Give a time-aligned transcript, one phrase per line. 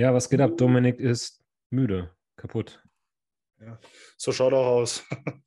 [0.00, 0.56] Ja, was geht ab?
[0.56, 2.82] Dominik ist müde, kaputt.
[4.16, 5.04] So schaut auch aus.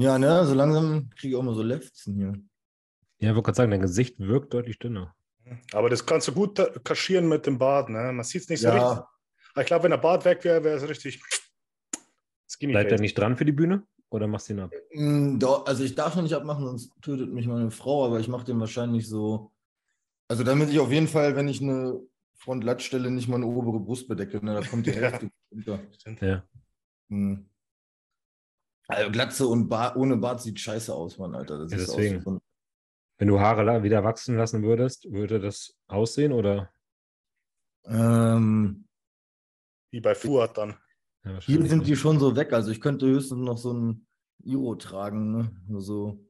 [0.00, 2.32] Ja, ne, so langsam kriege ich auch mal so Lefzen hier.
[3.18, 5.16] Ja, ich wollte gerade sagen, dein Gesicht wirkt deutlich dünner.
[5.72, 7.88] Aber das kannst du gut kaschieren mit dem Bart.
[7.88, 8.12] Ne?
[8.12, 8.74] Man sieht es nicht so Ja.
[8.74, 9.04] richtig.
[9.54, 11.20] Aber ich glaube, wenn der Bart weg wäre, wäre es richtig
[12.48, 12.74] skinny.
[12.74, 14.72] Bleibt er nicht dran für die Bühne oder machst du ihn ab?
[14.94, 18.44] Mm, also ich darf noch nicht abmachen, sonst tötet mich meine Frau, aber ich mache
[18.44, 19.50] den wahrscheinlich so.
[20.28, 22.00] Also damit ich auf jeden Fall, wenn ich eine
[22.38, 24.92] Frontlatt stelle, nicht meine obere Brust bedecke, ne, da kommt die.
[24.94, 25.80] Hälfte runter.
[26.20, 26.44] Ja.
[27.10, 27.48] Hm.
[28.86, 31.58] Also Glatze und Bart, ohne Bart sieht scheiße aus, Mann, Alter.
[31.58, 32.24] Das Ja, ist deswegen.
[32.26, 32.40] Aus,
[33.18, 36.70] Wenn du Haare wieder wachsen lassen würdest, würde das aussehen oder?
[37.84, 38.86] ähm,
[39.90, 40.76] Wie bei Fuad dann.
[41.24, 41.88] Ja, hier sind nicht.
[41.90, 42.52] die schon so weg.
[42.52, 44.06] Also ich könnte höchstens noch so ein
[44.44, 45.32] Iro tragen.
[45.32, 45.62] Ne?
[45.66, 46.24] Nur so.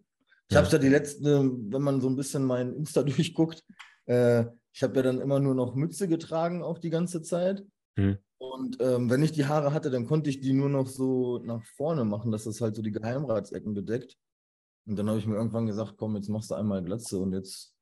[0.48, 0.62] Ich Ja.
[0.62, 3.02] habe ja die letzten, wenn man so ein bisschen mein Insta
[3.36, 3.64] durchguckt,
[4.06, 7.64] äh, ich habe ja dann immer nur noch Mütze getragen, auch die ganze Zeit.
[7.96, 8.18] Hm.
[8.38, 11.64] Und ähm, wenn ich die Haare hatte, dann konnte ich die nur noch so nach
[11.76, 14.16] vorne machen, dass das halt so die Geheimratsecken bedeckt.
[14.86, 17.74] Und dann habe ich mir irgendwann gesagt, komm, jetzt machst du einmal Glatze und jetzt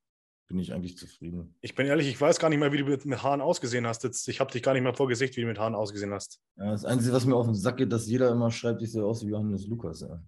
[0.49, 1.57] bin ich eigentlich zufrieden.
[1.61, 4.05] Ich bin ehrlich, ich weiß gar nicht mehr, wie du mit, Haaren ausgesehen hast.
[4.05, 6.41] Jetzt, ich habe dich gar nicht mehr vor Gesicht, wie du mit Haaren ausgesehen hast.
[6.57, 9.05] Ja, das Einzige, was mir auf den Sack geht, dass jeder immer schreibt, ich sehe
[9.05, 10.01] aus wie Johannes Lukas.
[10.01, 10.23] Ja.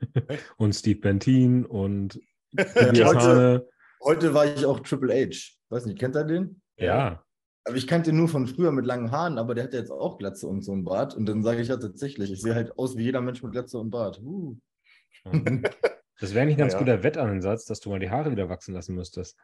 [0.56, 2.20] Und Steve Bentin und
[2.58, 3.68] heute-.
[4.02, 5.54] Heute war ich auch Triple H.
[5.70, 6.60] Weiß nicht, kennt er den?
[6.76, 7.24] Ja.
[7.64, 9.90] Aber ich kannte ihn nur von früher mit langen Haaren, aber der hat ja jetzt
[9.90, 11.14] auch Glatze und so einen Bart.
[11.14, 13.78] Und dann sage ich ja tatsächlich, ich sehe halt aus wie jeder Mensch mit Glatze
[13.78, 14.20] und Bart.
[14.22, 14.56] Uh.
[16.20, 16.78] Das wäre eigentlich ein ganz Ja.
[16.78, 19.36] guter Wettansatz, dass du mal die Haare wieder wachsen lassen müsstest.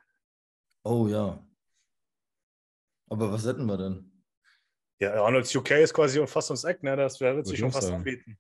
[0.85, 1.45] Oh ja.
[3.09, 4.11] Aber was hätten wir denn?
[5.01, 6.97] Ja, Arnold's UK ist quasi fast ums Eck, ne?
[6.97, 7.99] Das wird sich ich schon fast sagen.
[7.99, 8.39] anbieten.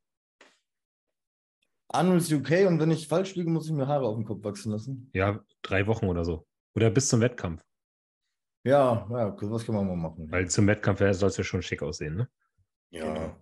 [1.89, 4.71] Arnold's UK und wenn ich falsch liege, muss ich mir Haare auf den Kopf wachsen
[4.71, 5.11] lassen.
[5.13, 6.47] Ja, drei Wochen oder so.
[6.75, 7.65] Oder bis zum Wettkampf.
[8.63, 10.31] Ja, ja, was kann man mal machen?
[10.31, 12.31] Weil zum Wettkampf soll es ja schon schick aussehen, ne?
[12.91, 13.13] Ja.
[13.15, 13.37] Genau.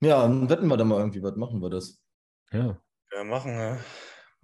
[0.00, 2.00] Ja, dann wetten wir da mal irgendwie, was machen wir das?
[2.50, 2.80] Ja.
[3.10, 3.52] Wir machen.
[3.52, 3.78] Ja.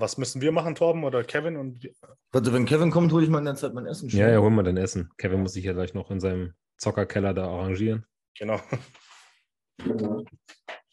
[0.00, 1.56] Was müssen wir machen, Torben oder Kevin?
[1.58, 1.88] Und
[2.32, 4.08] Warte, wenn Kevin kommt, hole ich mal in der Zeit mein Essen.
[4.08, 5.10] Ja, ja, holen wir dann Essen.
[5.18, 8.06] Kevin muss sich ja gleich noch in seinem Zockerkeller da arrangieren.
[8.36, 8.60] genau.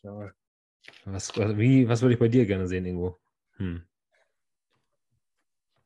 [0.03, 0.31] Ja.
[1.05, 3.17] Was, was- wie, was würde ich bei dir gerne sehen, Ingo?
[3.57, 3.81] Hm.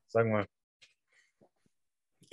[0.08, 0.46] Sagen wir.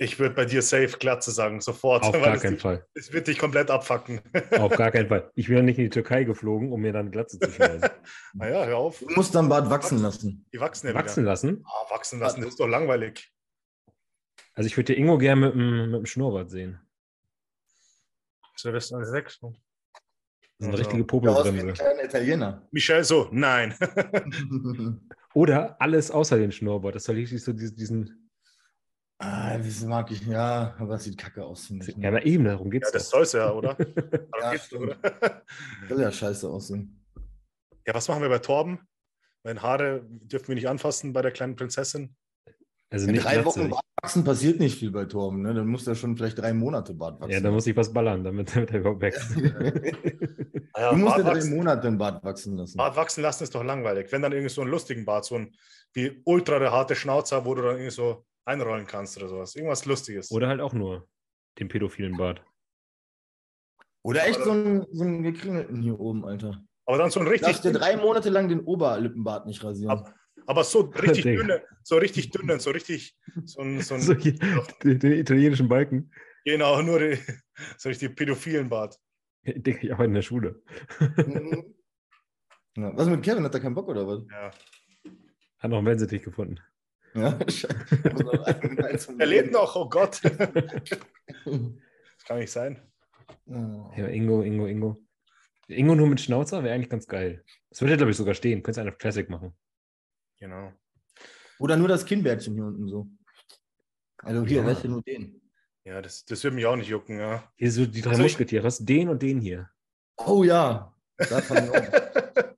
[0.01, 2.03] Ich würde bei dir safe Glatze sagen, sofort.
[2.03, 2.85] Auf gar es keinen dich- Fall.
[2.93, 4.21] Es wird dich komplett abfacken.
[4.57, 5.29] Auf gar keinen Fall.
[5.35, 7.81] Ich bin ja nicht in die Türkei geflogen, um mir dann Glatze zu schneiden.
[8.33, 8.99] naja, hör auf.
[8.99, 10.45] Du musst dann Bart wachsen lassen.
[10.53, 11.31] Die wachsen ja Wachsen wieder.
[11.31, 11.63] lassen?
[11.65, 13.29] Ah, wachsen lassen, das ist doch langweilig.
[14.53, 16.79] Also ich würde Ingo gerne mit dem, mit dem Schnurrbart sehen.
[18.55, 19.39] Silvester 6.
[19.41, 19.51] Das
[20.59, 21.73] ist eine richtige Ja, Popelbremse.
[21.73, 22.67] kleiner Italiener.
[22.71, 23.73] Michel so, nein.
[25.33, 26.95] Oder alles außer den Schnurrbart.
[26.95, 28.28] Das soll richtig so diesen, diesen
[29.19, 31.67] ah, das mag ich, ja, aber es sieht kacke aus.
[31.67, 32.03] finde ich, ne?
[32.03, 33.11] ja, na eben, darum Ja, geht's das doch.
[33.11, 33.77] soll es ja, oder?
[34.41, 34.95] Ja, geht's oder?
[35.87, 37.05] Soll ja scheiße aussehen.
[37.85, 38.79] Ja, was machen wir bei Torben?
[39.43, 42.15] Meine Haare dürfen wir nicht anfassen bei der kleinen Prinzessin.
[42.89, 43.45] Also In nicht drei.
[43.45, 45.53] Wochen Bart wachsen passiert nicht viel bei Torben, ne?
[45.53, 47.31] Dann muss er schon vielleicht drei Monate Bart wachsen.
[47.33, 49.29] Ja, da muss ich was ballern, damit, damit er überhaupt wächst.
[50.77, 52.77] Ja, du musst Bart, ja drei wachsen, Monate den Bart wachsen lassen.
[52.77, 54.11] Bart wachsen lassen ist doch langweilig.
[54.11, 55.55] Wenn dann irgendwie so einen lustigen Bart, so ein
[55.93, 59.55] wie ultra der harte Schnauzer, wo du dann irgendwie so einrollen kannst oder sowas.
[59.55, 60.31] Irgendwas Lustiges.
[60.31, 61.07] Oder halt auch nur
[61.59, 62.41] den pädophilen Bart.
[64.03, 66.63] Oder echt so einen, so einen gekringelten hier oben, Alter.
[66.85, 69.91] Aber dann so ein Richtig, Darfst dir drei Monate lang den Oberlippenbart nicht rasieren.
[69.91, 70.15] Ab-
[70.47, 74.33] aber so richtig dünne, so richtig dünnen, so richtig, so ein, so ein So, hier,
[74.83, 76.11] den, den italienischen Balken.
[76.45, 77.19] genau, nur die,
[77.77, 78.97] so richtig pädophilen Bart.
[79.45, 80.63] Digga, ich arbeite in der Schule.
[81.17, 81.75] Mhm.
[82.77, 83.43] ja, was mit Kevin?
[83.43, 84.23] Hat er keinen Bock oder was?
[84.31, 84.51] Ja.
[85.59, 86.59] Hat noch einen Wensetich gefunden.
[87.15, 90.21] Ja, einen- einen Er lebt noch, oh Gott.
[90.23, 90.33] Das
[92.25, 92.81] kann nicht sein.
[93.45, 94.97] Ja, Ingo, Ingo, Ingo.
[95.67, 97.43] Ingo nur mit Schnauzer wäre eigentlich ganz geil.
[97.69, 98.61] Das würde, glaube ich, sogar stehen.
[98.63, 99.55] Könntest du eine Classic machen.
[100.39, 100.71] Genau.
[101.59, 103.07] Oder nur das Kinnbärtchen hier unten so.
[104.19, 104.65] Also hier, Ja.
[104.67, 105.41] weißt du, nur den.
[105.85, 107.51] Ja, das, das würde mich auch nicht jucken, ja.
[107.55, 108.63] Hier so die drei Also Musketiere.
[108.65, 109.69] Hast den und den hier.
[110.17, 110.93] Oh ja.
[111.17, 111.83] Das fand ich auch.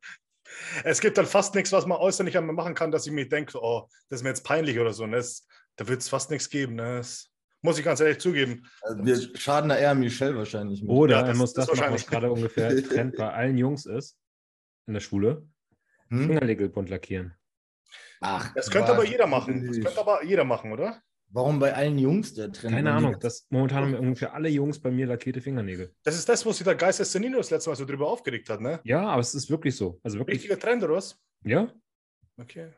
[0.83, 3.57] es gibt dann fast nichts, was man äußerlich einmal machen kann, dass ich mir denke,
[3.61, 5.05] oh, das ist mir jetzt peinlich oder so.
[5.05, 5.17] Ne?
[5.17, 6.75] Das, da wird es fast nichts geben.
[6.75, 6.97] Ne?
[6.97, 7.29] Das
[7.61, 8.67] muss ich ganz ehrlich zugeben.
[8.81, 10.81] Also wir schaden da eher Michelle wahrscheinlich.
[10.81, 10.89] Mit.
[10.91, 12.01] Oder Ja, er muss das das, machen, wahrscheinlich.
[12.03, 14.17] was gerade ungefähr Trend bei allen Jungs ist
[14.87, 15.47] in der Schule.
[16.09, 16.27] Hm?
[16.27, 17.33] Fingernägel bunt lackieren.
[18.19, 19.67] Ach, Das könnte aber jeder machen.
[19.67, 21.01] Das könnte aber jeder machen, oder?
[21.33, 22.73] Warum bei allen Jungs der Trend?
[22.73, 23.17] Keine Ahnung.
[23.19, 25.93] Das, momentan haben ungefähr alle Jungs bei mir lackierte Fingernägel.
[26.03, 28.49] Das ist das, wo sich der Geist des Senino das letzte Mal so drüber aufgeregt
[28.49, 28.79] hat, ne?
[28.83, 29.99] Ja, aber es ist wirklich so.
[30.03, 30.35] Also wirklich.
[30.35, 31.19] Richtiger Trend, oder was?
[31.43, 31.71] Ja,
[32.41, 32.71] Okay.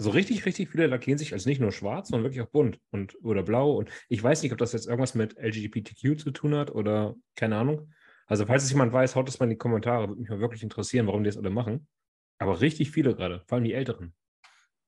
[0.00, 3.16] So richtig, richtig viele lackieren sich als nicht nur schwarz, sondern wirklich auch bunt und
[3.22, 3.76] oder blau.
[3.76, 7.56] Und ich weiß nicht, ob das jetzt irgendwas mit LGBTQ zu tun hat oder keine
[7.56, 7.92] Ahnung.
[8.26, 10.08] Also, falls es jemand weiß, haut es mal in die Kommentare.
[10.08, 11.86] Würde mich mal wirklich interessieren, warum die das alle machen.
[12.38, 14.14] Aber richtig viele gerade, vor allem die Älteren.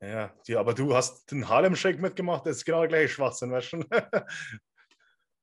[0.00, 3.50] Ja, die, aber du hast den Harlem Shake mitgemacht, das ist genau der gleiche Schwachsinn,
[3.50, 3.86] weißt du schon.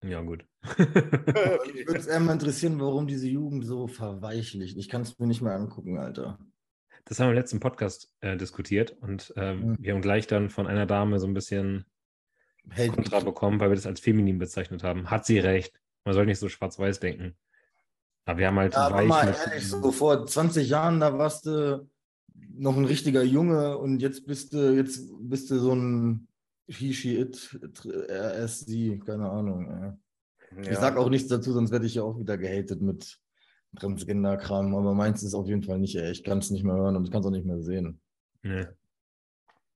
[0.06, 0.46] Ja, gut.
[0.64, 0.78] Ich
[1.88, 4.78] würde es eher mal interessieren, warum diese Jugend so verweichlicht.
[4.78, 6.38] Ich kann es mir nicht mehr angucken, Alter.
[7.06, 9.78] Das haben wir im letzten Podcast äh, diskutiert und ähm, Mhm.
[9.80, 11.86] wir haben gleich dann von einer Dame so ein bisschen
[12.70, 15.10] Hey, Kontra bekommen, weil wir das als feminin bezeichnet haben.
[15.10, 15.80] Hat sie recht.
[16.04, 17.38] Man soll nicht so schwarz-weiß denken.
[18.26, 21.46] Aber wir haben halt Ja, aber weich mal ehrlich, so vor 20 Jahren, da warst
[21.46, 21.90] du
[22.56, 26.28] noch ein richtiger Junge und jetzt bist du, jetzt bist du so ein
[26.68, 29.98] He, She, It, RS, Sie, keine Ahnung.
[30.56, 30.72] ey.
[30.72, 33.20] Ich sag auch nichts dazu, sonst werde ich ja auch wieder gehatet mit
[33.78, 36.12] Transgender-Kram, aber meins ist auf jeden Fall nicht, ey.
[36.12, 38.00] Ich kann es nicht mehr hören und ich kann es auch nicht mehr sehen.
[38.44, 38.66] Nee.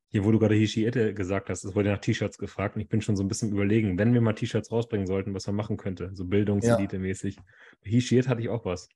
[0.09, 3.01] Hier, wo du gerade Hishiete gesagt hast, es wurde nach T-Shirts gefragt und ich bin
[3.01, 6.11] schon so ein bisschen überlegen, wenn wir mal T-Shirts rausbringen sollten, was man machen könnte,
[6.13, 7.37] so Bildungselite-mäßig.
[7.81, 8.87] Hishiet hatte ich auch was.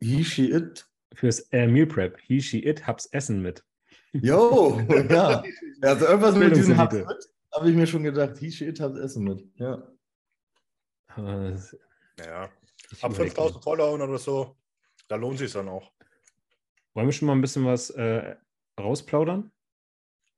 [0.00, 0.89] It.
[1.14, 2.18] Fürs äh, Meal Prep.
[2.20, 3.64] He, she, it, hab's Essen mit.
[4.12, 5.42] Yo, ja.
[5.82, 7.06] Also irgendwas mit diesem Hab's mit,
[7.54, 8.36] habe ich mir schon gedacht.
[8.38, 9.48] He, She, It, Hab's Essen mit.
[9.56, 9.82] Ja.
[11.16, 11.56] Äh,
[12.18, 12.50] Ja,
[12.92, 13.62] ich ab überleg 5000 mal.
[13.62, 14.56] Follower oder so,
[15.08, 15.90] da lohnt sich dann auch.
[16.94, 18.36] Wollen wir schon mal ein bisschen was äh,
[18.78, 19.50] rausplaudern?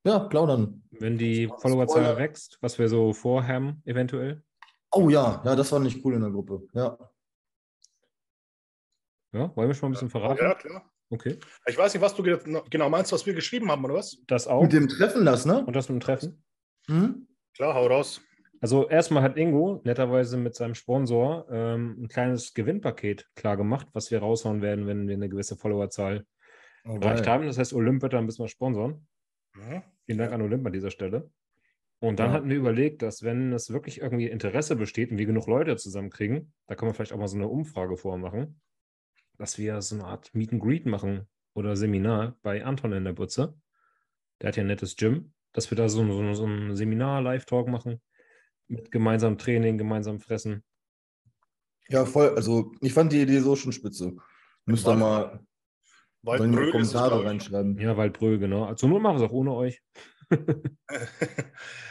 [0.05, 0.83] Ja, plaudern.
[0.91, 1.47] Wenn die.
[1.59, 4.43] Followerzahl wächst, was wir so vorhaben, eventuell?
[4.91, 6.61] Oh ja, ja, das war nicht cool in der Gruppe.
[6.73, 6.97] Ja.
[9.33, 10.43] Ja, wollen wir schon mal ein bisschen verraten?
[10.43, 10.89] Ja, klar.
[11.09, 11.37] Okay.
[11.67, 12.39] Ich weiß nicht, was du ge-
[12.69, 14.17] genau meinst, was wir geschrieben haben, oder was?
[14.27, 14.61] Das auch.
[14.63, 15.63] Mit dem Treffen das, ne?
[15.65, 16.43] Und das mit dem Treffen.
[16.87, 17.27] Hm?
[17.55, 18.21] Klar, hau raus.
[18.61, 24.09] Also erstmal hat Ingo netterweise mit seinem Sponsor ähm, ein kleines Gewinnpaket klar gemacht, was
[24.09, 26.25] wir raushauen werden, wenn wir eine gewisse Followerzahl
[26.85, 27.45] Oh, erreicht haben.
[27.45, 29.07] Das heißt, Olymp wird da ein bisschen was sponsern.
[29.53, 29.83] Mhm.
[30.05, 31.29] Vielen Dank an Olymp an dieser Stelle.
[31.99, 32.33] Und dann Ja.
[32.33, 36.53] hatten wir überlegt, dass wenn es wirklich irgendwie Interesse besteht und wir genug Leute zusammenkriegen,
[36.67, 38.59] da können wir vielleicht auch mal so eine Umfrage vormachen,
[39.43, 43.11] dass wir so eine Art Meet and Greet machen oder Seminar bei Anton in der
[43.11, 43.53] Butze.
[44.39, 47.67] Der hat ja ein nettes Gym, dass wir da so, so, so ein Seminar, Live-Talk
[47.67, 48.01] machen,
[48.69, 50.63] mit gemeinsamem Training, gemeinsam fressen.
[51.89, 52.29] Ja, voll.
[52.37, 54.15] Also, ich fand die Idee so schon spitze.
[54.65, 55.45] Müsst ihr mal
[56.25, 57.77] in die Kommentare reinschreiben.
[57.77, 58.63] Ja, Waldbrüll, genau.
[58.63, 59.81] Also nur machen wir es auch ohne euch.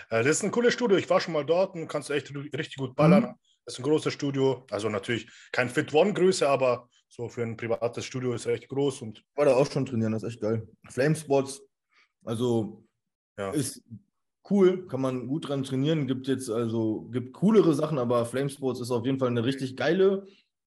[0.09, 0.99] Das ist ein cooles Studio.
[0.99, 3.35] Ich war schon mal dort und kannst echt richtig gut ballern.
[3.65, 4.67] Das ist ein großes Studio.
[4.71, 9.23] Also natürlich kein Fit One-Größe, aber so für ein privates Studio ist echt groß und
[9.35, 10.67] War da auch schon trainieren, das ist echt geil.
[10.89, 11.63] Flamespots,
[12.25, 12.85] also
[13.39, 13.51] ja.
[13.51, 13.83] ist
[14.49, 16.07] cool, kann man gut dran trainieren.
[16.07, 20.27] Gibt jetzt also, gibt coolere Sachen, aber Flamesports ist auf jeden Fall eine richtig geile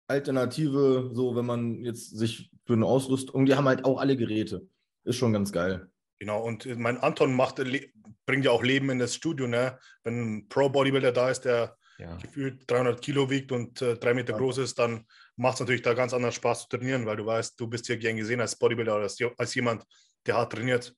[0.09, 4.67] Alternative, so wenn man jetzt sich für eine Ausrüstung, die haben halt auch alle Geräte.
[5.05, 5.91] Ist schon ganz geil.
[6.19, 7.89] Genau, und äh, mein Anton macht, le-
[8.27, 9.79] bringt ja auch Leben in das Studio, ne?
[10.03, 12.17] Wenn ein Pro-Bodybuilder da ist, der Ja.
[12.17, 14.39] gefühlt 300 Kilo wiegt und äh, drei Meter Ja.
[14.39, 15.07] groß ist, dann
[15.37, 17.97] macht es natürlich da ganz anderen Spaß zu trainieren, weil du weißt, du bist hier
[17.97, 19.85] gern gesehen als Bodybuilder oder als, als jemand,
[20.27, 20.95] der hart trainiert.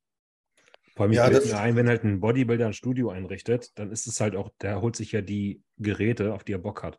[0.96, 3.90] Vor allem, ich Ja, das- mir ein, wenn halt ein Bodybuilder ein Studio einrichtet, dann
[3.90, 6.98] ist es halt auch, der holt sich ja die Geräte, auf die er Bock hat.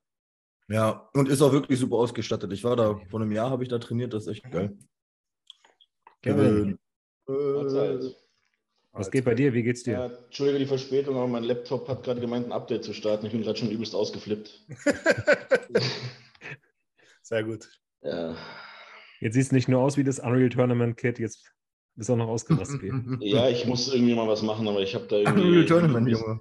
[0.68, 2.52] Ja, und ist auch wirklich super ausgestattet.
[2.52, 4.76] Ich war da, vor einem Jahr habe ich da trainiert, das ist echt geil.
[6.24, 6.80] Kevin,
[7.28, 8.16] Mahlzeit.
[8.92, 9.54] was geht bei dir?
[9.54, 9.92] Wie geht's dir?
[9.94, 13.28] Ja, Entschuldige die Verspätung, aber mein Laptop hat gerade gemeint, ein Update zu starten.
[13.28, 14.66] Ich bin gerade schon übelst ausgeflippt.
[17.26, 17.68] Sehr gut.
[18.04, 18.36] Ja,
[19.20, 21.52] Jetzt siehst du nicht nur aus wie das Unreal Tournament Kit, jetzt
[21.96, 22.82] bist du auch noch ausgerastet.
[23.22, 26.40] Ja ich muss irgendwie mal was machen, aber ich habe da Unreal irgendwie Tournament, Junge.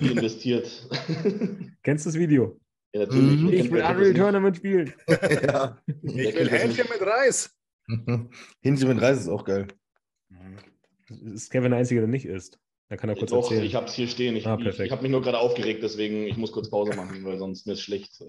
[0.00, 0.66] viel investiert.
[1.84, 2.58] Kennst du das Video?
[2.92, 3.40] ja, natürlich.
[3.40, 3.52] Mhm.
[3.52, 4.92] Ich will Unreal Tournament spielen.
[5.46, 5.78] ja.
[6.02, 7.54] Ich will Hähnchen mit Reis.
[8.62, 9.68] Hähnchen mit Reis ist auch geil.
[11.34, 12.58] Ist Kevin der Einzige, der nicht isst.
[12.88, 13.62] Da kann er kurz Doch, erzählen.
[13.64, 14.34] ich habe es hier stehen.
[14.34, 17.24] Ich, Ah, ich, ich habe mich nur gerade aufgeregt, deswegen ich muss kurz Pause machen,
[17.24, 18.24] weil sonst mir ist schlecht.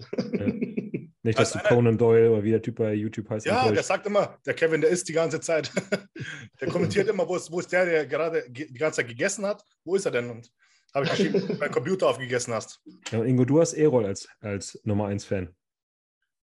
[1.28, 3.44] Nicht, dass Also du einer- Conan Doyle oder wie der Typ bei YouTube heißt.
[3.46, 5.70] Ja, der sagt immer, der Kevin, der isst die ganze Zeit.
[6.60, 9.44] der kommentiert immer, wo ist, wo ist der, der gerade ge- die ganze Zeit gegessen
[9.46, 9.62] hat?
[9.84, 10.30] Wo ist er denn?
[10.30, 10.50] Und
[10.94, 12.80] habe ich geschrieben, wenn du deinen Computer aufgegessen hast.
[13.10, 15.54] Ja, und Ingo, du hast E-Roll als, als Nummer 1 Fan.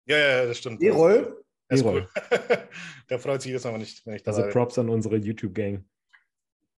[0.05, 0.81] Ja, ja, ja, das stimmt.
[0.81, 1.43] Ist E-Roll.
[1.83, 2.07] cool.
[3.09, 4.47] der freut sich jetzt aber nicht, wenn ich da Also.
[4.49, 5.83] Props an unsere YouTube-Gang.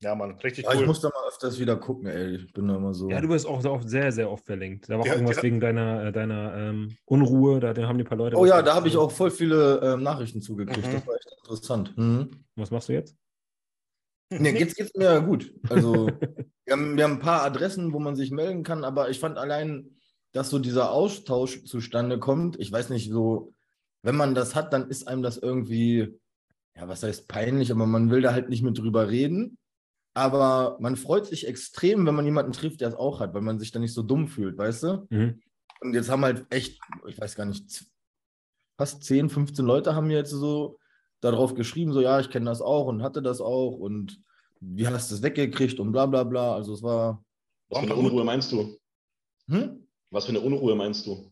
[0.03, 0.87] Ja, Mann, richtig Ja, ich cool.
[0.87, 2.37] muss da mal öfters wieder gucken, ey.
[2.37, 3.09] Ich bin da immer so.
[3.09, 4.89] Ja, du bist auch oft sehr, sehr oft verlinkt.
[4.91, 5.43] Da war auch Ja, irgendwas ja.
[5.43, 8.37] wegen deiner, äh, deiner ähm, Unruhe, da haben die paar Leute.
[8.37, 10.87] oh ja, da habe ich auch voll viele ähm, Nachrichten zugekriegt.
[10.87, 10.93] Mhm.
[10.93, 11.97] Das war echt interessant.
[11.97, 12.31] Mhm.
[12.57, 13.17] Was machst du jetzt?
[14.29, 15.55] Nee, geht's, geht's mir ja gut.
[15.71, 16.07] Also,
[16.65, 19.39] wir haben, wir haben ein paar Adressen, wo man sich melden kann, aber ich fand
[19.39, 19.97] allein,
[20.33, 22.59] dass so dieser Austausch zustande kommt.
[22.59, 23.55] Ich weiß nicht, so,
[24.03, 26.19] wenn man das hat, dann ist einem das irgendwie,
[26.75, 29.57] ja, was heißt peinlich, aber man will da halt nicht mit drüber reden.
[30.17, 33.59] Aber man freut sich extrem, wenn man jemanden trifft, der es auch hat, weil man
[33.59, 35.07] sich dann nicht so dumm fühlt, weißt du?
[35.11, 35.43] Mhm.
[35.83, 37.85] Und jetzt haben halt echt, ich weiß gar nicht,
[38.79, 40.79] fast 10, 15 Leute haben mir jetzt so
[41.21, 44.19] darauf geschrieben, so ja, ich kenne das auch und hatte das auch und
[44.61, 46.55] wie hast du es weggekriegt und bla bla bla.
[46.55, 47.23] Also es war.
[47.69, 48.75] Was für eine Unruhe meinst du?
[49.51, 49.87] Hm?
[50.11, 51.31] Was für eine Unruhe meinst du?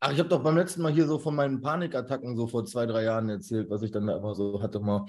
[0.00, 2.86] Ach, ich habe doch beim letzten Mal hier so von meinen Panikattacken so vor zwei,
[2.86, 5.04] drei Jahren erzählt, was ich dann einfach so hatte mal,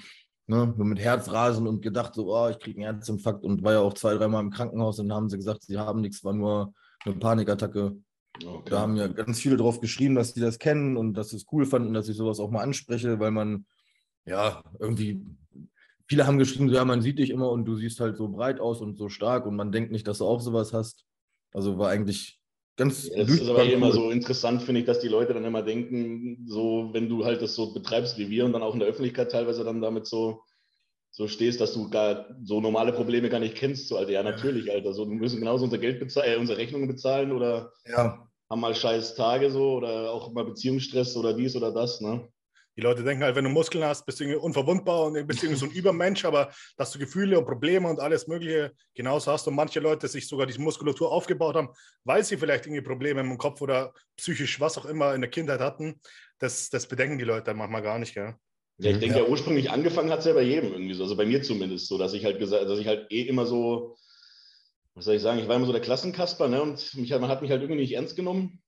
[0.47, 3.93] ne, mit Herzrasen und gedacht so, oh, ich kriege einen Herzinfarkt und war ja auch
[3.93, 6.73] zwei, dreimal im Krankenhaus und dann haben sie gesagt, sie haben nichts, war nur
[7.05, 7.97] eine Panikattacke.
[8.43, 8.69] Okay.
[8.69, 11.45] Da haben ja ganz viele drauf geschrieben, dass die das kennen und dass sie es
[11.51, 13.65] cool fanden, dass ich sowas auch mal anspreche, weil man,
[14.25, 15.25] ja, irgendwie,
[16.07, 18.59] viele haben geschrieben, so, ja, man sieht dich immer und du siehst halt so breit
[18.59, 21.05] aus und so stark und man denkt nicht, dass du auch sowas hast.
[21.53, 22.39] Also war eigentlich
[22.77, 23.09] ganz.
[23.09, 26.45] Es ist aber eh immer so interessant, finde ich, dass die Leute dann immer denken,
[26.47, 29.31] so, wenn du halt das so betreibst wie wir und dann auch in der Öffentlichkeit
[29.31, 30.43] teilweise dann damit so,
[31.11, 33.87] so stehst, dass du gar so normale Probleme gar nicht kennst.
[33.87, 34.93] So, Alter, ja, natürlich, Alter.
[34.93, 38.75] So, wir müssen genauso unser Geld bezahlen, äh, unsere Rechnungen bezahlen oder Ja, haben mal
[38.75, 42.29] scheiß Tage so oder auch mal Beziehungsstress oder dies oder das, ne?
[42.77, 45.59] Die Leute denken halt, wenn du Muskeln hast, bist du irgendwie unverwundbar und bist irgendwie
[45.59, 49.55] so ein Übermensch, aber dass du Gefühle und Probleme und alles Mögliche genauso hast und
[49.55, 51.69] manche Leute sich sogar diese Muskulatur aufgebaut haben,
[52.03, 55.59] weil sie vielleicht irgendwie Probleme im Kopf oder psychisch was auch immer in der Kindheit
[55.59, 55.99] hatten,
[56.37, 58.35] das, das bedenken die Leute manchmal gar nicht, gell?
[58.77, 58.99] Ja, ich Mhm.
[59.01, 59.25] denke, ja.
[59.25, 62.13] ursprünglich angefangen hat es ja bei jedem irgendwie so, also bei mir zumindest so, dass
[62.13, 63.97] ich halt gesagt, dass ich halt eh immer so,
[64.93, 66.61] was soll ich sagen, ich war immer so der Klassenkasper, ne?
[66.61, 68.61] Und mich, man hat mich halt irgendwie nicht ernst genommen.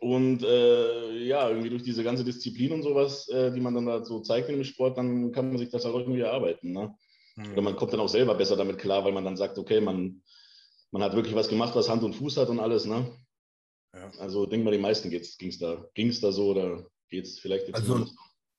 [0.00, 4.02] Und äh, ja, irgendwie durch diese ganze Disziplin und sowas, äh, die man dann da
[4.02, 6.72] so zeigt in dem Sport, dann kann man sich das auch irgendwie erarbeiten.
[6.72, 6.94] Ne?
[7.34, 7.52] Hm.
[7.52, 10.22] Oder man kommt dann auch selber besser damit klar, weil man dann sagt, okay, man,
[10.90, 12.86] man hat wirklich was gemacht, was Hand und Fuß hat und alles.
[12.86, 13.12] Ne?
[13.94, 14.10] Ja.
[14.20, 17.66] Also denk mal, die meisten ging es da, ging's da so oder geht es vielleicht
[17.68, 18.10] jetzt Also- noch?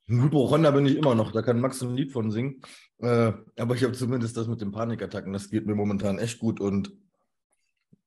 [0.08, 2.62] ein Hypochonder bin ich immer noch, da kann Max ein Lied von singen.
[3.00, 6.60] Äh, aber ich habe zumindest das mit den Panikattacken, das geht mir momentan echt gut.
[6.60, 6.92] Und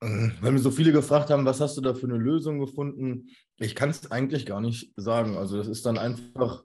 [0.00, 3.30] weil mir so viele gefragt haben, was hast du da für eine Lösung gefunden?
[3.58, 5.36] Ich kann es eigentlich gar nicht sagen.
[5.36, 6.62] Also das ist dann einfach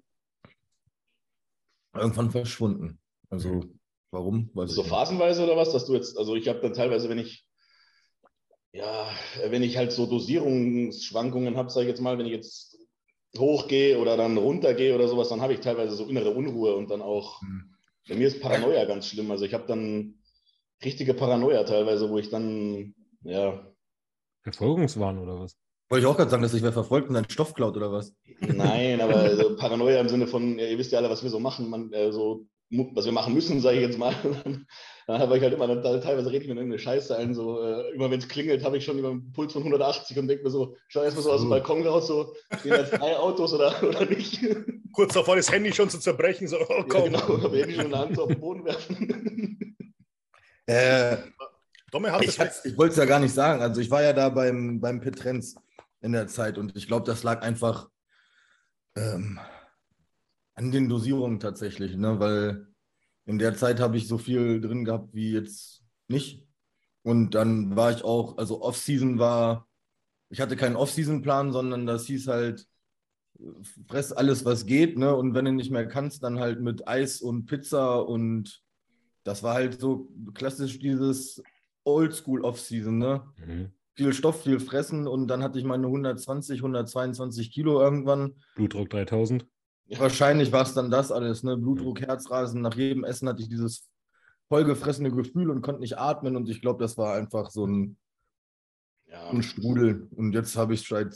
[1.94, 3.00] irgendwann verschwunden.
[3.30, 3.64] Also
[4.12, 4.50] warum?
[4.54, 4.96] Weiß So ich nicht.
[4.96, 7.46] phasenweise oder was, dass du jetzt, also ich habe dann teilweise, wenn ich,
[8.72, 9.10] ja,
[9.48, 12.78] wenn ich halt so Dosierungsschwankungen habe, sage ich jetzt mal, wenn ich jetzt
[13.38, 17.02] hochgehe oder dann runtergehe oder sowas, dann habe ich teilweise so innere Unruhe und dann
[17.02, 17.76] auch, Hm.
[18.08, 19.30] bei mir ist Paranoia ganz schlimm.
[19.32, 20.16] Also ich habe dann
[20.84, 23.66] richtige Paranoia teilweise, wo ich dann, ja,
[24.44, 25.58] Verfolgungswahn oder was?
[25.90, 28.16] Wollte ich auch gerade sagen, dass ich wer verfolgt und einen Stoff klaut oder was?
[28.42, 31.40] nein, aber also Paranoia im Sinne von, ja, ihr wisst ja alle, was wir so
[31.40, 34.14] machen, man, äh, so, was wir machen müssen, sage ich jetzt mal.
[35.08, 37.96] Dann habe ich halt immer, dann, teilweise rede ich mir irgendeine Scheiße ein, so, äh,
[37.96, 40.52] immer wenn es klingelt, habe ich schon über einen Puls von 180 und denke mir
[40.52, 41.50] so, schau erstmal so aus dem.
[41.50, 44.40] Balkon raus, so, stehen da drei Autos oder, oder nicht?
[44.94, 47.04] Kurz davor das Handy schon zu zerbrechen, so, oh, Ja, komm.
[47.06, 49.76] genau, habe ich schon eine Hand so auf den Boden werfen.
[50.68, 51.18] Äh,
[51.92, 53.62] Domme hat Ich, ich wollte es ja gar nicht sagen.
[53.62, 55.56] Also ich war ja da beim, beim Petrenz
[56.02, 57.90] in der Zeit und ich glaube, das lag einfach
[58.96, 59.40] ähm,
[60.56, 62.20] an den Dosierungen tatsächlich, ne?
[62.20, 62.68] weil
[63.26, 66.46] in der Zeit habe ich so viel drin gehabt wie jetzt nicht.
[67.04, 69.68] Und dann war ich auch, also Off-Season war,
[70.30, 72.68] ich hatte keinen Off-Season-Plan, sondern das hieß halt,
[73.88, 75.16] fress alles, was geht, ne?
[75.16, 78.62] Und wenn du nicht mehr kannst, dann halt mit Eis und Pizza und
[79.24, 81.42] das war halt so klassisch dieses
[81.90, 83.24] Oldschool Off-Season, ne?
[83.46, 83.72] Mhm.
[83.96, 88.36] Viel Stoff, viel fressen und dann hatte ich meine 120, 122 Kilo irgendwann.
[88.56, 89.46] Blutdruck 3000.
[89.98, 91.58] Wahrscheinlich war es dann das alles, ne?
[91.58, 92.62] Blutdruck, Herzrasen.
[92.62, 93.90] Nach jedem Essen hatte ich dieses
[94.48, 97.98] vollgefressene Gefühl und konnte nicht atmen und ich glaube, das war einfach so ein,
[99.08, 100.08] Ja, ein Strudel.
[100.16, 101.16] Und jetzt habe ich seit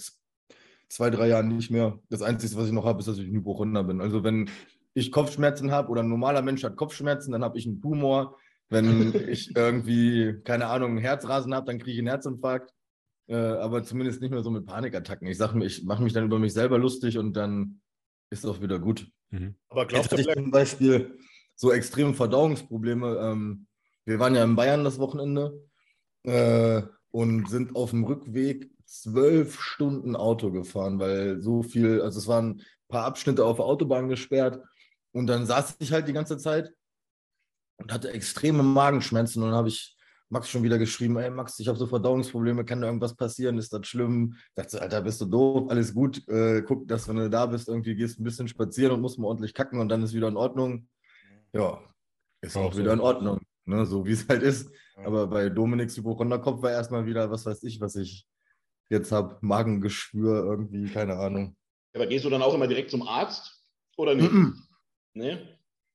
[0.90, 2.00] zwei, drei Jahren nicht mehr.
[2.10, 4.02] Das Einzige, was ich noch habe, ist, dass ich ein Hypochonder bin.
[4.02, 4.50] Also wenn
[4.94, 8.38] ich Kopfschmerzen habe oder ein normaler Mensch hat Kopfschmerzen, dann habe ich einen Tumor.
[8.74, 12.74] Wenn ich irgendwie, keine Ahnung, einen Herzrasen habe, dann kriege ich einen Herzinfarkt.
[13.28, 15.28] Äh, aber zumindest nicht mehr so mit Panikattacken.
[15.28, 17.80] Ich sage mir, ich mache mich dann über mich selber lustig und dann
[18.30, 19.08] ist es auch wieder gut.
[19.30, 19.56] Mhm.
[19.70, 21.18] Aber Jetzt glaubst du hatte ich vielleicht, zum Beispiel
[21.56, 23.18] so extreme Verdauungsprobleme.
[23.18, 23.68] Ähm,
[24.06, 25.64] wir waren ja in Bayern das Wochenende
[26.24, 32.28] äh, und sind auf dem Rückweg zwölf Stunden Auto gefahren, weil so viel, also es
[32.28, 34.60] waren ein paar Abschnitte auf der Autobahn gesperrt
[35.12, 36.74] und dann saß ich halt die ganze Zeit
[37.78, 39.96] und hatte extreme Magenschmerzen und dann habe ich
[40.30, 43.72] Max schon wieder geschrieben, ey Max, ich habe so Verdauungsprobleme, kann da irgendwas passieren, ist
[43.72, 44.34] das schlimm?
[44.36, 47.68] Ich dachte, Alter, bist du doof, alles gut, äh, guck, dass wenn du da bist,
[47.68, 50.38] irgendwie gehst ein bisschen spazieren und musst mal ordentlich kacken und dann ist wieder in
[50.38, 50.88] Ordnung.
[51.54, 51.80] Ja,
[52.42, 52.80] ist Auch auch so.
[52.80, 53.86] wieder in Ordnung, ne?
[53.86, 54.72] so wie es halt ist.
[54.96, 58.26] Aber bei Dominiks Hypochonderkopf war erstmal wieder, was weiß ich, was ich
[58.90, 61.56] jetzt habe, Magengeschwür irgendwie, keine Ahnung.
[61.94, 63.62] aber gehst du dann auch immer direkt zum Arzt
[63.98, 64.32] oder nicht?
[64.32, 64.64] Mhm.
[65.14, 65.38] Nee?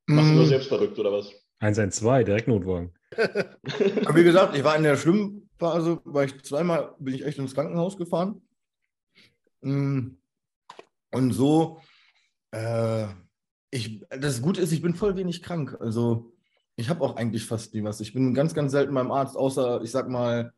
[0.07, 0.49] Machst du nur Mhm.
[0.49, 1.33] selbst verrückt oder was?
[1.61, 2.93] 112, Direktnotwagen.
[3.17, 7.39] Aber wie gesagt, ich war in der schlimmen Phase, war ich zweimal, bin ich echt
[7.39, 8.43] ins Krankenhaus gefahren.
[9.61, 10.11] Mm.
[11.11, 11.81] Und so,
[12.53, 13.07] äh,
[13.71, 15.77] ich, das Gute ist, ich bin voll wenig krank.
[15.81, 16.33] Also
[16.77, 18.01] ich habe auch eigentlich fast nie was.
[18.01, 20.53] Ich bin ganz, ganz selten beim Arzt, außer, ich sag mal,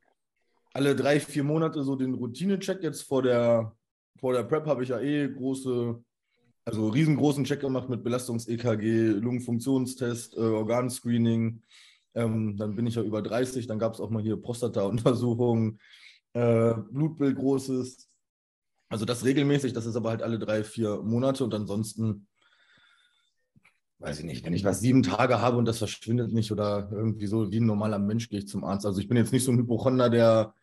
[0.73, 2.83] alle drei, vier Monate so den Routine-Check.
[2.83, 3.75] Jetzt vor der,
[4.19, 6.03] vor der Prep habe ich ja eh große,
[6.65, 11.63] also riesengroßen Check gemacht mit Belastungs-EKG, Lungenfunktionstest, äh, Organscreening.
[12.15, 15.79] Ähm, dann bin ich ja über 30, dann gab es auch mal hier Prostata-Untersuchungen,
[16.33, 18.09] äh, Blutbild großes.
[18.89, 22.27] Also das regelmäßig, das ist aber halt alle drei, vier Monate und ansonsten
[24.01, 27.27] weiß ich nicht, wenn ich was sieben Tage habe und das verschwindet nicht oder irgendwie
[27.27, 28.87] so wie ein normaler Mensch gehe ich zum Arzt.
[28.87, 30.55] Also ich bin jetzt nicht so ein Hypochonder, der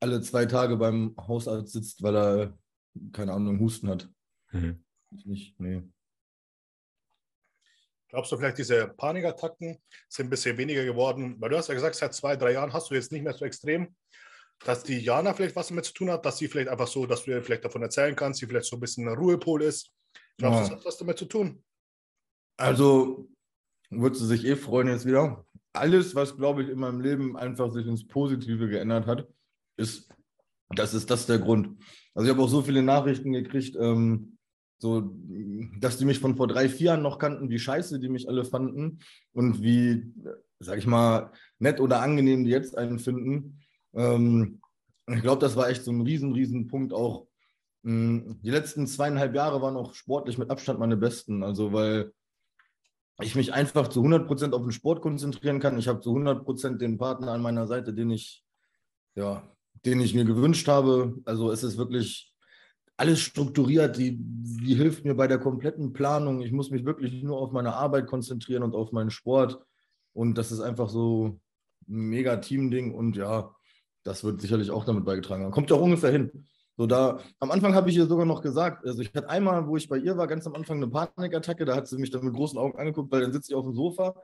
[0.00, 2.58] alle zwei Tage beim Hausarzt sitzt, weil er,
[3.12, 4.08] keine Ahnung, Husten hat.
[4.52, 4.82] Mhm.
[5.10, 5.82] Nicht, nee.
[8.08, 11.36] Glaubst du vielleicht, diese Panikattacken sind ein bisschen weniger geworden?
[11.38, 13.44] Weil du hast ja gesagt, seit zwei, drei Jahren hast du jetzt nicht mehr so
[13.44, 13.94] extrem,
[14.64, 17.24] dass die Jana vielleicht was damit zu tun hat, dass sie vielleicht einfach so, dass
[17.24, 19.92] du ihr vielleicht davon erzählen kannst, sie vielleicht so ein bisschen ein Ruhepol ist.
[20.38, 20.68] Glaubst du, ja.
[20.68, 21.62] das hat was damit zu tun?
[22.56, 23.28] Also,
[23.90, 25.46] würdest du sich eh freuen jetzt wieder.
[25.72, 29.28] Alles, was, glaube ich, in meinem Leben einfach sich ins Positive geändert hat,
[29.76, 30.12] ist,
[30.70, 31.80] das ist das der Grund.
[32.14, 34.36] Also ich habe auch so viele Nachrichten gekriegt, ähm,
[34.80, 35.14] so,
[35.78, 38.46] dass die mich von vor drei, vier Jahren noch kannten, wie scheiße die mich alle
[38.46, 39.00] fanden
[39.32, 40.10] und wie,
[40.58, 43.60] sag ich mal, nett oder angenehm die jetzt einen finden.
[43.92, 44.62] Ähm,
[45.06, 47.26] ich glaube, das war echt so ein riesen, riesen Punkt auch.
[47.84, 51.42] Ähm, die letzten zweieinhalb Jahre waren auch sportlich mit Abstand meine besten.
[51.42, 52.12] Also, weil
[53.20, 55.78] ich mich einfach zu 100% auf den Sport konzentrieren kann.
[55.78, 58.46] Ich habe zu 100% den Partner an meiner Seite, den ich,
[59.14, 59.46] ja,
[59.84, 61.18] den ich mir gewünscht habe.
[61.26, 62.29] Also es ist wirklich
[63.00, 66.42] alles strukturiert, die, die hilft mir bei der kompletten Planung.
[66.42, 69.58] Ich muss mich wirklich nur auf meine Arbeit konzentrieren und auf meinen Sport.
[70.12, 71.40] Und das ist einfach so
[71.88, 72.92] ein mega Team-Ding.
[72.92, 73.54] Und ja,
[74.02, 75.50] das wird sicherlich auch damit beigetragen haben.
[75.50, 76.46] Kommt ja auch ungefähr hin.
[76.76, 79.78] So da, am Anfang habe ich ihr sogar noch gesagt, also ich hatte einmal, wo
[79.78, 82.34] ich bei ihr war, ganz am Anfang eine Panikattacke, da hat sie mich dann mit
[82.34, 84.14] großen Augen angeguckt, weil dann sitze ich auf dem Sofa,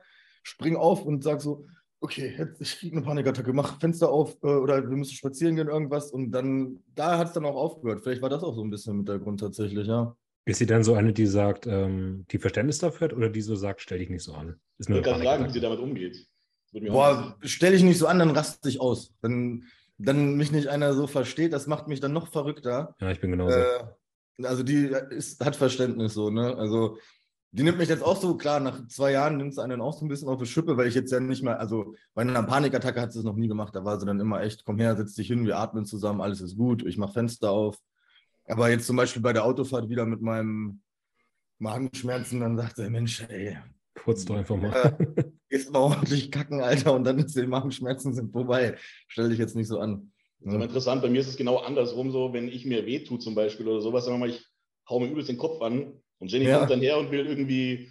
[0.43, 1.65] spring auf und sage so,
[1.99, 5.67] okay, jetzt, ich kriege eine Panikattacke, mach Fenster auf äh, oder wir müssen spazieren gehen,
[5.67, 6.11] irgendwas.
[6.11, 8.01] Und dann, da hat es dann auch aufgehört.
[8.01, 10.15] Vielleicht war das auch so ein bisschen mit der Grund tatsächlich, ja.
[10.45, 13.55] Ist sie dann so eine, die sagt, ähm, die Verständnis dafür hat oder die so
[13.55, 14.59] sagt, stell dich nicht so an?
[14.77, 16.25] Ist ich kann sagen, wie sie damit umgeht.
[16.71, 19.13] Boah, stell dich nicht so an, dann raste ich aus.
[19.21, 19.63] Dann
[19.97, 22.95] dann mich nicht einer so versteht, das macht mich dann noch verrückter.
[22.99, 23.57] Ja, ich bin genauso.
[23.57, 23.83] Äh,
[24.43, 26.55] also die ist, hat Verständnis so, ne?
[26.55, 26.97] Also
[27.51, 30.05] die nimmt mich jetzt auch so, klar, nach zwei Jahren nimmt sie einen auch so
[30.05, 33.01] ein bisschen auf die Schippe, weil ich jetzt ja nicht mehr, also bei einer Panikattacke
[33.01, 35.13] hat sie es noch nie gemacht, da war sie dann immer echt, komm her, setz
[35.13, 37.77] dich hin, wir atmen zusammen, alles ist gut, ich mach Fenster auf.
[38.45, 40.81] Aber jetzt zum Beispiel bei der Autofahrt wieder mit meinem
[41.59, 43.57] Magenschmerzen, dann sagt sie, Mensch, ey.
[43.95, 44.95] Kurz doch einfach mal.
[44.99, 48.77] Äh, gehst mal ordentlich kacken, Alter, und dann ist die Magenschmerzen sind vorbei.
[49.07, 50.11] Stell dich jetzt nicht so an.
[50.39, 53.03] Das ist aber interessant, bei mir ist es genau andersrum so, wenn ich mir weh
[53.03, 54.45] tue zum Beispiel oder sowas, sagen wir mal, ich
[54.87, 56.57] hau mir übelst den Kopf an und Jenny ja.
[56.59, 57.89] kommt dann her und will irgendwie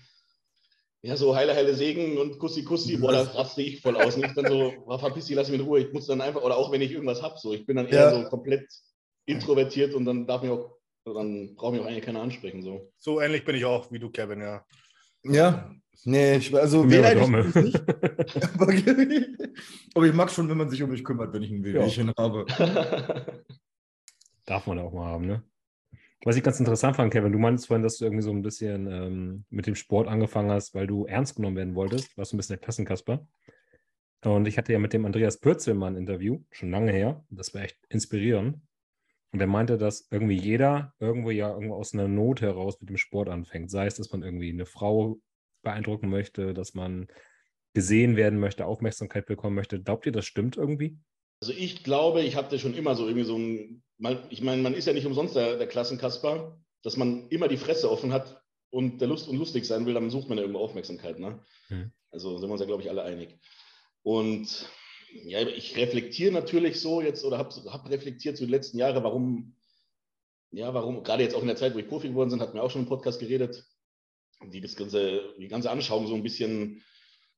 [1.02, 4.16] ja, so heile, heile Segen und Kussi, Kussi, boah, da raste ich voll aus.
[4.16, 5.80] Und ich dann so, oh, verpiss dich, lass mich in Ruhe.
[5.80, 8.12] Ich muss dann einfach, oder auch wenn ich irgendwas habe, so, ich bin dann eher
[8.12, 8.22] ja.
[8.22, 8.68] so komplett
[9.26, 12.62] introvertiert und dann darf mich auch, dann braucht mich auch eigentlich keiner ansprechen.
[12.62, 12.92] So.
[12.98, 14.64] so ähnlich bin ich auch wie du, Kevin, ja.
[15.22, 15.70] Ja,
[16.04, 17.80] Nee, ich, also wehleidig nicht.
[18.54, 18.72] aber,
[19.94, 22.14] aber, ich mag schon, wenn man sich um mich kümmert, wenn ich ein Wehwehchen ja.
[22.18, 22.46] habe.
[24.44, 25.42] Darf man auch mal haben, ne?
[26.24, 28.90] Was ich ganz interessant fand, Kevin, du meinst vorhin, dass du irgendwie so ein bisschen
[28.90, 32.16] ähm, mit dem Sport angefangen hast, weil du ernst genommen werden wolltest.
[32.16, 33.26] Warst du ein bisschen der Klassenkasper.
[34.24, 37.24] Und ich hatte ja mit dem Andreas Pürzelmann ein Interview, schon lange her.
[37.31, 38.61] Das war echt inspirierend.
[39.33, 42.96] Und er meinte, dass irgendwie jeder irgendwo ja irgendwo aus einer Not heraus mit dem
[42.96, 43.70] Sport anfängt.
[43.70, 45.20] Sei es, dass man irgendwie eine Frau
[45.62, 47.07] beeindrucken möchte, dass man
[47.74, 49.83] gesehen werden möchte, Aufmerksamkeit bekommen möchte.
[49.83, 50.98] Glaubt ihr, das stimmt irgendwie?
[51.42, 53.83] Also ich glaube, ich hatte schon immer so irgendwie so ein,
[54.30, 57.90] ich meine, man ist ja nicht umsonst der, der Klassenkasper, dass man immer die Fresse
[57.90, 61.18] offen hat und der Lust und lustig sein will, dann sucht man ja irgendwo Aufmerksamkeit.
[61.18, 61.40] Ne?
[61.68, 61.92] Hm.
[62.11, 63.38] Also sind wir uns ja, glaube ich, alle einig.
[64.02, 64.68] Und
[65.24, 69.56] ja, ich reflektiere natürlich so jetzt oder habe hab reflektiert so die letzten Jahre, warum,
[70.50, 72.62] ja, warum, gerade jetzt auch in der Zeit, wo ich Profi geworden bin, hat mir
[72.62, 73.64] auch schon im Podcast geredet,
[74.52, 76.82] die das ganze, die ganze Anschauung so ein bisschen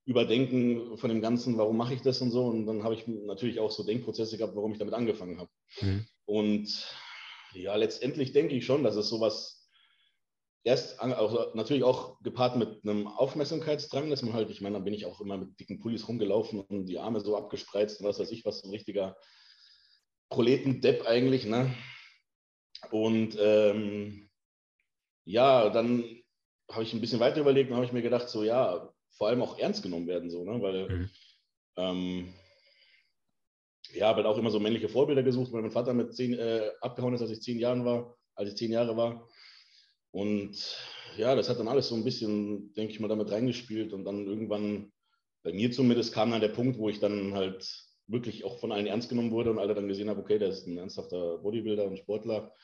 [0.05, 2.47] überdenken von dem Ganzen, warum mache ich das und so.
[2.47, 5.51] Und dann habe ich natürlich auch so Denkprozesse gehabt, warum ich damit angefangen habe.
[5.81, 6.07] Mhm.
[6.29, 6.87] Und
[7.55, 9.71] ja, letztendlich denke ich schon, dass es sowas
[10.63, 14.93] erst auch, natürlich auch gepaart mit einem Aufmerksamkeitsdrang, dass man halt, ich meine, dann bin
[14.93, 18.31] ich auch immer mit dicken Pullis rumgelaufen und die Arme so abgespreizt und was weiß
[18.31, 19.17] ich, was so ein richtiger
[20.29, 21.75] Proletendepp eigentlich, ne?
[22.91, 24.29] Und ähm,
[25.25, 26.05] ja, dann
[26.71, 29.41] habe ich ein bisschen weiter überlegt und habe ich mir gedacht, so ja, vor allem
[29.41, 30.61] auch ernst genommen werden, so, ne?
[30.61, 31.11] Weil mhm.
[31.79, 32.35] Ähm,
[33.95, 36.71] ja, habe halt auch immer so männliche Vorbilder gesucht, weil mein Vater mit zehn äh,
[36.81, 39.29] abgehauen ist, als ich zehn Jahren war, als ich zehn Jahre war.
[40.11, 40.77] Und
[41.17, 43.93] ja, das hat dann alles so ein bisschen, denke ich mal, damit reingespielt.
[43.93, 44.93] Und dann irgendwann,
[45.43, 47.69] bei mir zumindest, kam dann der Punkt, wo ich dann halt
[48.07, 50.67] wirklich auch von allen ernst genommen wurde und alle dann gesehen haben, okay, der ist
[50.67, 52.55] ein ernsthafter Bodybuilder und Sportler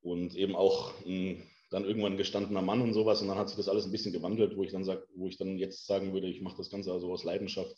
[0.00, 3.22] und eben auch ein dann irgendwann gestandener Mann und sowas.
[3.22, 5.38] Und dann hat sich das alles ein bisschen gewandelt, wo ich dann sag, wo ich
[5.38, 7.76] dann jetzt sagen würde, ich mache das Ganze also aus Leidenschaft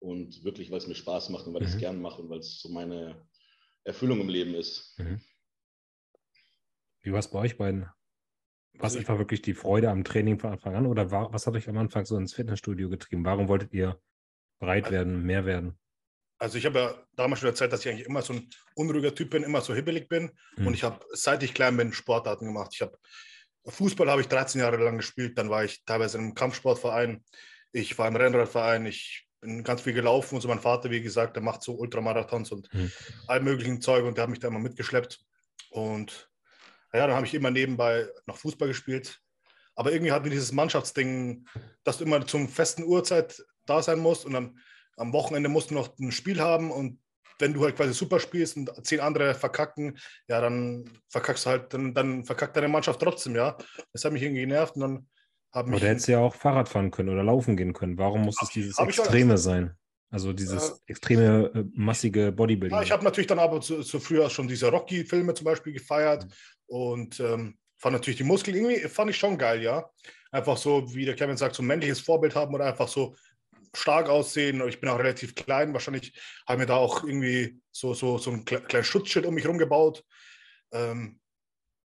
[0.00, 1.68] und wirklich, weil es mir Spaß macht und weil mhm.
[1.68, 3.26] ich es gern mache und weil es so meine
[3.84, 4.98] Erfüllung im Leben ist.
[4.98, 5.20] Mhm.
[7.02, 7.82] Wie war es bei euch beiden?
[7.82, 11.46] War es also einfach wirklich die Freude am Training von Anfang an oder war, was
[11.46, 13.24] hat euch am Anfang so ins Fitnessstudio getrieben?
[13.24, 14.00] Warum wolltet ihr
[14.58, 15.78] breit also werden, mehr werden?
[16.38, 19.30] Also ich habe ja damals schon erzählt, dass ich eigentlich immer so ein unruhiger Typ
[19.30, 20.30] bin, immer so hibbelig bin.
[20.56, 20.68] Mhm.
[20.68, 22.70] Und ich habe, seit ich klein bin, Sportarten gemacht.
[22.74, 22.96] Ich habe
[23.66, 27.22] Fußball habe ich 13 Jahre lang gespielt, dann war ich teilweise im Kampfsportverein,
[27.72, 31.36] ich war im Rennradverein, ich bin ganz viel gelaufen und so mein Vater, wie gesagt,
[31.36, 32.90] der macht so Ultramarathons und mhm.
[33.26, 35.20] all möglichen Zeug und der hat mich da immer mitgeschleppt.
[35.70, 36.30] Und
[36.92, 39.20] ja, dann habe ich immer nebenbei noch Fußball gespielt.
[39.74, 41.46] Aber irgendwie hat mir dieses Mannschaftsding,
[41.84, 44.58] dass du immer zum festen Uhrzeit da sein musst und dann
[44.96, 47.00] am Wochenende musst du noch ein Spiel haben und
[47.38, 49.98] wenn du halt quasi super spielst und zehn andere verkacken,
[50.28, 53.56] ja, dann verkackst du halt, dann, dann verkackt deine Mannschaft trotzdem, ja.
[53.94, 55.08] Das hat mich irgendwie genervt und dann
[55.52, 55.74] haben.
[55.74, 57.98] Oder hättest du ja auch Fahrrad fahren können oder laufen gehen können.
[57.98, 59.76] Warum muss es dieses Extreme sein?
[60.10, 62.76] Also dieses äh, extreme, äh, massige Bodybuilding.
[62.76, 66.24] Ja, ich habe natürlich dann aber zu, zu früher schon diese Rocky-Filme zum Beispiel gefeiert
[66.24, 66.30] mhm.
[66.66, 69.88] und ähm, fand natürlich die Muskeln irgendwie, fand ich schon geil, ja.
[70.32, 73.16] Einfach so, wie der Kevin sagt, so ein männliches Vorbild haben oder einfach so
[73.74, 74.66] stark aussehen.
[74.68, 75.72] Ich bin auch relativ klein.
[75.72, 76.12] Wahrscheinlich
[76.46, 80.04] haben wir da auch irgendwie so, so, so ein kleines Schutzschild um mich herum gebaut.
[80.72, 81.20] Ähm,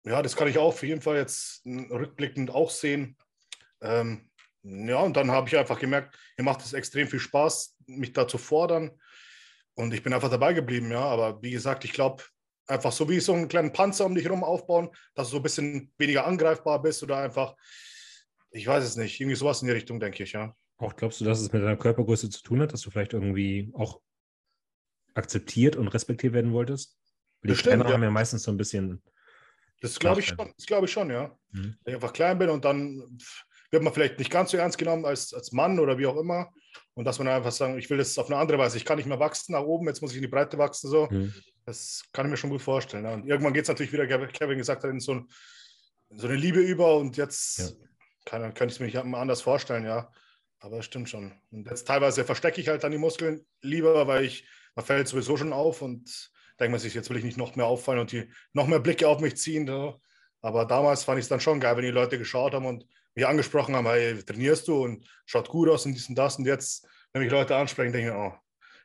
[0.05, 3.17] ja, das kann ich auch auf jeden Fall jetzt rückblickend auch sehen.
[3.83, 4.29] Ähm,
[4.63, 8.27] ja, und dann habe ich einfach gemerkt, mir macht es extrem viel Spaß, mich da
[8.27, 8.91] zu fordern.
[9.75, 11.01] Und ich bin einfach dabei geblieben, ja.
[11.01, 12.23] Aber wie gesagt, ich glaube,
[12.67, 15.43] einfach so wie so einen kleinen Panzer um dich herum aufbauen, dass du so ein
[15.43, 17.55] bisschen weniger angreifbar bist oder einfach,
[18.51, 20.55] ich weiß es nicht, irgendwie sowas in die Richtung, denke ich, ja.
[20.77, 23.71] Auch glaubst du, dass es mit deiner Körpergröße zu tun hat, dass du vielleicht irgendwie
[23.73, 24.01] auch
[25.13, 26.97] akzeptiert und respektiert werden wolltest?
[27.43, 27.93] Die Bestimmt, Trainer ja.
[27.93, 29.01] haben ja meistens so ein bisschen.
[29.81, 31.37] Das glaube ich schon, das glaube ich schon, ja.
[31.51, 31.75] Mhm.
[31.83, 33.17] Wenn ich einfach klein bin und dann
[33.73, 36.51] wird man vielleicht nicht ganz so ernst genommen als, als Mann oder wie auch immer.
[36.93, 38.77] Und dass man einfach sagen, ich will das auf eine andere Weise.
[38.77, 40.89] Ich kann nicht mehr wachsen nach oben, jetzt muss ich in die Breite wachsen.
[40.89, 41.07] So.
[41.09, 41.33] Mhm.
[41.65, 43.05] Das kann ich mir schon gut vorstellen.
[43.07, 45.27] Und irgendwann geht es natürlich wieder, Kevin gesagt hat, in so, ein,
[46.09, 47.65] in so, eine Liebe über und jetzt ja.
[48.25, 50.11] kann, könnte ich es mir nicht anders vorstellen, ja.
[50.59, 51.33] Aber das stimmt schon.
[51.51, 55.35] Und jetzt teilweise verstecke ich halt dann die Muskeln lieber, weil ich, man fällt sowieso
[55.35, 58.29] schon auf und denke man sich, jetzt will ich nicht noch mehr auffallen und die
[58.53, 59.65] noch mehr Blicke auf mich ziehen.
[59.65, 59.99] So.
[60.41, 63.27] Aber damals fand ich es dann schon geil, wenn die Leute geschaut haben und mich
[63.27, 66.37] angesprochen haben, hey, trainierst du und schaut gut aus und dies und das.
[66.37, 68.33] Und jetzt, wenn mich Leute ansprechen, denke ich, oh,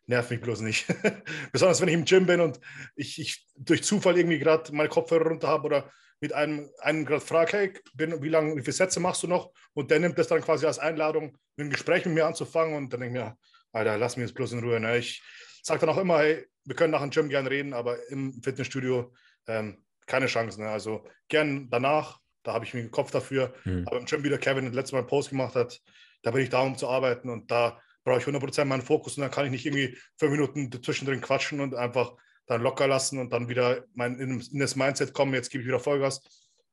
[0.06, 0.86] nerv mich bloß nicht.
[1.52, 2.60] Besonders wenn ich im Gym bin und
[2.96, 7.24] ich, ich durch Zufall irgendwie gerade meine Kopfhörer runter habe oder mit einem, einem gerade
[7.24, 9.52] frage, hey, bin, wie lange, wie viele Sätze machst du noch?
[9.74, 12.74] Und der nimmt das dann quasi als Einladung, ein Gespräch mit mir anzufangen.
[12.74, 13.38] Und dann denke ich mir,
[13.72, 14.80] Alter, lass mich jetzt bloß in Ruhe.
[14.80, 14.98] Ne?
[14.98, 15.22] Ich
[15.62, 19.12] sage dann auch immer, hey, wir können nach dem Gym gerne reden, aber im Fitnessstudio
[19.46, 20.60] ähm, keine Chance.
[20.60, 20.68] Ne?
[20.68, 23.54] Also gern danach, da habe ich mir den Kopf dafür.
[23.64, 23.84] Mhm.
[23.86, 25.80] Aber im Gym, wie der Kevin das letzte Mal einen Post gemacht hat,
[26.22, 29.22] da bin ich da, um zu arbeiten und da brauche ich 100% meinen Fokus und
[29.22, 32.14] dann kann ich nicht irgendwie fünf Minuten zwischendrin quatschen und einfach
[32.46, 35.68] dann locker lassen und dann wieder mein, in, in das Mindset kommen, jetzt gebe ich
[35.68, 36.22] wieder Vollgas.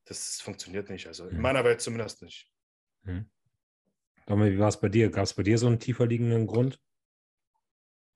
[0.06, 1.06] Das funktioniert nicht.
[1.06, 1.42] Also in mhm.
[1.42, 2.50] meiner Welt zumindest nicht.
[3.02, 3.28] Mhm.
[4.26, 5.10] Dominik, wie war es bei dir?
[5.10, 6.80] Gab es bei dir so einen tiefer liegenden Grund?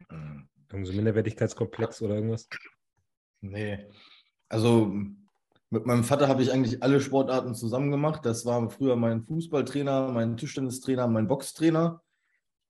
[0.09, 0.49] Mhm.
[0.71, 2.49] Irgend so Minderwertigkeitskomplex oder irgendwas?
[3.41, 3.87] Nee.
[4.49, 4.95] Also
[5.71, 8.27] mit meinem Vater habe ich eigentlich alle Sportarten zusammen gemacht.
[8.27, 12.03] Das war früher mein Fußballtrainer, mein Tischtennistrainer, mein Boxtrainer.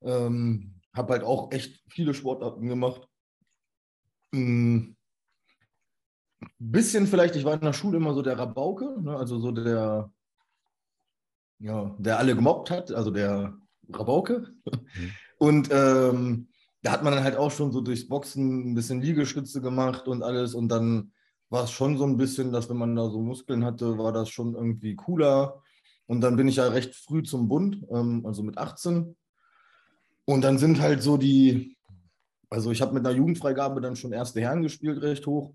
[0.03, 3.09] Ähm, habe halt auch echt viele Sportarten gemacht.
[4.33, 4.97] Ein
[6.41, 6.49] hm.
[6.59, 9.17] bisschen vielleicht, ich war in der Schule immer so der Rabauke, ne?
[9.17, 10.13] also so der,
[11.59, 13.57] ja, der alle gemobbt hat, also der
[13.91, 14.53] Rabauke.
[14.65, 15.11] Mhm.
[15.39, 16.49] Und ähm,
[16.83, 20.23] da hat man dann halt auch schon so durchs Boxen ein bisschen Liegestütze gemacht und
[20.23, 20.55] alles.
[20.55, 21.13] Und dann
[21.51, 24.31] war es schon so ein bisschen, dass wenn man da so Muskeln hatte, war das
[24.31, 25.63] schon irgendwie cooler.
[26.07, 29.17] Und dann bin ich ja recht früh zum Bund, ähm, also mit 18.
[30.25, 31.77] Und dann sind halt so die,
[32.49, 35.53] also ich habe mit einer Jugendfreigabe dann schon erste Herren gespielt, recht hoch.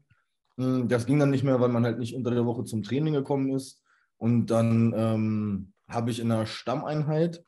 [0.57, 3.13] Hm, das ging dann nicht mehr, weil man halt nicht unter der Woche zum Training
[3.13, 3.81] gekommen ist.
[4.17, 7.43] Und dann ähm, habe ich in einer Stammeinheit,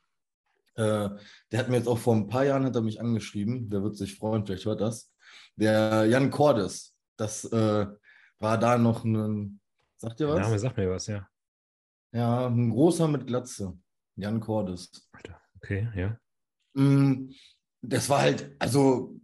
[0.75, 1.09] äh,
[1.51, 3.97] der hat mir jetzt auch vor ein paar Jahren hat er mich angeschrieben, der wird
[3.97, 5.11] sich freuen, vielleicht hört das.
[5.55, 7.87] Der Jan Cordes, das äh,
[8.39, 9.59] war da noch ein,
[9.97, 10.35] sagt ihr was?
[10.35, 11.27] Der Name sagt mir was, ja.
[12.13, 13.77] Ja, ein großer mit Glatze,
[14.15, 15.09] Jan Cordes.
[15.57, 16.17] Okay, ja.
[16.73, 17.31] Mm,
[17.81, 19.19] das war halt, also,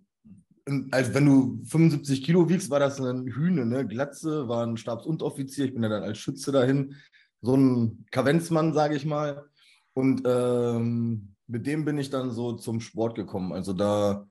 [0.92, 3.86] als wenn du 75 Kilo wiegst, war das ein Hühne, ne?
[3.86, 5.66] Glatze, war ein Stabsunteroffizier.
[5.66, 6.96] Ich bin ja dann als Schütze dahin.
[7.42, 9.46] So ein Kavenzmann, sage ich mal.
[9.94, 13.52] Und ähm, mit dem bin ich dann so zum Sport gekommen.
[13.52, 14.28] Also da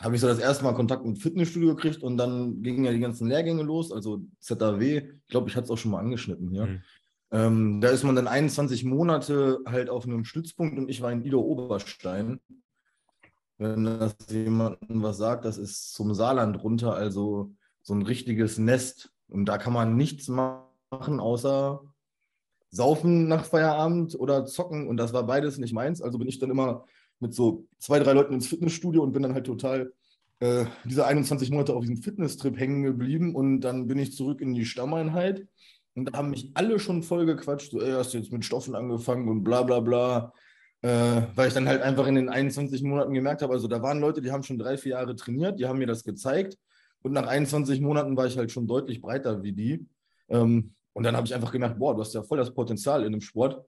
[0.00, 3.00] habe ich so das erste Mal Kontakt mit Fitnessstudio gekriegt und dann gingen ja die
[3.00, 4.80] ganzen Lehrgänge los, also ZAW.
[4.80, 6.66] Ich glaube, ich hatte es auch schon mal angeschnitten hier.
[6.66, 6.82] Mhm.
[7.32, 11.24] Ähm, da ist man dann 21 Monate halt auf einem Stützpunkt und ich war in
[11.24, 12.40] Ida Oberstein.
[13.58, 19.12] Wenn das jemandem was sagt, das ist zum Saarland runter, also so ein richtiges Nest.
[19.28, 21.82] Und da kann man nichts machen, außer
[22.70, 24.88] saufen nach Feierabend oder zocken.
[24.88, 26.00] Und das war beides nicht meins.
[26.00, 26.84] Also bin ich dann immer
[27.20, 29.92] mit so zwei, drei Leuten ins Fitnessstudio und bin dann halt total
[30.40, 33.34] äh, diese 21 Monate auf diesem Fitnesstrip hängen geblieben.
[33.34, 35.46] Und dann bin ich zurück in die Stammeinheit.
[35.94, 38.74] Und da haben mich alle schon voll gequatscht, so, ey, hast du jetzt mit Stoffen
[38.74, 40.32] angefangen und bla bla bla.
[40.82, 44.00] Äh, weil ich dann halt einfach in den 21 Monaten gemerkt habe, also da waren
[44.00, 46.56] Leute, die haben schon drei, vier Jahre trainiert, die haben mir das gezeigt.
[47.02, 49.86] Und nach 21 Monaten war ich halt schon deutlich breiter wie die.
[50.28, 53.12] Ähm, und dann habe ich einfach gemerkt, boah, du hast ja voll das Potenzial in
[53.12, 53.62] dem Sport.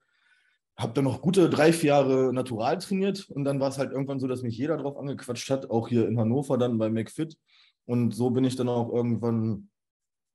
[0.76, 4.20] Habe dann noch gute drei, vier Jahre natural trainiert und dann war es halt irgendwann
[4.20, 7.36] so, dass mich jeder drauf angequatscht hat, auch hier in Hannover dann bei McFit.
[7.84, 9.68] Und so bin ich dann auch irgendwann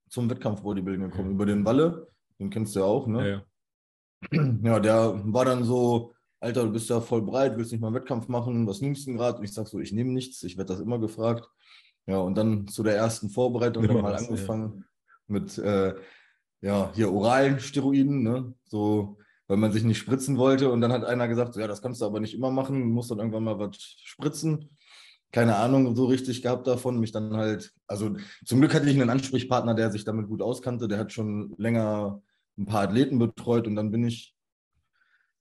[0.10, 2.08] zum Wettkampf-Bodybuilding gekommen, über den Walle,
[2.40, 3.44] den kennst du ja auch, ne?
[4.32, 4.58] Ja, ja.
[4.64, 7.96] ja, der war dann so, Alter, du bist ja voll breit, willst nicht mal einen
[7.96, 9.40] Wettkampf machen, was nimmst du denn gerade?
[9.40, 11.48] Und ich sag so, ich nehme nichts, ich werde das immer gefragt.
[12.06, 15.14] Ja, und dann zu der ersten Vorbereitung immer dann mal was, angefangen ja.
[15.28, 15.96] mit, äh,
[16.62, 18.54] ja, hier oralen Steroiden, ne?
[18.66, 20.72] So, weil man sich nicht spritzen wollte.
[20.72, 23.12] Und dann hat einer gesagt, ja, das kannst du aber nicht immer machen, du musst
[23.12, 24.70] dann irgendwann mal was spritzen.
[25.32, 27.00] Keine Ahnung so richtig gehabt davon.
[27.00, 30.88] Mich dann halt, also zum Glück hatte ich einen Ansprechpartner, der sich damit gut auskannte.
[30.88, 32.22] Der hat schon länger
[32.58, 34.36] ein paar Athleten betreut und dann bin ich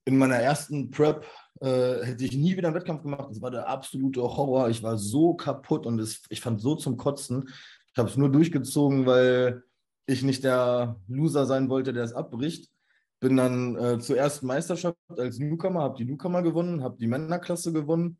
[0.05, 1.25] in meiner ersten Prep
[1.61, 3.27] äh, hätte ich nie wieder einen Wettkampf gemacht.
[3.29, 4.69] Das war der absolute Horror.
[4.69, 7.49] Ich war so kaputt und es, ich fand so zum Kotzen.
[7.91, 9.63] Ich habe es nur durchgezogen, weil
[10.05, 12.69] ich nicht der Loser sein wollte, der es abbricht.
[13.19, 17.73] Bin dann äh, zur ersten Meisterschaft als Newcomer, habe die Newcomer gewonnen, habe die Männerklasse
[17.73, 18.19] gewonnen,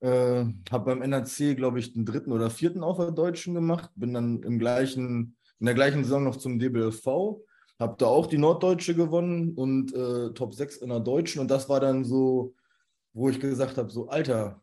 [0.00, 4.14] äh, habe beim NRC, glaube ich, den dritten oder vierten auf der Deutschen gemacht, bin
[4.14, 7.40] dann im gleichen, in der gleichen Saison noch zum DBLV,
[7.78, 11.68] habe da auch die Norddeutsche gewonnen und äh, Top 6 in der Deutschen und das
[11.68, 12.54] war dann so,
[13.12, 14.62] wo ich gesagt habe, so Alter,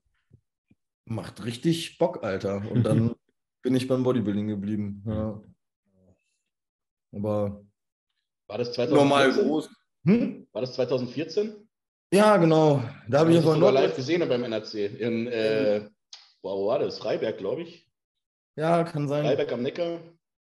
[1.05, 2.63] macht richtig Bock, Alter.
[2.71, 3.15] Und dann
[3.61, 5.03] bin ich beim Bodybuilding geblieben.
[5.05, 5.41] Ja.
[7.11, 7.63] Aber
[8.53, 8.95] war das 2014?
[8.95, 9.69] Normal groß.
[10.05, 10.47] Hm?
[10.51, 11.67] War das 2014?
[12.13, 12.83] Ja, genau.
[13.09, 14.99] Da habe ich ja von live gesehen beim NRC.
[14.99, 15.89] In, äh,
[16.43, 16.99] wo war das?
[16.99, 17.89] Freiberg, glaube ich.
[18.55, 19.25] Ja, kann sein.
[19.25, 19.99] Freiberg am Neckar.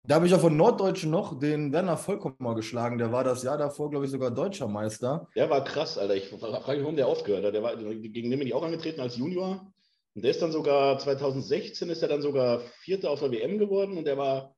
[0.05, 2.99] Da habe ich ja von Norddeutschen noch den Werner Vollkommer geschlagen.
[2.99, 5.27] Der war das Jahr davor, glaube ich, sogar deutscher Meister.
[5.35, 6.15] Der war krass, Alter.
[6.15, 7.55] Ich frage mich, warum der aufgehört hat.
[7.55, 9.73] Der war, gegen den bin ich auch angetreten als Junior.
[10.15, 13.99] Und der ist dann sogar 2016 ist er dann sogar Vierter auf der WM geworden
[13.99, 14.55] und der war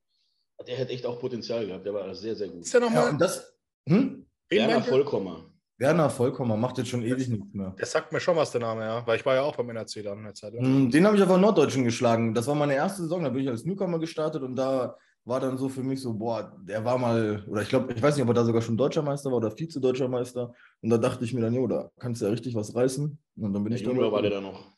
[0.66, 1.84] der hätte echt auch Potenzial gehabt.
[1.84, 2.62] Der war sehr, sehr gut.
[2.62, 3.04] Ist der nochmal?
[3.04, 3.54] Ja, und das,
[3.88, 4.26] hm?
[4.48, 5.50] Werner Vollkommer.
[5.78, 7.74] Werner Vollkommer macht jetzt schon ewig nichts mehr.
[7.78, 9.06] Der sagt mir schon was, der Name, ja.
[9.06, 10.64] Weil ich war ja auch beim NRC dann eine Zeit lang.
[10.64, 12.34] Hm, den habe ich auf der Norddeutschen geschlagen.
[12.34, 13.22] Das war meine erste Saison.
[13.22, 16.54] Da bin ich als Newcomer gestartet und da war dann so für mich so, boah,
[16.62, 19.02] der war mal, oder ich glaube, ich weiß nicht, ob er da sogar schon Deutscher
[19.02, 20.52] Meister war oder Vize-Deutscher Meister.
[20.82, 23.18] Und da dachte ich mir dann, jo, da kannst du ja richtig was reißen.
[23.36, 24.72] Und dann bin der ich Junior war der da noch.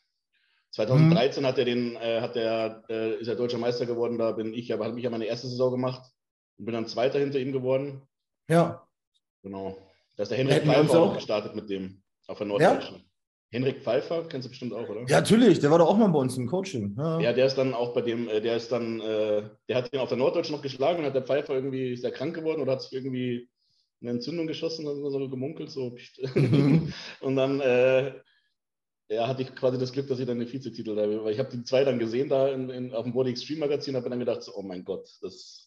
[0.73, 1.47] 2013 hm.
[1.47, 4.73] hat er den, äh, hat der, äh, ist er deutscher Meister geworden, da bin ich,
[4.73, 6.11] aber habe ich ja meine erste Saison gemacht
[6.57, 8.01] und bin dann Zweiter hinter ihm geworden.
[8.49, 8.87] Ja.
[9.43, 9.77] Genau.
[10.15, 12.95] Da ist der Henrik Pfeiffer auch gestartet mit dem auf der Norddeutschen.
[12.97, 13.01] Ja?
[13.51, 15.01] Henrik Pfeiffer, kennst du bestimmt auch, oder?
[15.01, 16.95] Ja, natürlich, der war doch auch mal bei uns im Coaching.
[16.97, 19.93] Ja, ja der ist dann auch bei dem, äh, der ist dann, äh, der hat
[19.93, 22.63] ihn auf der Norddeutschen noch geschlagen und hat der Pfeiffer irgendwie, ist der krank geworden
[22.63, 23.47] oder hat sich irgendwie
[24.01, 25.95] eine Entzündung geschossen, also so gemunkelt, so.
[26.33, 26.91] Mhm.
[27.21, 28.13] und dann äh,
[29.09, 31.49] ja, hatte ich quasi das Glück, dass ich dann den Vizetitel da weil ich habe
[31.49, 34.43] die zwei dann gesehen da in, in, auf dem Body Extreme Magazin, habe dann gedacht,
[34.43, 35.63] so, oh mein Gott, das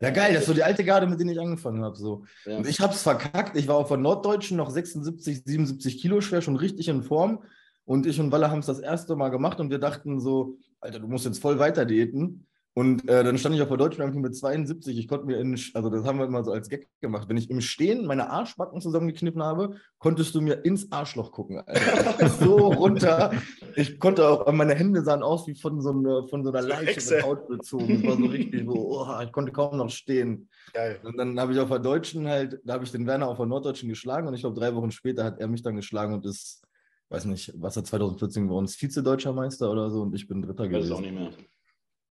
[0.00, 1.96] ja, geil, das ist so die alte Garde, mit der ich angefangen habe.
[1.96, 2.24] So.
[2.44, 2.58] Ja.
[2.58, 3.56] Und ich habe es verkackt.
[3.56, 7.42] Ich war auf der Norddeutschen noch 76, 77 Kilo schwer, schon richtig in Form.
[7.84, 10.98] Und ich und Walle haben es das erste Mal gemacht und wir dachten so, Alter,
[10.98, 12.46] du musst jetzt voll weiter diäten.
[12.76, 14.98] Und äh, dann stand ich auf der deutschen Bank mit 72.
[14.98, 17.28] Ich konnte mir, in, also das haben wir immer so als Gag gemacht.
[17.28, 21.62] Wenn ich im Stehen meine Arschbacken zusammengekniffen habe, konntest du mir ins Arschloch gucken.
[22.40, 23.32] So runter.
[23.76, 27.14] Ich konnte auch, meine Hände sahen aus wie von so einer, von so einer Leiche
[27.14, 28.02] mit Haut bezogen.
[28.02, 28.72] Das war so richtig so,
[29.06, 30.48] oh, ich konnte kaum noch stehen.
[30.72, 30.98] Geil.
[31.04, 33.46] Und dann habe ich auf der Deutschen halt, da habe ich den Werner auf der
[33.46, 36.62] Norddeutschen geschlagen und ich glaube, drei Wochen später hat er mich dann geschlagen und ist,
[37.10, 40.66] weiß nicht, was er 2014 bei uns, Vize-Deutscher Meister oder so und ich bin Dritter
[40.66, 40.90] gewesen.
[40.90, 41.30] Weiß auch nicht mehr.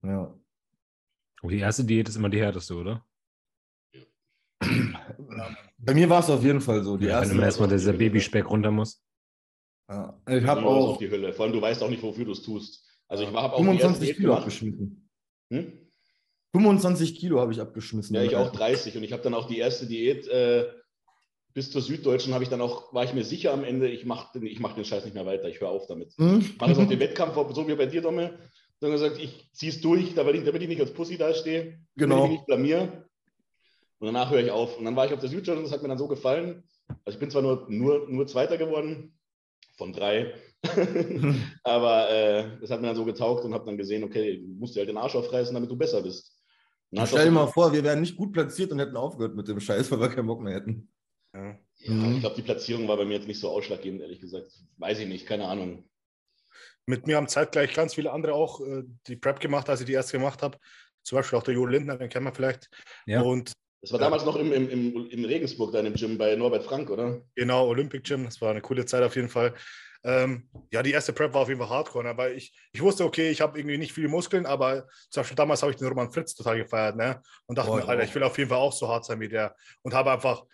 [0.02, 0.34] Ja.
[1.44, 3.04] Oh, die erste Diät ist immer die härteste, oder?
[5.76, 6.96] Bei mir war es auf jeden Fall so.
[6.96, 9.04] Die ja, wenn man erstmal dieser Babyspeck runter muss.
[9.90, 10.18] Ja.
[10.26, 11.34] Ich habe auch die Hölle.
[11.34, 12.82] Vor allem, du weißt auch nicht, wofür du es tust.
[13.08, 14.42] Also ich habe auch die erste 25 Diät Kilo gemacht.
[14.44, 15.10] abgeschmissen.
[15.52, 15.72] Hm?
[16.52, 18.16] 25 Kilo habe ich abgeschmissen.
[18.16, 20.66] Ja, ich auch 30 und ich habe dann auch die erste Diät äh,
[21.52, 24.38] bis zur Süddeutschen habe ich dann auch, war ich mir sicher am Ende, ich mache
[24.38, 26.14] den, ich mach den Scheiß nicht mehr weiter, ich höre auf damit.
[26.16, 26.54] Hm?
[26.58, 28.38] Mache es auf den Wettkampf, so wie bei dir, Domme.
[28.84, 32.16] Dann gesagt, ich ziehe es durch, damit ich, damit ich nicht als Pussy dastehe, Genau.
[32.16, 33.08] damit ich nicht blamier.
[33.98, 34.76] Und danach höre ich auf.
[34.78, 36.64] Und dann war ich auf der Süddeutschen, das hat mir dann so gefallen.
[37.04, 39.18] Also ich bin zwar nur, nur, nur Zweiter geworden,
[39.76, 40.34] von drei,
[41.64, 44.74] aber äh, das hat mir dann so getaugt und habe dann gesehen, okay, du musst
[44.74, 46.32] dir halt den Arsch aufreißen, damit du besser bist.
[46.90, 49.58] Und Stell dir mal vor, wir wären nicht gut platziert und hätten aufgehört mit dem
[49.60, 50.88] Scheiß, weil wir keinen Bock mehr hätten.
[51.34, 51.58] Ja.
[51.78, 52.14] Ja, Mhm.
[52.14, 54.52] Ich glaube, die Platzierung war bei mir jetzt nicht so ausschlaggebend, ehrlich gesagt.
[54.78, 55.84] Weiß ich nicht, keine Ahnung.
[56.86, 59.92] Mit mir haben zeitgleich ganz viele andere auch äh, die Prep gemacht, als ich die
[59.94, 60.58] erste gemacht habe.
[61.02, 62.68] Zum Beispiel auch der Jo Lindner, den kennen wir vielleicht.
[63.06, 63.20] Ja.
[63.22, 66.34] Und Das war damals noch im, im, im, in Regensburg, da in dem Gym bei
[66.36, 67.20] Norbert Frank, oder?
[67.34, 69.54] Genau, Olympic Gym, das war eine coole Zeit auf jeden Fall.
[70.06, 73.30] Ähm, ja, die erste Prep war auf jeden Fall hardcore, aber ich, ich wusste, okay,
[73.30, 76.34] ich habe irgendwie nicht viele Muskeln, aber zum Beispiel damals habe ich den Roman Fritz
[76.34, 77.22] total gefeiert, ne?
[77.46, 78.06] Und dachte Boah, mir, ich Alter, auch.
[78.06, 79.56] ich will auf jeden Fall auch so hart sein wie der.
[79.80, 80.44] Und habe einfach,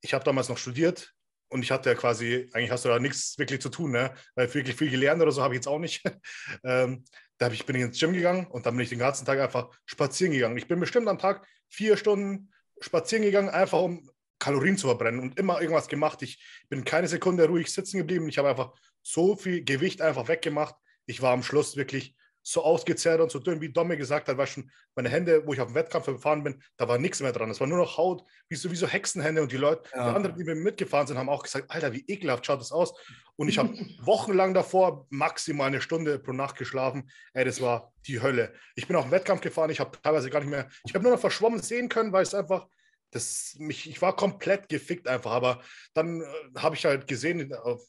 [0.00, 1.14] ich habe damals noch studiert
[1.54, 4.12] und ich hatte ja quasi, eigentlich hast du da nichts wirklich zu tun, ne?
[4.34, 6.02] Weil wirklich viel gelernt oder so habe ich jetzt auch nicht.
[6.64, 7.04] ähm,
[7.38, 9.70] da ich, bin ich ins Gym gegangen und dann bin ich den ganzen Tag einfach
[9.86, 10.56] spazieren gegangen.
[10.56, 15.38] Ich bin bestimmt am Tag vier Stunden spazieren gegangen, einfach um Kalorien zu verbrennen und
[15.38, 16.22] immer irgendwas gemacht.
[16.22, 18.28] Ich bin keine Sekunde ruhig sitzen geblieben.
[18.28, 20.74] Ich habe einfach so viel Gewicht einfach weggemacht.
[21.06, 24.46] Ich war am Schluss wirklich so ausgezehrt und so dünn, wie Domme gesagt hat, war
[24.46, 27.48] schon meine Hände, wo ich auf dem Wettkampf gefahren bin, da war nichts mehr dran.
[27.50, 29.40] Es war nur noch Haut, wie so, wie so Hexenhände.
[29.40, 30.10] Und die Leute, Ja.
[30.10, 32.92] die anderen, die mir mitgefahren sind, haben auch gesagt, Alter, wie ekelhaft schaut das aus.
[33.36, 33.70] Und ich habe
[34.02, 37.10] wochenlang davor maximal eine Stunde pro Nacht geschlafen.
[37.32, 38.52] Ey, das war die Hölle.
[38.76, 41.12] Ich bin auf den Wettkampf gefahren, ich habe teilweise gar nicht mehr, ich habe nur
[41.12, 42.68] noch verschwommen sehen können, weil es einfach,
[43.10, 45.30] das, mich, ich war komplett gefickt einfach.
[45.32, 45.62] Aber
[45.94, 46.24] dann äh,
[46.58, 47.80] habe ich halt gesehen, auf,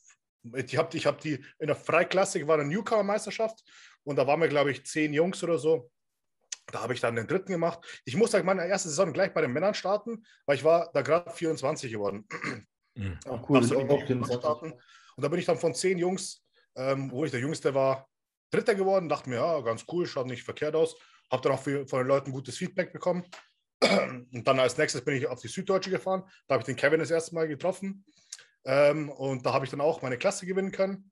[0.56, 3.64] ich habe ich hab die in der Freiklassik war eine Newcomer-Meisterschaft
[4.06, 5.92] und da waren wir, glaube ich, zehn Jungs oder so.
[6.68, 8.02] Da habe ich dann den dritten gemacht.
[8.06, 11.30] Ich musste meine erste Saison gleich bei den Männern starten, weil ich war da gerade
[11.32, 12.28] 24 geworden.
[12.98, 13.20] Mhm.
[13.26, 14.72] Ach cool, ich auch starten.
[14.72, 16.46] Und da bin ich dann von zehn Jungs,
[16.78, 18.08] ähm, wo ich der Jüngste war,
[18.52, 19.10] Dritter geworden.
[19.10, 20.96] Dachte mir, ja, ganz cool, schaut nicht verkehrt aus.
[21.30, 23.26] Habe dann auch viel, von den Leuten gutes Feedback bekommen.
[23.82, 26.24] Und dann als nächstes bin ich auf die Süddeutsche gefahren.
[26.48, 28.06] Da habe ich den Kevin das erste Mal getroffen.
[28.64, 31.12] Ähm, und da habe ich dann auch meine Klasse gewinnen können.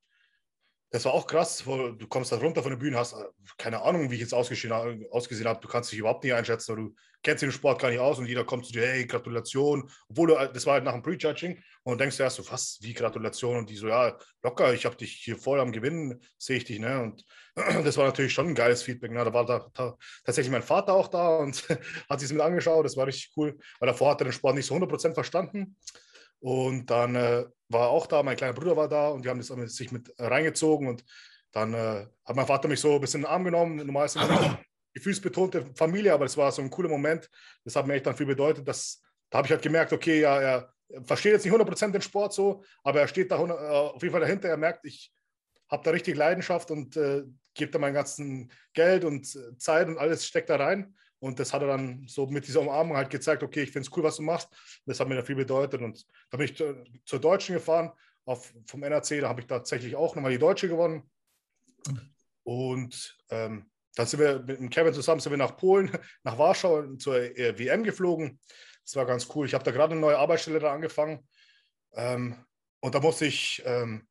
[0.93, 1.63] Das war auch krass.
[1.65, 3.25] Du kommst da runter von der Bühne, hast äh,
[3.57, 5.59] keine Ahnung, wie ich jetzt ausgesehen, ausgesehen habe.
[5.59, 6.75] Du kannst dich überhaupt nicht einschätzen.
[6.75, 9.89] Du kennst den Sport gar nicht aus und jeder kommt zu dir, hey, Gratulation.
[10.07, 12.93] Obwohl du, das war halt nach dem Prejudging und denkst du erst so, was, wie
[12.93, 13.57] Gratulation?
[13.57, 16.77] Und die so, ja, locker, ich habe dich hier voll am Gewinnen, sehe ich dich.
[16.77, 17.01] Ne?
[17.01, 17.25] Und
[17.55, 19.13] das war natürlich schon ein geiles Feedback.
[19.13, 19.25] Ne?
[19.25, 21.67] Da war da, da, tatsächlich mein Vater auch da und
[22.07, 22.85] hat sich mit angeschaut.
[22.85, 25.75] Das war richtig cool, weil davor hat er den Sport nicht so 100% verstanden.
[26.39, 29.75] Und dann äh, war auch da, mein kleiner Bruder war da und die haben das
[29.75, 30.87] sich mit reingezogen.
[30.87, 31.03] Und
[31.51, 33.77] dann äh, hat mein Vater mich so ein bisschen in den Arm genommen.
[33.77, 34.59] Normal ist immer
[34.93, 37.29] gefühlsbetonte Familie, aber es war so ein cooler Moment.
[37.63, 38.67] Das hat mir echt dann viel bedeutet.
[38.67, 42.33] Dass, da habe ich halt gemerkt, okay, ja, er versteht jetzt nicht 100% den Sport
[42.33, 44.49] so, aber er steht da 100, äh, auf jeden Fall dahinter.
[44.49, 45.11] Er merkt, ich
[45.69, 49.97] habe da richtig Leidenschaft und äh, gebe da mein ganzen Geld und äh, Zeit und
[49.97, 50.95] alles steckt da rein.
[51.23, 53.95] Und das hat er dann so mit dieser Umarmung halt gezeigt, okay, ich finde es
[53.95, 54.49] cool, was du machst.
[54.85, 55.81] Das hat mir da viel bedeutet.
[55.81, 56.61] Und da bin ich
[57.05, 57.93] zur Deutschen gefahren,
[58.25, 61.09] auf, vom NRC, da habe ich tatsächlich auch nochmal die Deutsche gewonnen.
[62.43, 65.91] Und ähm, dann sind wir mit Kevin zusammen sind wir nach Polen,
[66.23, 68.37] nach Warschau zur äh, WM geflogen.
[68.83, 69.45] Das war ganz cool.
[69.45, 71.25] Ich habe da gerade eine neue Arbeitsstelle da angefangen.
[71.93, 72.35] Ähm,
[72.81, 74.09] und da musste ich ähm,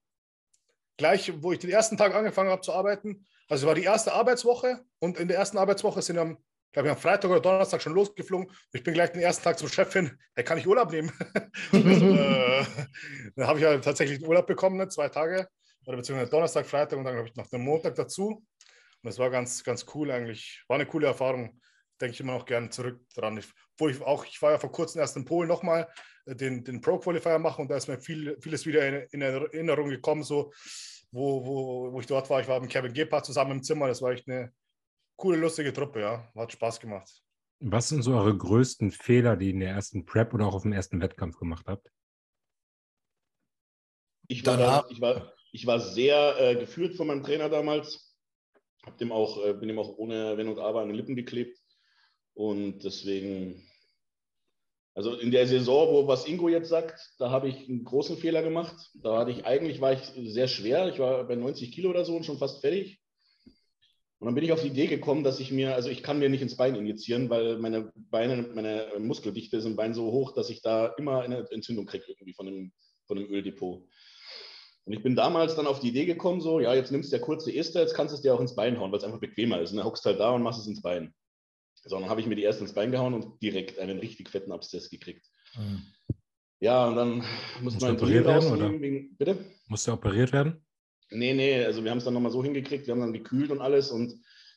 [0.96, 4.14] gleich, wo ich den ersten Tag angefangen habe zu arbeiten, also es war die erste
[4.14, 6.38] Arbeitswoche und in der ersten Arbeitswoche sind wir
[6.72, 8.50] am, glaube ich, am Freitag oder Donnerstag schon losgeflogen.
[8.72, 11.12] Ich bin gleich den ersten Tag zum Chef hin, hey, kann ich Urlaub nehmen?
[11.72, 12.64] äh,
[13.36, 15.48] dann habe ich ja tatsächlich Urlaub bekommen, ne, zwei Tage,
[15.86, 18.26] oder beziehungsweise Donnerstag, Freitag und dann habe ich noch den Montag dazu.
[18.26, 20.62] Und das war ganz, ganz cool eigentlich.
[20.68, 21.60] War eine coole Erfahrung.
[22.00, 23.36] Denke ich immer noch gerne zurück dran.
[23.36, 23.46] Ich,
[23.76, 25.88] wo ich auch, ich war ja vor kurzem erst in Polen nochmal
[26.26, 29.88] äh, den, den Pro-Qualifier machen und da ist mir viel, vieles wieder in, in Erinnerung
[29.88, 30.52] gekommen, so
[31.10, 32.40] wo, wo, wo ich dort war.
[32.40, 33.88] Ich war mit Kevin Gebhardt zusammen im Zimmer.
[33.88, 34.52] Das war echt eine
[35.22, 36.32] coole, lustige Truppe, ja.
[36.34, 37.08] Hat Spaß gemacht.
[37.60, 40.62] Was sind so eure größten Fehler, die ihr in der ersten Prep oder auch auf
[40.62, 41.92] dem ersten Wettkampf gemacht habt?
[44.26, 48.16] Ich war, Danach- da, ich war, ich war sehr äh, geführt von meinem Trainer damals.
[48.84, 51.56] Hab dem auch, äh, bin ihm auch ohne Wenn und Aber an den Lippen geklebt.
[52.34, 53.64] Und deswegen,
[54.94, 58.42] also in der Saison, wo was Ingo jetzt sagt, da habe ich einen großen Fehler
[58.42, 58.90] gemacht.
[58.94, 60.02] Da hatte ich eigentlich war ich
[60.32, 60.88] sehr schwer.
[60.88, 63.01] Ich war bei 90 Kilo oder so und schon fast fertig.
[64.22, 66.28] Und dann bin ich auf die Idee gekommen, dass ich mir, also ich kann mir
[66.28, 70.48] nicht ins Bein injizieren, weil meine Beine, meine Muskeldichte ist im Bein so hoch, dass
[70.48, 72.72] ich da immer eine Entzündung kriege irgendwie von dem,
[73.08, 73.82] von dem Öldepot.
[74.84, 77.20] Und ich bin damals dann auf die Idee gekommen, so, ja, jetzt nimmst du ja
[77.20, 79.60] kurze Ester, jetzt kannst du es dir auch ins Bein hauen, weil es einfach bequemer
[79.60, 79.72] ist.
[79.72, 81.12] Und dann hockst halt da und machst es ins Bein.
[81.84, 84.52] So, dann habe ich mir die erst ins Bein gehauen und direkt einen richtig fetten
[84.52, 85.26] Abszess gekriegt.
[85.56, 85.82] Mhm.
[86.60, 88.80] Ja, und dann musste Musst man du operiert werden, oder?
[88.80, 89.44] Wegen, bitte?
[89.66, 90.64] Musst du operiert werden?
[91.14, 93.60] Nee, nee, also wir haben es dann nochmal so hingekriegt, wir haben dann gekühlt und
[93.60, 94.12] alles und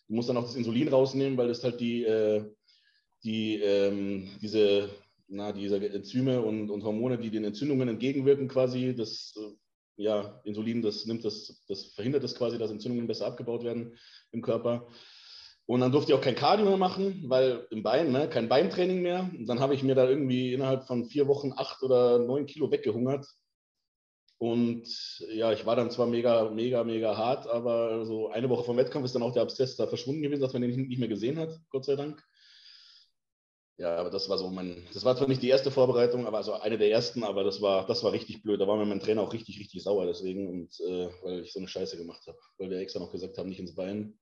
[0.08, 2.43] du musst dann auch das Insulin rausnehmen, weil das halt die, äh,
[3.24, 4.89] die ähm, diese,
[5.28, 9.56] na, diese Enzyme und, und Hormone, die den Entzündungen entgegenwirken quasi, das äh,
[9.97, 13.97] ja, Insulin, das nimmt das, das verhindert das quasi, dass Entzündungen besser abgebaut werden
[14.32, 14.88] im Körper.
[15.68, 19.01] Und dann durfte ich auch kein Cardio mehr machen, weil im Bein, ne, kein Beintraining
[19.01, 19.32] mehr.
[19.36, 22.70] Und dann habe ich mir da irgendwie innerhalb von vier Wochen acht oder neun Kilo
[22.70, 23.26] weggehungert.
[24.38, 24.88] Und
[25.31, 29.05] ja, ich war dann zwar mega, mega, mega hart, aber so eine Woche vom Wettkampf
[29.05, 31.57] ist dann auch der Abszess da verschwunden gewesen, dass man den nicht mehr gesehen hat,
[31.69, 32.21] Gott sei Dank.
[33.77, 36.53] Ja, aber das war so mein, das war zwar nicht die erste Vorbereitung, aber also
[36.53, 38.59] eine der ersten, aber das war, das war richtig blöd.
[38.61, 41.59] Da war mir mein Trainer auch richtig, richtig sauer deswegen und äh, weil ich so
[41.59, 44.17] eine Scheiße gemacht habe, weil wir extra noch gesagt haben, nicht ins Bein.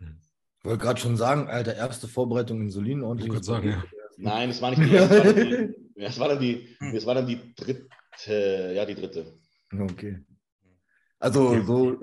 [0.00, 3.32] Ich wollte gerade schon sagen, Alter, erste Vorbereitung Insulin Ich ordentlich.
[3.32, 3.84] würde sagen, ja.
[4.16, 7.06] Nein, es war nicht die erste, es war dann die, es war dann die, es
[7.06, 7.88] war dann die dritte,
[8.26, 9.26] ja, die dritte.
[9.72, 10.20] Okay.
[11.18, 12.00] Also so,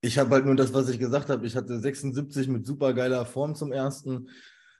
[0.00, 1.46] ich habe halt nur das, was ich gesagt habe.
[1.46, 4.28] Ich hatte 76 mit super geiler Form zum ersten.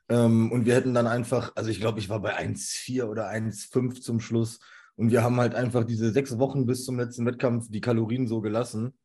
[0.08, 4.00] Ähm, und wir hätten dann einfach, also ich glaube, ich war bei 1,4 oder 1,5
[4.00, 4.60] zum Schluss.
[4.96, 8.40] Und wir haben halt einfach diese sechs Wochen bis zum letzten Wettkampf die Kalorien so
[8.40, 8.98] gelassen.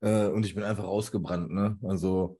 [0.00, 1.50] Äh, und ich bin einfach ausgebrannt.
[1.50, 1.78] Ne?
[1.82, 2.38] Also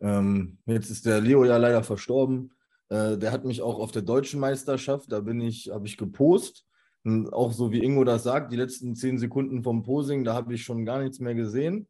[0.00, 2.52] ähm, jetzt ist der Leo ja leider verstorben.
[2.88, 6.64] Äh, der hat mich auch auf der deutschen Meisterschaft, da bin ich, habe ich gepost.
[7.04, 10.54] Und auch so wie Ingo das sagt, die letzten zehn Sekunden vom Posing, da habe
[10.54, 11.88] ich schon gar nichts mehr gesehen.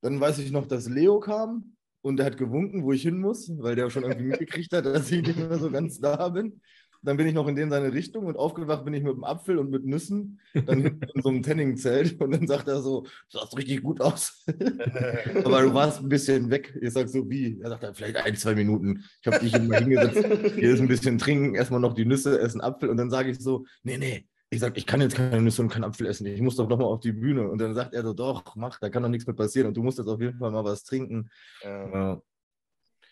[0.00, 3.50] Dann weiß ich noch, dass Leo kam und er hat gewunken, wo ich hin muss,
[3.58, 6.60] weil der schon irgendwie mitgekriegt hat, dass ich nicht mehr so ganz da bin.
[7.04, 9.58] Dann bin ich noch in den seine Richtung und aufgewacht bin ich mit einem Apfel
[9.58, 13.38] und mit Nüssen, dann hinten in so einem Tanning-Zelt und dann sagt er so, du
[13.38, 14.44] sahst richtig gut aus.
[15.44, 16.76] Aber du warst ein bisschen weg.
[16.80, 17.60] Ich sag so, wie?
[17.62, 19.04] Er sagt, ja, vielleicht ein, zwei Minuten.
[19.20, 20.54] Ich habe dich mal hingesetzt.
[20.54, 22.88] Hier ist ein bisschen trinken, erstmal noch die Nüsse, essen Apfel.
[22.88, 24.26] Und dann sage ich so, nee, nee.
[24.50, 26.26] Ich sage, ich kann jetzt keine Nüsse und keinen Apfel essen.
[26.26, 27.48] Ich muss doch nochmal auf die Bühne.
[27.50, 29.68] Und dann sagt er so, doch, mach, da kann doch nichts mehr passieren.
[29.68, 31.28] Und du musst jetzt auf jeden Fall mal was trinken.
[31.62, 32.22] Ja.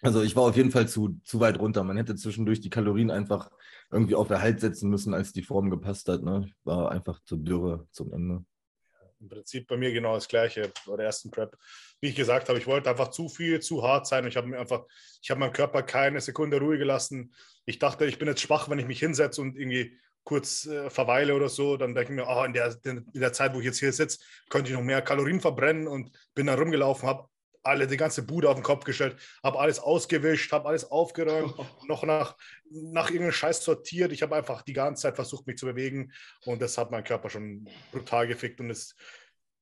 [0.03, 1.85] Also ich war auf jeden Fall zu, zu weit runter.
[1.85, 3.51] Man hätte zwischendurch die Kalorien einfach
[3.91, 6.25] irgendwie auf Erhalt setzen müssen, als die Form gepasst hat.
[6.25, 6.45] Ne?
[6.49, 8.45] Ich war einfach zu dürre zum Ende.
[9.21, 11.57] Im Prinzip bei mir genau das Gleiche bei der ersten Prep.
[12.01, 14.27] Wie ich gesagt habe, ich wollte einfach zu viel, zu hart sein.
[14.27, 14.83] Ich habe mir einfach,
[15.23, 17.33] ich habe meinem Körper keine Sekunde Ruhe gelassen.
[17.65, 21.37] Ich dachte, ich bin jetzt schwach, wenn ich mich hinsetze und irgendwie kurz äh, verweile
[21.37, 21.77] oder so.
[21.77, 24.19] Dann denke ich mir, oh, in, der, in der Zeit, wo ich jetzt hier sitze,
[24.49, 27.29] könnte ich noch mehr Kalorien verbrennen und bin dann rumgelaufen, habe
[27.63, 31.55] alle die ganze Bude auf den Kopf gestellt, habe alles ausgewischt, habe alles aufgeräumt,
[31.89, 32.37] noch nach,
[32.71, 34.13] nach irgendeinem Scheiß sortiert.
[34.13, 36.13] Ich habe einfach die ganze Zeit versucht, mich zu bewegen
[36.45, 38.61] und das hat mein Körper schon brutal gefickt.
[38.61, 38.95] Und es,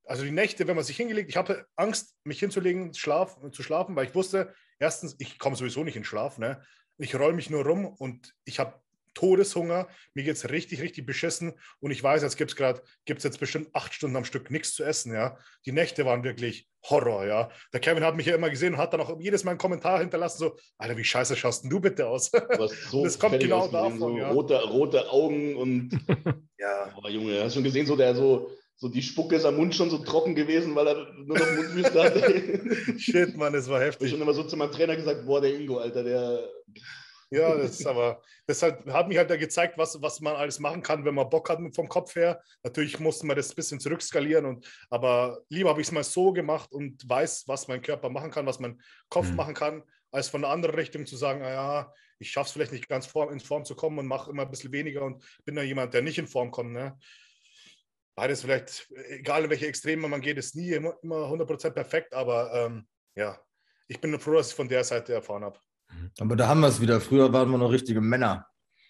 [0.04, 3.94] also die Nächte, wenn man sich hingelegt, ich hatte Angst, mich hinzulegen, schlaf, zu schlafen,
[3.96, 6.38] weil ich wusste, erstens, ich komme sowieso nicht in Schlaf.
[6.38, 6.62] Ne?
[6.98, 8.80] Ich roll mich nur rum und ich habe
[9.14, 13.18] Todeshunger, mir geht es richtig, richtig beschissen und ich weiß, jetzt gibt es gerade, gibt
[13.18, 15.36] es jetzt bestimmt acht Stunden am Stück nichts zu essen, ja.
[15.66, 17.50] Die Nächte waren wirklich Horror, ja.
[17.72, 19.98] Der Kevin hat mich ja immer gesehen und hat dann auch jedes Mal einen Kommentar
[20.00, 22.30] hinterlassen, so, Alter, wie scheiße schaust denn du bitte aus?
[22.90, 24.30] So das kommt genau davon, so ja.
[24.30, 25.90] rote, rote Augen und
[26.58, 26.94] Ja.
[27.02, 29.74] oh, Junge, hast du schon gesehen, so der so, so die Spucke ist am Mund
[29.74, 32.98] schon so trocken gewesen, weil er nur noch Mundwüste hatte.
[32.98, 34.10] Shit, Mann, das war Ich habe heftig.
[34.10, 36.48] schon immer so zu meinem Trainer gesagt, boah, der Ingo, Alter, der
[37.32, 40.58] Ja, das ist aber, das hat, hat mich halt da gezeigt, was, was man alles
[40.58, 42.42] machen kann, wenn man Bock hat vom Kopf her.
[42.64, 46.32] Natürlich musste man das ein bisschen zurückskalieren, und, aber lieber habe ich es mal so
[46.32, 49.36] gemacht und weiß, was mein Körper machen kann, was mein Kopf Mhm.
[49.36, 52.72] machen kann, als von der anderen Richtung zu sagen, ah ja, ich schaffe es vielleicht
[52.72, 55.54] nicht ganz form, in Form zu kommen und mache immer ein bisschen weniger und bin
[55.54, 56.72] da jemand, der nicht in Form kommt.
[56.72, 56.98] Ne?
[58.16, 62.52] Beides vielleicht, egal in welche Extreme man geht, ist nie immer, immer 100% perfekt, aber
[62.52, 63.40] ähm, ja,
[63.86, 65.60] ich bin froh, dass ich von der Seite erfahren habe.
[66.18, 67.00] Aber da haben wir es wieder.
[67.00, 68.46] Früher waren wir noch richtige Männer.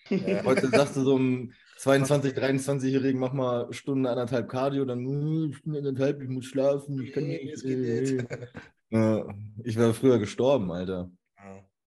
[0.09, 0.43] Ja.
[0.45, 5.79] Heute sagst du so einem 22-, 23-Jährigen, mach mal Stunde, anderthalb Cardio, dann "Hm, Stunde,
[5.79, 7.53] anderthalb, ich muss schlafen, ich kann nicht.
[7.55, 8.27] es geht nicht.
[8.93, 9.25] Ja,
[9.63, 11.13] ich wäre früher gestorben, Alter.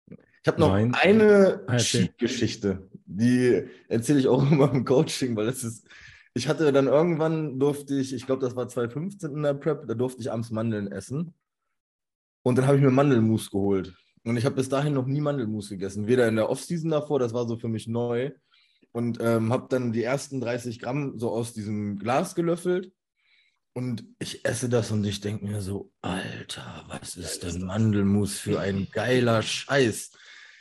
[0.09, 0.95] Ich habe noch Nein.
[0.95, 1.75] eine Ah.
[1.75, 5.85] Cheat-Geschichte, die erzähle ich auch immer im Coaching, weil das ist.
[6.33, 9.93] Ich hatte dann irgendwann durfte ich, ich glaube, das war 2015 in der Prep, da
[9.95, 11.33] durfte ich abends Mandeln essen.
[12.41, 13.93] Und dann habe ich mir Mandelmus geholt.
[14.25, 16.07] Und ich habe bis dahin noch nie Mandelmus gegessen.
[16.07, 18.31] Weder in der Offseason davor, das war so für mich neu.
[18.91, 22.93] Und ähm, habe dann die ersten 30 Gramm so aus diesem Glas gelöffelt.
[23.73, 28.59] Und ich esse das und ich denke mir so, Alter, was ist denn Mandelmus für
[28.59, 30.11] ein geiler Scheiß?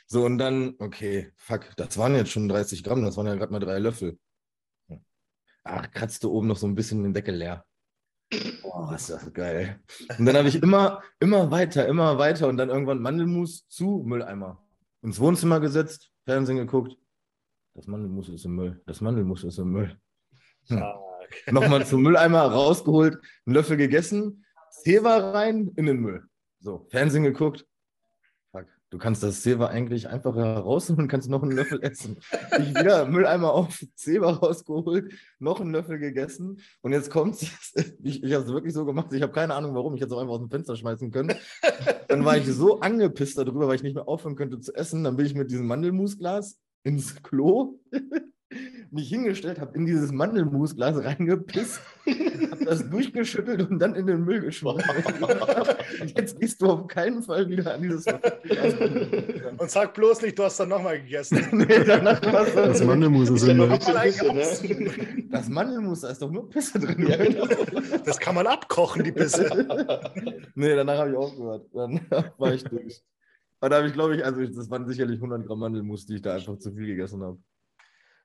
[0.07, 3.53] So, und dann, okay, fuck, das waren jetzt schon 30 Gramm, das waren ja gerade
[3.53, 4.19] mal drei Löffel.
[5.63, 7.67] ach, kratzte oben noch so ein bisschen den Deckel leer.
[8.63, 9.81] Boah, ist das geil.
[10.19, 14.63] Und dann habe ich immer, immer weiter, immer weiter und dann irgendwann Mandelmus zu Mülleimer.
[15.03, 16.97] Ins Wohnzimmer gesetzt, Fernsehen geguckt.
[17.75, 18.83] Das Mandelmus ist im Müll.
[18.87, 19.99] Das Mandelmus ist im Müll.
[20.69, 20.83] Hm.
[21.51, 26.25] Nochmal zum Mülleimer rausgeholt, einen Löffel gegessen, Zewa rein in den Müll.
[26.61, 27.67] So, Fernsehen geguckt.
[28.93, 32.19] Du kannst das Zewa eigentlich einfach rausholen und kannst noch einen Löffel essen.
[32.59, 37.47] Ich wieder Mülleimer auf, Zewa rausgeholt, noch einen Löffel gegessen und jetzt kommt's.
[38.05, 40.17] Ich, ich habe es wirklich so gemacht, ich habe keine Ahnung warum, ich hätte es
[40.17, 41.35] auch einfach aus dem Fenster schmeißen können.
[42.09, 45.05] Dann war ich so angepisst darüber, weil ich nicht mehr aufhören könnte zu essen.
[45.05, 47.79] Dann bin ich mit diesem Mandelmusglas ins Klo
[48.91, 51.81] mich hingestellt, habe in dieses Mandelmusglas reingepisst,
[52.51, 54.83] habe das durchgeschüttelt und dann in den Müll geschmissen.
[56.01, 58.21] Und jetzt gehst du auf keinen Fall wieder an dieses Glas.
[59.57, 61.41] Und sag bloß nicht, du hast dann nochmal gegessen.
[61.53, 62.85] nee, danach Das so.
[62.85, 65.29] Mandelmus ist Pisse, ne?
[65.31, 67.07] Das Mandelmus, da ist doch nur Pisse drin.
[67.09, 67.47] Ja, genau.
[68.05, 69.49] Das kann man abkochen, die Bisse.
[70.55, 71.67] Nee, danach habe ich aufgehört.
[71.73, 72.01] Dann
[72.39, 73.03] war ich durch.
[73.61, 76.23] Aber da habe ich, glaube ich, also das waren sicherlich 100 Gramm Mandelmus, die ich
[76.23, 77.39] da einfach zu viel gegessen habe.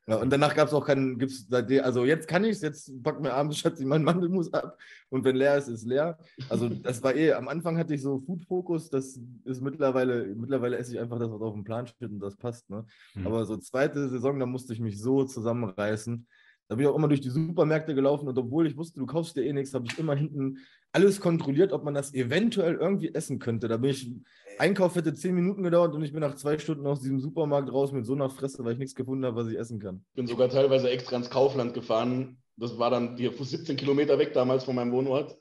[0.10, 3.04] Ja, und danach gab es auch keinen, gibt's seitdem, also jetzt kann ich es, jetzt
[3.04, 4.78] packt mir abends Schatzi meinen Mandelmus ab
[5.10, 6.18] und wenn leer ist, ist leer.
[6.50, 10.78] Also das war eh, am Anfang hatte ich so Food Focus, das ist mittlerweile, mittlerweile
[10.78, 12.70] esse ich einfach das, was auf dem Plan steht und das passt.
[12.70, 12.86] Ne?
[13.16, 13.28] Mhm.
[13.28, 16.26] Aber so zweite Saison, da musste ich mich so zusammenreißen.
[16.68, 19.38] Da bin ich auch immer durch die Supermärkte gelaufen und obwohl ich wusste, du kaufst
[19.38, 20.60] dir eh nichts, habe ich immer hinten
[20.92, 23.68] alles kontrolliert, ob man das eventuell irgendwie essen könnte.
[23.68, 24.12] Da bin ich,
[24.58, 27.92] Einkauf hätte zehn Minuten gedauert und ich bin nach zwei Stunden aus diesem Supermarkt raus
[27.92, 30.04] mit so einer Fresse, weil ich nichts gefunden habe, was ich essen kann.
[30.16, 32.38] bin sogar teilweise extra ins Kaufland gefahren.
[32.58, 35.38] Das war dann hier 17 Kilometer weg damals von meinem Wohnort.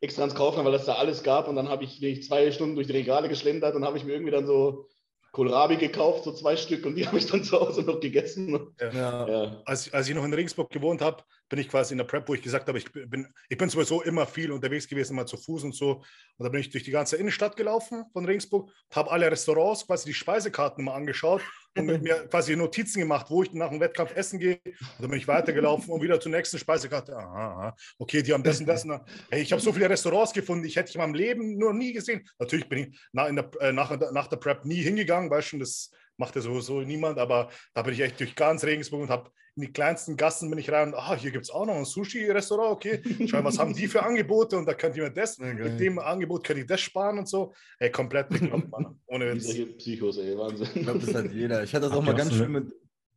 [0.00, 1.48] Extra ins Kaufland, weil es da alles gab.
[1.48, 4.12] Und dann habe ich, ich zwei Stunden durch die Regale geschlendert und habe ich mir
[4.12, 4.86] irgendwie dann so
[5.32, 6.84] Kohlrabi gekauft, so zwei Stück.
[6.86, 8.74] Und die habe ich dann zu Hause noch gegessen.
[8.80, 9.28] Ja.
[9.28, 9.62] Ja.
[9.64, 12.34] als, als ich noch in Regensburg gewohnt habe, bin ich quasi in der Prep, wo
[12.34, 15.64] ich gesagt habe, ich bin, ich bin sowieso immer viel unterwegs gewesen, mal zu Fuß
[15.64, 15.96] und so.
[16.36, 20.06] Und da bin ich durch die ganze Innenstadt gelaufen von Regensburg, habe alle Restaurants, quasi
[20.06, 21.42] die Speisekarten mal angeschaut
[21.76, 24.60] und mit mir quasi Notizen gemacht, wo ich nach dem Wettkampf essen gehe.
[24.64, 27.16] Und dann bin ich weitergelaufen und wieder zur nächsten Speisekarte.
[27.16, 28.84] Aha, okay, die haben das und das.
[28.84, 29.00] Und das.
[29.28, 31.92] Hey, ich habe so viele Restaurants gefunden, die hätte ich in meinem Leben noch nie
[31.92, 32.26] gesehen.
[32.38, 35.90] Natürlich bin ich nach, der, äh, nach, nach der Prep nie hingegangen, weil schon das
[36.20, 39.62] macht ja sowieso niemand, aber da bin ich echt durch ganz Regensburg und habe in
[39.62, 42.70] die kleinsten Gassen bin ich rein und ah, hier gibt es auch noch ein Sushi-Restaurant,
[42.70, 45.80] okay, schau, was haben die für Angebote und da könnt ihr mir das, Ja, mit
[45.80, 47.52] dem Angebot könnt ihr das sparen und so.
[47.80, 49.00] Ey, komplett bekloppt, Mann.
[49.06, 49.48] Ohne Witz.
[49.78, 50.82] Psychos, ey, Ich Wahnsinn.
[50.84, 51.64] glaube, das hat jeder.
[51.64, 52.72] Ich hatte das auch mal ganz so schön mit.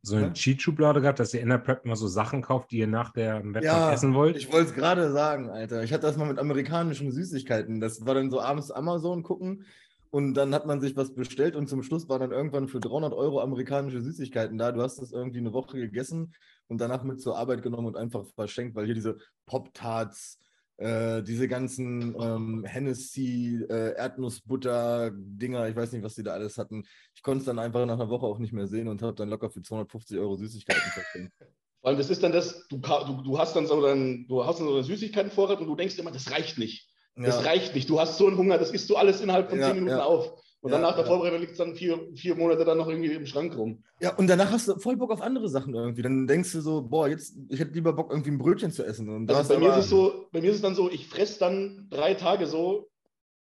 [0.06, 0.32] So eine Ja.
[0.34, 3.54] Cheat-Schublade gehabt, dass ihr in der Prep immer so Sachen kauft, die ihr nach dem
[3.54, 4.36] Wettkampf Ja, essen wollt?
[4.36, 5.82] ich wollte es gerade sagen, Alter.
[5.82, 7.80] Ich hatte das mal mit amerikanischen Süßigkeiten.
[7.80, 9.64] Das war dann so abends Amazon gucken
[10.14, 13.12] und dann hat man sich was bestellt und zum Schluss war dann irgendwann für 300
[13.12, 14.70] Euro amerikanische Süßigkeiten da.
[14.70, 16.32] Du hast das irgendwie eine Woche gegessen
[16.68, 20.38] und danach mit zur Arbeit genommen und einfach verschenkt, weil hier diese Pop-Tarts,
[20.76, 26.84] äh, diese ganzen ähm, Hennessy, äh, Erdnussbutter-Dinger, ich weiß nicht, was die da alles hatten.
[27.16, 29.30] Ich konnte es dann einfach nach einer Woche auch nicht mehr sehen und habe dann
[29.30, 31.34] locker für 250 Euro Süßigkeiten verschenkt.
[31.82, 34.68] Vor das ist dann das, du, du, du hast dann so dann, du hast dann
[34.68, 36.88] so einen Süßigkeitenvorrat und du denkst immer, das reicht nicht.
[37.16, 37.88] Das reicht nicht.
[37.88, 40.04] Du hast so einen Hunger, das isst du alles innerhalb von Ja, zehn Minuten ja.
[40.04, 40.32] auf.
[40.60, 41.10] Und Ja, dann nach der ja.
[41.10, 43.84] Vorbereitung liegt es dann vier, vier Monate dann noch irgendwie im Schrank rum.
[44.00, 46.02] Ja, und danach hast du voll Bock auf andere Sachen irgendwie.
[46.02, 49.08] Dann denkst du so, boah, jetzt, ich hätte lieber Bock, irgendwie ein Brötchen zu essen.
[49.10, 51.38] Und Also bei mir, ist es so, bei mir ist es dann so, ich fresse
[51.38, 52.88] dann drei Tage so,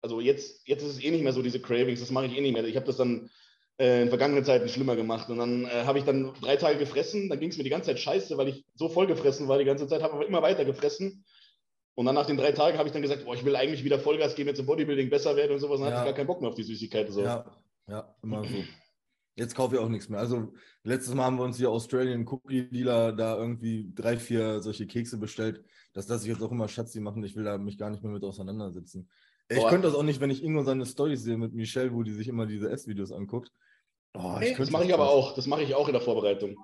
[0.01, 2.41] also jetzt, jetzt ist es eh nicht mehr so, diese Cravings, das mache ich eh
[2.41, 2.65] nicht mehr.
[2.65, 3.29] Ich habe das dann
[3.79, 5.29] äh, in vergangenen Zeiten schlimmer gemacht.
[5.29, 7.87] Und dann äh, habe ich dann drei Tage gefressen, dann ging es mir die ganze
[7.87, 10.65] Zeit scheiße, weil ich so voll gefressen war die ganze Zeit, habe aber immer weiter
[10.65, 11.23] gefressen.
[11.97, 13.97] Und dann nach den drei Tagen habe ich dann gesagt, boah, ich will eigentlich wieder
[13.97, 15.79] Vollgas geben, jetzt im Bodybuilding besser werden und sowas.
[15.79, 15.95] Dann Ja.
[15.95, 17.11] hatte ich gar keinen Bock mehr auf die Süßigkeiten.
[17.11, 17.23] So.
[17.23, 17.43] Ja,
[17.89, 18.63] ja, immer so.
[19.35, 20.19] Jetzt kaufe ich auch nichts mehr.
[20.19, 24.85] Also letztes Mal haben wir uns hier Australian Cookie Dealer da irgendwie drei, vier solche
[24.87, 25.63] Kekse bestellt.
[25.93, 27.23] Das lasse ich jetzt auch immer Schatzi machen.
[27.23, 29.09] Ich will da mich gar nicht mehr mit auseinandersetzen.
[29.49, 29.69] Ich Boah.
[29.69, 32.27] könnte das auch nicht, wenn ich irgendwo seine Storys sehe mit Michelle, wo die sich
[32.27, 33.51] immer diese Essvideos anguckt.
[34.13, 35.35] Oh, Nee, das mache ich aber auch.
[35.35, 36.57] Das mache ich auch in der Vorbereitung.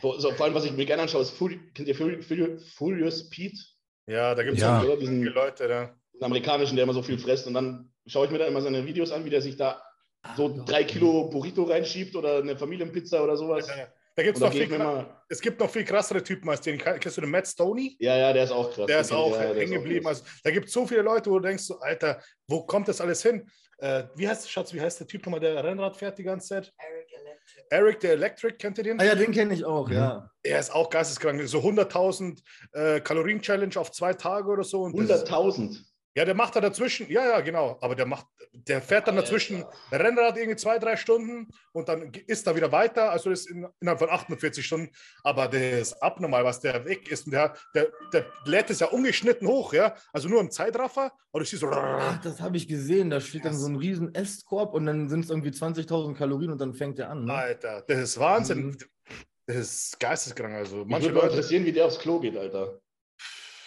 [0.00, 3.77] Vor, so, vor allem, was ich mir gerne anschaue, ist kennt ihr Furious Pete?
[4.08, 4.82] Ja, da gibt es Ja.
[4.82, 4.96] ja.
[4.96, 5.94] Diesen, viele Leute da.
[6.12, 7.46] diesen amerikanischen, der immer so viel frisst.
[7.46, 9.80] Und dann schaue ich mir da immer seine Videos an, wie der sich da
[10.36, 13.68] so Ah, drei Kilo Burrito reinschiebt oder eine Familienpizza oder sowas.
[14.16, 15.22] Da gibt Und es da noch gehe viel, mal.
[15.28, 16.76] es gibt noch viel krassere Typen als den.
[16.76, 17.96] Kennst du den Matt Stoney?
[18.00, 18.86] Ja, ja, der ist auch krass.
[18.86, 20.06] Der ist auch ja, hängen ist auch geblieben.
[20.08, 23.00] Also, da gibt es so viele Leute, wo du denkst, so, Alter, wo kommt das
[23.00, 23.48] alles hin?
[23.78, 26.72] Äh, wie heißt Schatz, wie heißt der Typ nochmal, der Rennrad fährt die ganze Zeit?
[27.70, 29.00] Eric, der Electric, kennt ihr den?
[29.00, 29.94] Ah ja, den kenne ich auch, Mhm.
[29.94, 30.30] ja.
[30.42, 31.40] Er ist auch geisteskrank.
[31.46, 34.82] So 100.000 äh, Kalorien-Challenge auf zwei Tage oder so.
[34.82, 35.84] Und das ist- 100.000.
[36.16, 37.78] Ja, der macht da dazwischen, ja, ja, genau.
[37.80, 42.46] Aber der macht, der fährt dann dazwischen Rennrad irgendwie zwei, drei Stunden und dann ist
[42.46, 43.12] er wieder weiter.
[43.12, 44.90] Also das ist in, innerhalb von 48 Stunden.
[45.22, 47.26] Aber der ist abnormal, was der weg ist.
[47.26, 49.94] Und der, der, der lädt es ja ungeschnitten hoch, ja.
[50.12, 51.12] Also nur im Zeitraffer.
[51.32, 51.68] Aber ich sehe so.
[51.70, 53.10] Ach, das habe ich gesehen.
[53.10, 56.60] Da steht dann so ein riesen Esskorb und dann sind es irgendwie 20.000 Kalorien und
[56.60, 57.26] dann fängt der an.
[57.26, 57.34] Ne?
[57.34, 58.66] Alter, das ist Wahnsinn.
[58.66, 58.78] Mhm.
[59.46, 60.54] Das ist geisteskrank.
[60.54, 61.36] Also Mich manche würde mal Leute.
[61.36, 62.80] interessieren, wie der aufs Klo geht, Alter.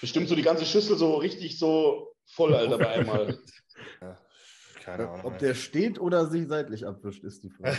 [0.02, 3.38] Bestimmt so die ganze Schüssel so richtig so voll, Alter, bei einmal.
[4.84, 5.26] Keine Ahnung.
[5.26, 7.78] Ob der steht oder sich seitlich abwischt, ist die Frage.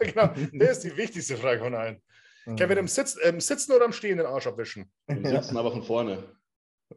[0.00, 2.00] genau, das ist die wichtigste Frage von allen.
[2.56, 4.90] Kevin, im, Sitz, im Sitzen oder im Stehen den Arsch abwischen?
[5.06, 6.24] Im Sitzen aber von vorne.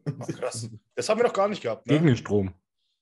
[0.05, 0.69] Ach, krass.
[0.95, 1.85] Das haben wir noch gar nicht gehabt.
[1.87, 1.93] Ne?
[1.95, 2.53] Gegen den Strom.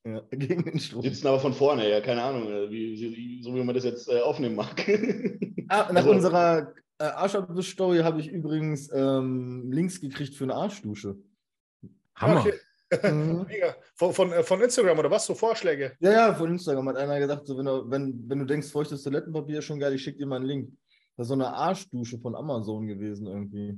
[0.03, 1.03] Ja, gegen den Strom.
[1.03, 4.10] Sitzen aber von vorne, ja, keine Ahnung, äh, wie, wie, so wie man das jetzt
[4.10, 4.76] äh, aufnehmen mag.
[5.72, 11.16] Ah, nach Also- unserer äh, Arschabwisch-Story habe ich übrigens ähm, Links gekriegt für eine Arschdusche.
[12.16, 12.39] Hammer.
[12.39, 12.53] Okay.
[12.91, 13.45] Mhm.
[13.47, 13.75] Mega.
[13.95, 15.25] Von, von, äh, von Instagram oder was?
[15.25, 15.95] So Vorschläge?
[15.99, 19.03] Ja, ja, von Instagram hat einer gesagt, so, wenn, du, wenn, wenn du denkst, feuchtes
[19.03, 20.69] Toilettenpapier ist schon geil, ich schicke dir mal einen Link.
[21.17, 23.77] Das ist so eine Arschdusche von Amazon gewesen irgendwie.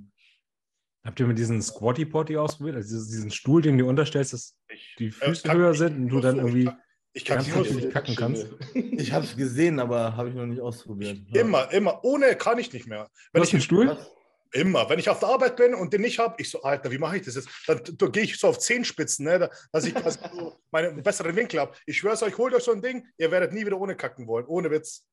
[1.03, 2.76] Habt ihr mit diesen Squatty Potty ausprobiert?
[2.78, 6.09] Also diesen- Stuhl, den du unterstellst, dass Ich, die äh, Füße kann- höher sind und
[6.09, 6.70] du dann so, irgendwie.
[7.14, 7.89] Ich kann Ganz nicht so.
[7.89, 8.47] kacken kannst.
[8.74, 11.18] Ich habe es gesehen, aber habe ich noch nicht ausprobiert.
[11.34, 11.41] Ja.
[11.41, 11.99] Immer, immer.
[12.05, 13.05] Ohne kann ich nicht mehr.
[13.05, 13.88] Du Wenn hast ich, einen Stuhl?
[13.89, 14.12] Was?
[14.54, 14.89] Immer.
[14.89, 17.18] Wenn ich auf der Arbeit bin und den nicht habe, ich so, Alter, wie mache
[17.18, 17.49] ich das jetzt?
[17.68, 21.36] Dann, dann gehe ich so auf Zehenspitzen, ne, da- dass ich quasi so meinen besseren
[21.36, 21.74] Winkel habe.
[21.86, 24.28] Ich schwöre es euch, holt euch so ein Ding, ihr werdet nie wieder ohne kacken
[24.28, 24.45] wollen.
[24.47, 25.06] Ohne Witz.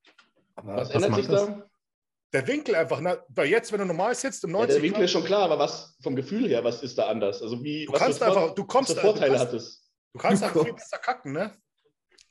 [0.57, 1.47] Aber Was Was ändert macht sich das?
[1.47, 1.67] da?
[2.35, 3.23] Der Winkel einfach, ne?
[3.29, 5.59] Weil jetzt, wenn du normal sitzt, im Ja, 90 der Winkel ist schon klar, aber
[5.59, 7.41] was vom Gefühl her, was ist da anders?
[7.41, 9.91] Also wie, Du was kannst einfach- du kommst- was Vorteile du kannst- hat es?
[10.13, 11.53] Du kannst Du halt viel besser kacken, ne?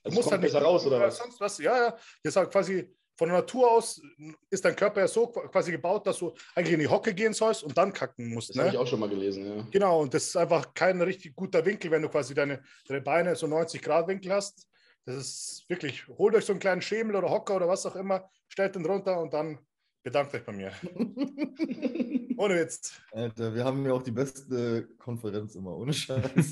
[0.04, 1.18] Du Es musst kommt halt nicht besser raus, oder was?
[1.18, 1.58] Sonst was.
[1.58, 1.98] Ja, ja.
[2.22, 4.00] Ist halt quasi von der Natur aus
[4.50, 7.64] ist dein Körper ja so quasi gebaut, dass du eigentlich in die Hocke gehen sollst
[7.64, 8.50] und dann kacken musst.
[8.50, 8.80] Das habe ich Ne?
[8.80, 9.68] auch schon mal gelesen, ja.
[9.72, 13.36] Genau, und das ist einfach kein richtig guter Winkel, wenn du quasi deine, deine Beine
[13.36, 14.68] so 90 Grad Winkel hast.
[15.06, 18.30] Das ist wirklich, holt euch so einen kleinen Schemel oder Hocker oder was auch immer,
[18.50, 19.58] stellt den runter und dann
[20.04, 20.72] bedankt euch bei mir.
[22.38, 23.02] Ohne Witz.
[23.12, 26.52] Alter, wir haben ja auch die beste Konferenz immer, ohne Scheiß.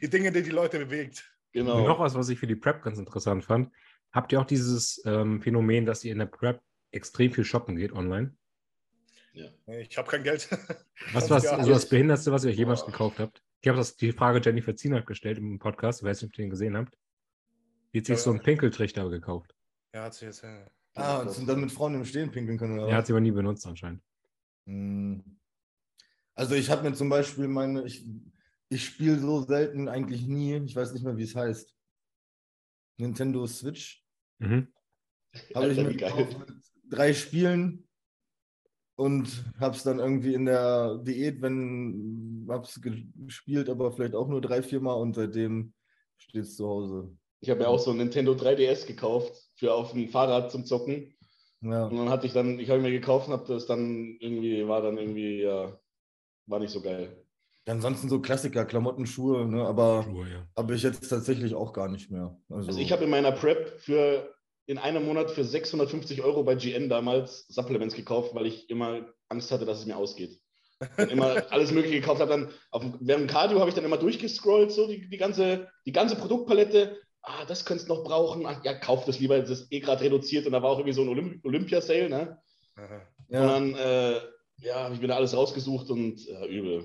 [0.00, 1.28] Die Dinge, die die Leute bewegt.
[1.52, 1.86] Genau.
[1.86, 3.70] Noch was, was ich für die Prep ganz interessant fand.
[4.12, 7.92] Habt ihr auch dieses ähm, Phänomen, dass ihr in der Prep extrem viel shoppen geht
[7.92, 8.34] online?
[9.66, 10.48] Ich habe kein Geld.
[11.12, 11.62] Was war Ja.
[11.62, 12.90] so das Behindertste, was ihr euch jemals Boah.
[12.90, 13.42] gekauft habt?
[13.60, 16.00] Ich habe das die Frage Jennifer Zienert gestellt im Podcast.
[16.00, 16.96] Ich weiß nicht, ob ihr den gesehen habt.
[17.92, 18.22] Die hat sich Ja.
[18.22, 19.54] so einen Pinkeltrichter gekauft.
[19.94, 20.42] Ja, hat sie jetzt.
[20.42, 23.12] äh, ah, und sind dann mit Frauen im Stehen pinkeln können, oder Er hat sie
[23.12, 24.02] aber nie benutzt anscheinend.
[24.66, 25.22] Hm.
[26.34, 28.04] Also ich habe mir zum Beispiel meine, ich,
[28.70, 31.74] ich spiele so selten eigentlich nie, ich weiß nicht mehr, wie es heißt.
[32.98, 34.04] Nintendo Switch.
[34.38, 34.68] Mhm.
[35.54, 36.50] Habe ich mir gekauft mit
[36.90, 37.88] drei Spielen
[38.96, 44.28] und habe es dann irgendwie in der Diät, wenn habe es gespielt, aber vielleicht auch
[44.28, 45.72] nur drei, vier Mal und seitdem
[46.16, 47.16] steht es zu Hause.
[47.40, 51.14] Ich habe mir auch so ein Nintendo 3DS gekauft für auf dem Fahrrad zum Zocken.
[51.60, 51.86] Ja.
[51.86, 54.82] Und dann hatte ich dann, ich habe mir gekauft und habe das dann irgendwie, war
[54.82, 55.78] dann irgendwie, ja,
[56.46, 57.24] war nicht so geil.
[57.68, 59.64] Ansonsten so Klassiker, Klamotten, Schuhe, ne?
[59.64, 60.46] aber Schuhe, ja.
[60.56, 62.36] habe ich jetzt tatsächlich auch gar nicht mehr.
[62.48, 64.34] Also, Also ich habe in meiner Prep für
[64.66, 69.50] in einem Monat für 650 Euro bei GN damals Supplements gekauft, weil ich immer Angst
[69.50, 70.38] hatte, dass es mir ausgeht.
[70.98, 72.30] Und immer alles Mögliche gekauft habe.
[72.30, 75.68] Dann auf, dem- während dem Cardio habe ich dann immer durchgescrollt, so die, die, ganze,
[75.86, 76.98] die ganze Produktpalette.
[77.22, 78.44] Ah, das könntest du noch brauchen.
[78.46, 80.46] Ach, ja, kauf das lieber, das ist eh gerade reduziert.
[80.46, 82.08] Und da war auch irgendwie so ein Olymp Olympia-Sale.
[82.10, 82.38] Ne?
[83.28, 83.40] ja.
[83.42, 84.20] Und dann äh,
[84.60, 86.84] ja, habe ich mir da alles rausgesucht und äh, übel.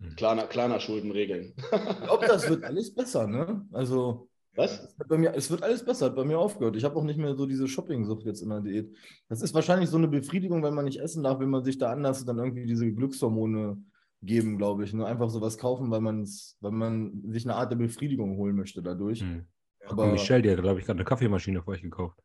[0.00, 0.16] Hm.
[0.16, 1.54] Kleiner, kleiner Schuldenregeln.
[1.56, 3.66] Ich glaube, das wird alles besser, ne?
[3.72, 4.94] Also, Was?
[5.08, 6.76] mir, es wird alles besser, hat bei mir aufgehört.
[6.76, 8.94] Ich habe auch nicht mehr so diese Shopping-Sucht jetzt in der Diät.
[9.28, 11.90] Das ist wahrscheinlich so eine Befriedigung, wenn man nicht essen darf, wenn man sich da
[11.90, 13.82] anders dann irgendwie diese Glückshormone
[14.22, 14.92] geben, glaube ich.
[14.92, 18.82] Nur einfach sowas kaufen, weil, man's, weil man sich eine Art der Befriedigung holen möchte
[18.82, 19.20] dadurch.
[19.20, 19.46] Hm.
[19.86, 22.18] Aber Und Michelle, die hat, glaube ich, gerade eine Kaffeemaschine für euch gekauft.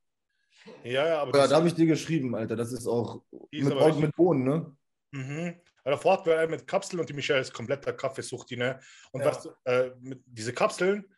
[0.83, 2.55] Ja, ja, aber ja, da habe ich dir geschrieben, Alter.
[2.55, 4.75] Das ist auch ist mit, mit Bohnen, ne?
[5.11, 5.53] Mhm.
[5.83, 8.79] Davor hatten wir einen mit Kapseln und die Michelle ist kompletter Kaffeesuchti, ne?
[9.11, 9.27] Und Ja.
[9.27, 9.91] was, äh,
[10.25, 11.13] diese Kapseln,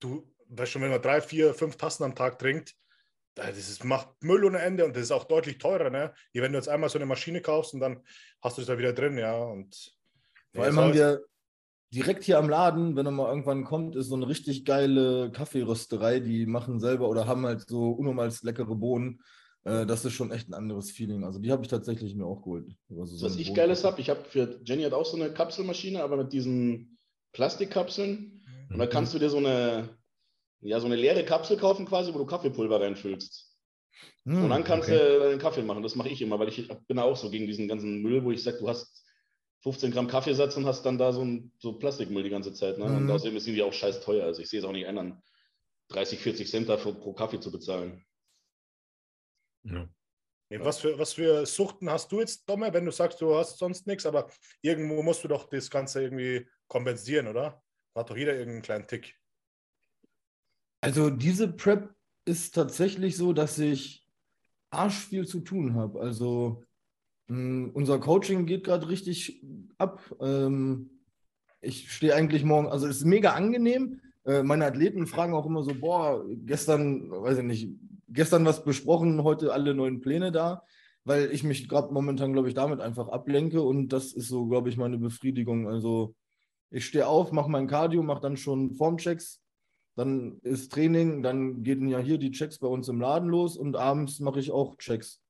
[0.00, 2.74] du weißt schon, wenn man drei, vier, fünf Tassen am Tag trinkt,
[3.34, 6.14] da- das ist, macht Müll ohne Ende und das ist auch deutlich teurer, ne?
[6.32, 8.02] Wie wenn du jetzt einmal so eine Maschine kaufst und dann
[8.40, 9.36] hast du es da wieder drin, ja.
[9.36, 9.94] Und
[10.54, 11.22] Vor allem haben wir
[11.92, 16.20] direkt hier am Laden, wenn er mal irgendwann kommt, ist so eine richtig geile Kaffeerösterei.
[16.20, 19.22] Die machen selber oder haben halt so unnormal leckere Bohnen.
[19.66, 21.24] Äh, das ist schon echt ein anderes Feeling.
[21.24, 22.72] Also die habe ich tatsächlich mir auch geholt.
[22.88, 26.02] Also so Was ich Geiles habe, ich habe für Jenny hat auch so eine Kapselmaschine,
[26.02, 26.98] aber mit diesen
[27.32, 28.44] Plastikkapseln.
[28.70, 29.88] Und da kannst du dir so eine,
[30.60, 33.56] ja, so eine leere Kapsel kaufen, quasi, wo du Kaffeepulver reinfüllst.
[34.24, 34.98] Hm, Und dann kannst okay.
[34.98, 35.82] du deinen Kaffee machen.
[35.82, 38.42] Das mache ich immer, weil ich bin auch so gegen diesen ganzen Müll, wo ich
[38.42, 39.04] sage, du hast
[39.62, 42.78] 15 Gramm Kaffeesatz und hast dann da so ein so Plastikmüll die ganze Zeit.
[42.78, 42.84] Ne?
[42.84, 43.10] Und Mhm.
[43.10, 44.24] außerdem sind die auch scheiß teuer.
[44.24, 45.22] Also ich sehe es auch nicht ändern,
[45.88, 48.04] 30, 40 Cent dafür pro Kaffee zu bezahlen.
[49.70, 49.88] Ja.
[50.60, 53.86] Was für, was für Suchten hast du jetzt, Domme, wenn du sagst, du hast sonst
[53.86, 54.30] nichts, aber
[54.62, 57.62] irgendwo musst du doch das Ganze irgendwie kompensieren, oder?
[57.96, 59.18] Hat doch jeder irgendeinen kleinen Tick.
[60.80, 61.92] Also diese Prep
[62.26, 64.06] ist tatsächlich so, dass ich
[64.70, 66.00] arsch viel zu tun habe.
[66.00, 66.62] Also
[67.26, 69.44] mh, unser Coaching geht gerade richtig
[69.78, 70.00] ab.
[70.20, 71.02] Ähm,
[71.60, 74.00] ich stehe eigentlich morgen, also es ist mega angenehm.
[74.24, 77.68] Äh, meine Athleten fragen auch immer so, boah, gestern, weiß ich nicht,
[78.16, 80.64] gestern was besprochen, heute alle neuen Pläne da,
[81.04, 84.68] weil ich mich gerade momentan, glaube ich, damit einfach ablenke und das ist so, glaube
[84.70, 85.68] ich, meine Befriedigung.
[85.68, 86.16] Also
[86.70, 89.40] ich stehe auf, mache mein Cardio, mache dann schon Formchecks,
[89.94, 93.76] dann ist Training, dann gehen ja hier die Checks bei uns im Laden los und
[93.76, 95.22] abends mache ich auch Checks.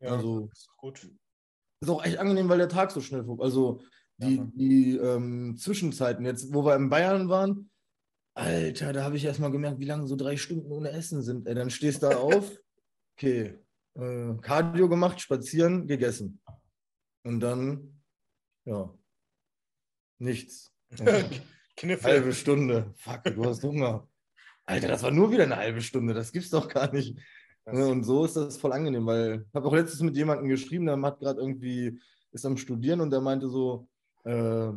[0.00, 1.10] Ja, Also- ist gut.
[1.80, 3.44] Ist auch echt angenehm, weil der Tag so schnell vorbei.
[3.44, 3.80] Also
[4.16, 4.52] die, Ja, Mann.
[4.56, 7.67] die ähm, Zwischenzeiten, jetzt wo wir in Bayern waren,
[8.38, 11.48] Alter, da habe ich erst mal gemerkt, wie lange so drei Stunden ohne Essen sind.
[11.48, 12.56] Ey, dann stehst du da auf,
[13.16, 13.58] okay,
[13.94, 16.40] äh, Cardio gemacht, spazieren, gegessen.
[17.24, 18.00] Und dann,
[18.64, 18.94] ja,
[20.18, 20.72] nichts.
[21.76, 22.10] Kniffel.
[22.10, 22.94] Halbe Stunde.
[22.98, 24.08] Fuck, du hast Hunger.
[24.66, 26.14] Alter, das war nur wieder eine halbe Stunde.
[26.14, 27.18] Das gibt's doch gar nicht.
[27.66, 30.86] Ne, Und so ist das voll angenehm, weil ich habe auch letztens mit jemandem geschrieben,
[30.86, 33.88] der hat gerade irgendwie, ist am Studieren und der meinte so,
[34.22, 34.70] äh,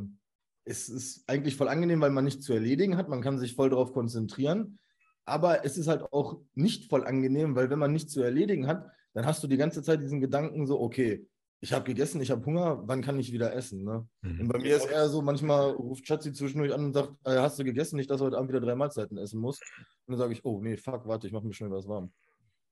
[0.66, 3.10] es ist eigentlich voll angenehm, weil man nichts zu erledigen hat.
[3.10, 4.80] Man kann sich voll darauf konzentrieren.
[5.26, 8.90] Aber es ist halt auch nicht voll angenehm, weil wenn man nichts zu erledigen hat,
[9.14, 11.28] dann hast du die ganze Zeit diesen Gedanken so, okay,
[11.64, 13.84] ich habe gegessen, ich habe Hunger, wann kann ich wieder essen?
[13.84, 14.08] Ne?
[14.24, 14.48] Und Mhm.
[14.48, 17.64] bei mir ist eher so, manchmal ruft Schatzi zwischendurch an und sagt, äh, hast du
[17.64, 17.98] gegessen?
[17.98, 19.62] Nicht, dass du heute Abend wieder drei Mahlzeiten essen musst.
[20.08, 22.12] Und dann sage ich, oh nee, fuck, warte, ich mache mir schnell was warm.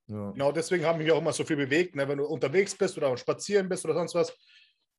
[0.08, 0.32] Ja.
[0.32, 1.96] Genau deswegen haben mich auch immer so viel bewegt.
[1.96, 2.08] Ne?
[2.08, 4.36] Wenn du unterwegs bist oder spazieren bist oder sonst was,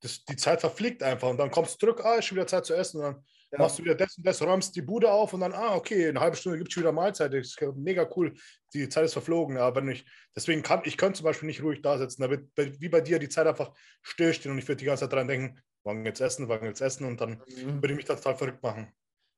[0.01, 2.65] das, die Zeit verfliegt einfach und dann kommst du zurück, ah, ist schon wieder Zeit
[2.65, 2.97] zu essen.
[2.97, 3.23] Und dann
[3.53, 3.59] Ja.
[3.59, 6.19] machst du wieder das und das, räumst die Bude auf und dann, ah, okay, eine
[6.19, 7.33] halbe Stunde gibt es schon wieder Mahlzeit.
[7.33, 8.33] Das ist mega cool.
[8.73, 9.57] Die Zeit ist verflogen.
[9.57, 12.21] Aber wenn ich, deswegen kann ich könnte zum Beispiel nicht ruhig da sitzen.
[12.21, 13.71] Da wird wie bei dir die Zeit einfach
[14.01, 17.05] stillstehen und ich würde die ganze Zeit dran denken, wann geht's essen, wann geht's essen
[17.05, 17.81] und dann Mhm.
[17.81, 18.93] würde ich mich total verrückt machen.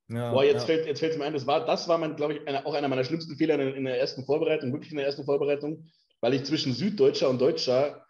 [0.09, 0.65] Ja, Boah, jetzt ja.
[0.67, 2.87] fällt jetzt fällt's mir ein, das war, das war mein, glaube ich, eine, auch einer
[2.89, 5.85] meiner schlimmsten Fehler in, in der ersten Vorbereitung, wirklich in der ersten Vorbereitung,
[6.21, 8.05] weil ich zwischen Süddeutscher und Deutscher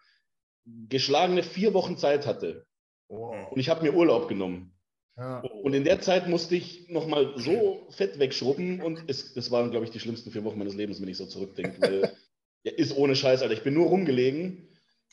[0.64, 2.66] geschlagene vier Wochen Zeit hatte.
[3.08, 4.72] Und ich habe mir Urlaub genommen.
[5.16, 5.40] Ja.
[5.40, 9.84] Und in der Zeit musste ich nochmal so Fett wegschrubben und es, das waren, glaube
[9.84, 11.80] ich, die schlimmsten vier Wochen meines Lebens, wenn ich so zurückdenke.
[11.80, 12.12] Weil
[12.64, 13.54] ja, ist ohne Scheiß, Alter.
[13.54, 14.68] Ich bin nur rumgelegen.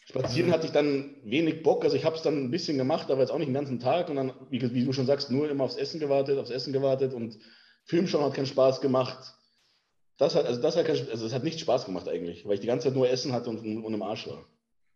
[0.05, 1.83] Spazieren hatte ich dann wenig Bock.
[1.83, 4.09] Also ich habe es dann ein bisschen gemacht, aber jetzt auch nicht den ganzen Tag.
[4.09, 7.13] Und dann, wie, wie du schon sagst, nur immer aufs Essen gewartet, aufs Essen gewartet
[7.13, 7.37] und
[7.85, 9.35] Film schauen hat keinen Spaß gemacht.
[10.17, 12.59] Das hat, also das hat, kein, also es hat nicht Spaß gemacht eigentlich, weil ich
[12.59, 14.45] die ganze Zeit nur Essen hatte und, und im Arsch war.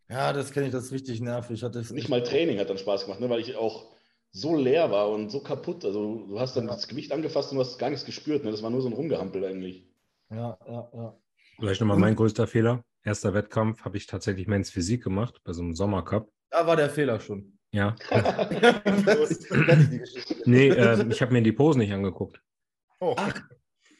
[0.08, 1.56] Ja, das kenne ich, das ist richtig nervig.
[1.58, 3.86] Ich hatte es Nicht mal Training hat dann Spaß gemacht, ne, weil ich auch
[4.32, 5.84] so leer war und so kaputt.
[5.84, 6.74] Also du hast dann Ja.
[6.74, 8.44] das Gewicht angefasst und du hast gar nichts gespürt.
[8.44, 8.50] Ne?
[8.50, 9.86] Das war nur so ein Rumgehampel eigentlich.
[10.30, 11.16] Ja, ja, ja.
[11.58, 12.84] Vielleicht nochmal mein größter Fehler.
[13.02, 16.30] Erster Wettkampf habe ich tatsächlich Men's Physik gemacht, bei so einem Sommercup.
[16.50, 17.58] Da war der Fehler schon.
[17.72, 17.94] Ja.
[18.10, 20.36] das ich.
[20.46, 22.40] Nee, äh, ich habe mir die Posen nicht angeguckt.
[23.00, 23.14] Oh.
[23.16, 23.34] Ach.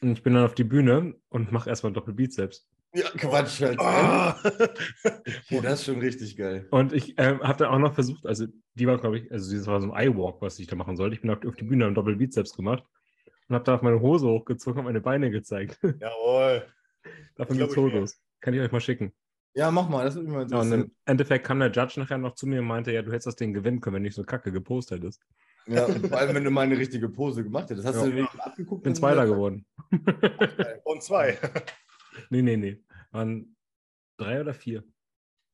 [0.01, 2.67] Und ich bin dann auf die Bühne und mache erstmal Doppelbizeps.
[2.97, 3.79] Ja, Quatsch halt.
[3.79, 4.37] Ah.
[5.49, 6.67] Okay, das ist schon richtig geil.
[6.71, 8.45] Und ich ähm, habe dann auch noch versucht, also
[8.75, 11.15] die war, glaube ich, also das war so ein Eye-Walk, was ich da machen sollte.
[11.15, 12.83] Ich bin auf, die Bühne und Doppelbizeps gemacht
[13.47, 15.79] und habe dann auf meine Hose hochgezogen und meine Beine gezeigt.
[15.83, 16.65] Jawohl.
[17.35, 17.69] Davon ich mir.
[17.69, 18.19] Fotos.
[18.41, 19.13] Kann ich euch mal schicken.
[19.53, 20.81] Ja, mach mal, das würde mich mal Ja, und interessieren.
[20.83, 23.35] im Endeffekt kam der Judge nachher noch zu mir und meinte, ja, du hättest das
[23.35, 25.21] Ding gewinnen können, wenn nicht so kacke gepostet hättest.
[25.67, 27.87] Ja, vor allem, wenn du mal eine richtige Pose gemacht hättest.
[27.87, 28.07] Hast Ja.
[28.07, 28.81] du abgeguckt?
[28.81, 29.65] Ich bin Zweiter geworden.
[30.83, 31.37] Und zwei.
[32.31, 32.83] Nee, nee, nee.
[33.17, 33.57] Waren
[34.17, 34.83] drei oder vier.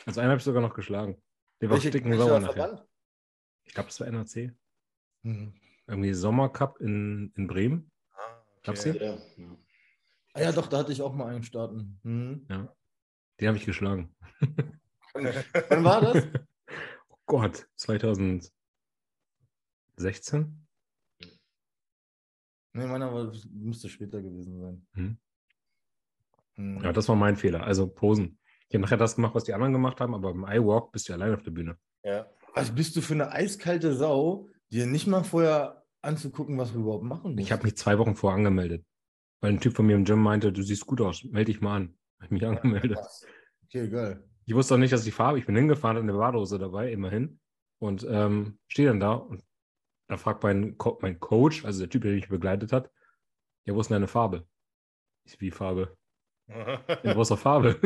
[0.05, 1.21] Also einen habe ich sogar noch geschlagen.
[1.61, 2.85] Der war sticken sauer nachher.
[3.63, 4.53] Ich glaube, das war NRC.
[5.23, 5.53] Hm.
[5.87, 7.89] Irgendwie Sommercup in, in Bremen.
[8.11, 8.97] Ah, okay.
[8.99, 9.57] Ja, ja.
[10.33, 12.01] Ah ja, doch, da hatte ich auch mal einen starten.
[12.03, 12.45] Hm.
[13.39, 14.13] Den habe ich geschlagen.
[15.13, 16.27] Wann war das?
[17.07, 18.51] Oh Gott, 2016?
[22.73, 24.85] Nee, meiner war, müsste später gewesen sein.
[24.95, 25.17] Hm.
[26.55, 26.81] Hm.
[26.83, 27.63] Ja, das war mein Fehler.
[27.63, 28.39] Also Posen.
[28.69, 31.13] Ich habe nachher das gemacht, was die anderen gemacht haben, aber beim iWalk bist du
[31.13, 31.77] allein auf der Bühne.
[32.03, 32.27] Ja.
[32.55, 37.03] Was bist du für eine eiskalte Sau, dir nicht mal vorher anzugucken, was wir überhaupt
[37.03, 37.51] machen Ich musst?
[37.51, 38.85] habe mich zwei Wochen vorher angemeldet.
[39.41, 41.75] Weil ein Typ von mir im Gym meinte, du siehst gut aus, melde dich mal
[41.75, 41.97] an.
[42.17, 42.97] Habe ich mich angemeldet.
[43.65, 44.23] Okay, geil.
[44.45, 47.39] Ich wusste auch nicht, dass die Farbe, ich bin hingefahren, hatte eine Badehose dabei, immerhin.
[47.79, 49.43] Und ähm, stehe dann da und
[50.07, 52.91] da fragt mein, Co mein Coach, also der Typ, der mich begleitet hat,
[53.65, 54.47] ja, wo ist denn deine Farbe?
[55.25, 55.97] Ich wie Farbe?
[56.47, 56.55] In
[57.13, 57.79] großer Farbe.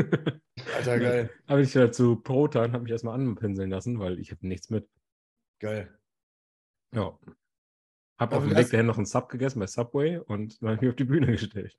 [0.76, 1.30] Alter, geil.
[1.48, 4.90] habe ich dazu Protan, habe mich erstmal anpinseln lassen, weil ich habe nichts mit.
[5.60, 5.98] Geil.
[6.94, 7.18] Ja.
[8.18, 10.76] Hab Aber auf dem Weg dahin noch einen Sub gegessen bei Subway und dann habe
[10.76, 11.78] ich mich auf die Bühne gestellt.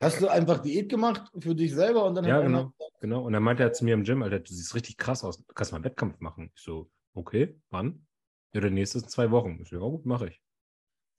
[0.00, 2.72] Hast du einfach Diät gemacht für dich selber und dann Ja, genau.
[3.00, 3.22] Genau.
[3.24, 5.38] Und dann meinte er zu mir im Gym, Alter, du siehst richtig krass aus.
[5.38, 6.52] Du kannst mal einen Wettkampf machen.
[6.54, 8.06] Ich so, okay, wann?
[8.52, 9.58] Ja, der nächste ist in zwei Wochen.
[9.62, 10.42] Ich so, ja gut, mache ich.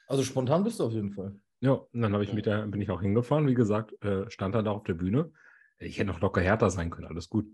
[0.05, 1.39] Also spontan bist du auf jeden Fall.
[1.63, 4.53] Ja, und dann habe ich mit der, bin ich auch hingefahren, wie gesagt, äh, stand
[4.53, 5.31] dann da auf der Bühne.
[5.79, 7.47] Ich hätte noch locker härter sein können, alles gut.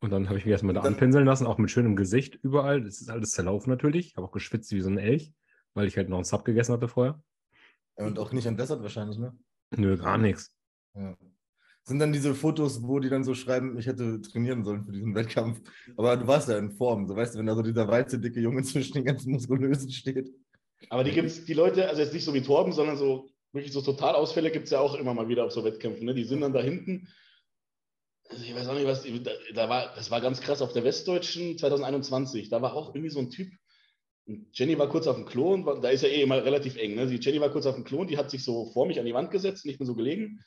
[0.00, 2.82] Und dann habe ich mich erstmal da anpinseln lassen, auch mit schönem Gesicht überall.
[2.82, 4.08] Das ist alles zerlaufen natürlich.
[4.08, 5.32] Ich habe auch geschwitzt wie so ein Elch,
[5.72, 7.18] weil ich halt noch einen Sub gegessen hatte vorher.
[7.94, 9.34] Und auch nicht entwässert wahrscheinlich, ne?
[9.74, 10.54] Nö, gar nichts.
[10.94, 11.16] Ja.
[11.84, 15.14] Sind dann diese Fotos, wo die dann so schreiben, ich hätte trainieren sollen für diesen
[15.14, 15.62] Wettkampf.
[15.96, 17.08] Aber du warst ja in Form.
[17.08, 20.30] So weißt du, wenn da so dieser weiße, dicke Junge zwischen den ganzen Muskulösen steht.
[20.90, 23.72] Aber die gibt es, die Leute, also jetzt nicht so wie Torben, sondern so wirklich
[23.72, 26.04] so Totalausfälle gibt es ja auch immer mal wieder auf so Wettkämpfen.
[26.04, 26.14] Ne?
[26.14, 27.08] Die sind dann da hinten.
[28.28, 30.84] Also ich weiß auch nicht, was, da, da war, das war ganz krass auf der
[30.84, 32.48] Westdeutschen 2021.
[32.48, 33.52] Da war auch irgendwie so ein Typ.
[34.52, 36.94] Jenny war kurz auf dem Klo und war, da ist ja eh immer relativ eng.
[36.94, 37.06] Ne?
[37.06, 39.06] Die Jenny war kurz auf dem Klo und die hat sich so vor mich an
[39.06, 40.40] die Wand gesetzt, nicht mehr so gelegen.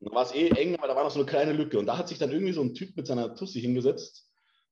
[0.00, 1.78] Da war es eh eng, aber da war noch so eine kleine Lücke.
[1.78, 4.28] Und da hat sich dann irgendwie so ein Typ mit seiner Tussi hingesetzt.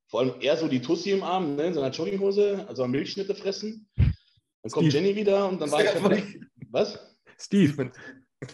[0.09, 3.88] Vor allem er so die Tussi im Arm, ne, in seiner Jogginghose, also Milchschnitte fressen.
[4.64, 5.04] Dann kommt Steve.
[5.04, 6.22] Jenny wieder und dann war halt kein Platz.
[6.70, 7.16] Was?
[7.38, 7.90] Steve,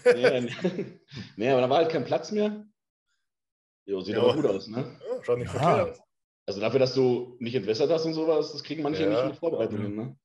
[0.04, 1.00] Nee, nee.
[1.36, 2.64] nee, aber da war halt kein Platz mehr.
[3.86, 4.22] Jo, sieht Ja.
[4.22, 4.98] aber gut aus, ne?
[5.08, 5.60] Ja, schaut nicht Ja.
[5.60, 6.00] verkehrt.
[6.46, 9.08] Also dafür, dass du nicht entwässert hast und sowas, das kriegen manche Ja.
[9.10, 10.16] nicht in Vorbereitungen, ne?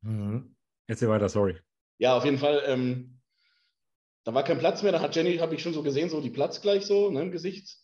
[0.00, 0.56] Mhm.
[0.88, 1.56] erzähl weiter, sorry.
[1.98, 2.62] Ja, auf jeden Fall.
[2.66, 3.20] Ähm,
[4.24, 4.92] da war kein Platz mehr.
[4.92, 7.30] Da hat Jenny, habe ich schon so gesehen, so die Platz gleich so ne, im
[7.32, 7.76] Gesicht.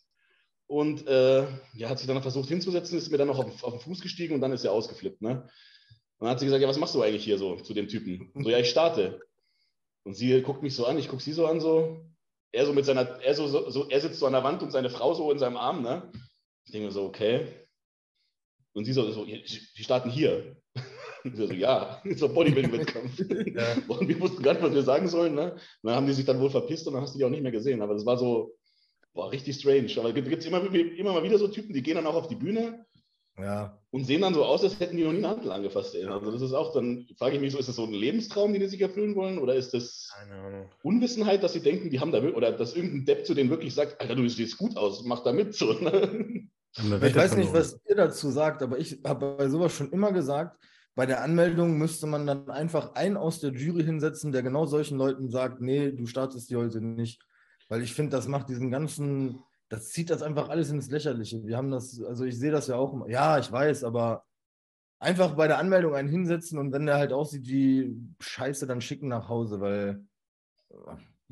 [0.67, 3.73] Und äh, ja, hat sich dann noch versucht hinzusetzen, ist mir dann noch auf, auf
[3.73, 5.21] den Fuß gestiegen und dann ist sie ausgeflippt.
[5.21, 5.49] Ne?
[6.17, 8.31] Und dann hat sie gesagt, ja, was machst du eigentlich hier so zu dem Typen?
[8.35, 9.21] So, ja, ich starte.
[10.03, 12.05] Und sie guckt mich so an, ich gucke sie so an, so.
[12.51, 14.71] Er so mit seiner, er so, so, so, er sitzt so an der Wand und
[14.71, 16.09] seine Frau so in seinem Arm, ne?
[16.65, 17.47] Ich denke mir so, okay.
[18.73, 20.55] Und sie so, so die starten hier.
[21.23, 23.19] Und so, ja, so Bodybuilding-Wettkampf.
[23.55, 23.77] Ja.
[23.87, 25.33] Und wir wussten gar nicht, was wir sagen sollen.
[25.33, 25.53] Ne?
[25.53, 27.41] Und dann haben die sich dann wohl verpisst und dann hast du die auch nicht
[27.41, 27.81] mehr gesehen.
[27.81, 28.53] Aber das war so,
[29.13, 29.91] boah, richtig strange.
[29.97, 32.35] Aber es gibt immer, immer mal wieder so Typen, die gehen dann auch auf die
[32.35, 32.85] Bühne
[33.37, 33.77] Ja.
[33.91, 35.93] und sehen dann so aus, als hätten die noch nie eine Handel angefasst.
[35.93, 36.05] Ey.
[36.05, 38.61] Also das ist auch dann, frage ich mich so, ist das so ein Lebenstraum, den
[38.61, 39.39] die sich erfüllen wollen?
[39.39, 40.09] Oder ist das.
[40.83, 43.73] Unwissenheit, dass sie denken, die haben da wirklich, oder dass irgendein Depp zu denen wirklich
[43.73, 45.53] sagt, Alter, du siehst gut aus, mach da mit.
[45.53, 46.49] So, ne?
[46.77, 50.57] Ich weiß nicht, was ihr dazu sagt, aber ich habe bei sowas schon immer gesagt,
[50.93, 54.97] bei der Anmeldung müsste man dann einfach einen aus der Jury hinsetzen, der genau solchen
[54.97, 57.21] Leuten sagt, nee, du startest die heute nicht.
[57.67, 59.39] Weil ich finde, das macht diesen ganzen,
[59.69, 61.45] das zieht das einfach alles ins Lächerliche.
[61.45, 63.09] Wir haben das, also ich sehe das ja auch immer.
[63.09, 64.23] Ja, ich weiß, aber
[64.99, 69.07] einfach bei der Anmeldung einen hinsetzen und wenn der halt aussieht wie Scheiße, dann schicken
[69.07, 70.05] nach Hause, weil
[70.69, 70.75] äh,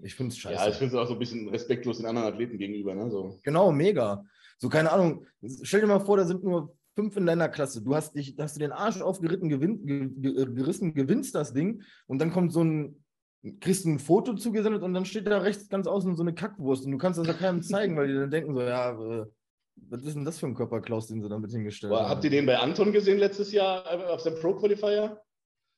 [0.02, 0.56] ich finde es scheiße.
[0.56, 2.96] Ja, ich finde es auch so ein bisschen respektlos den anderen Athleten gegenüber.
[2.96, 3.10] Ne?
[3.12, 3.40] So.
[3.44, 4.26] Genau, mega.
[4.58, 5.26] So, keine Ahnung.
[5.62, 7.84] Stell dir mal vor, da sind nur fünf in deiner Klasse.
[7.84, 11.84] Du hast dich, hast du den Arsch aufgeritten, gewinn, ge, ge, gerissen, gewinnst das Ding
[12.08, 13.03] und dann kommt so ein,
[13.60, 16.86] kriegst du ein Foto zugesendet und dann steht da rechts ganz außen so eine Kackwurst
[16.86, 19.26] und du kannst das ja keinem zeigen, weil die dann denken so, ja, äh,
[19.90, 22.08] was ist denn das für ein Körperklaus, den sie damit hingestellt haben?
[22.10, 25.20] habt ihr den bei Anton gesehen letztes Jahr auf seinem Pro-Qualifier?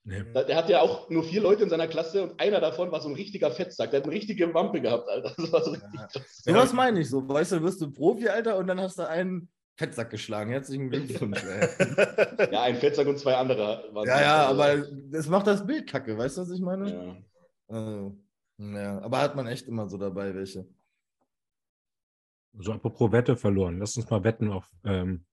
[0.08, 0.22] Nee.
[0.48, 3.10] Der hat ja auch nur vier Leute in seiner Klasse und einer davon war so
[3.10, 3.90] ein richtiger Fettsack.
[3.90, 5.34] Der hat eine richtige Wampe gehabt, Alter.
[5.36, 6.06] Das war so richtig Ja.
[6.06, 6.42] krass.
[6.44, 7.28] Sowas meine ich so.
[7.28, 10.52] Weißt du, wirst du Profi, Alter, und dann hast du einen Fettsack geschlagen.
[10.52, 11.68] Herzlichen Glückwunsch, ey.
[12.52, 15.90] Ja, ein Fettsack und zwei andere waren Ja, ja, Also, aber das macht das Bild
[15.90, 16.92] kacke, weißt du, was ich meine?
[16.92, 17.18] Ja.
[17.68, 18.18] Also,
[18.58, 20.66] ja, aber hat man echt immer so dabei, welche.
[22.58, 23.80] So, apropos Wette verloren.
[23.80, 25.26] Lass uns mal wetten auf ähm,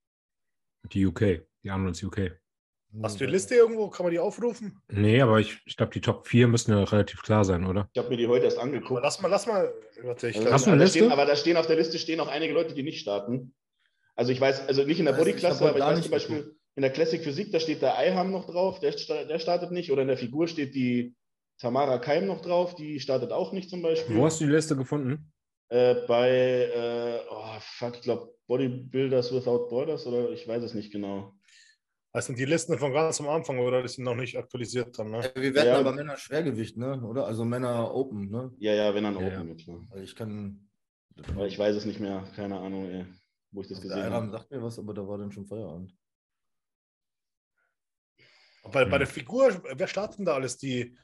[0.93, 2.33] die UK, die Arnolds UK.
[3.03, 3.89] Hast du die Liste irgendwo?
[3.89, 4.78] Kann man die aufrufen?
[4.89, 7.89] Nee, aber ich, ich glaube, die Top 4 müssen ja relativ klar sein, oder?
[7.95, 9.03] Ich habe mir die heute erst Aber angeguckt.
[9.03, 9.72] lass mal, lass mal.
[10.03, 11.12] Warte, ich Also, Hast du aber eine da stehen, Liste?
[11.12, 13.55] aber da stehen auf der Liste stehen auch einige Leute, die nicht starten.
[14.14, 16.91] Also ich weiß, also nicht in der Bodyklasse, aber ich weiß zum Beispiel, in der
[16.93, 19.91] Classic Physik, da steht der Eiham noch drauf, der, der startet nicht.
[19.91, 21.14] Oder in der Figur steht die
[21.62, 24.16] Tamara Keim noch drauf, die startet auch nicht zum Beispiel.
[24.16, 25.32] Wo hast du die Liste gefunden?
[25.68, 30.90] Äh, bei, äh, oh fuck, ich glaube Bodybuilders Without Borders oder ich weiß es nicht
[30.92, 31.36] genau.
[32.12, 33.80] Das sind die Listen von ganz am Anfang, oder?
[33.80, 35.20] Die sind noch nicht aktualisiert dann, ne?
[35.20, 35.78] Ja, Wir werden Ja.
[35.78, 37.00] aber Männer Schwergewicht, ne?
[37.00, 37.26] Oder?
[37.26, 38.50] Also Männer Open, ne?
[38.58, 39.72] Ja, ja, wenn dann Ja, Open ja.
[39.72, 39.86] Ne?
[39.88, 40.68] Weil ich kann.
[41.28, 43.06] Aber ich weiß es nicht mehr, keine Ahnung, ey,
[43.52, 44.30] wo ich das der gesehen habe.
[44.32, 45.96] sagt mir was, aber da war dann schon Feierabend.
[48.64, 48.98] Bei, bei Hm.
[48.98, 50.58] der Figur, wer startet denn da alles?
[50.58, 50.96] Die,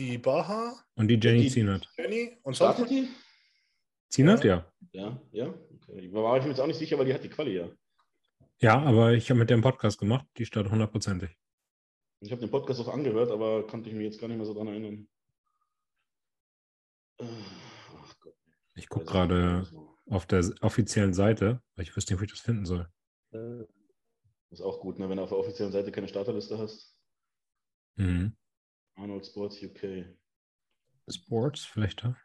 [0.00, 1.88] die Baha, Und die Jenny Die- Zienert.
[1.96, 3.08] Jenny und Startet die?
[4.08, 4.66] Zienert, ja.
[4.92, 5.46] Ja, ja.
[5.48, 6.00] Okay.
[6.06, 7.68] Ich war ich mir jetzt auch nicht sicher, weil die hat die Quali ja.
[8.60, 11.30] Ja, aber ich habe mit dem Podcast gemacht, die startet hundertprozentig.
[12.20, 14.52] Ich habe den Podcast auch angehört, aber konnte ich mich jetzt gar nicht mehr so
[14.54, 15.08] dran erinnern.
[17.18, 17.24] Äh,
[18.02, 18.34] Ach Gott.
[18.74, 19.66] Ich gucke gerade
[20.10, 22.88] auf der offiziellen Seite, weil ich wüsste nicht, wo ich das finden soll.
[23.32, 23.64] Äh,
[24.50, 25.08] Ist auch gut, ne?
[25.08, 26.94] wenn du auf der offiziellen Seite keine Starterliste hast.
[27.96, 28.34] Mhm.
[28.96, 30.06] Arnold Sports UK.
[31.08, 32.16] Sports vielleicht da.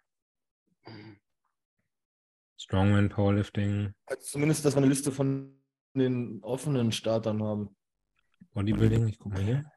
[2.58, 5.62] Strongman, Powerlifting, also zumindest, dass wir eine Liste von
[5.94, 7.76] den offenen Startern haben.
[8.54, 9.08] Bodybuilding.
[9.08, 9.72] Ich guck mal hier.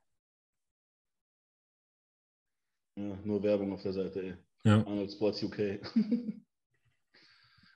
[2.97, 4.37] Ja, nur Werbung auf der Seite, ey.
[4.65, 4.79] Ja.
[4.79, 5.81] Arnold Sports UK.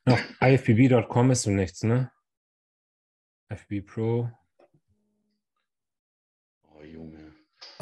[0.05, 2.11] Auf ifbb.com ist so nichts, ne?
[3.49, 4.31] FB Pro.
[6.65, 7.35] oh, Junge.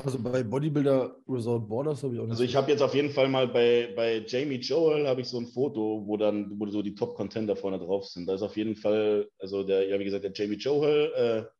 [0.04, 2.30] Also bei Bodybuilder Resort Borders habe ich auch nicht.
[2.32, 5.38] Also ich habe jetzt auf jeden Fall mal bei, bei Jamie Joel habe ich so
[5.38, 8.26] ein Foto, wo dann, wo so die Top-Contender vorne drauf sind.
[8.26, 11.50] Da ist auf jeden Fall, also der, ja, wie gesagt, der Jamie Joel,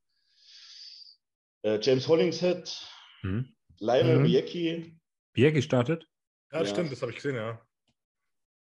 [1.63, 2.87] äh, äh, James Hollingshead,
[3.23, 3.55] Hm.
[3.79, 4.25] Lionel Mhm.
[4.25, 4.97] Biecki,
[5.33, 6.07] Bier gestartet.
[6.53, 6.67] Ja, Ja.
[6.67, 7.61] stimmt, das habe ich gesehen, ja.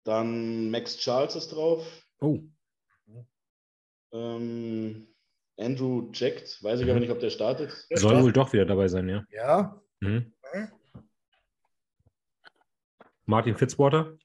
[0.03, 1.86] dann Max Charles ist drauf,
[2.22, 2.39] Oh,
[4.11, 5.07] ähm,
[5.60, 6.91] Andrew Jacked, weiß ich Mhm.
[6.91, 7.70] aber nicht, ob der startet.
[7.89, 8.24] Der soll startet.
[8.24, 9.24] wohl doch wieder dabei sein, ja.
[9.32, 10.34] ja, Mhm.
[10.53, 10.72] Mhm.
[13.26, 14.18] Martin Fitzwater,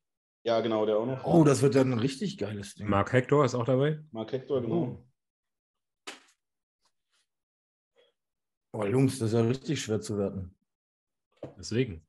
[0.44, 1.24] Ja, genau, der auch noch.
[1.24, 2.88] oh, das wird dann ein richtig geiles Ding.
[2.88, 4.02] Mark Hector ist auch dabei.
[4.12, 5.04] Mark Hector, genau.
[8.72, 10.54] Oh, Jungs, das ist ja richtig schwer zu werten.
[11.58, 12.04] Deswegen.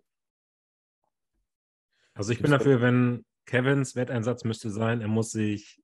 [2.14, 5.84] Also ich bin dafür, wenn Kevins Wetteinsatz müsste sein, er muss sich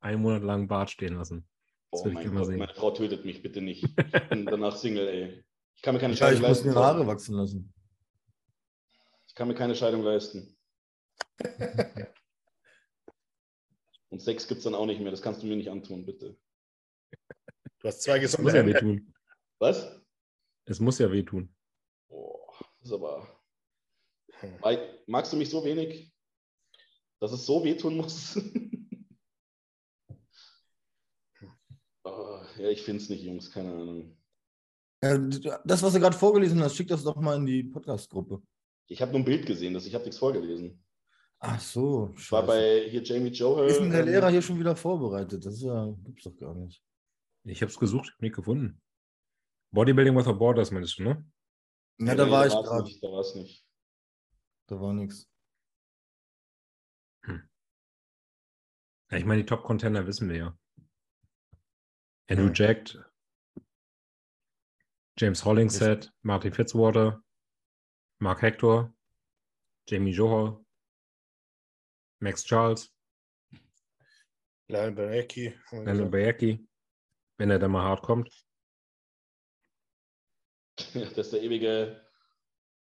[0.00, 1.46] einen Monat lang Bart stehen lassen.
[1.92, 2.58] Oh ich mein Gott, sehen.
[2.58, 3.84] meine Frau tötet mich, bitte nicht.
[4.14, 5.44] Ich bin danach Single, ey.
[5.74, 6.68] Ich kann mir keine Ja, Scheidung ich muss leisten.
[6.68, 7.72] mir Haare wachsen lassen.
[9.26, 10.56] Ich kann mir keine Scheidung leisten.
[14.10, 15.10] Und Sex gibt es dann auch nicht mehr.
[15.10, 16.36] Das kannst du mir nicht antun, bitte.
[17.78, 19.14] Du hast zwei Es gesunde muss ja wehtun.
[19.58, 20.00] Was?
[20.66, 21.54] Es muss ja wehtun.
[22.08, 22.46] Oh,
[22.78, 23.40] das ist aber.
[24.40, 24.58] Hm.
[25.06, 26.12] Magst du mich so wenig,
[27.20, 28.36] dass es so wehtun muss?
[32.04, 33.50] oh, ja, ich finde es nicht, Jungs.
[33.50, 34.16] Keine Ahnung.
[35.00, 35.18] Äh,
[35.64, 38.42] Das, was du gerade vorgelesen hast, schick das doch mal in die Podcast-Gruppe.
[38.86, 40.84] Ich habe nur ein Bild gesehen, das ich habe nichts vorgelesen.
[41.38, 43.68] Ach so, Ich war bei hier Jamie Joel.
[43.68, 45.46] Ist denn der ähm, Lehrer hier schon wieder vorbereitet?
[45.46, 46.82] Das ist ja, gibt's doch gar nicht.
[47.44, 48.78] Ich habe es gesucht, nicht gefunden.
[49.72, 51.24] Bodybuilding Without Borders meinst du, ne?
[51.98, 52.90] Ja, da war ich gerade.
[53.00, 53.64] Da war es nicht.
[54.66, 55.30] Da war nichts.
[57.26, 60.58] Ja, ich meine, die Top-Contender wissen wir ja.
[62.30, 62.52] Andrew Ja.
[62.52, 62.96] Jacked,
[65.18, 67.20] James Hollingshead, Martin Fitzwater,
[68.20, 68.94] Mark Hector,
[69.88, 70.64] Jamie Johal,
[72.20, 72.94] Max Charles,
[74.68, 76.10] Lionel Daniel gesagt.
[76.12, 76.68] Bayeki,
[77.38, 78.30] wenn er dann mal hart kommt.
[80.94, 82.00] Ja, das ist der ewige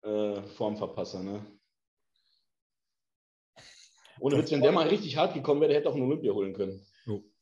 [0.02, 1.44] äh, Formverpasser, ne?
[4.20, 6.52] Ohne Witz, wenn der mal richtig hart gekommen wäre, der hätte auch einen Olympia holen
[6.52, 6.84] können.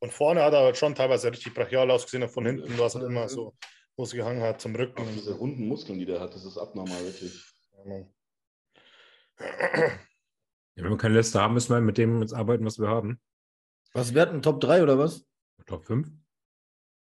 [0.07, 2.95] Von vorne hat er halt schon teilweise richtig brachial ausgesehen und von hinten war es
[2.95, 3.57] halt immer so,
[3.97, 5.03] wo es gehangen hat, zum Rücken.
[5.03, 7.45] Auch Und diese runden Muskeln, die der hat, das ist abnormal, wirklich.
[9.37, 13.21] Ja, wenn wir keine Liste haben, müssen wir mit dem jetzt arbeiten, was wir haben.
[13.95, 15.27] Was wir hatten Top 3 oder was?
[15.67, 16.09] Top 5.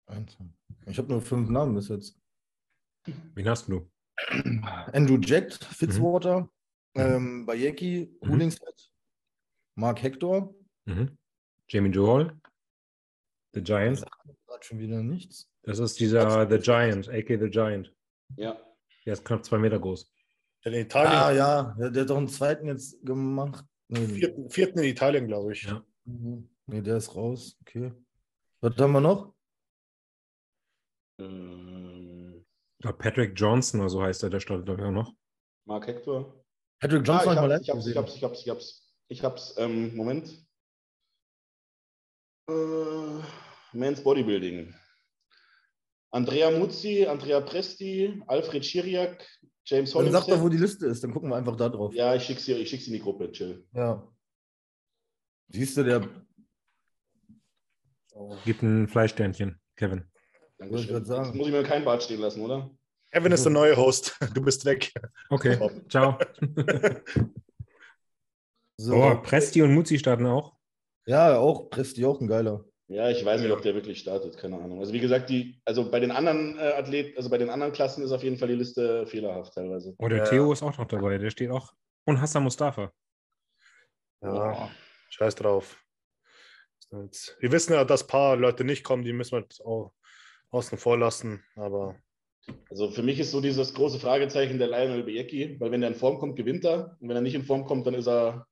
[0.06, 0.38] Eins.
[0.86, 2.18] Ich habe nur fünf Namen bis jetzt.
[3.34, 3.90] Wen hast du?
[4.94, 6.50] Andrew Jack, Fitzwater,
[6.96, 8.54] ähm, Bayeki, Mhm.
[9.76, 10.54] Mark Hector.
[10.86, 11.18] Mhm.
[11.68, 12.40] Jamie Johal,
[13.54, 14.04] The Giant.
[14.48, 15.50] Gerade schon wieder nichts.
[15.64, 17.94] Das ist dieser The Giant, AK The Giant.
[18.36, 18.58] Ja.
[19.06, 20.12] Der ist knapp zwei Meter groß.
[20.66, 23.66] In Italien, Ah ja, der, der hat doch einen zweiten jetzt gemacht.
[23.90, 25.64] Nee, vierten, vierten in Italien, glaube ich.
[25.64, 25.84] Ja.
[26.06, 26.50] mhm.
[26.68, 27.58] nee, der ist raus.
[27.62, 27.92] Okay.
[28.62, 29.34] Was haben wir noch?
[31.20, 32.46] Ähm,
[32.82, 35.14] Patrick Johnson oder so heißt er, der startet, glaube ich, auch noch.
[35.66, 36.44] Mark Hector.
[36.80, 38.80] Patrick Ah, Johnson ich, hab hab's, ich hab's, ich hab's, ich hab's, ich hab's.
[39.10, 40.46] Ich hab's, ähm, Moment.
[42.50, 43.22] Äh,
[43.74, 44.74] Men's Bodybuilding.
[46.12, 49.26] Andrea Muzzi, Andrea Presti, Alfred Schiriak,
[49.66, 51.94] James Dann sag doch, wo die Liste ist, dann gucken wir einfach da drauf.
[51.94, 53.66] Ja, ich schick's dir, ich schick's in die Gruppe, chill.
[53.74, 54.08] Ja.
[55.50, 56.08] Siehst du, der.
[58.46, 60.04] Gibt ein Fleischsternchen, Kevin.
[60.60, 60.88] Dankeschön.
[60.88, 61.26] grad sagen.
[61.26, 62.70] Jetzt muss ich mir kein Bart stehen lassen, oder?
[63.12, 64.18] Kevin ist der neue Host.
[64.34, 64.92] Du bist weg.
[65.30, 65.58] Okay,
[65.90, 66.18] ciao.
[68.76, 68.96] So.
[68.96, 70.58] Oh, Presti und Muzzi starten auch.
[71.06, 72.66] Ja, auch Presti, auch ein geiler.
[72.88, 74.80] Ja, ich weiß nicht, ob der wirklich startet, keine Ahnung.
[74.80, 78.04] Also wie gesagt, die, also bei den anderen äh, Athleten, also bei den anderen Klassen
[78.04, 79.96] ist auf jeden Fall die Liste fehlerhaft teilweise.
[79.98, 80.26] Oh, der Ja.
[80.26, 81.74] Theo ist auch noch dabei, der steht auch.
[82.06, 82.92] Und Hassan Mustafa.
[84.22, 84.70] Ja,
[85.10, 85.82] scheiß drauf.
[86.92, 89.94] Wir wissen ja, dass ein paar Leute nicht kommen, die müssen wir jetzt auch
[90.52, 91.44] außen vor lassen.
[91.56, 91.96] Aber
[92.70, 95.96] Also für mich ist so dieses große Fragezeichen der Lionel Biecki, weil wenn er in
[95.96, 96.98] Form kommt, gewinnt er.
[97.00, 98.46] Und wenn er nicht in Form kommt, dann ist er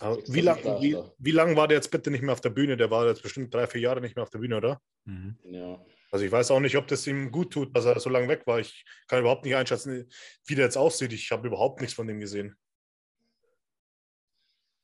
[0.00, 0.82] Extra wie, lang, Superstar.
[0.82, 2.76] wie, wie lang war der jetzt bitte nicht mehr auf der Bühne?
[2.76, 4.80] Der war jetzt bestimmt drei, vier Jahre nicht mehr auf der Bühne, oder?
[5.04, 5.36] Mhm.
[5.44, 5.84] Ja.
[6.10, 8.46] Also ich weiß auch nicht, ob das ihm gut tut, dass er so lange weg
[8.46, 8.58] war.
[8.58, 10.10] Ich kann überhaupt nicht einschätzen,
[10.46, 11.12] wie der jetzt aussieht.
[11.12, 12.56] Ich habe überhaupt nichts von dem gesehen.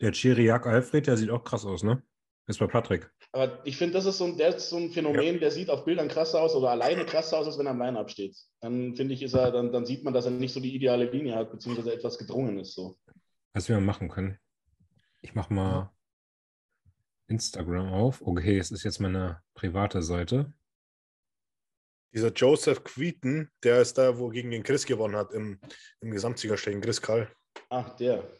[0.01, 2.03] Der Chiriak Alfred, der sieht auch krass aus, ne?
[2.49, 3.11] Ist bei Patrick.
[3.33, 6.07] Aber ich finde, das ist so ein, ist so ein Phänomen, der sieht auf Bildern
[6.07, 8.37] krasser aus oder alleine krasser aus, als wenn er am Line-Up steht.
[8.61, 11.11] Dann finde ich, ist er, dann, dann sieht man, dass er nicht so die ideale
[11.11, 12.75] Linie hat, beziehungsweise etwas gedrungen ist.
[12.75, 12.99] So.
[13.53, 14.39] Was wir machen können.
[15.27, 15.93] Ich mache mal
[17.27, 18.22] Instagram auf.
[18.22, 20.53] Okay, es ist jetzt meine private Seite.
[22.14, 25.61] Dieser Joseph Queaton, der ist da, wo gegen den Chris gewonnen hat im,
[26.01, 27.29] im Gesamtsiegerstellen, Chris Kall.
[27.70, 28.31] Ach, der.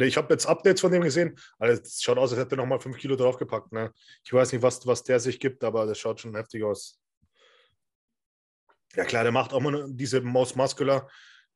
[0.00, 1.38] Ich habe jetzt Updates von dem gesehen.
[1.60, 3.70] Also es schaut aus, als hätte er nochmal 5 Kilo draufgepackt.
[3.70, 3.92] Ne?
[4.24, 7.00] Ich weiß nicht, was, was der sich gibt, aber das schaut schon heftig aus.
[8.96, 11.08] Ja klar, der macht auch mal diese Maus Muscular.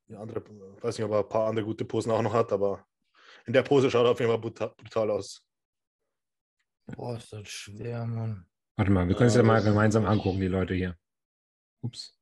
[0.06, 0.44] Die andere,
[0.76, 2.86] ich weiß nicht, ob er ein paar andere gute Posen auch noch hat, aber
[3.48, 5.42] in der Pose schaut er auf jeden Fall brutal, brutal aus.
[6.86, 8.46] Boah, ist das schwer, Mann.
[8.76, 10.96] Warte mal, wir können es Ja, mal gemeinsam angucken, die Leute hier.
[11.82, 12.18] Ups.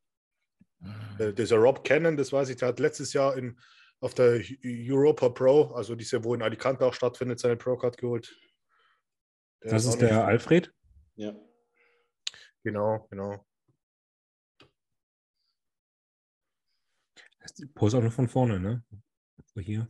[1.19, 3.59] Äh, Dieser Rob Cannon, das weiß ich, der hat letztes Jahr in,
[4.01, 8.39] auf der Europa Pro, also diese, wo in Alicante auch stattfindet, seine Pro-Card geholt.
[9.65, 10.73] Der Das auch ist der nicht- Alfred.
[11.17, 11.35] Ja.
[12.63, 13.45] Genau, genau.
[17.41, 18.85] Das ist die Pose auch nur von vorne, ne?
[19.55, 19.89] So hier.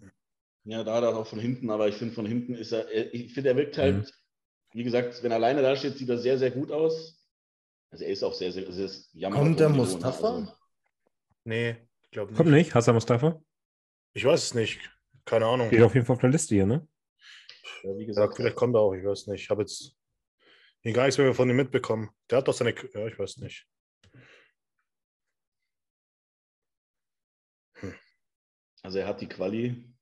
[0.67, 3.33] Ja, da hat er auch von hinten, aber ich finde, von hinten ist er, ich
[3.33, 4.07] finde, er wirkt halt, Mhm.
[4.73, 7.25] wie gesagt, wenn er alleine da steht, sieht er sehr, sehr gut aus.
[7.93, 9.77] Also er ist auch sehr, sehr, es ist Jammer Kommt der ne?
[9.77, 10.29] Mustafa?
[10.35, 10.53] Also,
[11.45, 12.37] Nee, ich glaube nicht.
[12.37, 13.41] Kommt nicht, Hassan Mustafa?
[14.13, 14.81] Ich weiß es nicht.
[15.25, 15.69] Keine Ahnung.
[15.69, 16.89] Steht auf jeden Fall auf der Liste hier, ne?
[17.85, 19.43] ja, wie Ja, gesagt, vielleicht kommt er auch, ich weiß nicht.
[19.45, 19.95] Ich habe jetzt
[20.83, 22.11] hier gar nichts mehr von ihm mitbekommen.
[22.29, 22.75] Der hat doch seine.
[22.93, 23.69] Ja, ich weiß nicht.
[28.83, 29.96] also er hat die Quali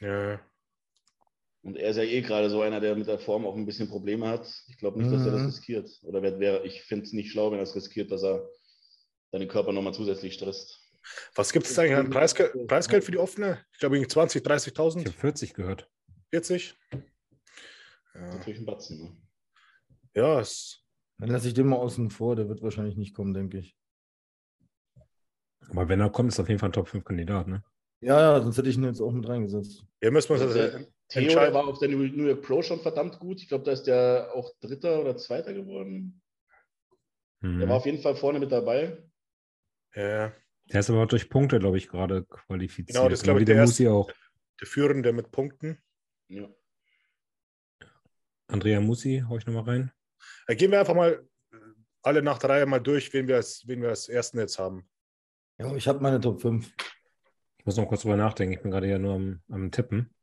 [0.00, 0.40] Ja.
[1.62, 3.88] und er ist ja eh gerade so einer, der mit der Form auch ein bisschen
[3.88, 4.46] Probleme hat.
[4.68, 5.46] Ich glaube nicht, dass er das Mhm.
[5.48, 5.90] riskiert.
[6.04, 8.48] Oder wer, wer, ich finde es nicht schlau, wenn er es riskiert, dass er
[9.30, 10.90] seinen Körper nochmal zusätzlich stresst.
[11.34, 13.64] Was gibt es eigentlich an Preisgeld, Preisgeld für die offene?
[13.72, 15.90] Ich glaube, irgendwie 20, Ich habe 30.000, 40 gehört.
[16.30, 16.74] 40.
[16.90, 17.06] Das ist
[18.14, 18.98] Ja, Natürlich ein Batzen.
[19.02, 19.16] Ne?
[20.14, 20.82] ja es,
[21.18, 23.76] Dann lasse ich den mal außen vor, der wird wahrscheinlich nicht kommen, denke ich.
[25.68, 27.62] Aber wenn er kommt, ist auf jeden Fall ein Top-5-Kandidat, ne?
[28.00, 29.84] Ja, ja, sonst hätte ich ihn jetzt auch mit reingesetzt.
[30.00, 32.80] hier müssen wir uns Also also, der Theo war auf der New York Pro schon
[32.80, 33.40] verdammt gut.
[33.40, 36.22] Ich glaube, da ist der auch Dritter oder Zweiter geworden.
[37.40, 37.58] Mhm.
[37.58, 39.02] Der war auf jeden Fall vorne mit dabei.
[39.94, 40.32] Ja,
[40.72, 42.96] Der ist aber auch durch Punkte, glaube ich, gerade qualifiziert.
[42.96, 44.10] Genau, das glaub wie ich, der der Musi auch.
[44.60, 45.82] der Führende mit Punkten.
[46.28, 46.48] Ja.
[48.46, 49.92] Andrea Musi, hau ich nochmal rein.
[50.46, 51.56] Äh, gehen wir einfach mal äh,
[52.02, 54.88] alle nach der Reihe mal durch, wen wir als, wen wir als Ersten jetzt haben.
[55.58, 56.72] Ja, ich habe meine Top 5.
[57.60, 58.54] Ich muss noch kurz drüber nachdenken.
[58.54, 60.14] Ich bin gerade ja nur am, am Tippen.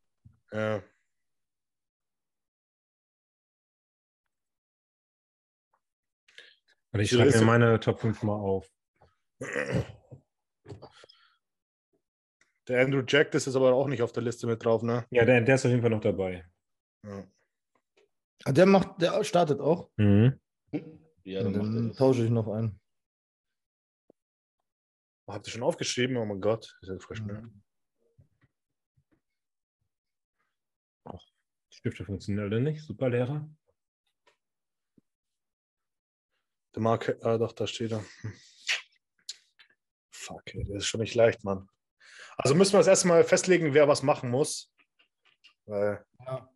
[0.52, 0.82] Ja.
[6.94, 8.68] Und ich schreibe mir meine Top 5 mal auf.
[12.68, 15.06] Der Andrew Jack, das ist aber auch nicht auf der Liste mit drauf, ne?
[15.12, 16.44] Ja, der, der ist auf jeden Fall noch dabei.
[17.06, 17.24] Ja.
[18.46, 19.92] Ah, Der macht, der startet auch.
[19.98, 20.40] Mhm.
[21.24, 21.98] Ja, Und dann macht er dann das.
[21.98, 22.80] tausche ich noch ein.
[25.28, 26.16] Oh, Habt ihr schon aufgeschrieben?
[26.18, 27.34] Oh mein Gott, ist ja frisch, ne?
[27.42, 27.64] Mhm.
[31.70, 32.82] Die Stifte funktionieren alle nicht.
[32.84, 33.50] Super Lehrer.
[36.74, 38.04] Der Mark, ah, doch, da steht er.
[38.22, 38.34] Hm.
[40.12, 41.70] Fuck, ey, das ist schon nicht leicht, Mann.
[42.38, 44.72] Also müssen wir das erstmal festlegen, wer was machen muss.
[45.66, 46.50] Weil, Ja.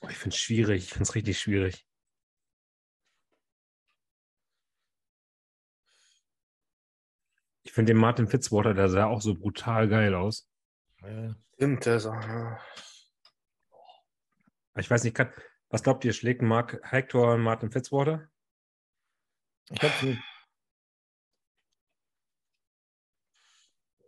[0.00, 0.84] Oh, ich finde es schwierig.
[0.84, 1.86] Ich finde es richtig schwierig.
[7.72, 10.46] Ich finde den Martin Fitzwater, der sah auch so brutal geil aus.
[11.00, 11.34] Ja.
[11.54, 12.60] stimmt, der ja.
[14.76, 15.32] Ich weiß nicht, kann,
[15.70, 18.28] was glaubt ihr, schlägt Mark Hector und Martin Fitzwater?
[19.70, 20.20] Ich nicht.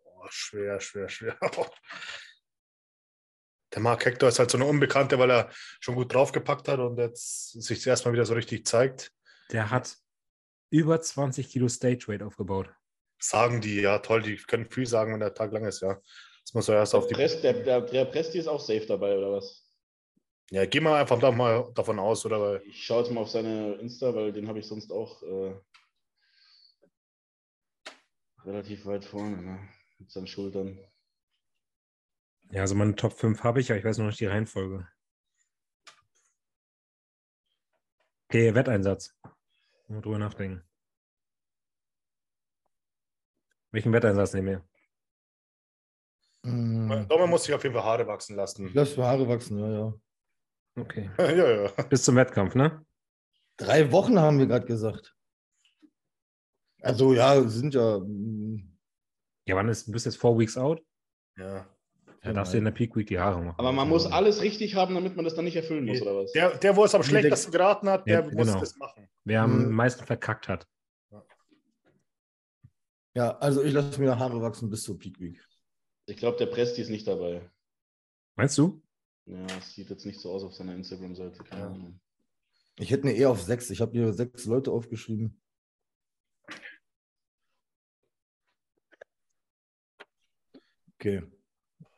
[0.05, 1.39] Oh, schwer, schwer, schwer.
[3.73, 5.51] Der Mark Hector ist halt so eine Unbekannte, weil er
[5.81, 9.11] schon gut draufgepackt hat und jetzt sich erstmal wieder so richtig zeigt.
[9.53, 9.97] Der hat
[10.69, 12.71] über 20 Kilo Stage Weight aufgebaut.
[13.19, 16.01] Sagen die, ja, toll, die können viel sagen, wenn der Tag lang ist, ja.
[16.45, 17.23] Das muss er erst auf Der, die.
[17.23, 19.65] Prest, der, der, der Presti ist auch safe dabei, oder was?
[20.51, 22.41] Ja, geh mal einfach da mal davon aus, oder?
[22.41, 25.55] Weil Ich schaue jetzt mal auf seine Insta, weil den habe ich sonst auch äh,
[28.45, 29.69] relativ weit vorne, ne?
[29.99, 30.79] Mit seinen Schultern.
[32.51, 34.87] Ja, also meine Top 5 habe ich, aber ich weiß noch nicht die Reihenfolge.
[38.29, 39.17] Okay, Wetteinsatz.
[39.89, 40.63] Mal drüber nachdenken.
[43.75, 44.63] Welchen Wetteinsatz nehmen
[46.45, 46.49] wir?
[46.49, 48.73] Mm, Domme muss sich auf jeden Fall Haare wachsen lassen.
[48.73, 49.95] Mir Haare wachsen, ja, ja.
[50.77, 51.11] Okay.
[51.19, 51.71] ja, ja.
[51.89, 52.87] Bis zum Wettkampf, ne?
[53.57, 55.17] Drei Wochen haben wir gerade gesagt.
[56.83, 57.99] Also ja, sind ja.
[57.99, 58.77] mm,
[59.49, 60.81] Ja, wann ist, du bist jetzt four weeks out?
[61.37, 61.67] ja.
[62.23, 63.59] Da darfst du in der Peak Week die Haare machen.
[63.59, 66.33] Aber man muss alles richtig haben, damit man das dann nicht erfüllen muss, oder was?
[66.33, 68.61] Der, der, wo es am schlechtesten geraten hat, der Ja, muss genau.
[68.61, 69.11] das machen.
[69.25, 69.75] Wer am Mhm.
[69.75, 70.67] meisten verkackt hat.
[73.17, 75.41] Ja, also ich lasse mir Haare wachsen bis zur Peak Week.
[76.07, 77.49] Ich glaube, der Presti ist nicht dabei.
[78.37, 78.83] Meinst du?
[79.27, 81.45] Ja, es sieht jetzt nicht so aus auf seiner Instagram-Seite.
[81.45, 81.67] Keine Ja.
[81.69, 82.01] Ahnung.
[82.77, 83.71] Ich hätte eine eher auf sechs.
[83.71, 85.41] Ich habe hier sechs Leute aufgeschrieben.
[90.99, 91.23] Okay.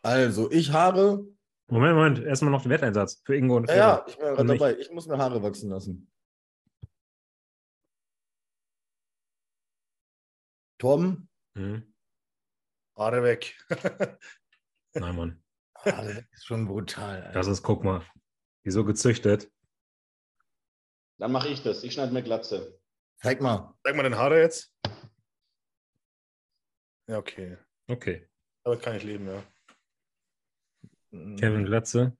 [0.02, 1.24] Also, ich Haare.
[1.68, 2.18] Moment, Moment.
[2.20, 3.78] Erstmal noch den Wetteinsatz für Ingo und Ja, Kevin.
[3.80, 4.78] ja, ich bin ja gerade dabei.
[4.78, 6.10] Ich muss mir Haare wachsen lassen.
[10.78, 11.28] Tom?
[12.96, 13.56] Haare weg.
[14.94, 15.44] Nein, Mann.
[15.74, 17.22] Haare weg ist schon brutal.
[17.22, 17.32] Alter.
[17.32, 18.04] Das ist, guck mal.
[18.64, 19.50] Die so gezüchtet.
[21.18, 21.82] Dann mache ich das.
[21.82, 22.78] Ich schneide mir Glatze.
[23.22, 23.74] Zeig mal.
[23.84, 24.74] Zeig mal den Haare jetzt.
[27.08, 27.56] Ja, okay.
[27.88, 28.28] Okay.
[28.64, 29.42] Damit kann ich leben, ja.
[31.10, 32.16] Kevin Glatze.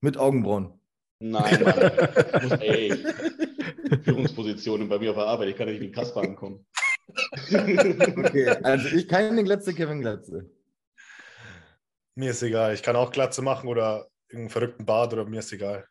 [0.00, 0.80] Mit Augenbrauen.
[1.18, 2.42] Nein, Mann.
[2.42, 2.90] Muss, ey,
[4.04, 5.48] Führungspositionen bei mir auf der Arbeit.
[5.48, 6.67] Ich kann nicht wie ein Kasper ankommen.
[8.18, 10.50] Okay, also ich keine Glatze, Kevin Glatze.
[12.14, 12.74] Mir ist egal.
[12.74, 15.86] Ich kann auch Glatze machen oder irgendeinen verrückten Bart oder mir ist egal.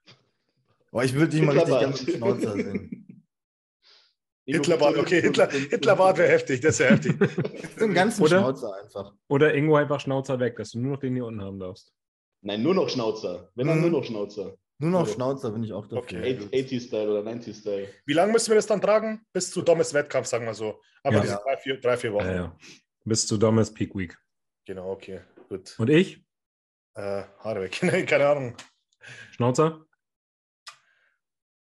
[0.91, 3.23] Aber ich würde dich mal richtig gerne mit Schnauzer sehen.
[4.45, 7.15] Hitlerbart, okay, Hitler, Hitlerbart wäre heftig, das wäre heftig.
[7.77, 8.39] So einen ganzen Oder?
[8.39, 9.13] Schnauzer einfach.
[9.27, 11.93] Oder Ingo einfach Schnauzer weg, dass du nur noch den hier unten haben darfst.
[12.41, 13.51] Nein, nur noch Schnauzer.
[13.55, 13.89] Wenn dann Mhm.
[13.89, 14.55] nur noch Schnauzer.
[14.79, 15.07] Nur noch.
[15.07, 15.99] Schnauzer bin ich auch dafür.
[16.19, 16.37] Okay.
[16.51, 17.87] 80-Style oder 90-Style.
[18.05, 19.25] Wie lange müssen wir das dann tragen?
[19.33, 20.81] Bis zu Dommes Wettkampf, sagen wir so.
[21.03, 21.21] Aber Ja.
[21.21, 22.25] diese drei, vier, drei, vier Wochen.
[22.27, 22.55] Ja, ja.
[23.05, 24.15] Bis zu Dommes Peak Week.
[24.65, 25.75] Genau, okay, gut.
[25.79, 26.23] Und ich?
[26.93, 27.71] Äh, Haare weg.
[28.07, 28.55] Keine Ahnung.
[29.31, 29.83] Schnauzer?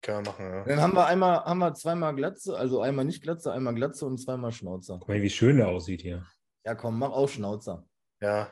[0.02, 0.64] Kann man machen, ja.
[0.64, 4.18] Dann haben wir einmal, haben wir zweimal Glatze, also einmal nicht Glatze, einmal Glatze und
[4.18, 4.98] zweimal Schnauzer.
[4.98, 6.26] Guck mal, wie schön der aussieht hier.
[6.64, 7.86] Ja, komm, mach auch Schnauzer.
[8.20, 8.50] Ja.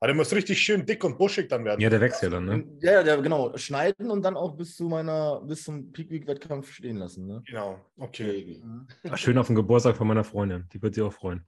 [0.00, 1.78] Aber der muss richtig schön dick und buschig dann werden.
[1.78, 2.64] Ja, der wächst ja dann, ne?
[2.80, 3.54] Ja, ja, der, genau.
[3.58, 7.26] Schneiden und dann auch bis zu meiner, bis zum Peak Week Wettkampf stehen lassen.
[7.26, 7.42] Ne?
[7.44, 8.62] Genau, okay.
[9.10, 10.66] Ach, schön auf den Geburtstag von meiner Freundin.
[10.72, 11.46] Die wird sich auch freuen.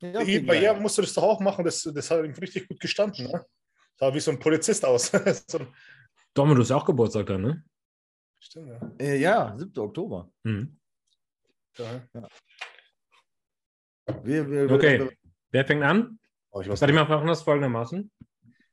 [0.00, 2.66] Ja, okay, Bei ihr musst du das doch auch machen, das, das hat ihm richtig
[2.66, 3.30] gut gestanden.
[3.30, 3.46] Ne?
[3.94, 5.12] Sah wie so ein Polizist aus.
[5.46, 5.68] so ein,
[6.34, 7.64] Domme, du hast ja auch Geburtstag dann, ne?
[8.40, 8.80] stimmt, ja.
[8.98, 9.78] Äh, ja, 7.
[9.78, 10.28] Oktober.
[10.42, 10.76] Mhm.
[11.78, 12.02] ja.
[14.24, 14.98] Wir, wir, Okay.
[14.98, 15.12] Wir,
[15.52, 16.18] Wer fängt an?
[16.52, 16.94] Oh, ich Warte, nicht.
[16.94, 18.10] machen das folgendermaßen.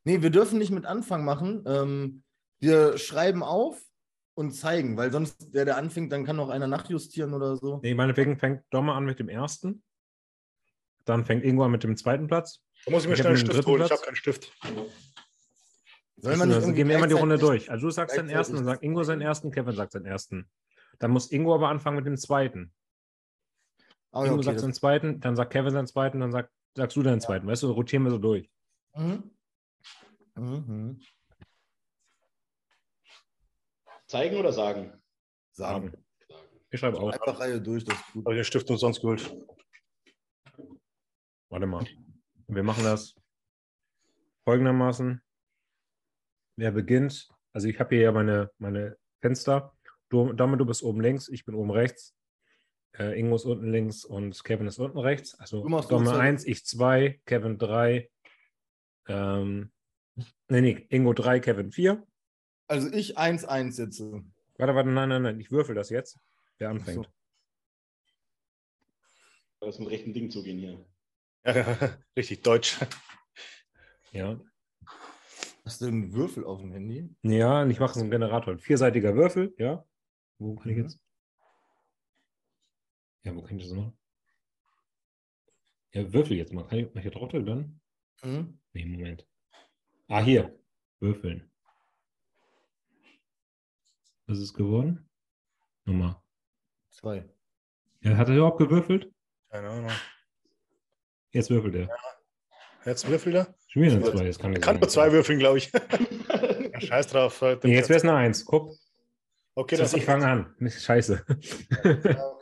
[0.04, 1.64] nee, wir dürfen nicht mit Anfang machen.
[1.66, 2.22] Ähm,
[2.58, 3.80] wir schreiben auf
[4.34, 7.80] und zeigen, weil sonst, der, der anfängt, dann kann noch einer nachjustieren oder so.
[7.82, 9.82] Nee, meinetwegen fängt Domme an mit dem ersten.
[11.06, 12.62] Dann fängt Ingo an mit dem zweiten Platz.
[12.84, 13.82] Da muss ich mir schnell einen Stift holen.
[13.82, 14.52] Ich habe keinen Stift.
[16.16, 17.70] Soll man also irgendwie gehen wir immer die Runde durch.
[17.70, 20.50] Also du sagst deinen ersten, dann sagt Ingo seinen ersten, Kevin sagt seinen ersten.
[20.98, 22.72] Dann muss Ingo aber anfangen mit dem zweiten.
[24.12, 27.02] Ja, Ingo okay, sagt seinen zweiten, dann sagt Kevin seinen zweiten, dann sagt, sagst du
[27.02, 27.46] deinen zweiten.
[27.46, 28.50] Weißt du, rotieren wir so durch.
[28.94, 29.30] Mhm.
[30.36, 31.00] Mhm.
[34.06, 34.92] Zeigen oder sagen?
[35.52, 35.92] Sagen.
[36.70, 37.12] Ich schreibe auf.
[37.12, 38.24] Einfach Reihe durch, das ist gut.
[38.24, 39.34] Habe ich den Stift umsonst geholt.
[41.48, 41.84] Warte mal.
[42.46, 43.14] Wir machen das
[44.44, 45.20] folgendermaßen.
[46.56, 47.28] Wer beginnt?
[47.52, 49.76] Also ich habe hier ja meine, meine Fenster.
[50.08, 52.16] Du, damit du bist oben links, ich bin oben rechts.
[52.98, 55.34] Äh, Ingo ist unten links und Kevin ist unten rechts.
[55.38, 56.20] Also Domme Uhrzeit.
[56.20, 58.10] 1, ich 2, Kevin 3.
[59.08, 59.70] Ähm,
[60.48, 62.04] nee, nee, Ingo 3, Kevin 4.
[62.66, 64.00] Also ich 1-1 jetzt.
[64.00, 66.18] Warte, warte, nein, nein, nein, ich würfel das jetzt.
[66.58, 67.06] Wer anfängt.
[69.60, 69.66] so.
[69.66, 70.84] Das mit rechten Ding zugehen hier.
[72.16, 72.78] Richtig deutsch.
[74.12, 74.40] Ja.
[75.64, 77.14] Hast du einen Würfel auf dem Handy?
[77.22, 78.54] Ja, und ich mache so einen Generator.
[78.54, 79.84] Ein vierseitiger Würfel, ja.
[80.38, 80.82] Wo kann ich Mhm.
[80.84, 81.00] jetzt?
[83.22, 83.92] Ja, wo kann ich das noch?
[85.92, 86.66] Ja, Würfel jetzt mal.
[86.66, 87.80] Kann ich, mach ich hier drauf drücken dann?
[88.22, 88.58] Mhm.
[88.72, 89.26] Nee, Moment.
[90.08, 90.56] Ah, hier.
[91.00, 91.50] Würfeln.
[94.26, 95.08] Was ist geworden?
[95.84, 96.22] Nummer.
[96.90, 97.28] Zwei.
[98.02, 99.12] Ja, hat er überhaupt gewürfelt?
[99.50, 99.90] Keine Ahnung.
[101.32, 101.88] Jetzt würfelt er.
[102.84, 103.54] Jetzt würfelt er.
[103.68, 104.24] Schon wieder zwei.
[104.24, 105.70] Das kann Er kann nur zwei würfeln, glaube ich.
[106.72, 107.42] Ja, scheiß drauf.
[107.42, 107.62] halt.
[107.64, 108.44] Nee, jetzt wäre es eine Eins.
[108.44, 108.74] Guck.
[109.54, 110.54] Okay, Das das ich fange an.
[110.70, 111.24] Scheiße.
[111.84, 112.38] Ja,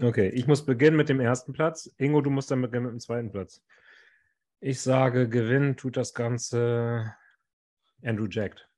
[0.00, 0.28] okay.
[0.30, 1.90] Ich muss beginnen mit dem ersten Platz.
[1.96, 3.62] Ingo, du musst dann beginnen mit dem zweiten Platz.
[4.60, 7.14] Ich sage, gewinnen tut das Ganze
[8.02, 8.68] Andrew Jacked.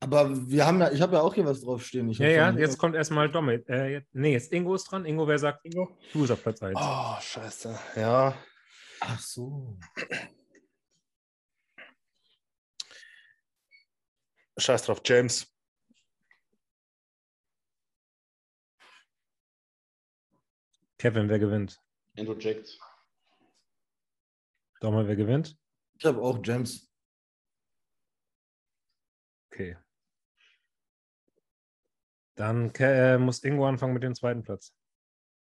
[0.00, 2.10] Aber wir haben ja, ich habe ja auch hier was draufstehen.
[2.10, 3.64] Ich Ja, ja, jetzt kommt erstmal Dommel.
[3.68, 5.06] Äh, jetzt- nee, jetzt Ingo ist dran.
[5.06, 5.96] Ingo, wer sagt, Ingo?
[6.12, 6.78] du bist auf Platz 1.
[6.78, 7.78] Oh, scheiße.
[7.96, 8.34] Ja.
[9.00, 9.78] Ach so.
[14.56, 15.50] Scheiß drauf, James.
[20.98, 21.82] Kevin, wer gewinnt?
[22.16, 22.78] Andrew Jacked.
[24.80, 25.58] Dommel, wer gewinnt?
[25.98, 26.90] Ich habe auch James.
[29.50, 29.76] Okay.
[32.36, 34.74] Dann äh, muss Ingo anfangen mit dem zweiten Platz.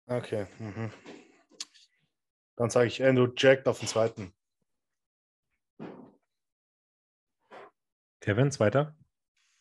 [0.05, 0.47] Okay.
[0.59, 0.91] Mhm.
[2.55, 4.33] Dann sage ich Andrew Jack auf den zweiten.
[8.19, 8.95] Kevin, zweiter.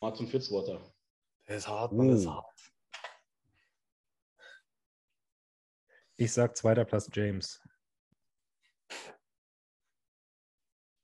[0.02, 0.82] Martin Fitzwater.
[1.46, 2.32] Der ist hart, Mann, der ist Uh.
[2.32, 2.72] hart.
[6.16, 7.60] Ich sag zweiter Platz James.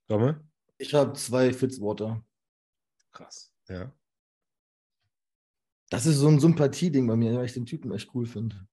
[0.09, 0.45] Dommel?
[0.79, 2.25] Ich habe zwei Fitzwater.
[3.13, 3.55] Krass.
[3.69, 3.93] Ja.
[5.91, 8.67] Das ist so ein Sympathieding bei mir, weil ich den Typen echt cool finde.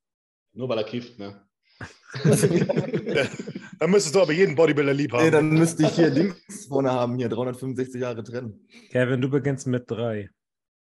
[0.54, 1.48] Nur weil er kifft, ne?
[3.80, 5.24] Dann müsstest du aber jeden Bodybuilder lieb haben.
[5.26, 8.68] nee, dann müsste ich hier Dings vorne haben, hier 365 Jahre trennen.
[8.90, 10.30] Kevin, du beginnst mit drei.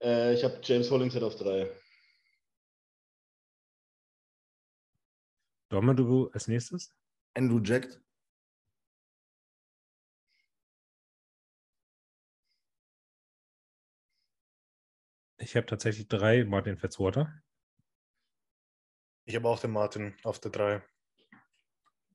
[0.02, 1.70] Äh, ich habe James Hollingshead auf drei.
[5.68, 6.92] Dommel, du als nächstes?
[7.34, 8.00] Andrew Jack.
[15.38, 17.32] Ich habe tatsächlich drei Martin Fitzwater.
[19.24, 20.82] Ich habe auch den Martin auf der 3.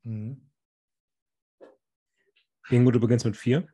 [0.03, 0.51] Mhm.
[2.69, 3.67] Ingo, du beginnst mit vier.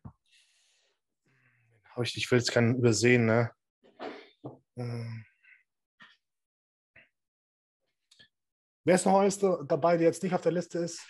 [2.01, 3.51] Ich, ich will jetzt keinen übersehen, ne?
[4.77, 5.25] Ähm.
[8.83, 11.05] Wer ist noch alles da- dabei, der jetzt nicht auf der Liste ist?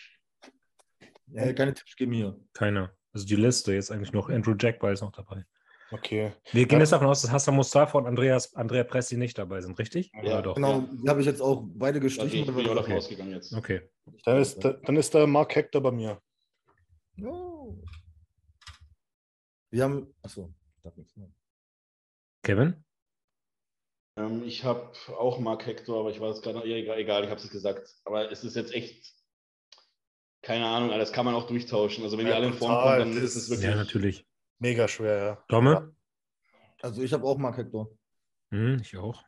[1.28, 2.38] Ja, keine Tipps geben hier.
[2.54, 2.94] Keiner.
[3.14, 4.30] Also die Liste jetzt eigentlich noch.
[4.30, 5.46] Andrew Jackby ist noch dabei.
[5.92, 6.34] Okay.
[6.52, 6.84] Wir gehen Ja.
[6.84, 10.12] jetzt davon aus, dass Hassan Mustafa und Andreas, Andrea Pressi nicht dabei sind, richtig?
[10.14, 10.56] Ja, Oder doch?
[10.56, 12.40] Genau, die habe ich jetzt auch beide Da gestrichen.
[12.40, 12.98] ich bin ich auch davon Okay.
[12.98, 13.54] ausgegangen jetzt.
[13.54, 13.90] Okay.
[14.26, 16.22] Dann ist, dann ist der Mark Hector bei mir.
[17.20, 17.78] Oh.
[19.70, 20.14] Wir haben.
[20.22, 21.32] Achso, darf nichts mehr.
[22.44, 22.84] Kevin?
[24.18, 27.30] Ähm, ich habe auch Mark Hector, aber ich weiß gerade noch, ja, egal, egal, ich
[27.30, 27.96] habe es gesagt.
[28.04, 29.14] Aber es ist jetzt echt,
[30.42, 32.04] keine Ahnung, das kann man auch durchtauschen.
[32.04, 33.70] Also wenn die Ja, alle in Form kommen, dann ist es wirklich.
[33.70, 34.28] Ja, natürlich.
[34.60, 35.44] Mega schwer, ja.
[35.48, 35.96] Domme?
[36.82, 37.90] Also ich habe auch Mark Hector.
[38.52, 39.24] Hm, ich auch.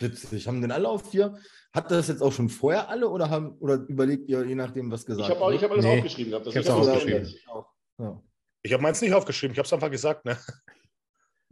[0.00, 0.46] Witzig.
[0.48, 1.38] Haben den alle auf vier?
[1.72, 5.06] Hat das jetzt auch schon vorher alle oder haben oder überlegt ihr je nachdem, was
[5.06, 6.46] gesagt Ich habe hab alles Nee, aufgeschrieben gehabt.
[6.46, 7.34] ich hab auch das aufgeschrieben.
[7.98, 8.22] Ja.
[8.62, 10.36] Ich habe meins nicht aufgeschrieben, ich habe es einfach gesagt, ne?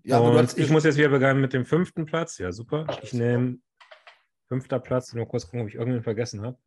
[0.03, 2.39] Ja, aber du und ich muss jetzt wieder beginnen mit dem fünften Platz.
[2.39, 2.87] Ja, super.
[3.03, 3.59] Ich nehme
[4.49, 5.12] fünfter Platz.
[5.12, 6.59] Nur kurz gucken, ob ich irgendwen vergessen habe.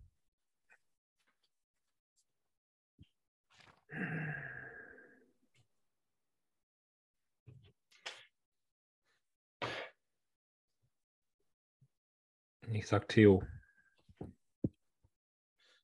[12.72, 13.44] Ich sag Theo.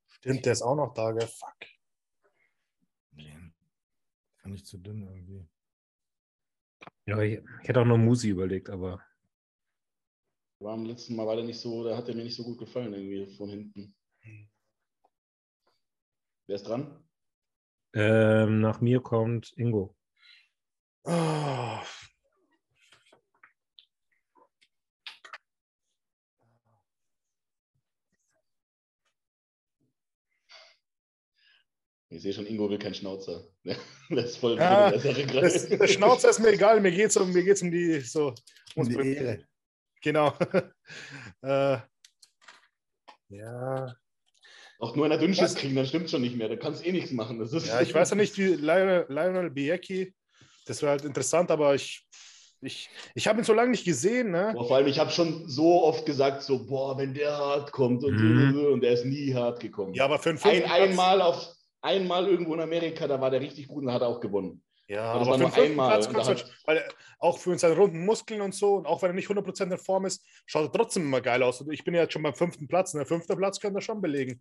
[0.08, 1.28] Stimmt, der ist auch noch da, gell?
[1.28, 1.58] Fuck.
[3.12, 3.38] Nee.
[4.42, 5.48] Fand ich zu dünn irgendwie.
[7.06, 9.04] Ja, ich, ich hätte auch noch Musi überlegt, aber
[10.60, 12.58] War am letzten Mal war der nicht so, da hat er mir nicht so gut
[12.60, 13.96] gefallen, irgendwie von hinten.
[16.48, 17.04] Wer ist dran?
[17.94, 19.96] ähm, nach mir kommt Ingo.
[21.06, 21.84] Oh.
[32.12, 33.44] Ich sehe schon, Ingo will keinen Schnauzer.
[34.10, 35.28] Der ist voll Ja, der Sache.
[35.28, 38.34] Das, der Schnauzer ist mir egal, mir geht es um, mir geht's um die so.
[38.76, 39.14] Um die.
[39.14, 39.44] Ehre.
[40.02, 40.34] Genau.
[41.44, 41.78] äh,
[43.30, 43.94] ja.
[44.80, 45.18] Auch nur einer?
[45.18, 46.50] Dünnschiss kriegen, dann stimmt schon nicht mehr.
[46.50, 47.38] Da kannst eh nichts machen.
[47.40, 50.16] Das ist ja, ich weiß ja nicht, wie Lionel, Lionel Biecki,
[50.66, 52.08] das wäre halt interessant, aber ich,
[52.62, 54.52] ich, ich habe ihn so lange nicht gesehen, ne?
[54.56, 58.04] Boah, vor allem, ich habe schon so oft gesagt, so, boah, wenn der hart kommt
[58.04, 58.66] und, Mhm.
[58.74, 59.94] und der ist nie hart gekommen.
[59.94, 63.30] Ja, aber für einen Ein, fünften Platz- einmal auf einmal irgendwo in Amerika, da war
[63.32, 64.64] der richtig gut und hat er auch gewonnen.
[64.88, 66.08] Ja, Aber das aber war für nur einmal Platz
[66.42, 66.90] du, weil
[67.20, 70.06] auch für seine runden Muskeln und so, und auch wenn er nicht 100% in Form
[70.06, 71.62] ist, schaut er trotzdem immer geil aus.
[71.62, 73.82] Und ich bin ja jetzt schon beim fünften Platz, und der fünfte Platz könnte er
[73.82, 74.40] schon belegen.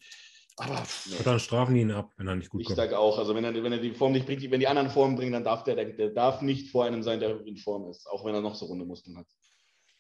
[0.56, 0.82] Aber
[1.18, 2.78] Und dann strafen die ihn ab, wenn er nicht gut Ich kommt.
[2.78, 5.16] sage auch, also wenn er, wenn er die Form nicht bringt, wenn die anderen Formen
[5.16, 8.08] bringen, dann darf der, der, der darf nicht vor einem sein, der in Form ist,
[8.08, 9.26] auch wenn er noch so runde Muskeln hat.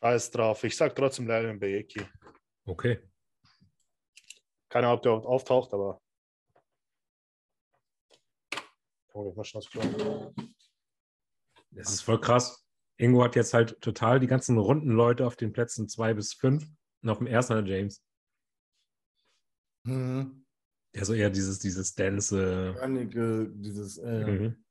[0.00, 0.64] alles drauf.
[0.64, 2.00] Ich sag trotzdem Lionel Biecki.
[2.64, 3.00] Okay.
[4.70, 6.00] Keine Ahnung, ob der auftaucht, aber.
[9.24, 10.34] Mal schnell scrollen.
[11.70, 12.64] Das ist voll krass.
[12.96, 16.66] Ingo hat jetzt halt total die ganzen runden Leute auf den Plätzen zwei bis fünf.
[17.02, 18.02] Und auf dem ersten hat James.
[19.84, 20.44] Mhm.
[20.94, 22.76] Der so eher dieses, dieses Dance.
[22.80, 24.64] Einige, dieses, äh, Mhm.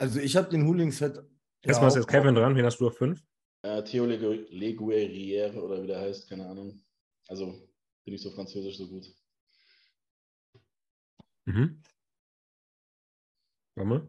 [0.00, 1.24] Also ich habe den Hoolingshead
[1.62, 2.54] Erstmal ist jetzt Kevin dran.
[2.54, 3.20] Wen hast du auf 5?
[3.62, 6.80] Äh, Theo Legu- Leguerrière oder wie der heißt, keine Ahnung.
[7.26, 7.68] Also
[8.04, 9.12] bin ich so französisch so gut.
[11.46, 11.82] Mhm.
[13.78, 14.08] Warte mal.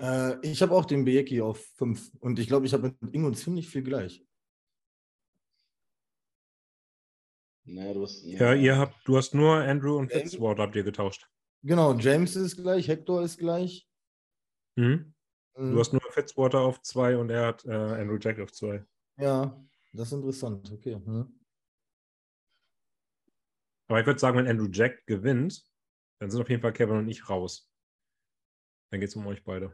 [0.00, 3.30] Äh, ich habe auch den Bejeki auf 5 und ich glaube, ich habe mit Ingo
[3.32, 4.24] ziemlich viel gleich.
[7.64, 8.24] Naja, du hast.
[8.24, 11.28] Ja, ihr habt, du hast nur Andrew und Ähm, Fitzwater habt ihr getauscht.
[11.62, 13.86] Genau, James ist gleich, Hector ist gleich.
[14.76, 15.12] Mhm.
[15.56, 15.72] Mhm.
[15.72, 18.86] Du hast nur Fitzwater auf 2 und er hat äh, Andrew Jack auf 2.
[19.18, 19.62] Ja,
[19.92, 20.96] das ist interessant, okay.
[20.96, 21.38] Mhm.
[23.88, 25.62] Aber ich würde sagen, wenn Andrew Jack gewinnt,
[26.20, 27.67] dann sind auf jeden Fall Kevin und ich raus.
[28.90, 29.72] Dann geht es um euch beide.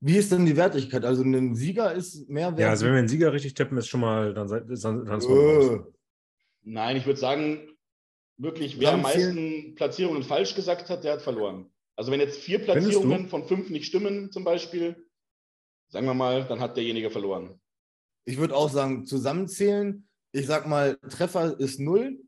[0.00, 1.04] Wie ist denn die Wertigkeit?
[1.04, 2.60] Also ein Sieger ist mehr wert.
[2.60, 5.18] Ja, also wenn wir den Sieger richtig tippen, ist schon mal, dann, seid- dann, dann
[5.18, 5.38] ist man.
[5.38, 5.80] Äh,
[6.62, 7.68] Nein, ich würde sagen,
[8.36, 11.70] wirklich, wer am meisten Platzierungen falsch gesagt hat, der hat verloren.
[11.96, 12.58] Also wenn jetzt vier?
[12.60, 15.06] Platzierungen von fünf nicht stimmen, zum Beispiel,
[15.88, 17.60] sagen wir mal, dann hat derjenige verloren.
[18.24, 20.06] ich würde auch sagen, zusammenzählen.
[20.32, 22.18] Ich sag mal, Treffer ist 0,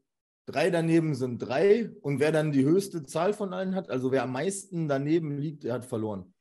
[0.47, 4.23] drei daneben sind drei und wer dann die höchste Zahl von allen hat, also wer
[4.25, 6.35] am meisten daneben liegt, der hat verloren.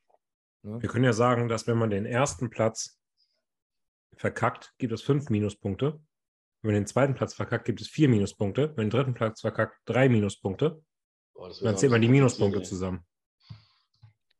[0.63, 0.81] Ne?
[0.81, 2.99] Wir können ja sagen, dass wenn man den ersten Platz
[4.15, 5.99] verkackt, gibt es fünf Minuspunkte.
[6.61, 8.69] Wenn man den zweiten Platz verkackt, gibt es vier Minuspunkte.
[8.69, 10.83] Wenn man den dritten Platz verkackt, drei Minuspunkte.
[11.33, 13.05] Wird dann zählt man die Minuspunkte kompliziert, zusammen.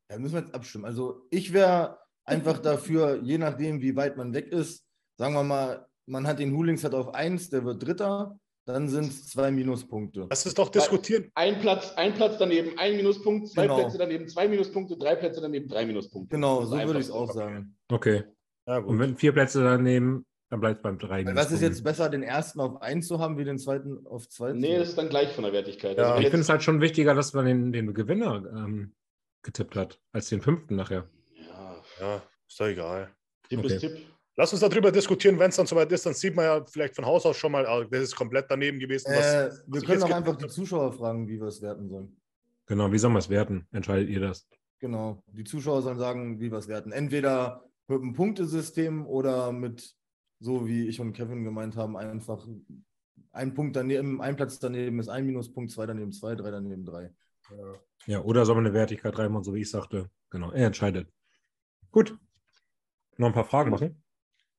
[0.07, 0.85] Da müssen wir jetzt abstimmen.
[0.85, 4.85] Also ich wäre einfach dafür, je nachdem, wie weit man weg ist,
[5.17, 9.05] sagen wir mal, man hat den Hulings hat auf 1, der wird Dritter, dann sind
[9.09, 10.27] es zwei Minuspunkte.
[10.29, 11.23] Lass es doch diskutieren.
[11.23, 11.31] ey.
[11.35, 13.79] Ein Platz, ein Platz daneben, ein Minuspunkt, zwei Genau.
[13.79, 16.35] Plätze daneben, zwei Minuspunkte, drei Plätze daneben, drei Minuspunkte.
[16.35, 17.75] Genau, Das ist so würde ich es auch sagen.
[17.89, 18.23] Okay.
[18.67, 21.83] Ja, Und wenn vier Plätze daneben, dann bleibt es beim drei Weil Was ist jetzt
[21.83, 24.97] besser, den ersten auf 1 zu haben, wie den zweiten auf 2 Nee, das ist
[24.97, 25.97] dann gleich von der Wertigkeit.
[25.97, 26.11] Ja.
[26.11, 28.93] Also Ich finde es halt schon wichtiger, dass man den, den Gewinner ähm,
[29.43, 31.09] getippt hat, als den fünften nachher.
[31.35, 33.09] ja, Ja, ist doch egal.
[33.49, 33.73] Tipp Okay.
[33.75, 33.97] ist Tipp.
[34.41, 37.05] Lass uns darüber diskutieren, wenn es dann soweit ist, dann sieht man ja vielleicht von
[37.05, 39.11] Haus aus schon mal, ah, das ist komplett daneben gewesen.
[39.13, 40.47] was- Äh, was wir ich können auch einfach die.
[40.47, 42.19] Zuschauer fragen, wie wir es werten sollen.
[42.65, 43.68] Genau, wie soll man es werten?
[43.72, 44.47] Entscheidet ihr das?
[44.80, 46.91] Genau, die Zuschauer sollen sagen, wie wir es werten.
[46.91, 49.95] Entweder mit einem Punktesystem oder mit,
[50.39, 52.47] so wie ich und Kevin gemeint haben, einfach
[53.34, 57.13] ein Punkt daneben, ein Platz daneben ist ein Minuspunkt, zwei daneben zwei, drei daneben drei.
[58.07, 60.09] Ja, oder soll man eine Wertigkeit reinmachen, so wie ich sagte?
[60.31, 61.13] Genau, er entscheidet.
[61.91, 62.18] Gut.
[63.18, 64.01] Noch ein paar Fragen machen.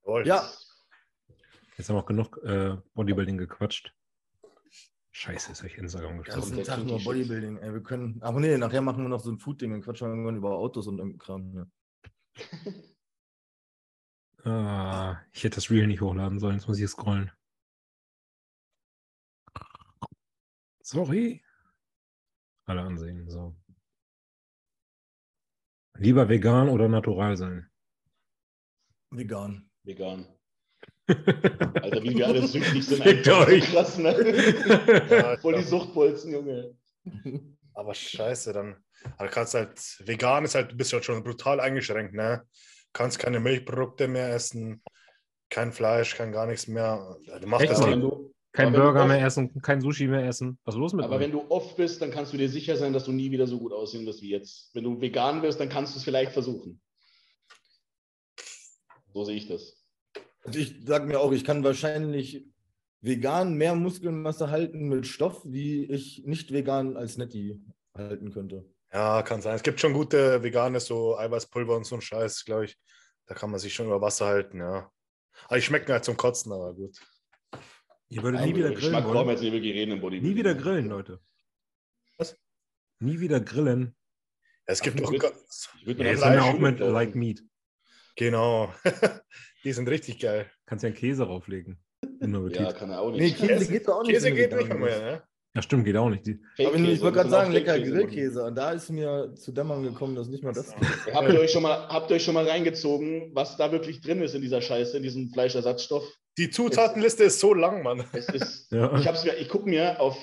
[0.03, 0.27] Jawohl.
[0.27, 0.47] Ja,
[1.77, 3.95] Jetzt haben wir auch genug äh, Bodybuilding gequatscht.
[5.11, 6.41] Scheiße, ist euch Instagram den gestorben.
[6.55, 7.57] ganzen Tag nur Bodybuilding.
[7.57, 10.11] Ey, wir können, ach nee, nachher machen wir noch so ein Food-Ding, dann quatschen wir
[10.11, 11.53] irgendwann über Autos und irgendein Kram.
[11.55, 11.65] Ja.
[14.45, 17.31] Ah, ich hätte das Reel nicht hochladen sollen, jetzt muss ich scrollen.
[20.81, 21.41] Sorry.
[22.65, 23.55] Alle ansehen, so.
[25.93, 27.71] Lieber vegan oder natural sein?
[29.11, 29.71] Vegan.
[29.83, 30.27] Vegan.
[31.07, 33.03] Alter, wie wir alle süchtig sind.
[33.03, 33.47] Fickt einfach.
[33.47, 33.63] euch.
[33.65, 34.13] Krass, ne?
[35.09, 36.75] Ja, Voll die Suchtbolzen, Junge.
[37.73, 38.77] aber scheiße, dann.
[39.17, 42.43] Aber kannst halt, vegan ist halt, du bist halt schon brutal eingeschränkt, ne?
[42.93, 44.81] Kannst keine Milchprodukte mehr essen,
[45.49, 47.17] kein Fleisch, kein gar nichts mehr.
[47.41, 50.57] Du machst Echt das du, Kein Burger mehr essen, kein Sushi mehr essen.
[50.63, 51.21] Was ist los mit aber euch?
[51.21, 53.59] wenn du oft bist, dann kannst du dir sicher sein, dass du nie wieder so
[53.59, 54.73] gut aussehen wirst wie jetzt.
[54.73, 56.79] Wenn du vegan wirst, dann kannst du es vielleicht versuchen.
[59.13, 59.83] So sehe ich das.
[60.43, 62.45] Und ich sag mir auch, ich kann wahrscheinlich
[63.01, 67.61] vegan mehr Muskelmasse halten mit Stoff, wie ich nicht vegan als Netti
[67.93, 68.65] halten könnte.
[68.91, 69.55] Ja, kann sein.
[69.55, 72.77] Es gibt schon gute vegane, so Eiweißpulver und so ein Scheiß, glaube ich.
[73.25, 74.91] Da kann man sich schon über Wasser halten, ja.
[75.45, 76.99] Aber die schmecken halt zum Kotzen, aber gut.
[78.09, 79.29] Ihr würdet Nein, nie wieder grillen Geschmack wir wollen.
[79.29, 80.29] jetzt nicht wirklich reden im Bodybuilding.
[80.31, 81.19] Nie wieder grillen, Leute.
[82.17, 82.37] Was?
[82.99, 83.95] Nie wieder grillen.
[84.65, 85.13] Es gibt Ach, doch.
[85.13, 85.33] ich würd-
[85.79, 86.93] Ich würde Ja, wir auch mit kaufen.
[86.93, 87.43] Like Meat.
[88.15, 88.73] Genau.
[89.63, 90.45] die sind richtig geil.
[90.65, 91.79] Kannst ja einen Käse rauflegen.
[92.21, 92.57] Innovativ.
[92.61, 93.37] Ja, Ja, kann er auch Nee, nicht.
[93.37, 94.13] Käse Käse- geht doch auch nicht.
[94.13, 95.61] Käse geht nicht mehr, ne?
[95.61, 96.25] stimmt, geht auch nicht.
[96.25, 97.79] Die- Aber ich wollte gerade sagen, lecker.
[97.79, 98.43] Grillkäse.
[98.43, 100.75] Und da ist mir zu dämmern gekommen, dass nicht mal das.
[101.13, 104.21] Habt ihr, euch schon mal, habt ihr euch schon mal reingezogen, was da wirklich drin
[104.21, 106.03] ist in dieser Scheiße, in diesem Fleischersatzstoff?
[106.39, 108.03] Die Zutatenliste ist so lang, Mann.
[108.13, 108.97] Es ist, Ja.
[108.97, 110.17] ich hab's mir, ich gucke mir auf,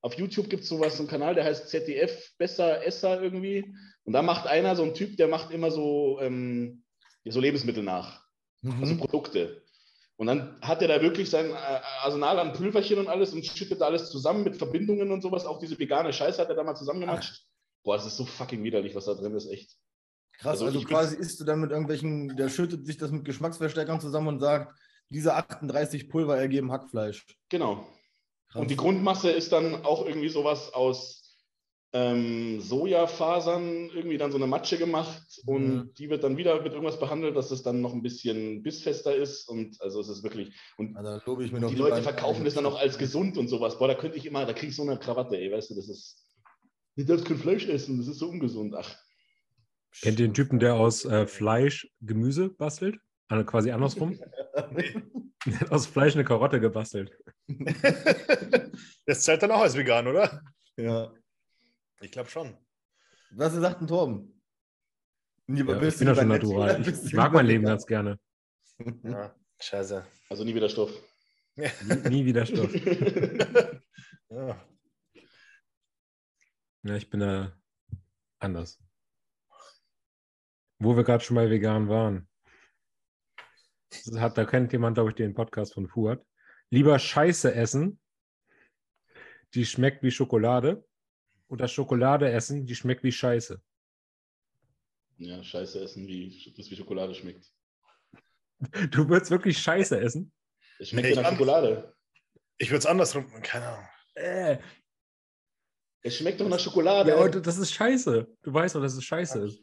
[0.00, 3.66] auf YouTube gibt es sowas, so einen Kanal, der heißt ZDF Besser Esser irgendwie.
[4.04, 6.82] Und da macht einer, so ein Typ, der macht immer so, ähm,
[7.24, 8.24] so Lebensmittel nach,
[8.64, 8.98] also Mhm.
[8.98, 9.62] Produkte.
[10.16, 13.80] Und dann hat er da wirklich sein äh, Arsenal an Pülverchen und alles und schüttet
[13.82, 15.46] alles zusammen mit Verbindungen und sowas.
[15.46, 17.44] Auch diese vegane Scheiße hat er da mal zusammengemacht.
[17.84, 19.76] Boah, das ist so fucking widerlich, was da drin ist, echt.
[20.38, 24.00] Krass, Also also, quasi isst du dann mit irgendwelchen, der schüttet sich das mit Geschmacksverstärkern
[24.00, 24.74] zusammen und sagt,
[25.08, 27.24] diese 38 Pulver ergeben Hackfleisch.
[27.48, 27.86] Genau.
[28.50, 28.62] Krass.
[28.62, 31.17] Und die Grundmasse ist dann auch irgendwie sowas aus
[31.92, 35.94] ähm, Sojafasern irgendwie dann so eine Matsche gemacht und Mhm.
[35.94, 39.48] die wird dann wieder mit irgendwas behandelt, dass es dann noch ein bisschen bissfester ist
[39.48, 42.44] und also es ist wirklich und Also, da lobe ich mir doch die Leute verkaufen
[42.44, 43.78] das dann auch als gesund und sowas.
[43.78, 45.88] Boah, da könnte ich immer, da krieg ich so eine Krawatte, ey, weißt du, das
[45.88, 46.24] ist.
[46.96, 48.74] Du darfst kein Fleisch essen, das ist so ungesund.
[48.76, 48.94] Ach,
[50.02, 52.98] Kennt ihr den Typen, der aus äh, Fleisch Gemüse bastelt?
[53.28, 54.18] Also quasi andersrum.
[54.54, 54.70] Der
[55.60, 57.16] hat aus Fleisch eine Karotte gebastelt.
[59.06, 60.42] Das zählt dann auch als vegan, oder?
[60.76, 61.12] ja.
[62.00, 62.56] Ich glaube schon.
[63.30, 64.40] Was sagt denn Torben?
[65.46, 66.80] Lieber Ja, ich bin da schon natural.
[66.86, 68.18] Ich du mag mein Leben ganz gerne.
[69.02, 70.06] Ja, scheiße.
[70.28, 70.92] also nie wieder Stoff.
[71.56, 72.72] Nie, nie wieder Stoff.
[74.30, 74.64] Ja.
[76.84, 77.58] Ja, ich bin da
[78.38, 78.80] anders.
[80.78, 82.28] Wo wir gerade schon bei vegan waren.
[84.14, 86.24] Hat, da kennt jemand, glaube ich, den Podcast von Fuad.
[86.70, 87.98] Lieber Scheiße essen,
[89.54, 90.86] die schmeckt wie Schokolade.
[91.48, 93.60] Oder Schokolade essen, die schmeckt wie Scheiße.
[95.18, 97.50] ja, scheiße essen, wie das wie Schokolade schmeckt.
[98.90, 100.32] Du würdest wirklich Scheiße essen?
[100.80, 101.94] Es schmeckt Nee, nach Schokolade.
[102.58, 103.88] Ich würde es andersrum, keine Ahnung.
[104.14, 104.58] Äh,
[106.02, 107.10] Es schmeckt doch nach Schokolade.
[107.10, 108.26] ja, aber du- das ist Scheiße.
[108.42, 109.62] Du weißt doch, dass es Scheiße ist.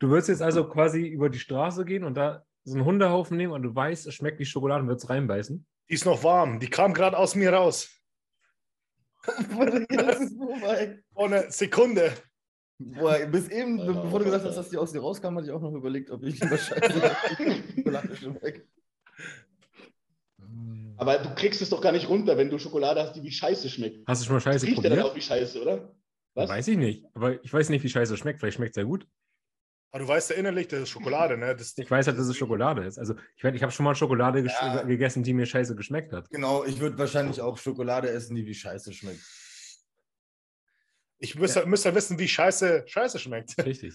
[0.00, 3.52] Du würdest jetzt also quasi über die Straße gehen und da so einen Hundehaufen nehmen
[3.52, 5.64] und du weißt, es schmeckt wie Schokolade und würdest reinbeißen.
[5.88, 6.58] Die ist noch warm.
[6.60, 7.90] Die kam gerade aus mir raus.
[9.26, 11.02] Das ist vorbei.
[11.12, 12.12] Vor einer Sekunde.
[12.78, 15.52] Boah, bis eben, Alter, bevor du gesagt hast, dass die aus dir rauskam, hatte ich
[15.52, 17.16] auch noch überlegt, ob ich lieber scheiße
[17.76, 18.68] Schokolade schmeckt.
[20.96, 23.68] aber du kriegst es doch gar nicht runter, wenn du Schokolade hast, die wie Scheiße
[23.68, 24.06] schmeckt.
[24.06, 25.12] Hast du schon mal Das Scheiße riecht ja dann probiert?
[25.12, 25.94] auch wie Scheiße, oder?
[26.34, 26.50] Was?
[26.50, 27.04] Weiß ich nicht.
[27.14, 28.40] Aber ich weiß nicht, wie Scheiße schmeckt.
[28.40, 29.06] Vielleicht schmeckt es sehr gut.
[29.94, 31.54] Aber du weißt ja innerlich, das ist Schokolade, ne?
[31.54, 32.98] Das, Ich weiß halt, dass es Schokolade ist.
[32.98, 34.82] Also ich, mein, ich habe schon mal Schokolade Ja.
[34.82, 36.28] gegessen, die mir scheiße geschmeckt hat.
[36.30, 39.20] Genau, ich würde wahrscheinlich auch Schokolade essen, die wie scheiße schmeckt.
[41.18, 43.54] Ich müsste, müsste wissen, wie scheiße Scheiße schmeckt.
[43.64, 43.94] Richtig.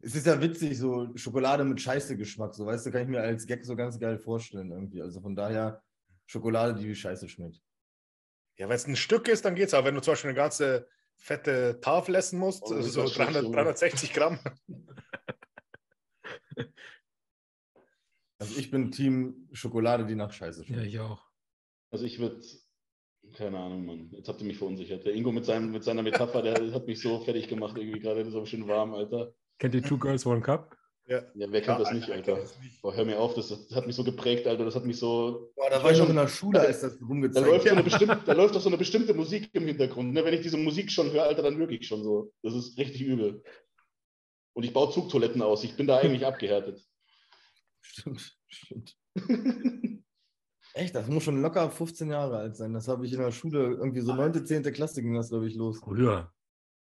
[0.00, 3.46] Es ist ja witzig, so Schokolade mit Scheiße-Geschmack, so weißt du, kann ich mir als
[3.46, 5.02] Gag so ganz geil vorstellen irgendwie.
[5.02, 5.84] Also von daher
[6.26, 7.60] Schokolade, die wie Scheiße schmeckt.
[8.56, 9.72] Ja, wenn es ein Stück ist, dann geht's.
[9.72, 13.18] Aber wenn du zum Beispiel eine ganze fette Tafel essen musst, Oh, so ist schlecht,
[13.30, 13.56] 300, Junge.
[13.56, 14.38] 360 Gramm.
[18.38, 20.86] Also ich bin Team Schokolade, die nach Scheiße Ja, schmeckt.
[20.86, 21.24] ich auch.
[21.90, 22.40] Also ich würde,
[23.34, 24.10] keine Ahnung, Mann.
[24.12, 25.04] Jetzt habt ihr mich verunsichert.
[25.06, 28.28] Der Ingo mit, seinem, mit seiner Metapher, der hat mich so fertig gemacht, irgendwie gerade
[28.30, 29.32] so schön warm, Alter.
[29.58, 30.76] Kennt ihr Two Girls, One Cup?
[31.08, 31.22] Ja.
[31.34, 32.38] Ja, wer kennt das nicht, Alter?
[32.82, 34.64] Boah, hör mir auf, das, das hat mich so geprägt, Alter.
[34.64, 35.52] Das hat mich so.
[35.54, 37.78] Boah, da war ich noch in der Schule, als das Da rumgezeigt läuft, so eine
[37.84, 37.90] wurde.
[37.90, 40.12] bestimmte, da läuft doch so eine bestimmte Musik im Hintergrund.
[40.12, 40.24] Ne?
[40.24, 42.32] Wenn ich diese Musik schon höre, Alter, dann wirklich schon so.
[42.42, 43.42] Das ist richtig übel.
[44.54, 45.62] Und ich baue Zugtoiletten aus.
[45.62, 46.80] Ich bin da eigentlich abgehärtet.
[47.82, 48.96] Stimmt, stimmt.
[50.74, 52.74] Echt, das muss schon locker 15 Jahre alt sein.
[52.74, 54.62] Das habe ich in der Schule, irgendwie so 9., 10.
[54.72, 55.78] Klasse ging das, glaube ich, los.
[55.78, 56.32] Früher.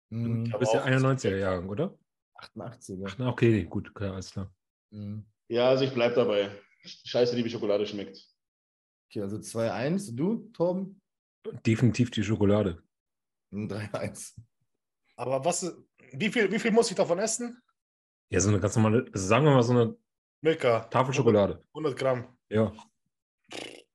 [0.09, 0.49] Mhm.
[0.49, 1.97] Du bist ja auch- 91er Jahrgang, oder?
[2.39, 3.15] 88er.
[3.19, 4.53] Ach, okay, gut, okay, alles klar.
[4.91, 5.25] Mhm.
[5.47, 6.49] Ja, also ich bleib dabei.
[6.83, 8.17] Scheiße, die Schokolade schmeckt.
[9.09, 10.15] Okay, also 2-1.
[10.15, 11.01] Du, Torben?
[11.65, 12.83] Definitiv die Schokolade.
[13.51, 14.35] Ein 3-1.
[15.15, 15.75] Aber was,
[16.11, 17.61] wie viel, wie viel muss ich davon essen?
[18.29, 19.95] Ja, so eine ganz normale, also sagen wir mal so eine
[20.41, 20.81] Milka.
[20.85, 21.63] Tafel Schokolade.
[21.69, 22.37] 100 Gramm.
[22.49, 22.73] Ja.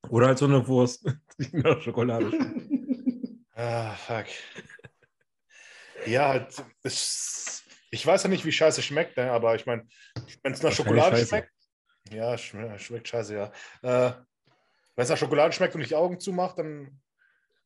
[0.08, 1.04] Oder halt so eine Wurst,
[1.38, 3.46] die nach Schokolade schmeckt.
[3.54, 4.26] Ah, fuck.
[6.06, 9.30] Ja, halt, es, ich weiß ja nicht, wie scheiße schmeckt, ne?
[9.30, 9.86] aber ich meine,
[10.42, 11.28] wenn es nach Schokolade scheiße.
[11.28, 11.52] schmeckt,
[12.12, 13.52] ja, schm schmeckt scheiße, ja.
[13.82, 14.12] Äh,
[14.96, 17.00] wenn es nach Schokolade schmeckt und ich die Augen zumache, dann,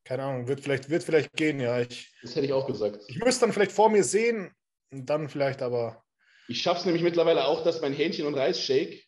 [0.04, 1.80] keine Ahnung, wird vielleicht, wird vielleicht gehen, ja.
[1.80, 3.00] Ich, Das hätte ich auch gesagt.
[3.08, 4.54] ich müsste dann vielleicht vor mir sehen,
[4.94, 6.04] und dann vielleicht aber.
[6.48, 9.02] Ich schaffe es nämlich mittlerweile auch, dass mein Hähnchen- und Reisshake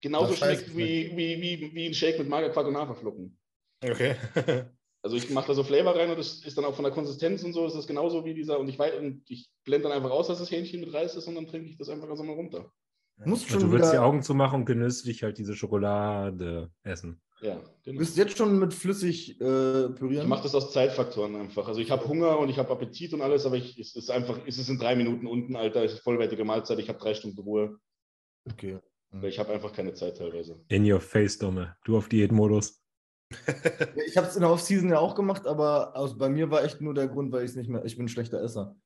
[0.00, 3.38] genauso schmeckt wie, wie, wie, wie ein Shake mit Magerquark und Haferflocken.
[3.82, 4.16] Okay.
[5.04, 7.42] Also ich mache da so Flavor rein und das ist dann auch von der Konsistenz
[7.42, 10.10] und so, ist das genauso wie dieser, und ich weiß, und ich blende dann einfach
[10.12, 12.34] aus, dass das Hähnchen mit Reis ist und dann trinke ich das einfach so mal
[12.34, 12.72] runter.
[13.24, 17.20] Musst schon du willst die wieder, Augen zumachen und genüsslich halt diese Schokolade essen.
[17.40, 17.98] Ja, genau.
[17.98, 20.28] bist jetzt schon mit flüssig äh, Ich pürieren?
[20.28, 21.66] mache das aus Zeitfaktoren einfach.
[21.66, 24.38] Also ich habe Hunger und ich habe Appetit und alles, aber ich, es ist einfach,
[24.46, 27.40] es ist in drei Minuten unten, Alter, es ist vollwertige Mahlzeit, ich habe drei Stunden
[27.40, 27.78] Ruhe,
[28.48, 28.78] Okay.
[29.10, 30.60] weil ich habe einfach keine Zeit teilweise.
[30.68, 31.76] In your face, Dumme.
[31.84, 32.81] Du auf Diätmodus.
[34.06, 36.80] Ich habe es in der Off-Season ja auch gemacht, aber aus, bei mir war echt
[36.80, 38.76] nur der Grund, weil ich es nicht mehr, ich bin ein schlechter Esser.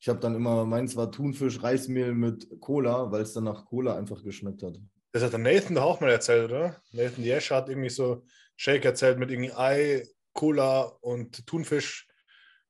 [0.00, 3.96] Ich habe dann immer, meins war Thunfisch, Reismehl mit Cola, weil es dann nach Cola
[3.96, 4.78] einfach geschmeckt hat.
[5.12, 6.76] Das hat der Nathan doch auch mal erzählt, oder?
[6.92, 8.24] Nathan Yesh hat irgendwie so
[8.56, 12.08] Shake erzählt mit irgendwie Ei, Cola und Thunfisch.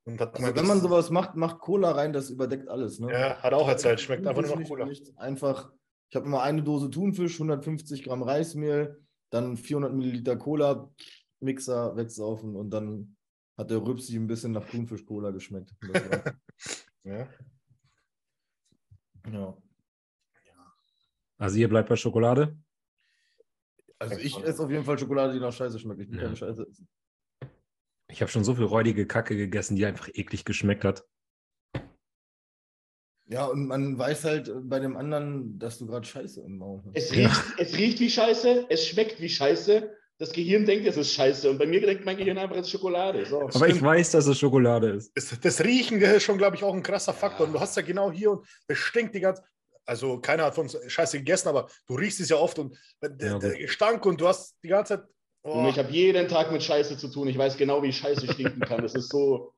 [0.05, 2.99] Und hat Also wenn man sowas macht, macht Cola rein, das überdeckt alles.
[2.99, 3.11] Ne?
[3.11, 3.99] Ja, hat auch erzählt.
[3.99, 4.85] Schmeckt einfach nur nicht- Cola.
[4.85, 5.17] Nichts.
[5.17, 5.71] Einfach,
[6.09, 9.03] ich habe immer eine Dose Thunfisch, 150 Gramm Reismehl,
[9.35, 10.89] dann 400 Milliliter Cola,
[11.41, 13.17] Mixer wegsaufen und dann
[13.57, 15.73] hat der Rübsi ein bisschen nach Thunfisch-Cola geschmeckt.
[15.81, 16.33] Und das war-
[17.03, 17.29] Ja.
[19.31, 19.57] ja.
[21.37, 22.57] Also ihr bleibt bei Schokolade?
[23.99, 26.01] Also ich esse auf jeden Fall Schokolade, die nach Scheiße schmeckt.
[26.01, 26.23] Ich will Ja.
[26.23, 26.87] keine Scheiße essen.
[28.09, 31.05] Ich habe schon so viel räudige Kacke gegessen, die einfach eklig geschmeckt hat.
[33.27, 36.81] Ja, und man weiß halt äh, bei dem anderen, dass du gerade Scheiße im Maul
[36.85, 36.95] hast.
[36.95, 37.27] Es Ja.
[37.27, 39.89] riecht, es riecht wie Scheiße, es schmeckt wie Scheiße.
[40.17, 41.49] Das Gehirn denkt, es ist Scheiße.
[41.49, 43.25] Und bei mir denkt mein Gehirn einfach, es ist Schokolade.
[43.25, 43.41] So.
[43.41, 45.11] Aber ich weiß, dass es Schokolade ist.
[45.15, 47.47] Das, das Riechen das ist schon, glaube ich, auch ein krasser Faktor.
[47.47, 49.43] Und du hast ja genau hier und das stinkt die ganze
[49.85, 53.27] Also keiner hat von uns Scheiße gegessen, aber du riechst es ja oft und der,
[53.27, 53.57] Ja, der.
[53.57, 55.07] Gestank und du hast die ganze Zeit.
[55.41, 57.27] Und Oh, ich habe jeden Tag mit Scheiße zu tun.
[57.27, 58.81] Ich weiß genau, wie Scheiße stinken kann.
[58.83, 59.53] Das ist so.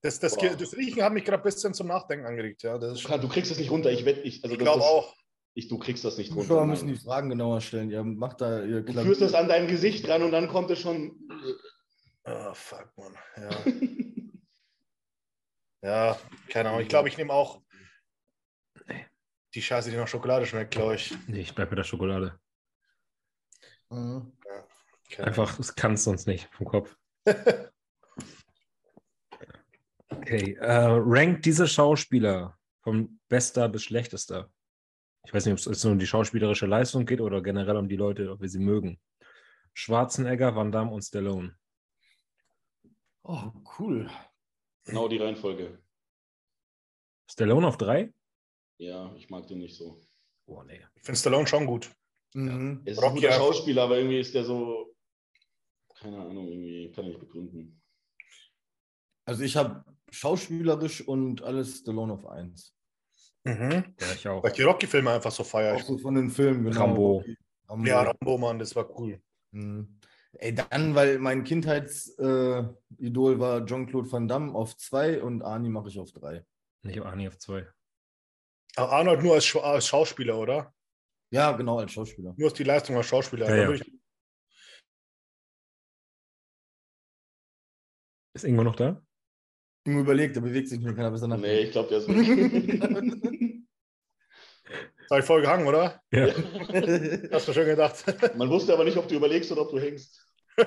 [0.00, 0.56] Das, das, Boah.
[0.56, 2.62] das Riechen hat mich gerade ein bisschen zum Nachdenken angeregt.
[2.62, 3.90] Ja, das ist Du, kann, du kriegst es nicht runter.
[3.90, 5.14] Ich wette, ich, also ich das glaube auch.
[5.54, 6.42] Ich, du kriegst das nicht runter.
[6.42, 6.96] Zuschauer müssen die.
[6.96, 7.90] Fragen genauer stellen.
[7.90, 10.80] Ihr macht da ihr Du führst es an dein Gesicht ran und dann kommt es
[10.80, 11.16] schon.
[12.22, 13.16] Ah, fuck, Mann.
[13.36, 13.50] Ja.
[15.82, 16.18] ja,
[16.48, 16.82] keine Ahnung.
[16.82, 17.60] Ich glaube, ich nehme auch
[19.54, 21.16] die Scheiße, die nach Schokolade schmeckt, glaube ich.
[21.26, 22.38] Nee, ich bleibe bei der Schokolade.
[23.90, 24.32] Mhm.
[25.10, 26.96] Keine Einfach, es kann es sonst nicht vom Kopf.
[30.30, 34.52] Okay, äh, rankt diese Schauspieler von bester bis schlechtester.
[35.24, 37.88] Ich weiß nicht, ob es jetzt nur um die schauspielerische Leistung geht oder generell um
[37.88, 39.00] die Leute, ob wir sie mögen.
[39.72, 41.56] Schwarzenegger, Van Damme und Stallone.
[43.22, 44.10] Oh, cool.
[44.84, 45.82] Genau die Reihenfolge.
[47.30, 48.12] Stallone auf drei?
[48.76, 49.98] Ja, ich mag den nicht so.
[50.44, 50.84] Oh, nee.
[50.94, 51.90] Ich finde Stallone schon gut.
[52.34, 52.82] Mhm.
[52.84, 54.94] Er ist Rocky ein Schauspieler, aber irgendwie ist der so.
[55.94, 57.80] Keine Ahnung, irgendwie kann ich nicht begründen.
[59.24, 62.74] Also ich habe schauspielerisch und alles Stallone auf 1.
[63.44, 63.70] Mhm.
[64.00, 64.42] Ja, ich auch.
[64.42, 65.76] Weil ich die Rocky-Filme einfach so feiere.
[65.76, 66.80] Auch so von den Filmen, genau.
[66.80, 67.24] Rambo.
[67.68, 67.86] Rambo.
[67.86, 69.20] Ja, Rambo, Mann, das war cool.
[69.52, 69.98] Mhm.
[70.32, 75.70] Ey, dann, weil mein Kindheitsidol äh, Idol war Jean-Claude Van Damme auf 2 und Arnie
[75.70, 76.44] mache ich auf 3.
[76.82, 77.66] Nicht Arnie auf zwei.
[78.76, 80.74] Aber Arnold nur als, Schau- als Schauspieler, oder?
[81.30, 82.34] Ja, genau, als Schauspieler.
[82.36, 83.48] Nur als die Leistung als Schauspieler.
[83.48, 83.70] Ja, ja.
[83.72, 84.00] ich,
[88.34, 89.02] Ist Ingo noch da?
[89.88, 91.38] Mir überlegt, der bewegt sich nicht, kann er besser nach.
[91.38, 93.62] Nee, ich glaube, der ist weg.
[95.08, 96.02] sei voll gehangen, oder?
[96.12, 96.26] Ja.
[97.32, 98.04] Hast du schon gedacht.
[98.36, 100.22] Man wusste aber nicht, ob du überlegst oder ob du hängst.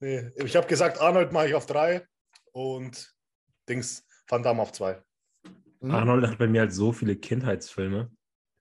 [0.00, 2.06] nee, ich habe gesagt, Arnold mache ich auf drei
[2.52, 3.10] und
[3.66, 5.02] Dings Van Damme auf zwei.
[5.80, 8.10] Arnold hat bei mir halt so viele Kindheitsfilme.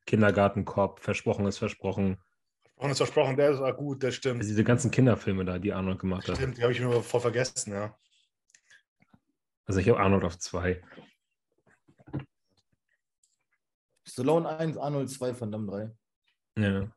[0.05, 2.17] Kindergartenkorb, Versprochen ist versprochen.
[2.81, 4.41] Und es versprochen, der ist gut, der Also stimmt.
[4.41, 6.37] diese ganzen Kinderfilme da, die Arnold gemacht hat.
[6.37, 7.95] Stimmt, die habe ich mir voll vergessen, ja.
[9.65, 10.83] Also ich habe Arnold auf zwei.
[14.03, 15.93] Stallone 1, Arnold 2, Van Damme
[16.55, 16.63] 3.
[16.63, 16.91] Ja.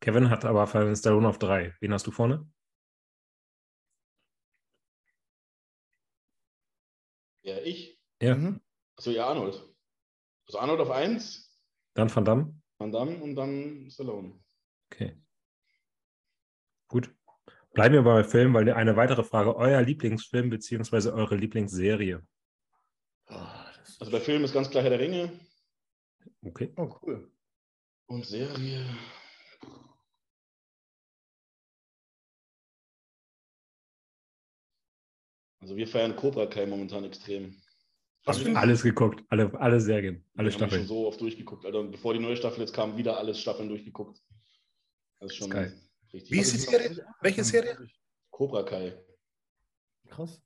[0.00, 1.76] Kevin hat aber Van Stallone auf drei.
[1.78, 2.50] Wen hast du vorne?
[7.42, 8.00] Ja, ich.
[8.20, 8.34] Ja.
[8.34, 8.60] Mhm.
[8.96, 9.62] Achso, ja, Arnold.
[10.48, 11.56] Also Arnold auf 1,
[11.94, 12.60] Dann Van Damme?
[12.78, 14.40] Van Damme und dann Stallone.
[14.90, 15.16] Okay.
[16.88, 17.14] Gut.
[17.72, 22.24] Bleiben wir bei Filmen, weil eine weitere Frage, euer Lieblingsfilm beziehungsweise eure Lieblingsserie.
[23.26, 23.66] Ah,
[23.98, 25.40] Also bei Film ist ganz klar Herr der Ringe
[26.42, 26.72] Okay.
[26.76, 27.30] oh, cool.
[28.06, 28.84] und Serie.
[35.60, 37.60] Also wir feiern Cobra Kai momentan extrem.
[38.26, 40.86] Wir- ein- Alles geguckt, alle, alle Serien, alle wir haben schon Staffeln.
[40.86, 41.64] so oft durchgeguckt.
[41.66, 41.80] Alter.
[41.80, 44.18] Und bevor die neue Staffel jetzt kam, wieder alles Staffeln durchgeguckt.
[45.20, 45.80] Das ist schon Ist geil.
[46.12, 46.32] richtig.
[46.32, 47.06] Wie ist die Serie?
[47.20, 47.76] Welche Serie?
[48.30, 48.98] Cobra Kai.
[50.08, 50.40] Krass.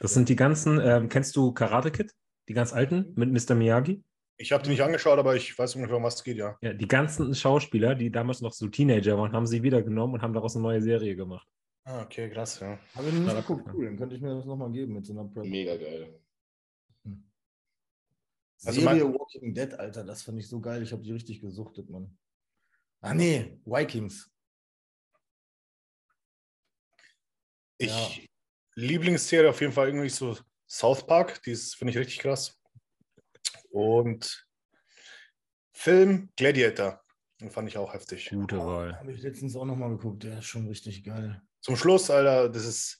[0.00, 2.12] Das sind die ganzen, ähm, kennst du Karate Kid?
[2.48, 3.54] Die ganz alten mit Mr.
[3.54, 4.02] Miyagi?
[4.36, 6.58] Ich habe die nicht angeschaut, aber ich weiß ungefähr, um was es geht, ja.
[6.60, 10.34] Ja, die ganzen Schauspieler, die damals noch so Teenager waren, haben sie wiedergenommen und haben
[10.34, 11.46] daraus eine neue Serie gemacht.
[11.84, 12.78] Ah, okay, krass, ja.
[12.96, 13.66] Habe ich noch nicht Ja, geguckt.
[13.66, 13.72] ja.
[13.72, 15.44] Cool, dann könnte ich mir das nochmal geben mit so einer Prep.
[15.46, 16.20] Mega geil.
[18.66, 20.82] Also Serie mein- Walking Dead, Alter, das fand ich so geil.
[20.82, 22.16] Ich habe die richtig gesuchtet, Mann.
[23.00, 24.30] Ah, nee, Vikings.
[27.78, 28.10] Ich Ja.
[28.76, 30.36] Lieblingsserie auf jeden Fall irgendwie so
[30.68, 32.58] South Park, die ist- finde ich richtig krass.
[33.70, 34.46] Und
[35.72, 37.02] Film Gladiator,
[37.40, 38.30] den fand ich auch heftig.
[38.30, 38.98] Gute Wahl.
[38.98, 40.22] Habe ich letztens auch nochmal geguckt.
[40.22, 41.42] Der ist schon richtig geil.
[41.60, 42.98] Zum Schluss, Alter, das ist.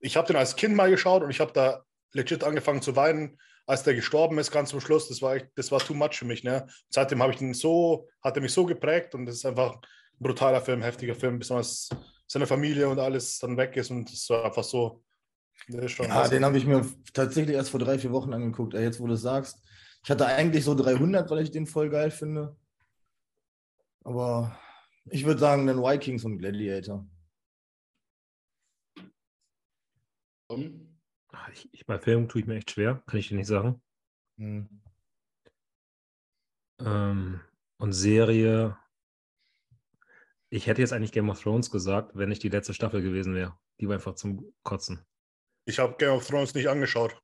[0.00, 3.38] Ich habe den als Kind mal geschaut und ich habe da legit angefangen zu weinen,
[3.70, 5.08] als der gestorben ist, ganz zum Schluss.
[5.08, 6.42] Das war echt, das war too much für mich.
[6.42, 6.66] Ne?
[6.88, 9.80] Seitdem habe ich den so, hat er mich so geprägt und das ist einfach ein
[10.18, 11.88] brutaler Film, heftiger Film, besonders
[12.26, 15.04] seine Familie und alles dann weg ist und es war einfach so.
[15.86, 18.74] Schon Ja, den habe ich mir tatsächlich erst vor drei, vier Wochen angeguckt.
[18.74, 19.62] Jetzt, wo du es sagst.
[20.02, 22.56] Ich hatte eigentlich so 300, weil ich den voll geil finde.
[24.02, 24.58] Aber
[25.10, 27.06] Ich würde sagen, dann Vikings und Gladiator.
[30.48, 30.89] Tom?
[31.52, 33.82] Ich, ich, bei Filmen tue ich mir echt schwer, kann ich dir nicht sagen.
[34.38, 34.80] Hm.
[36.80, 37.40] Ähm,
[37.78, 38.76] und Serie.
[40.48, 43.56] Ich hätte jetzt eigentlich Game of Thrones gesagt, wenn nicht die letzte Staffel gewesen wäre.
[43.80, 45.04] Die war einfach zum Kotzen.
[45.64, 47.20] Ich habe Game of Thrones nicht angeschaut.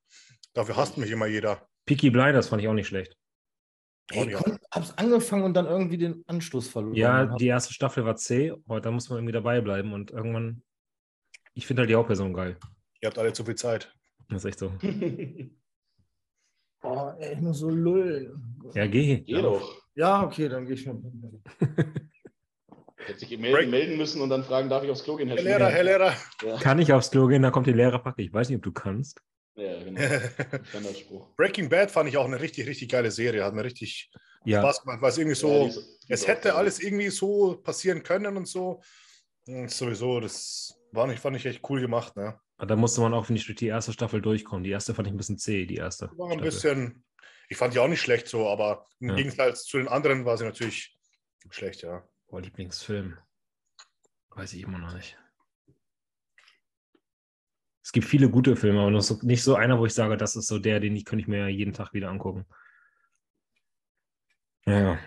[0.53, 1.69] Dafür hasst mich immer jeder.
[1.86, 3.16] Peaky Blinders fand ich auch nicht schlecht.
[4.11, 4.39] Ey, ja.
[4.39, 6.94] kon- hab's angefangen und dann irgendwie den Anschluss verloren.
[6.94, 10.62] Ja, die erste Staffel war zäh, aber da muss man irgendwie dabei bleiben und irgendwann.
[11.55, 12.59] Ich finde halt die Hauptperson geil.
[13.01, 13.93] Ihr habt alle zu viel Zeit.
[14.28, 14.73] Das ist echt so.
[16.82, 18.61] Oh, ey, ich muss so lullen.
[18.74, 19.20] Ja, geh.
[19.20, 19.82] Geh doch.
[19.97, 21.43] Ja, okay, dann gehe ich schon.
[22.97, 25.44] Hätte sich melden, melden müssen und dann fragen, darf ich aufs Klo gehen, Herr Herr
[25.44, 26.15] Lehrer, Herr Lehrer.
[26.44, 28.23] Ja, Kann ich aufs Klo gehen, dann kommt die Lehrerpacke.
[28.23, 29.20] Ich weiß nicht, ob du kannst.
[29.57, 30.01] ja genau.
[30.70, 31.35] Standardspruch.
[31.36, 33.44] Breaking Bad fand ich auch eine richtig, richtig geile Serie.
[33.44, 34.11] Hat mir richtig
[34.44, 37.09] Ja, Spaß gemacht, weil es irgendwie Ja, so, die ist- es hätte auch- alles irgendwie
[37.09, 38.81] so passieren können und so.
[39.48, 42.15] Und sowieso, das war nicht, fand ich echt cool gemacht.
[42.16, 42.39] Ne?
[42.59, 44.65] Da musste man auch, finde ich, durch die erste Staffel durchkommen.
[44.65, 46.07] Die erste fand ich ein bisschen zäh, die erste.
[46.16, 46.45] War ein Staffel.
[46.45, 47.05] bisschen,
[47.49, 49.16] ich fand die auch nicht schlecht so, aber im Ja.
[49.16, 50.99] Gegensatz zu den anderen war sie natürlich
[51.51, 52.07] schlecht, ja.
[52.28, 53.19] Boah, Lieblingsfilm.
[54.31, 55.19] Weiß ich immer noch nicht.
[57.83, 60.35] Es gibt viele gute Filme, aber noch so, nicht so einer, wo ich sage, das
[60.35, 62.45] ist so der, den ich könnte ich mir jeden Tag wieder angucken.
[64.66, 64.99] Ja, ja.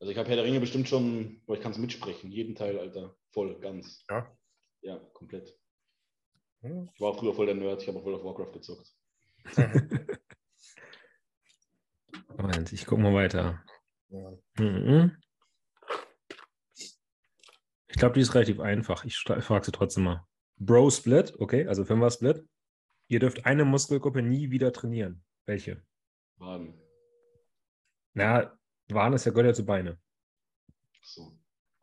[0.00, 2.78] Also ich habe Herr der Ringe bestimmt schon, boah, ich kann es mitsprechen, jeden Teil,
[2.78, 4.04] Alter, voll, ganz.
[4.08, 4.30] Ja.
[4.80, 5.56] Ja, komplett.
[6.62, 6.88] Hm.
[6.94, 8.94] Ich war auch früher voll der Nerd, ich habe auch World of Warcraft gezockt.
[12.36, 13.62] Moment, ich gucke mal weiter.
[14.08, 14.32] Ja.
[14.58, 15.16] Mhm.
[16.74, 19.04] Ich glaube, die ist relativ einfach.
[19.04, 20.26] Ich frage sie trotzdem mal.
[20.56, 22.44] Bro Split, okay, also Fünfer Split.
[23.08, 25.22] Ihr dürft eine Muskelgruppe nie wieder trainieren.
[25.44, 25.82] Welche?
[26.36, 26.80] Waden.
[28.14, 28.56] Na,
[28.88, 29.98] Waren ist ja gehört ja zu Beine.
[31.02, 31.36] So.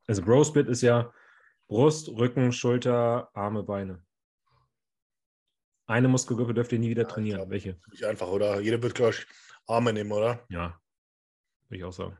[0.08, 1.14] Also Bro Split ist ja
[1.68, 4.04] Brust, Rücken, Schulter, Arme, Beine.
[5.90, 7.38] Eine Muskelgruppe dürft ihr nie wieder Ja, ich trainieren.
[7.40, 7.80] glaub- Welche?
[7.90, 8.60] Nicht einfach, oder?
[8.60, 9.26] Jeder wird, glaube ich,
[9.66, 10.46] Arme nehmen, oder?
[10.50, 10.80] Ja,
[11.68, 12.16] würde ich auch sagen.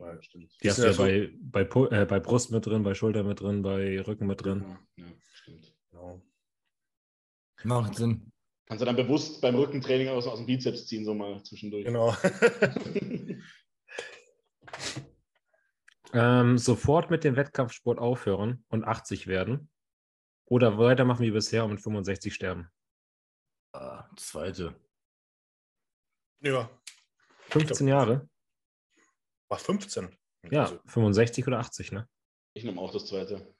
[0.00, 0.52] Ja, stimmt.
[0.62, 3.22] Die hast du ja ja so- bei, bei, äh, bei Brust mit drin, bei Schulter
[3.22, 4.64] mit drin, bei Rücken mit drin.
[4.96, 5.72] Ja, ja, stimmt.
[5.92, 6.20] Genau.
[7.62, 8.32] Macht Sinn.
[8.66, 11.84] Kannst du dann bewusst beim Rückentraining aus, aus dem Bizeps ziehen, so mal zwischendurch.
[11.84, 12.14] genau.
[16.12, 19.68] Ähm, sofort mit dem Wettkampfsport aufhören und 80 werden.
[20.54, 22.70] Oder weitermachen wie bisher und mit 65 sterben.
[23.72, 24.72] Ah, zweite.
[26.42, 26.70] ja.
[27.48, 28.28] 15 Jahre?
[29.48, 30.16] War 15.
[30.52, 32.08] Ja, Also, 65 oder 80, ne?
[32.52, 33.52] Ich nehme auch das zweite.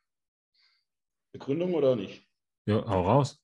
[1.32, 2.28] Begründung oder nicht?
[2.66, 3.42] Ja, hau raus.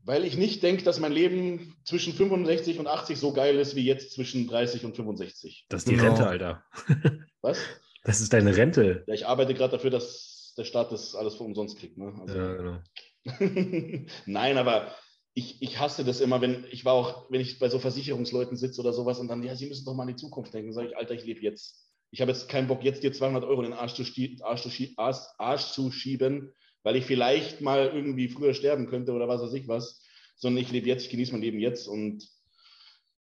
[0.00, 3.86] Weil ich nicht denke, dass mein Leben zwischen 65 und 80 so geil ist wie
[3.86, 5.64] jetzt zwischen 30 und 65.
[5.70, 6.08] Das ist die Genau.
[6.08, 6.66] Rente, Alter.
[7.40, 7.58] Was?
[8.02, 9.02] Das ist deine Rente.
[9.06, 11.98] Ja, ich arbeite gerade dafür, dass der Staat das alles für umsonst kriegt.
[11.98, 12.14] Ne?
[12.20, 12.78] Also, Ja, genau.
[14.26, 14.94] Nein, aber
[15.34, 18.80] ich, ich hasse das immer, wenn ich war auch, wenn ich bei so Versicherungsleuten sitze
[18.80, 20.72] oder sowas und dann, ja, sie müssen doch mal an die Zukunft denken.
[20.72, 21.90] Sage ich, Alter, ich lebe jetzt.
[22.10, 24.04] Ich habe jetzt keinen Bock, jetzt dir 200 Euro in den Arsch zu,
[24.44, 26.52] Arsch, zu Arsch, Arsch zu schieben,
[26.84, 30.02] weil ich vielleicht mal irgendwie früher sterben könnte oder was weiß ich was.
[30.36, 32.28] Sondern ich lebe jetzt, ich genieße mein Leben jetzt und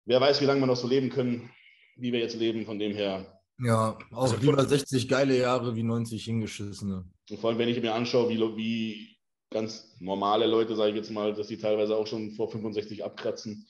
[0.05, 1.51] wer weiß, wie lange wir noch so leben können,
[1.97, 2.67] wie wir jetzt leben.
[2.67, 7.05] Von dem her, Ja, auch Also lieber von- 60 geile Jahre wie 90 hingeschissene.
[7.30, 9.16] Und vor allem, wenn ich mir anschaue, wie, wie
[9.51, 13.66] ganz normale Leute, sage ich jetzt mal, dass die teilweise auch schon vor 65 abkratzen.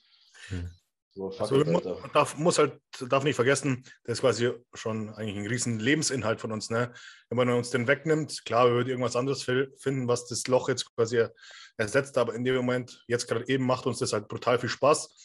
[0.47, 0.69] Hm.
[1.15, 5.37] So, Also, it, man darf, muss halt, darf nicht vergessen, das ist quasi schon eigentlich
[5.37, 6.71] ein riesen Lebensinhalt von uns.
[6.71, 6.91] Ne?
[7.29, 10.95] Wenn man uns den wegnimmt, klar, wir würden irgendwas anderes finden, was das Loch jetzt
[10.95, 11.23] quasi
[11.77, 15.15] ersetzt, aber in dem Moment, jetzt gerade eben, macht uns das halt brutal viel Spaß.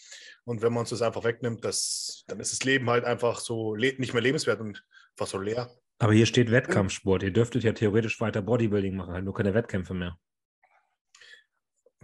[0.48, 3.76] Und wenn man uns das einfach wegnimmt, das, dann ist das Leben halt einfach so
[3.76, 5.70] nicht mehr lebenswert und einfach so leer.
[5.98, 7.22] Aber hier steht Wettkampfsport.
[7.22, 10.16] Ihr dürftet ja theoretisch weiter Bodybuilding machen, halt nur keine Wettkämpfe mehr.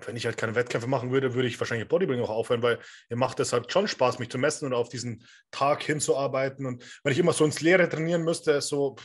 [0.05, 3.17] Wenn ich halt keine Wettkämpfe machen würde, würde ich wahrscheinlich Bodybuilding auch aufhören, weil mir
[3.17, 6.67] macht es halt schon Spaß, mich zu messen und auf diesen Tag hinzuarbeiten.
[6.67, 8.97] Und wenn ich immer so ins Leere trainieren müsste, ist so,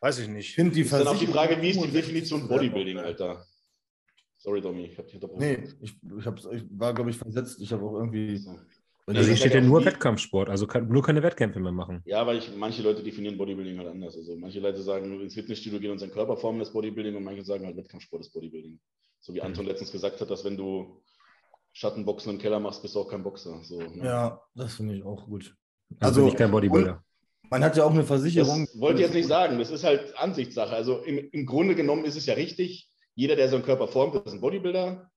[0.00, 0.54] weiß ich Ich nicht.
[0.54, 3.44] finde die Ist dann auch die Frage, wie ist die 65 Definition Bodybuilding, Alter?
[4.42, 5.40] Sorry, Domi, ich hab dich unterbrochen.
[5.40, 7.60] Nee, ich, ich, hab's, ich war, glaube ich, versetzt.
[7.60, 8.38] Ich habe auch irgendwie.
[8.38, 8.50] So.
[9.06, 12.00] Also hier das steht ja nur Wettkampfsport, also kann, nur keine Wettkämpfe mehr machen.
[12.06, 14.16] Ja, weil ich, manche Leute definieren Bodybuilding halt anders.
[14.16, 17.44] Also manche Leute sagen, ins Fitnessstudio gehen und seinen Körper formen ist Bodybuilding und manche
[17.44, 18.78] sagen halt Wettkampfsport ist Bodybuilding.
[19.18, 21.02] So wie Anton letztens gesagt hat, dass wenn du
[21.72, 23.60] Schattenboxen im Keller machst, bist du auch kein Boxer.
[23.64, 24.04] So, ne?
[24.04, 25.54] ja, das finde ich auch gut.
[25.98, 27.04] Also, Also, bin ich kein Bodybuilder.
[27.50, 28.68] Man hat ja auch eine Das Versicherung.
[28.74, 29.58] wollte ich jetzt nicht sagen.
[29.58, 30.74] Das ist halt Ansichtssache.
[30.74, 32.89] Also im, im Grunde genommen ist es ja richtig.
[33.14, 35.10] Jeder, der seinen Körper formt, ist ein Bodybuilder.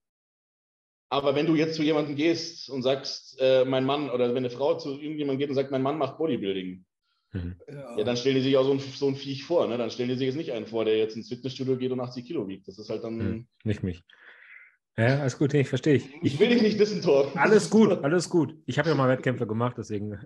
[1.10, 4.50] Aber wenn du jetzt zu jemandem gehst und sagst, äh, mein Mann, oder wenn eine
[4.50, 6.84] Frau zu irgendjemandem geht und sagt, mein Mann macht Bodybuilding,
[7.34, 7.56] Mhm.
[7.68, 9.66] Ja, dann stellen die sich auch so ein, so ein Viech vor.
[9.66, 9.76] Ne?
[9.76, 12.24] Dann stellen die sich jetzt nicht einen vor, der jetzt ins Fitnessstudio geht und 80
[12.24, 12.68] Kilo wiegt.
[12.68, 13.16] Das ist halt dann.
[13.16, 13.46] Mhm.
[13.64, 14.02] Nicht mich.
[14.96, 16.14] Ja, alles gut, nee, ich verstehe ich.
[16.22, 17.32] Ich will dich nicht wissen, Tor.
[17.36, 18.56] Alles gut, alles gut.
[18.66, 20.20] Ich habe ja mal Wettkämpfe gemacht, deswegen.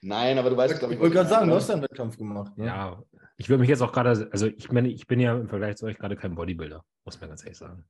[0.00, 1.02] Nein, aber du weißt, glaube Ich ich.
[1.02, 2.56] wollte gerade sagen, du hast ja einen Wettkampf gemacht.
[2.56, 2.66] Ne?
[2.66, 3.02] Ja,
[3.36, 5.84] ich will mich jetzt auch gerade, also ich meine, ich bin ja im Vergleich zu
[5.84, 7.84] euch gerade kein Bodybuilder, muss man ganz ehrlich sagen.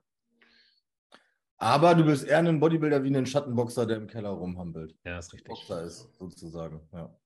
[1.58, 4.94] Aber du bist eher ein Bodybuilder wie ein Schattenboxer, der im Keller rumhampelt.
[5.04, 5.48] Ja, ist richtig.
[5.48, 6.80] Boxer ist, sozusagen.
[6.92, 7.16] Ja.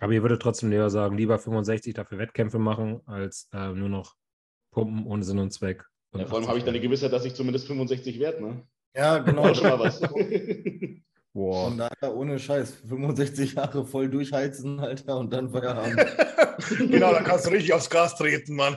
[0.00, 4.16] Aber ihr würdet trotzdem lieber sagen, lieber 65 dafür Wettkämpfe machen, als äh, nur noch
[4.70, 5.84] pumpen ohne Sinn und Zweck.
[6.14, 8.42] Ja, vor allem habe ich dann die Gewissheit, dass ich zumindest 65 werde.
[8.42, 8.62] Ne?
[8.94, 9.48] Ja, genau.
[9.48, 10.00] Auch schon mal was.
[11.34, 11.68] Boah.
[11.68, 12.74] Von daher ohne Scheiß.
[12.86, 15.96] 65 Jahre voll durchheizen, Alter, und dann Feierabend.
[16.90, 18.76] genau, dann kannst du richtig aufs Gas treten, Mann.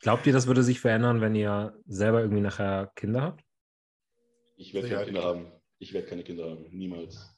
[0.00, 3.44] Glaubt ihr, das würde sich verändern, wenn ihr selber irgendwie nachher Kinder habt?
[4.56, 5.52] ich werde keine Kinder haben.
[5.78, 6.66] Ich werde keine Kinder haben.
[6.70, 7.35] Niemals.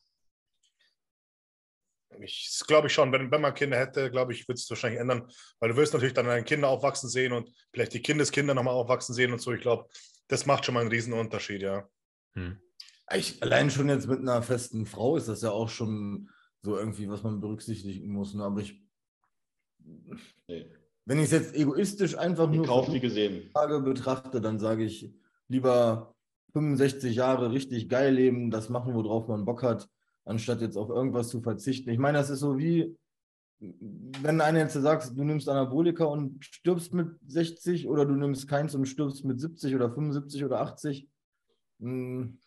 [2.21, 5.31] Ich glaube ich schon, wenn, wenn man Kinder hätte, glaube ich, würde es wahrscheinlich ändern,
[5.61, 9.15] weil du wirst natürlich dann deine Kinder aufwachsen sehen und vielleicht die Kindeskinder nochmal aufwachsen
[9.15, 9.53] sehen und so.
[9.53, 9.89] Ich glaube,
[10.27, 11.89] das macht schon mal einen riesen Unterschied, ja.
[12.35, 12.59] Hm.
[13.15, 16.29] Ich, allein schon jetzt mit einer festen Frau ist das ja auch schon
[16.63, 18.35] so irgendwie, was man berücksichtigen muss.
[18.35, 18.45] Ne?
[18.45, 18.83] Aber ich,
[20.49, 20.67] Nee.
[21.05, 22.67] wenn ich es jetzt egoistisch einfach nur.
[23.55, 25.11] Tage betrachte, dann sage ich
[25.49, 26.15] lieber
[26.53, 29.89] 65 Jahre richtig geil leben, das machen, worauf man Bock hat,
[30.29, 31.91] anstatt jetzt auf irgendwas zu verzichten.
[31.91, 32.97] Ich meine, das ist so wie,
[33.61, 38.75] wenn einer jetzt sagt, du nimmst Anabolika und stirbst mit 60 oder du nimmst keins
[38.75, 41.09] und stirbst mit 70 oder 75 oder 80.
[41.81, 42.39] Hm,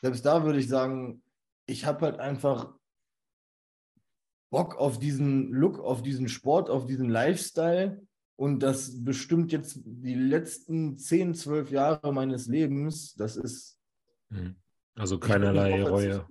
[0.00, 1.22] Selbst da würde ich sagen,
[1.66, 2.72] ich habe halt einfach
[4.50, 8.00] Bock auf diesen Look, auf diesen Sport, auf diesen Lifestyle.
[8.36, 13.14] Und das bestimmt jetzt die letzten 10, 12 Jahre meines Lebens.
[13.14, 13.76] Das ist
[14.30, 14.56] Hm.
[14.94, 16.26] Also keinerlei Reue.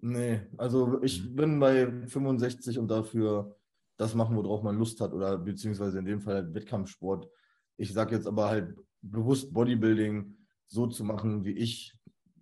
[0.00, 3.56] Nee, also ich bin bei 65 und dafür
[3.96, 7.28] das machen, worauf man Lust hat, oder beziehungsweise in dem Fall halt Wettkampfsport.
[7.76, 10.36] Ich sage jetzt aber halt bewusst Bodybuilding
[10.66, 11.96] so zu machen, wie ich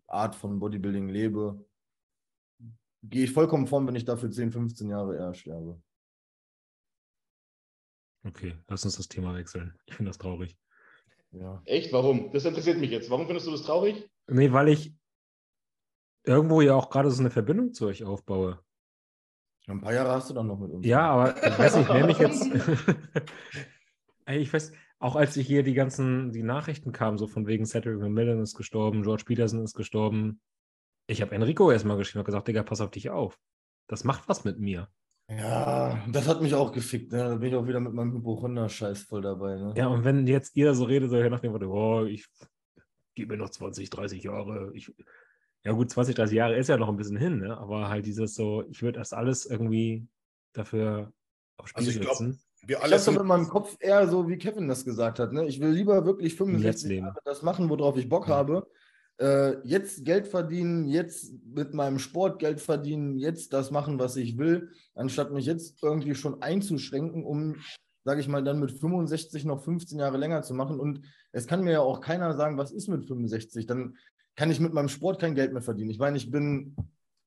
[0.06, 1.64] Art von Bodybuilding lebe.
[3.02, 5.80] Gehe ich vollkommen vorn, wenn ich dafür 10, 15 Jahre eher sterbe.
[8.24, 9.74] Okay, lass uns das Thema wechseln.
[9.86, 10.58] Ich finde das traurig.
[11.32, 11.62] Ja.
[11.64, 11.92] Echt?
[11.92, 12.30] Warum?
[12.32, 13.08] Das interessiert mich jetzt.
[13.08, 14.10] Warum findest du das traurig?
[14.26, 14.94] Nee, weil ich
[16.24, 18.60] irgendwo ja auch gerade so eine Verbindung zu euch aufbaue.
[19.66, 20.86] Ein paar Jahre hast du dann noch mit uns.
[20.86, 22.44] Ja, aber ich weiß nicht, wer mich jetzt.
[24.26, 27.66] Ey, ich weiß, auch als ich hier die ganzen, die Nachrichten kamen, so von wegen
[27.66, 30.40] Cedric McMillan ist gestorben, George Peterson ist gestorben.
[31.06, 33.38] Ich habe Enrico erstmal geschrieben und gesagt, Digga, pass auf dich auf.
[33.86, 34.88] Das macht was mit mir.
[35.28, 37.12] Ja, das hat mich auch gefickt.
[37.12, 37.18] Ne?
[37.18, 39.56] Da bin ich auch wieder mit meinem Hypochonder-Scheiß voll dabei.
[39.56, 39.74] Ne?
[39.76, 42.28] Ja, und wenn jetzt ihr so redet, so nach dem Motto, oh, ich
[43.14, 44.72] gebe mir noch 20, 30 Jahre.
[44.74, 44.92] Ich,
[45.64, 47.56] ja gut, 20, 30 Jahre ist ja noch ein bisschen hin, ne?
[47.56, 50.06] aber halt dieses so, ich würde das alles irgendwie
[50.52, 51.12] dafür
[51.56, 52.40] aufs Spiel Also ich glaub, setzen.
[52.66, 55.32] Wir Ich alle habe sind, in meinem Kopf eher so, wie Kevin das gesagt hat.
[55.32, 55.46] Ne?
[55.46, 57.06] Ich will lieber wirklich 65 leben.
[57.06, 58.36] Jahre das machen, worauf ich Bock Ja.
[58.36, 58.66] habe.
[59.18, 64.38] Äh, jetzt Geld verdienen, jetzt mit meinem Sport Geld verdienen, jetzt das machen, was ich
[64.38, 67.56] will, anstatt mich jetzt irgendwie schon einzuschränken, um,
[68.04, 70.80] sage ich mal, dann mit 65 noch 15 Jahre länger zu machen.
[70.80, 73.66] Und es kann mir ja auch keiner sagen, was ist mit 65.
[73.66, 73.98] Dann
[74.40, 75.90] kann ich mit meinem Sport kein Geld mehr verdienen.
[75.90, 76.74] Ich meine, ich bin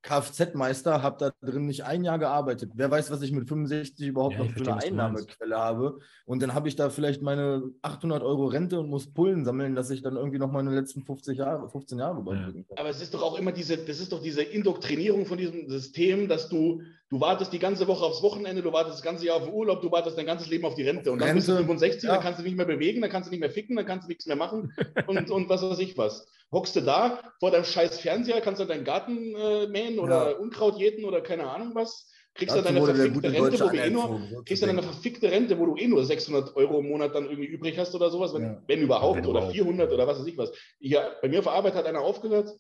[0.02, 2.72] Kfz-Meister, habe da drin nicht ein Jahr gearbeitet.
[2.73, 4.84] Wer weiß, was ich mit 65 überhaupt Ja, noch für eine.
[4.84, 5.99] Einnahmequelle habe.
[6.26, 9.91] Und dann habe ich da vielleicht meine 800 Euro Rente und muss Pullen sammeln, dass
[9.91, 12.80] ich dann irgendwie noch meine letzten 50 Jahre, 15 Jahre überbrücken kann.
[12.80, 16.27] Aber es ist doch auch immer diese, das ist doch diese Indoktrinierung von diesem System,
[16.27, 19.45] dass du, du wartest die ganze Woche aufs Wochenende, du wartest das ganze Jahr auf
[19.45, 21.11] den Urlaub, du wartest dein ganzes Leben auf die Rente.
[21.11, 22.15] Und dann bist du Rente, 65, ja.
[22.15, 24.10] dann kannst du nicht mehr bewegen, dann kannst du nicht mehr ficken, dann kannst du
[24.10, 24.73] nichts mehr machen
[25.07, 26.26] und, und was weiß ich was.
[26.53, 30.38] Hockst du da vor deinem scheiß Fernseher, kannst du deinen Garten äh, mähen oder Ja.
[30.38, 32.09] Unkraut jäten oder keine Ahnung was.
[32.35, 35.31] Kriegst du Dazu deine der verfickte Rente, wo du eh nur, kriegst du deine verfickte
[35.31, 38.34] Rente, wo du eh nur 600 Euro im Monat dann irgendwie übrig hast oder sowas,
[38.34, 38.63] wenn, Ja.
[38.67, 39.53] wenn überhaupt, Wenn oder überhaupt.
[39.55, 40.51] 400 oder was weiß ich was.
[40.80, 42.55] Ich, bei mir auf der Arbeit hat einer aufgehört,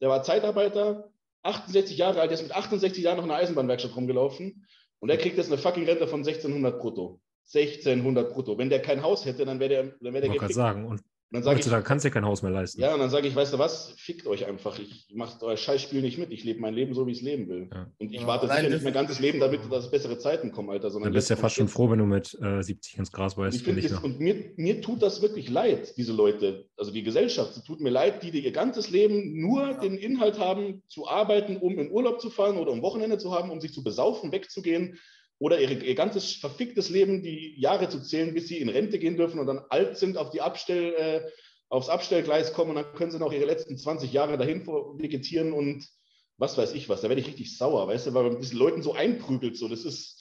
[0.00, 1.10] der war Zeitarbeiter,
[1.42, 4.66] 68 Jahre alt, der ist mit 68 Jahren noch in der Eisenbahnwerkstatt rumgelaufen
[5.00, 7.20] und der kriegt jetzt eine fucking Rente von 1600 brutto.
[7.52, 8.56] 1600 brutto.
[8.56, 10.86] Wenn der kein Haus hätte, dann wäre der, dann wär Ich der sagen.
[10.86, 11.00] Und
[11.32, 12.80] dann sage ich, heutzutage kannst du dir kein Haus mehr leisten.
[12.80, 14.78] ja, und dann sage ich, weißt du was, fickt euch einfach.
[14.78, 16.32] Ich mache euer Scheißspiel nicht mit.
[16.32, 17.68] Ich lebe mein Leben so, wie ich es leben will.
[17.72, 17.86] Ja.
[17.98, 20.90] Und ich Ja, warte sicher nicht mein ganzes Leben damit, dass bessere Zeiten kommen, Alter.
[20.90, 23.36] Sondern Dann bist du ja fast schon froh, wenn du mit äh, 70 ins Gras
[23.52, 24.02] ich finde, ich das- noch.
[24.04, 27.56] und mir, mir tut das wirklich leid, diese Leute, also die Gesellschaft.
[27.56, 31.56] Es tut mir leid, die, die ihr ganzes Leben nur den Inhalt haben, zu arbeiten,
[31.58, 34.98] um in Urlaub zu fahren oder um Wochenende zu haben, um sich zu besaufen, wegzugehen
[35.40, 39.16] oder ihre, ihr ganzes verficktes Leben, die Jahre zu zählen, bis sie in Rente gehen
[39.16, 41.22] dürfen und dann alt sind, auf die Abstell, äh,
[41.70, 45.88] aufs Abstellgleis kommen und dann können sie noch ihre letzten 20 Jahre dahin vegetieren und
[46.36, 47.00] was weiß ich was.
[47.00, 49.56] Da werde ich richtig sauer, weißt du, weil man diesen Leuten so einprügelt.
[49.56, 50.18] So, das ist.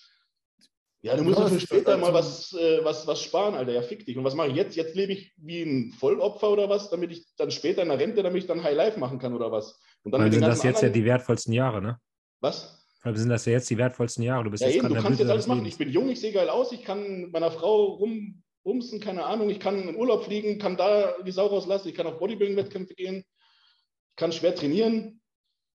[1.01, 3.71] Ja, du musst Ja, ja, für später mal was, äh, was, was sparen, Alter.
[3.71, 4.17] Ja, fick dich.
[4.17, 4.75] Und was mache ich jetzt?
[4.75, 8.21] Jetzt lebe ich wie ein Vollopfer oder was, damit ich dann später in der Rente,
[8.21, 9.79] damit ich dann High Life machen kann oder was?
[10.03, 11.99] Und dann sind das jetzt ja anderen- die wertvollsten Jahre, ne?
[12.41, 12.78] Was?
[13.03, 14.43] Weil sind das ja jetzt die wertvollsten Jahre.
[14.43, 15.65] Du bist Ja, jetzt eben, du kannst Blüte jetzt alles machen.
[15.65, 19.49] Ich bin jung, ich sehe geil aus, ich kann meiner Frau rum, rumsen, keine Ahnung,
[19.49, 23.19] ich kann in Urlaub fliegen, kann da die Sau rauslassen, ich kann auf Bodybuilding-Wettkämpfe gehen,
[23.19, 25.15] ich kann schwer trainieren.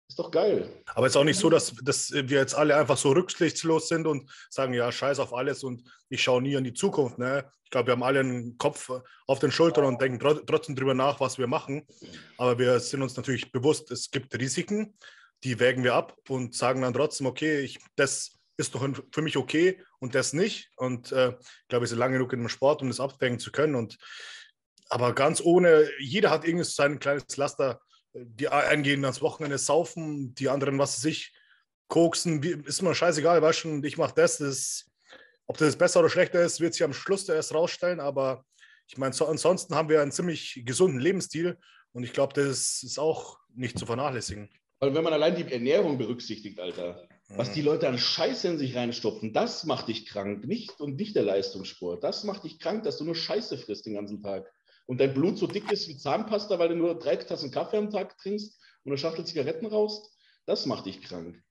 [0.10, 0.70] Ist doch geil.
[0.94, 4.06] Aber es ist auch nicht so, dass, dass wir jetzt alle einfach so rücksichtslos sind
[4.06, 7.18] und sagen, ja, scheiß auf alles und ich schaue nie in die Zukunft.
[7.18, 7.50] Ne?
[7.64, 8.92] Ich glaube, wir haben alle einen Kopf
[9.28, 11.88] auf den Schultern und denken tro- trotzdem drüber nach, was wir machen.
[12.38, 14.94] Aber wir sind uns natürlich bewusst, es gibt Risiken,
[15.44, 19.38] die wägen wir ab und sagen dann trotzdem, okay, ich, das ist doch für mich
[19.38, 20.72] okay und das nicht.
[20.78, 23.52] Und äh, ich glaube, wir sind lange genug in dem Sport, um das abwägen zu
[23.52, 23.76] können.
[23.76, 23.98] Und
[24.90, 27.82] aber ganz ohne, jeder hat irgendwie sein kleines Laster.
[28.14, 31.34] Die einen gehen ans Wochenende saufen, die anderen, was weiß ich,
[31.88, 34.90] koksen, wie, ist mir scheißegal, weißt und ich mache das, das.
[35.46, 38.46] Ob das besser oder schlechter ist, wird sich am Schluss erst rausstellen, aber
[38.88, 41.58] ich meine, so, ansonsten haben wir einen ziemlich gesunden Lebensstil
[41.92, 44.50] und ich glaube, das ist auch nicht zu vernachlässigen.
[44.84, 47.54] Weil wenn man allein die Ernährung berücksichtigt, Alter, was Mhm.
[47.54, 51.24] die Leute an Scheiße in sich reinstopfen, das macht dich krank, nicht und nicht der
[51.24, 52.04] Leistungssport.
[52.04, 54.52] Das macht dich krank, dass du nur Scheiße frisst den ganzen Tag.
[54.86, 57.92] Und dein Blut so dick ist wie Zahnpasta, weil du nur drei Tassen Kaffee am
[57.92, 60.12] Tag trinkst und eine Schachtel Zigaretten rauchst,
[60.46, 61.42] das macht dich krank.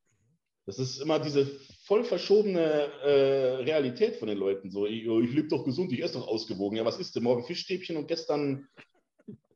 [0.67, 1.47] Das ist immer diese
[1.87, 4.71] voll verschobene äh, Realität von den Leuten.
[4.71, 6.77] So, ich, ich lebe doch gesund, ich esse doch ausgewogen.
[6.77, 7.23] Ja, was ist denn?
[7.23, 8.69] Morgen Fischstäbchen und gestern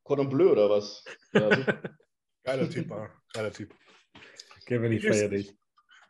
[0.02, 1.04] Cordon Bleu oder was?
[1.34, 1.62] Ja, so,
[2.47, 3.10] Geiler Typ, Mann.
[3.32, 3.74] Geiler Typ.
[4.66, 5.52] Kevin, ich feiere dich.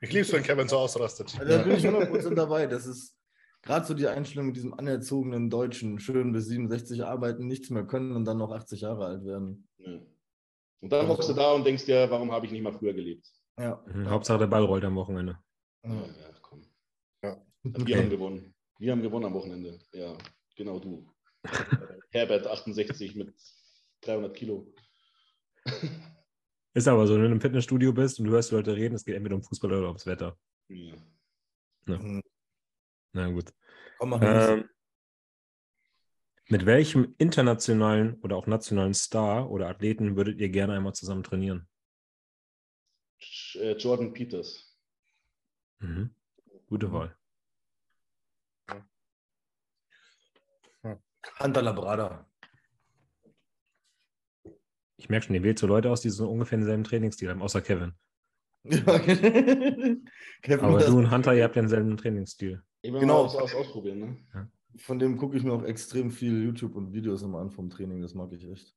[0.03, 1.35] Ich liebe es, wenn Kevin so ausrastet.
[1.39, 2.67] Also da bin ich 100% dabei.
[2.67, 3.17] Das ist
[3.63, 8.15] gerade so die Einstellung mit diesem anerzogenen Deutschen, schön bis 67 arbeiten, nichts mehr können
[8.15, 9.67] und dann noch 80 Jahre alt werden.
[9.79, 9.99] Ja.
[10.81, 13.27] Und dann hockst du da und denkst dir, warum habe ich nicht mal früher gelebt?
[13.59, 13.83] Ja.
[13.87, 15.39] Mhm, Hauptsache der Ball rollt am Wochenende.
[15.83, 16.07] Ja, ja.
[16.07, 16.67] ja komm.
[17.23, 17.43] Ja.
[17.63, 17.97] Wir Okay.
[17.97, 18.55] haben gewonnen.
[18.79, 19.79] Wir haben gewonnen am Wochenende.
[19.93, 20.19] Ja,
[20.55, 21.11] genau du.
[22.11, 23.35] Herbert 68 mit
[24.03, 24.71] 300 Kilo.
[26.77, 29.15] Ist aber so, wenn du im Fitnessstudio bist und du hörst Leute reden, es geht
[29.16, 30.36] entweder um Fußball oder ums Wetter.
[30.69, 31.98] Ja.
[33.12, 33.51] Na gut.
[33.97, 34.69] Komm, mach ähm,
[36.48, 41.66] mit welchem internationalen oder auch nationalen Star oder Athleten würdet ihr gerne einmal zusammen trainieren?
[43.55, 44.78] Äh, Jordan Peters.
[45.78, 46.15] Mhm.
[46.66, 46.93] Gute.
[46.93, 47.16] Wahl.
[51.40, 52.28] Hunter Labrada.
[54.97, 57.60] Ich merke schon, ihr wählt so Leute aus, die so ungefähr denselben Trainingsstil haben, außer
[57.60, 57.93] Kevin.
[58.64, 62.62] Ja, Kevin, Aber du und Hunter, ihr habt denselben Trainingsstil.
[62.82, 63.23] Genau.
[63.23, 63.98] mal was aus, ausprobieren.
[64.32, 64.51] Ne?
[64.78, 68.02] Von dem gucke ich mir auch extrem viel YouTube und Videos immer an vom Training.
[68.02, 68.74] Das mag ich echt.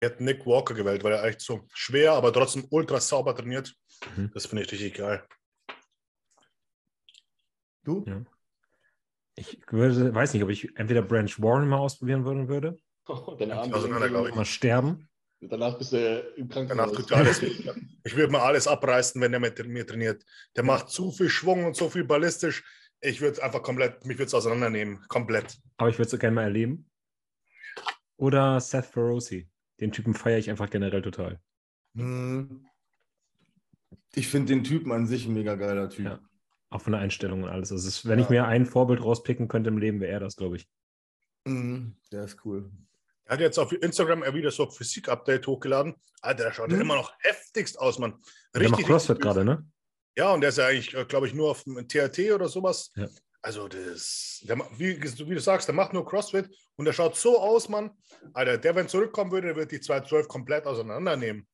[0.00, 3.74] Ich hätte Nick Walker gewählt, weil er echt so schwer, aber trotzdem ultra sauber trainiert.
[4.16, 4.30] Mhm.
[4.34, 5.24] Das finde ich richtig geil.
[7.84, 8.04] Du?
[8.06, 8.22] Ja.
[9.36, 12.78] Ich würde, weiß nicht, ob ich entweder Branch Warren mal ausprobieren würden würde,
[13.38, 14.34] Deine Ja, Arme auseinander, glaub ich.
[14.34, 15.08] mal sterben.
[15.40, 16.90] Danach bist du im Krankenhaus.
[16.92, 17.42] Danach tut er alles.
[17.42, 20.24] Ich würde mal alles abreißen, wenn er mit mir trainiert.
[20.56, 22.64] Der macht zu viel Schwung und so viel ballistisch.
[23.00, 25.04] Ich würde einfach komplett, mich würde es auseinandernehmen.
[25.08, 25.58] Komplett.
[25.76, 26.88] Aber ich würde es so gerne mal erleben.
[28.16, 29.48] Oder Seth Ferosi.
[29.78, 31.38] Den Typen feiere ich einfach generell total.
[31.94, 32.66] Hm.
[34.14, 36.06] Ich finde den Typen an sich ein mega geiler Typ.
[36.06, 36.20] Ja.
[36.70, 37.70] Auch von der Einstellung und alles.
[37.70, 38.30] Also wenn ich Ja.
[38.30, 40.66] mir ein Vorbild rauspicken könnte im Leben, wäre er das, glaube ich.
[41.46, 42.70] Mhm, Der ist cool.
[43.26, 45.94] Er hat jetzt auf Instagram wieder so ein Physik-Update hochgeladen.
[46.22, 46.82] Alter, der schaut ja Mhm.
[46.82, 48.12] immer noch heftigst aus, Mann.
[48.12, 48.22] Und
[48.62, 49.66] der macht CrossFit richtig- gerade, ne?
[50.16, 52.90] Ja, und der ist ja eigentlich, glaube ich, nur auf dem TRT oder sowas.
[52.96, 53.06] Ja.
[53.42, 57.38] Also, das, der, wie, wie du sagst, der macht nur CrossFit und der schaut so
[57.38, 57.90] aus, Mann.
[58.32, 61.46] Alter, der, wenn zurückkommen würde, wird die 212 komplett auseinandernehmen.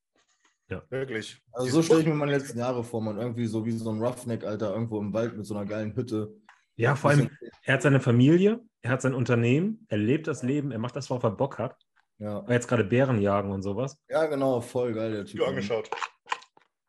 [0.69, 0.83] Ja.
[0.91, 1.39] Wirklich.
[1.53, 3.19] Also so stelle ich mir meine letzten Jahre vor, man.
[3.19, 6.33] Irgendwie so wie so ein Roughneck, Alter, irgendwo im Wald mit so einer geilen Hütte.
[6.77, 7.29] Ja, vor allem,
[7.65, 11.09] er hat seine Familie, er hat sein Unternehmen, er lebt das Leben, er macht das,
[11.11, 11.77] worauf er Bock hat.
[12.19, 13.99] Ja, War jetzt gerade Bären jagen und sowas.
[14.09, 15.35] ja genau, voll geil, der Typ.
[15.35, 15.91] Video angeschaut.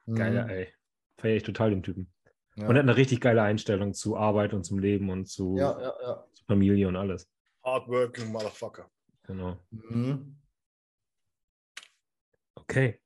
[0.06, 0.16] Mhm.
[0.16, 0.74] Geiler, ey.
[1.18, 2.12] Feiere ich total den Typen.
[2.56, 2.68] Ja.
[2.68, 5.80] Und er hat eine richtig geile Einstellung zu Arbeit und zum Leben und zu, ja,
[5.80, 6.28] ja, ja.
[6.34, 7.28] zu Familie und alles.
[7.64, 8.90] Hardworking Motherfucker.
[9.24, 9.58] Genau.
[9.72, 10.38] Mhm.
[12.56, 13.00] Okay.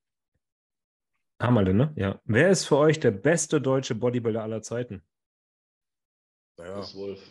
[1.39, 1.93] Haben wir denn, ne?
[1.95, 2.19] Ja.
[2.25, 5.03] Wer ist für euch der beste deutsche Bodybuilder aller Zeiten?
[6.57, 7.21] Naja, Das Wolf.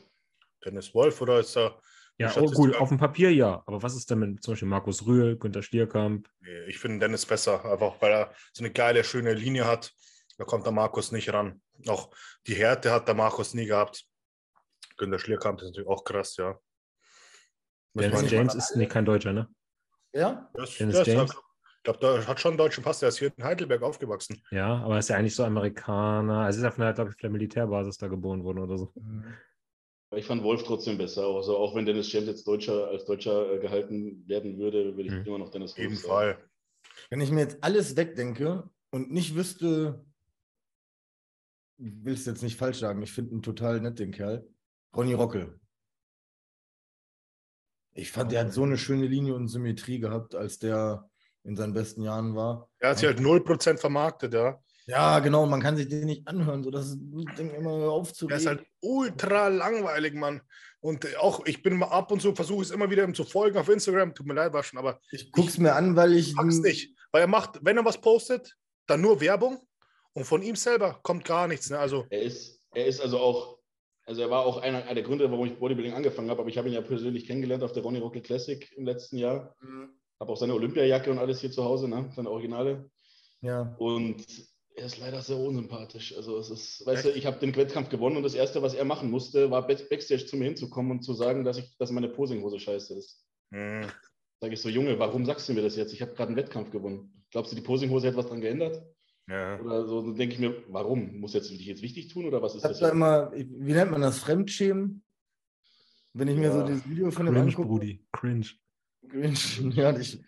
[0.67, 1.81] Dennis Wolf oder ist er.
[2.19, 3.63] Ja, oh, gut, auf dem Papier ja.
[3.67, 6.29] Aber was ist denn mit zum Beispiel Markus Rühl, Günter Stierkamp?
[6.67, 9.93] Ich finde Dennis besser, einfach weil er so eine geile, schöne Linie hat.
[10.39, 11.61] Da kommt der Markus nicht ran.
[11.87, 12.11] Auch
[12.47, 14.07] die Härte hat der Markus nie gehabt.
[14.97, 16.59] Günter Schlierkamp ist natürlich auch krass, ja.
[17.95, 19.49] Dennis James ist nee, kein Deutscher, ne?
[20.13, 20.51] Ja?
[20.55, 21.31] Das, Dennis das, James?
[21.31, 24.43] Ich glaube, der hat schon einen deutschen Pass, der ist hier in Heidelberg aufgewachsen.
[24.51, 26.41] Ja, aber er ist ja eigentlich so Amerikaner.
[26.41, 28.93] Also ist er von der, glaube ich, von der Militärbasis da geboren worden oder so.
[30.15, 31.25] Ich fand Wolf trotzdem besser.
[31.27, 35.13] Also auch wenn Dennis James jetzt Deutscher, als Deutscher äh, gehalten werden würde, würde ich
[35.13, 35.27] Mhm.
[35.27, 36.11] immer noch Dennis Auf jeden Wolf sagen.
[36.39, 36.51] Fall.
[37.11, 40.05] Wenn ich mir jetzt alles wegdenke und nicht wüsste,
[41.79, 44.49] will es jetzt nicht falsch sagen, ich finde ihn total nett, den Kerl.
[44.95, 45.59] Ronny Rockel.
[47.93, 51.11] Ich fand, der hat so eine schöne Linie und Symmetrie gehabt, als der
[51.45, 52.71] in seinen besten Jahren war.
[52.79, 54.63] Er hat sich halt 0% vermarktet, ja.
[54.89, 58.39] Ja, genau, man kann sich den nicht anhören, so das Ding immer Er aufzuregen.
[58.39, 60.41] ist halt ultra langweilig, Mann.
[60.81, 63.25] Und äh, auch, ich bin mal ab und zu, versuche es immer wieder ihm zu
[63.25, 64.15] folgen auf Instagram.
[64.15, 66.37] Tut mir leid, war schon, aber ich guck's mir an, weil ich.
[66.37, 66.95] pack's nicht.
[67.11, 68.57] Weil er macht, wenn er was postet,
[68.87, 69.59] dann nur Werbung
[70.13, 71.69] und von ihm selber kommt gar nichts.
[71.71, 71.79] Ne?
[71.81, 73.59] Also, Er ist, er ist also auch,
[74.05, 76.59] also er war auch einer, einer der Gründe, warum ich Bodybuilding angefangen habe, aber ich
[76.59, 79.57] habe ihn ja persönlich kennengelernt auf der Ronny Rockel Classic im letzten Jahr.
[80.21, 82.09] Habe auch seine Olympiajacke und alles hier zu Hause, ne?
[82.15, 82.89] seine Originale.
[83.41, 83.75] Ja.
[83.79, 84.25] Und
[84.77, 86.15] er ist leider sehr unsympathisch.
[86.17, 88.85] Also es ist, weißt du, ich habe den Wettkampf gewonnen und das Erste, was er
[88.85, 92.09] machen musste, war back- Backstage zu mir hinzukommen und zu sagen, dass ich, dass meine
[92.09, 93.25] Posinghose scheiße ist.
[93.51, 93.89] mh,
[94.41, 95.95] Sage ich so, Junge, warum sagst du mir das jetzt?
[95.95, 97.25] Ich habe gerade einen Wettkampf gewonnen.
[97.31, 98.85] Glaubst du, die Posinghose hat was dran geändert?
[99.29, 99.59] ja.
[99.61, 101.19] Oder so, dann denke ich mir, warum?
[101.21, 102.79] Muss jetzt dich jetzt wichtig tun oder was ist das?
[102.79, 105.03] da immer, wie nennt man das, Fremdschämen?
[106.13, 106.67] Wenn ich mir so Ja.
[106.67, 107.69] dieses Video von dem Cringe, angucke.
[107.69, 108.07] Brudi.
[108.13, 108.47] Cringe.
[109.09, 109.35] Cringe.
[109.75, 110.21] Ja, ich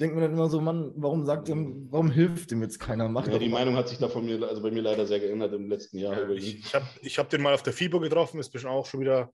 [0.00, 3.08] denke mir dann immer so, Mann, warum sagt ihm, warum hilft ihm jetzt keiner?
[3.08, 3.60] Macht Ja, die mal.
[3.60, 6.20] Meinung hat sich da von mir, also bei mir leider sehr geändert im letzten Jahr
[6.20, 8.86] über Ich, ich habe ich hab den mal auf der FIBO getroffen, ist bestimmt auch
[8.86, 9.32] schon wieder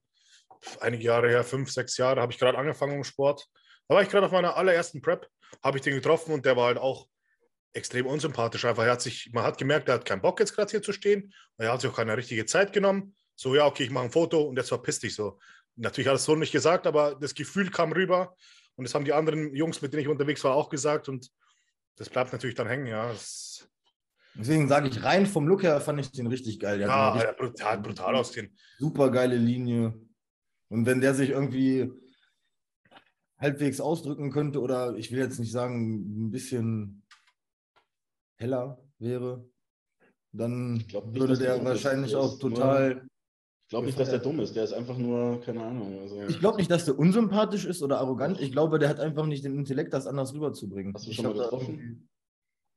[0.79, 3.47] einige Jahre her, fünf, sechs Jahre, habe ich gerade angefangen im Sport.
[3.87, 5.27] Da war ich gerade auf meiner allerersten Prep,
[5.63, 7.07] habe ich den getroffen und der war halt auch
[7.73, 8.65] extrem unsympathisch.
[8.65, 10.91] Einfach, er hat sich, man hat gemerkt, er hat keinen Bock jetzt gerade hier zu
[10.91, 11.33] stehen.
[11.57, 13.15] Er hat sich auch keine richtige Zeit genommen.
[13.35, 15.39] So, ja, okay, ich mache ein Foto und jetzt verpiss dich so.
[15.75, 18.35] Natürlich hat er es so nicht gesagt, aber das Gefühl kam rüber
[18.79, 21.29] und das haben die anderen Jungs, mit denen ich unterwegs war, auch gesagt und
[21.97, 23.09] das bleibt natürlich dann hängen, ja.
[23.09, 23.69] Das,
[24.35, 26.77] Deswegen sage ich, rein vom Look her fand ich den richtig geil.
[26.77, 28.55] Der ja, ja, brutal, brutal ausgesehen.
[28.77, 29.99] super geile Linie.
[30.69, 31.91] Und wenn der sich irgendwie
[33.37, 37.03] halbwegs ausdrücken könnte oder ich will jetzt nicht sagen, ein bisschen
[38.37, 39.45] heller wäre,
[40.31, 43.05] dann würde der wahrscheinlich auch total.
[43.69, 44.55] Ich glaube nicht, dass der dumm ist.
[44.55, 45.99] Der ist einfach nur, keine Ahnung.
[46.01, 48.41] Also, Ich glaube nicht, dass der unsympathisch ist oder arrogant.
[48.41, 50.95] Ich glaube, der hat einfach nicht den Intellekt, das anders rüberzubringen.
[50.95, 52.09] Hast du Ich schon mal hab da getroffen?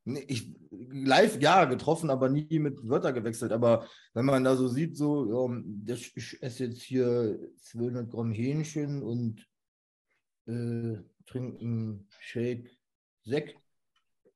[0.03, 3.51] Nee, ich live ja getroffen, aber nie mit Wörter gewechselt.
[3.53, 8.31] Aber wenn man da so sieht, so, ja, das, ich esse jetzt hier 200 Gramm
[8.31, 9.49] Hähnchen und
[10.45, 12.69] äh, trinke einen Shake
[13.23, 13.57] Sekt,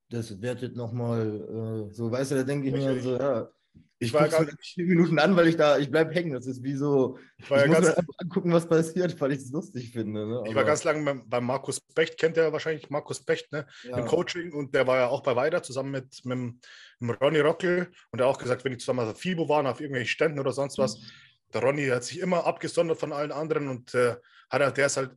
[0.09, 3.47] das wertet nochmal, äh, so, weißt du, da denke ich mir so, ja.
[3.99, 6.31] Ich war gerade vier Minuten an, weil ich da, ich bleib hängen.
[6.33, 9.19] Das ist wie so, Ich war ich ja muss ganz, mir einfach angucken, was passiert,
[9.19, 10.27] weil ich es lustig finde.
[10.27, 10.43] Ne?
[10.47, 13.65] Ich war ganz lange beim, beim Markus Becht, kennt ihr wahrscheinlich Markus Becht, ne?
[13.83, 13.97] ja.
[13.97, 16.53] Im Coaching und der war ja auch bei Weider zusammen mit, mit,
[16.99, 19.79] mit Ronny Rockel und er hat auch gesagt, wenn die zusammen auf FIBO waren, auf
[19.81, 20.99] irgendwelchen Ständen oder sonst was,
[21.53, 24.15] der Ronny hat sich immer abgesondert von allen anderen und äh,
[24.49, 25.11] hat, er- der ist halt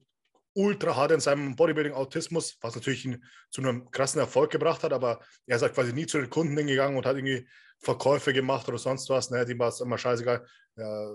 [0.61, 5.21] ultra hart in seinem Bodybuilding-Autismus, was natürlich ihn zu einem krassen Erfolg gebracht hat, aber
[5.47, 8.79] er ist halt quasi nie zu den Kunden hingegangen und hat irgendwie Verkäufe gemacht oder
[8.79, 9.31] sonst was.
[9.31, 9.45] Ne?
[9.45, 10.47] Dem war es immer scheißegal.
[10.77, 11.11] Ja,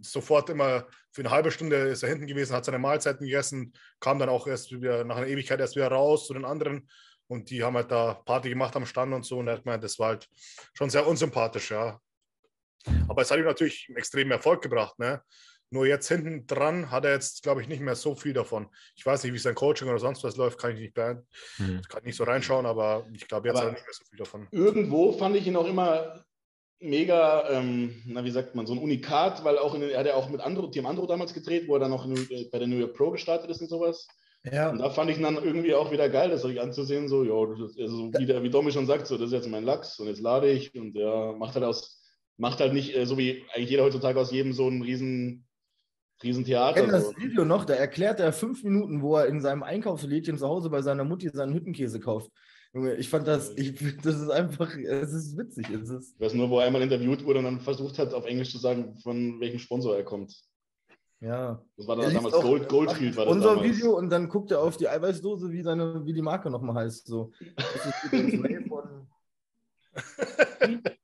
[0.00, 4.18] sofort immer für eine halbe Stunde ist er hinten gewesen, hat seine Mahlzeiten gegessen, kam
[4.18, 6.88] dann auch erst wieder nach einer Ewigkeit erst wieder raus zu den anderen
[7.26, 9.84] und die haben halt da Party gemacht am Stand und so und er hat gemeint,
[9.84, 10.28] das war halt
[10.74, 12.00] schon sehr unsympathisch, ja.
[13.08, 15.22] Aber es hat ihm natürlich extremen Erfolg gebracht, ne?
[15.70, 18.68] Nur jetzt hinten dran hat er jetzt, glaube ich, nicht mehr so viel davon.
[18.96, 21.24] Ich weiß nicht, wie sein Coaching oder sonst was läuft, kann ich nicht, beant-
[21.56, 21.82] Hm.
[21.88, 24.04] kann ich nicht so reinschauen, aber ich glaube, jetzt Aber- hat er nicht mehr so
[24.08, 24.48] viel davon.
[24.50, 26.24] Irgendwo fand ich ihn auch immer
[26.80, 30.06] mega, ähm, na wie sagt man, so ein Unikat, weil auch in, den- er hat
[30.06, 32.58] ja auch mit Andro, Team Andro damals gedreht, wo er dann noch in, äh, bei
[32.58, 34.06] der New York Pro gestartet ist und sowas.
[34.50, 34.70] ja.
[34.70, 37.46] Und da fand ich ihn dann irgendwie auch wieder geil, das euch anzusehen, so, ja,
[37.58, 39.98] das ist, also wie, der, wie Domi schon sagt, so, das ist jetzt mein Lachs
[39.98, 42.00] und jetzt lade ich und der macht halt aus,
[42.36, 45.47] macht halt nicht, äh, so wie eigentlich jeder heutzutage aus jedem so ein riesen,
[46.22, 47.16] riesen Ich das.
[47.16, 50.82] Video noch, da erklärt er fünf Minuten, wo er in seinem Einkaufslädchen zu Hause bei
[50.82, 52.30] seiner Mutti seinen Hüttenkäse kauft.
[52.74, 55.70] Junge, ich fand das, ich, das ist einfach, es ist witzig.
[55.70, 58.26] Es ist, Ich weiß nur, wo er einmal interviewt wurde und dann versucht hat, auf
[58.26, 60.34] Englisch zu sagen, von welchem Sponsor er kommt.
[61.20, 61.62] ja.
[61.76, 63.16] Das war dann damals auch- Gold, Goldfield.
[63.16, 63.76] War das Unser damals.
[63.76, 67.06] Video und dann guckt er auf die Eiweißdose, wie, seine, wie die Marke nochmal heißt.
[67.06, 67.32] So.
[67.56, 69.06] Das ist übrigens von.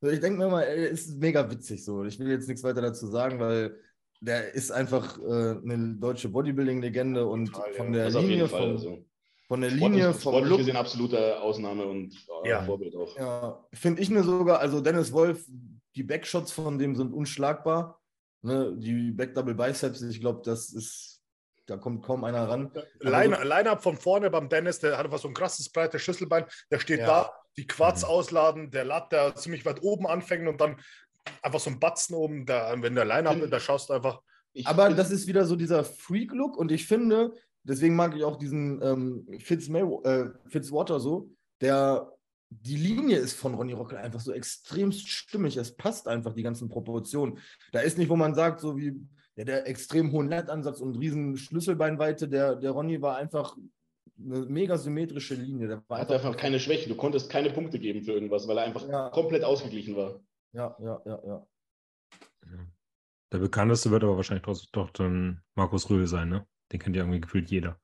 [0.00, 2.04] So, ich denke mir mal, er ist mega witzig so.
[2.04, 3.76] Ich will jetzt nichts weiter dazu sagen, weil
[4.24, 8.60] der ist einfach äh, eine deutsche Bodybuilding-Legende und Total, von der Linie, Fall.
[8.60, 9.04] vom, Also.
[9.48, 12.14] von der Linie, vom sportlich Look, gesehen absolute Ausnahme und
[12.44, 12.62] äh, Ja.
[12.64, 13.16] Vorbild auch.
[13.16, 15.44] Ja, finde ich mir sogar, also Dennis Wolf,
[15.94, 18.00] die Backshots von dem sind unschlagbar.
[18.42, 21.12] Ne, die Back Double Biceps, ich glaube, das ist
[21.66, 22.70] da kommt kaum einer ran.
[23.00, 26.78] Line- Line-Up von vorne beim Dennis, der hat einfach so ein krasses breites Schlüsselbein, der
[26.78, 27.06] steht Ja.
[27.06, 28.08] da, die Quads Mhm.
[28.10, 30.76] ausladen, der Lat, der ziemlich weit oben anfängt und dann
[31.42, 34.20] einfach so ein Batzen oben, da, wenn der Line-Up, Find- da schaust du einfach,
[34.52, 37.32] Ich Aber das ist wieder so dieser Freak-Look und ich finde,
[37.64, 41.30] deswegen mag ich auch diesen ähm, Fitz May, äh, Fitzwater so,
[41.60, 42.10] der
[42.50, 45.56] die Linie ist von Ronny Rockel einfach so extremst stimmig.
[45.56, 47.38] Es passt einfach, die ganzen Proportionen.
[47.72, 48.94] Da ist nicht, wo man sagt, so wie
[49.34, 53.56] ja, der extrem hohen Lettansatz und riesen Schlüsselbeinweite, der, der Ronny war einfach
[54.24, 55.66] eine mega symmetrische Linie.
[55.66, 56.90] Der war Er hatte einfach keine Schwächen.
[56.90, 59.08] Du konntest keine Punkte geben für irgendwas, weil er einfach Ja.
[59.10, 60.20] komplett ausgeglichen war.
[60.54, 61.46] Ja, ja, ja, ja.
[63.32, 66.46] Der bekannteste wird aber wahrscheinlich trotzdem doch dann Markus Rühl sein, ne?
[66.70, 67.80] Den kennt ja irgendwie gefühlt jeder.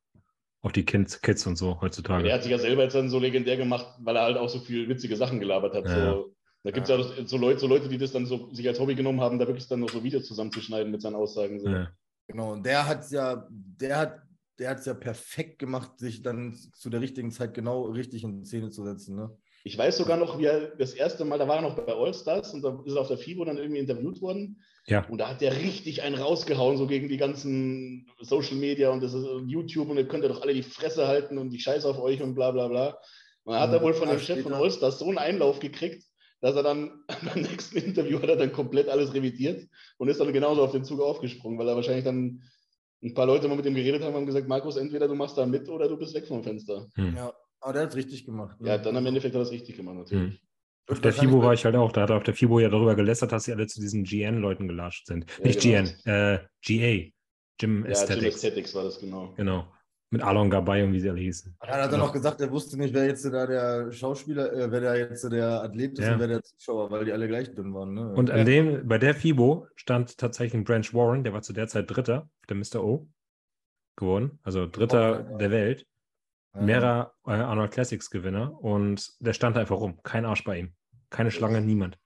[0.63, 2.25] Auch die Kids, Kids und so heutzutage.
[2.25, 4.61] Der hat sich ja selber jetzt dann so legendär gemacht, weil er halt auch so
[4.61, 5.87] viel witzige Sachen gelabert hat.
[5.87, 6.13] Ja.
[6.13, 8.79] So, da gibt es ja, so, Leute, so Leute, die das dann so sich als
[8.79, 11.59] Hobby genommen haben, da wirklich dann noch so Videos zusammenzuschneiden mit seinen Aussagen.
[11.59, 11.69] So.
[11.69, 11.91] Ja.
[12.29, 14.23] Genau, und der hat ja, der hat,
[14.59, 18.45] der hat es ja perfekt gemacht, sich dann zu der richtigen Zeit genau richtig in
[18.45, 19.17] Szene zu setzen.
[19.17, 19.37] Ne?
[19.63, 22.55] Ich weiß sogar noch, wie er das erste Mal, da war er noch bei All-Stars
[22.55, 24.63] und da ist er auf der FIBO dann irgendwie interviewt worden.
[24.87, 25.05] Ja.
[25.09, 29.13] Und da hat der richtig einen rausgehauen, so gegen die ganzen Social Media und das
[29.13, 31.89] ist und YouTube und ihr könnt ihr doch alle die Fresse halten und die Scheiße
[31.89, 32.99] auf euch und bla bla bla.
[33.45, 34.55] Und dann hat Ja, er wohl von ja, dem Chef von.
[34.55, 36.05] Allstars so einen Einlauf gekriegt,
[36.41, 37.05] dass er dann
[37.35, 39.69] beim nächsten Interview hat er dann komplett alles revidiert
[39.99, 42.43] und ist dann genauso auf den Zug aufgesprungen, weil er wahrscheinlich dann
[43.03, 45.47] ein paar Leute mal mit ihm geredet haben und gesagt, Markus, entweder du machst da
[45.47, 46.87] mit oder du bist weg vom Fenster.
[46.95, 47.17] Hm.
[47.17, 48.61] Ja, aber der hat es richtig gemacht.
[48.61, 48.69] Ne?
[48.69, 50.43] Ja, dann am Endeffekt hat er es richtig gemacht, natürlich.
[50.89, 51.93] Auf der FIBO war ich halt auch.
[51.93, 54.67] Da hat er auf der FIBO ja darüber gelästert, dass sie alle zu diesen GN-Leuten
[54.67, 55.25] gelatscht sind.
[55.39, 55.89] Ja, Nicht genau.
[56.05, 56.69] GN, äh, GA.
[56.69, 57.11] Gym Ja,
[57.59, 58.35] Gym Aesthetics.
[58.37, 59.33] Aesthetics war das genau.
[59.37, 59.73] Genau.
[60.13, 61.57] Mit Alon Gabay und wie sie alle hießen.
[61.63, 64.69] Ja, dann hat er noch gesagt, er wusste nicht, wer jetzt da der Schauspieler, äh,
[64.73, 66.15] wer da jetzt der Athlet ist Ja.
[66.15, 67.95] und wer der Zuschauer, weil die alle gleich dünn waren.
[67.95, 68.13] Ne?
[68.15, 71.69] Und an dem, bei der FIBO stand tatsächlich ein Branch Warren, der war zu der
[71.69, 72.83] Zeit Dritter, der Mr.
[72.83, 73.07] O
[73.97, 75.39] geworden, also Dritter Oh, ja.
[75.39, 75.87] der Welt,
[76.55, 76.63] Ja.
[76.63, 80.75] mehrer äh, Arnold Classics Gewinner und der stand da einfach rum, kein Arsch bei ihm,
[81.09, 81.97] keine Schlange, niemand.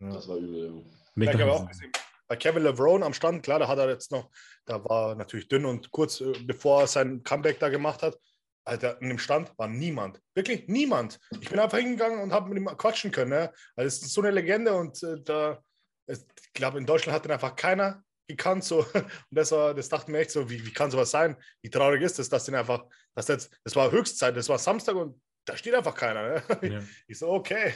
[0.00, 0.10] Ja.
[0.10, 0.84] Das war übel.
[1.16, 1.32] Ja.
[1.32, 1.92] Ich habe auch gesehen.
[2.26, 4.30] Bei Kevin LeVrone am Stand, klar, da hat er jetzt noch,
[4.64, 8.16] da war er natürlich dünn und kurz äh, bevor er sein Comeback da gemacht hat,
[8.64, 10.20] Alter, in dem Stand war niemand.
[10.34, 11.20] Wirklich niemand.
[11.40, 13.30] Ich bin einfach hingegangen und habe mit ihm quatschen können.
[13.30, 13.52] Ne?
[13.76, 15.62] Also es ist so eine Legende und äh, da,
[16.06, 18.64] es, ich glaube, in Deutschland hat ihn einfach keiner gekannt.
[18.64, 18.78] So.
[18.94, 21.36] Und das war, das dachte mir echt so, wie, wie kann sowas sein?
[21.62, 22.84] Wie traurig ist es, dass den einfach,
[23.14, 26.22] dass jetzt, das war Höchstzeit, das war Samstag und da steht einfach keiner.
[26.22, 26.42] Ne?
[26.72, 26.82] Ja.
[27.06, 27.74] Ich so, okay,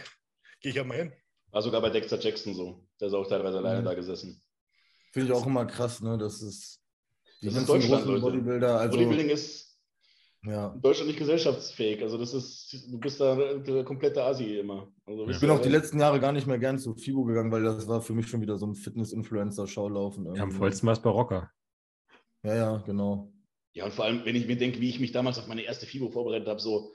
[0.60, 1.12] gehe ich halt mal hin.
[1.50, 2.86] War sogar bei Dexter Jackson so.
[3.00, 3.84] Der ist auch teilweise alleine Mhm.
[3.86, 4.42] da gesessen.
[5.12, 6.18] Finde ich auch immer krass, ne?
[6.18, 6.80] Das ist
[7.40, 8.20] die Das ist Deutschland, Leute.
[8.20, 8.78] Bodybuilder.
[8.80, 9.68] Also, Bodybuilding ist
[10.44, 10.73] ja.
[10.74, 12.02] in Deutschland nicht gesellschaftsfähig.
[12.02, 14.93] Also das ist, du bist da der komplette Asi immer.
[15.06, 17.62] Also Ich bin auch die letzten Jahre gar nicht mehr gern zu FIBO gegangen, weil
[17.62, 20.35] das war für mich schon wieder so ein Fitness-Influencer-Schaulaufen.
[20.35, 21.51] Ja, am vollsten war es bei Rocker.
[22.43, 23.32] Ja, ja, genau.
[23.74, 25.86] Ja, und vor allem, wenn ich mir denke, wie ich mich damals auf meine erste
[25.86, 26.94] FIBO vorbereitet habe, so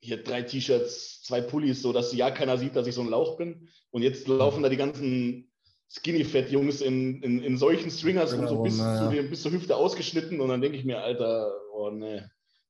[0.00, 3.36] hier drei T-Shirts, zwei Pullis, so dass ja keiner sieht, dass ich so ein Lauch
[3.38, 3.68] bin.
[3.90, 5.50] Und jetzt laufen da die ganzen
[5.88, 9.08] Skinny-Fat-Jungs in, in, in solchen Stringers rum, so Genau, bis, na ja.
[9.08, 10.40] zu, den- bis zur Hüfte ausgeschnitten.
[10.40, 12.20] Und dann denke ich mir, Alter, oh nee.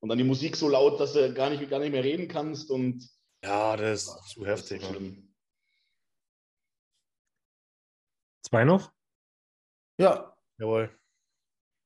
[0.05, 2.71] Und dann die Musik so laut, dass du gar nicht, gar nicht mehr reden kannst.
[2.71, 3.09] Und
[3.43, 4.83] Ja, das ist zu das heftig.
[4.83, 4.95] ist Mann.
[4.95, 5.35] schlimm.
[8.43, 8.93] Zwei noch?
[9.99, 10.95] Ja, Jawohl.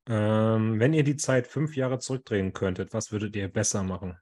[0.08, 4.18] Ähm, wenn ihr die Zeit fünf Jahre zurückdrehen könntet, was würdet ihr besser machen?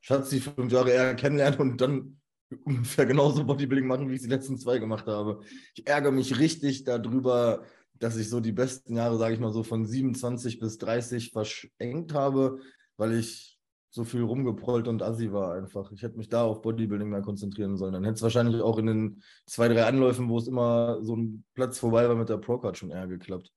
[0.00, 2.20] Schatz, die fünf Jahre eher kennenlernen und dann
[2.64, 5.44] ungefähr genauso Bodybuilding machen, wie ich die letzten zwei gemacht habe.
[5.74, 7.66] Ich ärgere mich richtig darüber,
[7.98, 12.14] dass ich so die besten Jahre, sage ich mal so, von 27 bis 30 verschenkt
[12.14, 12.58] habe,
[12.96, 13.58] weil ich
[13.90, 15.90] so viel rumgeprollt und assi war einfach.
[15.92, 17.94] Ich hätte mich da auf Bodybuilding mehr konzentrieren sollen.
[17.94, 21.44] Dann hätte es wahrscheinlich auch in den zwei, drei Anläufen, wo es immer so ein
[21.54, 23.50] Platz vorbei war mit der Procard schon eher geklappt.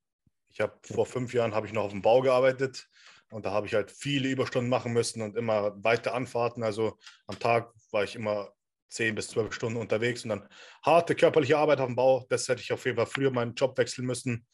[0.50, 2.88] Ich habe vor fünf Jahren habe ich noch auf dem Bau gearbeitet
[3.30, 6.64] und da habe ich halt viele Überstunden machen müssen und immer weite Anfahrten.
[6.64, 6.98] Also
[7.28, 8.50] am Tag war ich immer
[8.92, 10.48] zehn bis zwölf Stunden unterwegs und dann
[10.84, 12.26] harte körperliche Arbeit auf dem Bau.
[12.30, 14.46] Das hätte ich auf jeden Fall früher meinen Job wechseln müssen.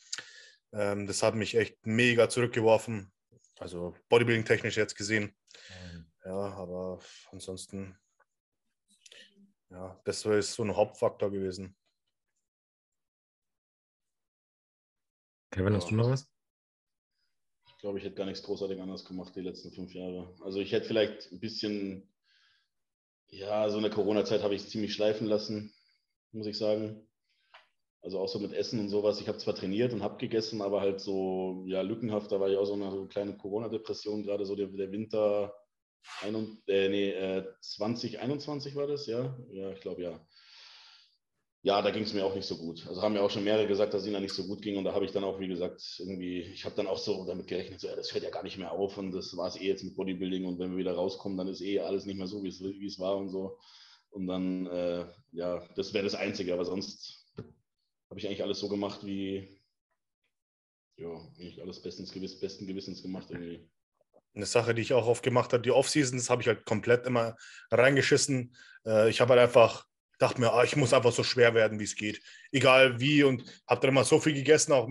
[0.71, 3.11] Ähm, das hat mich echt mega zurückgeworfen.
[3.59, 5.35] Also Bodybuilding-technisch jetzt gesehen.
[6.23, 6.99] Ja, aber
[7.31, 7.97] ansonsten,
[9.69, 11.75] ja, das ist so ein Hauptfaktor gewesen.
[15.51, 16.29] Kevin, hast du noch was?
[17.69, 20.35] Ich glaube, ich hätte gar nichts großartig anders gemacht die letzten fünf Jahre.
[20.41, 22.11] Also ich hätte vielleicht ein bisschen,
[23.29, 25.73] ja, so in der Corona-Zeit habe ich es ziemlich schleifen lassen,
[26.31, 27.07] muss ich sagen.
[28.01, 29.19] Also auch so mit Essen und sowas.
[29.19, 32.31] Ich habe zwar trainiert und habe gegessen, aber halt so, ja, lückenhaft.
[32.31, 35.53] Da war ich auch so eine kleine Corona-Depression, gerade so der, der Winter
[36.21, 39.37] ein äh, nee, äh, 2021 war das, ja?
[39.51, 40.27] Ja, ich glaube ja.
[41.63, 42.85] Ja, da ging es mir auch nicht so gut.
[42.87, 44.77] Also haben mir auch schon mehrere gesagt, dass es ihnen da nicht so gut ging.
[44.77, 47.47] Und da habe ich dann auch, wie gesagt, irgendwie, ich habe dann auch so damit
[47.47, 49.67] gerechnet, so, ja, das hört ja gar nicht mehr auf und das war es eh
[49.67, 50.45] jetzt mit Bodybuilding.
[50.45, 53.17] Und wenn wir wieder rauskommen, dann ist eh alles nicht mehr so, wie es, war
[53.17, 53.57] und so.
[54.11, 56.53] Und dann, äh, ja, das wäre das Einzige.
[56.53, 57.25] Aber sonst
[58.09, 59.59] habe ich eigentlich alles so gemacht, wie,
[60.95, 63.67] ja, eigentlich alles bestens gewiss, besten Gewissens gemacht irgendwie.
[64.33, 67.35] Eine Sache, die ich auch oft gemacht habe, die Off-Seasons habe ich halt komplett immer
[67.71, 68.55] reingeschissen.
[68.85, 69.86] Äh, ich habe halt einfach
[70.17, 72.21] dachte mir, ah, ich muss einfach so schwer werden, wie es geht.
[72.51, 73.23] Egal wie.
[73.23, 74.89] Und habe dann immer so viel gegessen, auch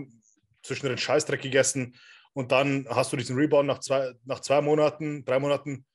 [0.63, 1.95] zwischen den Scheißdreck gegessen.
[2.33, 5.85] Und dann hast du diesen Rebound nach zwei, nach zwei Monaten, drei Monaten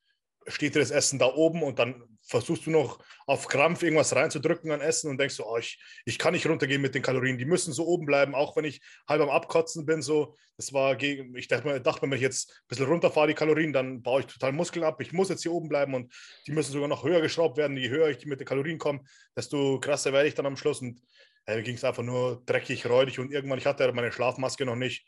[0.46, 4.70] steht dir das Essen da oben und dann versuchst du noch auf Krampf irgendwas reinzudrücken
[4.72, 7.44] an Essen und denkst so, oh, ich, ich kann nicht runtergehen mit den Kalorien, die
[7.44, 10.02] müssen so oben bleiben, auch wenn ich halb am Abkotzen bin.
[10.02, 13.34] So, das war gegen, ich dachte mir, dachte wenn ich jetzt ein bisschen runterfahre, die
[13.34, 15.00] Kalorien, dann baue ich total Muskeln ab.
[15.00, 16.12] Ich muss jetzt hier oben bleiben und
[16.46, 17.76] die müssen sogar noch höher geschraubt werden.
[17.76, 19.00] Je höher ich mit den Kalorien komme,
[19.36, 20.80] desto krasser werde ich dann am Schluss.
[20.80, 21.00] Und
[21.46, 25.06] äh, ging es einfach nur dreckig, räudig und irgendwann, ich hatte meine Schlafmaske noch nicht.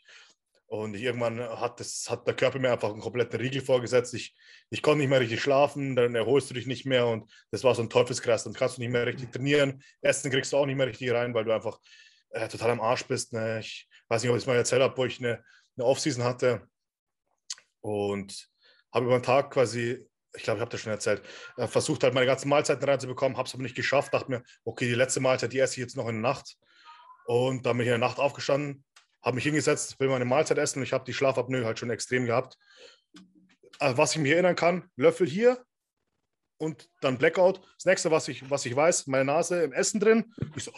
[0.67, 4.13] Und irgendwann hat, das, hat der Körper mir einfach einen kompletten Riegel vorgesetzt.
[4.15, 4.35] Ich,
[4.71, 7.75] ich konnte nicht mehr richtig schlafen, dann erholst du dich nicht mehr und das war
[7.75, 8.43] so ein Teufelskreis.
[8.43, 9.83] Dann kannst du nicht mehr richtig trainieren.
[10.01, 11.79] Essen kriegst du auch nicht mehr richtig rein, weil du einfach
[12.31, 13.31] äh, total am Arsch bist.
[13.33, 13.59] Ne?
[13.59, 15.43] Ich weiß nicht, ob ich es mal erzählt habe, wo ich eine,
[15.77, 16.67] eine Offseason hatte
[17.81, 18.49] und
[18.91, 20.03] habe über den Tag quasi,
[20.35, 21.21] ich glaube, ich habe das schon erzählt,
[21.57, 24.13] äh, versucht halt meine ganzen Mahlzeiten reinzubekommen, habe es aber nicht geschafft.
[24.15, 26.57] Dachte mir, okay, die letzte Mahlzeit, die esse ich jetzt noch in der Nacht.
[27.27, 28.83] Und dann bin ich in der Nacht aufgestanden,
[29.25, 32.25] habe mich hingesetzt, will meine Mahlzeit essen und ich habe die Schlafapnoe halt schon extrem
[32.25, 32.57] gehabt.
[33.79, 35.65] Also was ich mich erinnern kann, Löffel hier
[36.57, 37.59] und dann Blackout.
[37.77, 40.33] Das nächste, was ich, was ich weiß, meine Nase im Essen drin.
[40.55, 40.71] Ich so,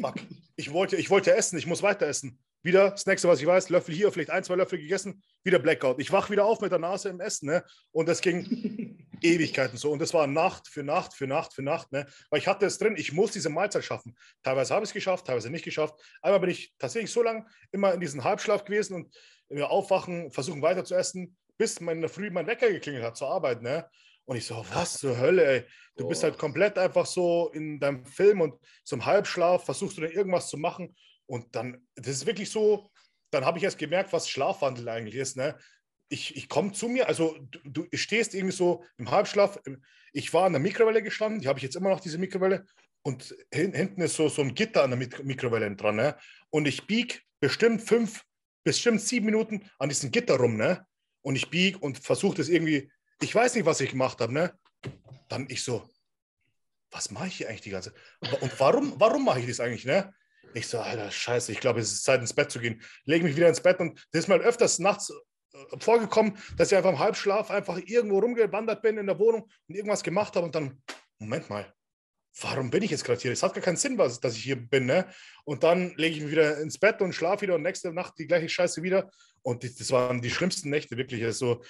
[0.00, 0.14] fuck,
[0.56, 2.38] ich wollte, ich wollte essen, ich muss weiter essen.
[2.62, 5.98] Wieder das nächste, was ich weiß, Löffel hier, vielleicht ein, zwei Löffel gegessen, wieder Blackout.
[5.98, 7.64] Ich wach wieder auf mit der Nase im Essen, ne?
[7.90, 9.90] Und das ging Ewigkeiten so.
[9.90, 12.06] Und das war Nacht für Nacht für Nacht für Nacht, ne?
[12.28, 14.14] Weil ich hatte es drin, ich muss diese Mahlzeit schaffen.
[14.42, 15.94] Teilweise habe ich es geschafft, teilweise nicht geschafft.
[16.20, 19.14] Einmal bin ich tatsächlich so lange immer in diesem Halbschlaf gewesen und
[19.48, 23.30] wir aufwachen, versuchen weiter zu essen, bis in der Früh mein Wecker geklingelt hat zur
[23.30, 23.88] Arbeit, ne?
[24.26, 25.64] Und ich so, was zur Hölle, ey.
[25.96, 28.54] Du bist halt komplett einfach so in deinem Film und
[28.84, 30.94] zum Halbschlaf versuchst du dann irgendwas zu machen
[31.30, 32.90] und dann, das ist wirklich so,
[33.30, 35.36] dann habe ich erst gemerkt, was Schlafwandel eigentlich ist.
[35.36, 35.56] Ne?
[36.08, 39.60] Ich, ich komme zu mir, also du, du stehst irgendwie so im Halbschlaf.
[40.12, 42.66] Ich war an der Mikrowelle gestanden, die habe ich jetzt immer noch, diese Mikrowelle.
[43.02, 45.94] Und hin, hinten ist so, so ein Gitter an der Mikrowelle dran.
[45.94, 46.16] Ne?
[46.50, 48.24] Und ich biege bestimmt fünf,
[48.64, 50.56] bestimmt sieben Minuten an diesem Gitter rum.
[50.56, 50.84] Ne?
[51.22, 52.90] Und ich biege und versuche das irgendwie,
[53.22, 54.32] ich weiß nicht, was ich gemacht habe.
[54.32, 54.52] Ne?
[55.28, 55.88] Dann ich so,
[56.90, 58.42] was mache ich hier eigentlich die ganze Zeit?
[58.42, 59.84] Und warum, warum mache ich das eigentlich?
[59.84, 60.12] Ne?
[60.54, 62.82] Ich so, Alter, scheiße, ich glaube, es ist Zeit, ins Bett zu gehen.
[63.04, 66.76] Lege mich wieder ins Bett und das ist mal öfters nachts äh, vorgekommen, dass ich
[66.76, 70.54] einfach im Halbschlaf einfach irgendwo rumgewandert bin in der Wohnung und irgendwas gemacht habe und
[70.54, 70.82] dann,
[71.18, 71.72] Moment mal,
[72.40, 73.32] warum bin ich jetzt gerade hier?
[73.32, 74.86] Es hat gar keinen Sinn, was, dass ich hier bin.
[74.86, 75.06] Ne?
[75.44, 78.26] Und dann lege ich mich wieder ins Bett und schlafe wieder und nächste Nacht die
[78.26, 79.10] gleiche Scheiße wieder.
[79.42, 81.24] Und die, das waren die schlimmsten Nächte, wirklich.
[81.24, 81.62] Also,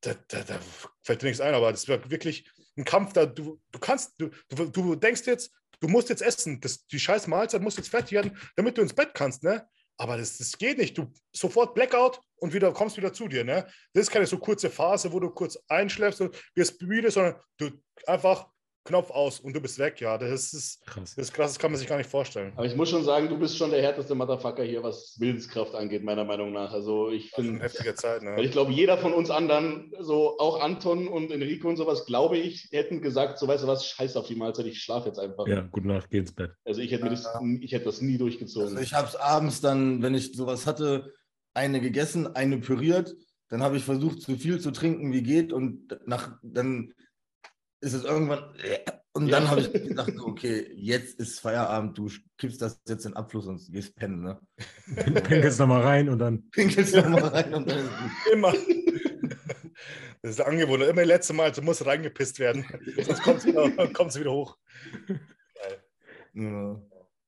[0.00, 0.58] da, da, da
[1.02, 3.12] fällt dir nichts ein, aber das war wirklich ein Kampf.
[3.12, 5.52] Da, du, du kannst, du, du, du denkst jetzt,
[5.82, 8.94] du musst jetzt essen, das, die scheiß Mahlzeit muss jetzt fertig werden, damit du ins
[8.94, 9.66] Bett kannst, ne?
[9.98, 10.96] Aber das, das geht nicht.
[10.96, 13.66] Du sofort Blackout und wieder kommst wieder zu dir, ne?
[13.92, 17.70] Das ist keine so kurze Phase, wo du kurz einschläfst und wirst müde, sondern du
[18.06, 18.46] einfach
[18.84, 20.18] Knopf aus und du bist weg, ja.
[20.18, 21.14] Das ist krass.
[21.14, 22.52] Das ist krass, das kann man sich gar nicht vorstellen.
[22.56, 26.02] Aber ich muss schon sagen, du bist schon der härteste Motherfucker hier, was Willenskraft angeht,
[26.02, 26.72] meiner Meinung nach.
[26.72, 27.62] Also ich finde.
[27.62, 28.36] heftige Zeit, ne?
[28.36, 32.38] Weil ich glaube, jeder von uns anderen, so auch Anton und Enrico und sowas, glaube
[32.38, 35.46] ich, hätten gesagt, so weißt du was, scheiß auf die Mahlzeit, ich schlafe jetzt einfach.
[35.46, 36.52] Ja, gute Nacht, geh ins Bett.
[36.64, 37.28] Also ich hätte, das,
[37.60, 38.70] ich hätte das nie durchgezogen.
[38.70, 41.12] Also ich habe es abends dann, wenn ich sowas hatte,
[41.54, 43.14] eine gegessen, eine püriert.
[43.48, 45.52] Dann habe ich versucht, so viel zu trinken, wie geht.
[45.52, 46.92] Und nach, dann
[47.82, 48.44] ist es irgendwann
[49.14, 49.50] und dann ja.
[49.50, 53.94] habe ich gedacht, okay, jetzt ist Feierabend, du kippst das jetzt in Abfluss und gehst
[53.94, 54.40] pennen, ne?
[54.96, 56.48] Pinkelst nochmal rein und dann.
[56.50, 57.90] Pinkelst nochmal rein und dann.
[58.32, 58.54] Immer.
[60.22, 60.88] Das ist der Angewohner.
[60.88, 62.64] Immer das letzte Mal, du musst reingepisst werden.
[63.02, 64.56] Sonst kommt es wieder, wieder hoch.
[66.32, 66.80] Ja.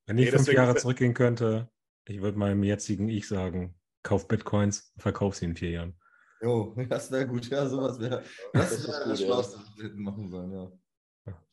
[0.07, 1.69] Wenn ich nee, fünf Jahre zurückgehen könnte,
[2.07, 6.01] ich würde meinem jetzigen Ich sagen, kauf Bitcoins, verkauf sie in vier Jahren.
[6.45, 7.49] Jo, das wäre gut.
[7.49, 8.23] Ja, sowas wäre.
[8.53, 10.73] Das, das wäre das Schlauste, was wir hätten machen sollen, ja.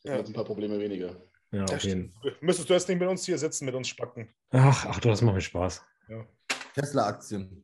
[0.04, 0.18] Ja.
[0.18, 1.16] Jetzt ein paar Probleme weniger.
[1.52, 2.14] Ja, auf jeden.
[2.42, 4.34] Müsstest du jetzt nicht mit uns hier sitzen, mit uns spacken.
[4.50, 5.82] Ach, ach das macht mir Spaß.
[6.10, 6.28] Ja.
[6.74, 7.64] Tesla-Aktien.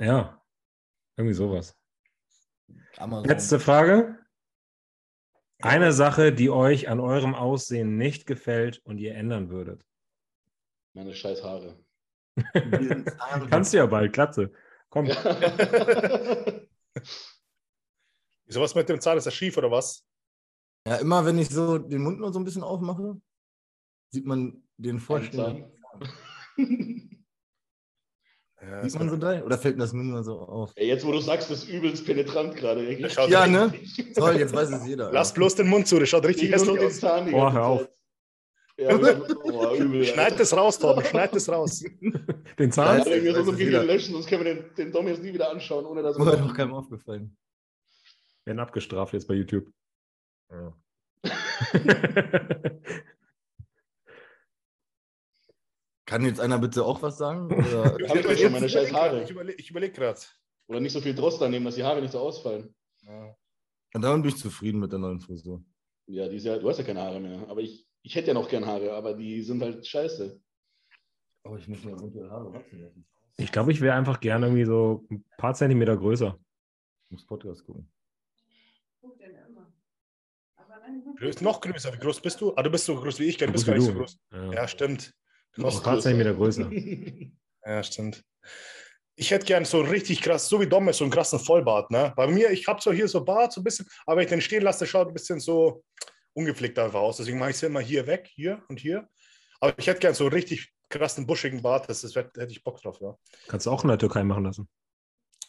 [0.00, 0.42] Ja,
[1.16, 1.76] irgendwie sowas.
[2.96, 3.28] Amazon.
[3.28, 4.18] Letzte Frage.
[5.60, 9.84] Eine Sache, die euch an eurem Aussehen nicht gefällt und ihr ändern würdet.
[10.94, 11.78] Meine scheiß Haare.
[13.50, 14.50] Kannst du ja bald, Glatze.
[14.94, 15.06] Komm.
[15.06, 15.16] Ja.
[18.46, 19.18] Wieso was mit dem Zahn?
[19.18, 20.04] Ist das schief oder was?
[20.86, 23.20] Ja, immer wenn ich so den Mund nur so ein bisschen aufmache,
[24.10, 25.64] sieht man den vorstehenden.
[28.62, 29.42] Ja, Sieht man so da?
[29.42, 30.72] Oder fällt mir das nur so auf?
[30.76, 32.88] Ey, jetzt, wo du sagst, das ist übelst penetrant gerade.
[33.28, 33.74] Ja, ne?
[34.14, 35.10] Toll, jetzt weiß es jeder.
[35.12, 37.02] Lass bloß den Mund zu, das schaut richtig hässlich den aus.
[37.02, 37.08] Oh,
[37.40, 37.88] ganze hör auf.
[38.76, 40.04] Ja, oh, übel.
[40.04, 41.84] Schneid das raus, Torben, schneid das raus.
[42.58, 43.04] Den Zahn?
[43.04, 43.84] So es Video jeder.
[43.84, 46.36] löschen, sonst können wir den, den Dom jetzt nie wieder anschauen, ohne dass Ist mir
[46.36, 47.36] doch keinem aufgefallen.
[48.44, 49.72] Werden abgestraft jetzt bei YouTube.
[50.50, 50.76] Ja.
[56.06, 57.46] Kann jetzt einer bitte auch was sagen?
[57.52, 57.84] Oder?
[57.84, 59.22] Hab ich doch schon, meine scheiß Haare.
[59.22, 60.20] Ich überlege überleg gerade.
[60.66, 62.74] Oder nicht so viel Droster nehmen, dass die Haare nicht so ausfallen.
[63.02, 63.36] Ja.
[63.94, 65.64] Und dann bin ich zufrieden mit der neuen Frisur.
[66.06, 67.48] Ja, die ist ja, du hast ja keine Haare mehr.
[67.48, 70.38] Aber ich, ich hätte ja noch gern Haare, aber die sind halt scheiße.
[71.42, 73.06] Aber ich muss mir eventuell Haare wachsen lassen.
[73.38, 76.38] Ich glaube, ich wäre einfach gerne irgendwie so ein paar Zentimeter größer.
[77.04, 77.90] Ich muss Podcast gucken.
[81.16, 81.92] Du bist noch größer.
[81.94, 82.54] Wie groß bist du?
[82.54, 83.48] Ah, du bist so groß wie ich, gell?
[83.48, 83.98] Du bist gar nicht so du.
[83.98, 84.18] groß.
[84.32, 84.52] Ja.
[84.52, 85.14] Ja, stimmt.
[85.56, 86.70] Noch ein paar Zentimeter größer.
[87.66, 88.22] Ja, stimmt.
[89.16, 91.90] Ich hätte gern so richtig krass, so wie Dom ist, so einen krassen Vollbart.
[91.90, 92.12] Ne?
[92.14, 94.42] Bei mir, ich habe so hier so Bart, so ein bisschen, aber wenn ich den
[94.42, 95.82] stehen lasse, schaut ein bisschen so
[96.34, 97.16] ungepflegt einfach aus.
[97.16, 99.08] Deswegen mache ich es immer hier weg, hier und hier.
[99.60, 102.80] Aber ich hätte gern so einen richtig krassen, buschigen Bart, das, das hätte ich Bock
[102.80, 103.16] drauf, ja.
[103.48, 104.68] Kannst du auch in der Türkei machen lassen.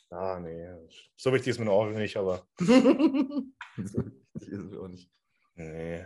[0.09, 0.67] Ah, nee.
[1.15, 2.67] So wichtig ist mir auch nicht, aber so
[3.75, 3.75] wichtig
[4.35, 5.11] ist es auch nicht.
[5.55, 6.05] nee.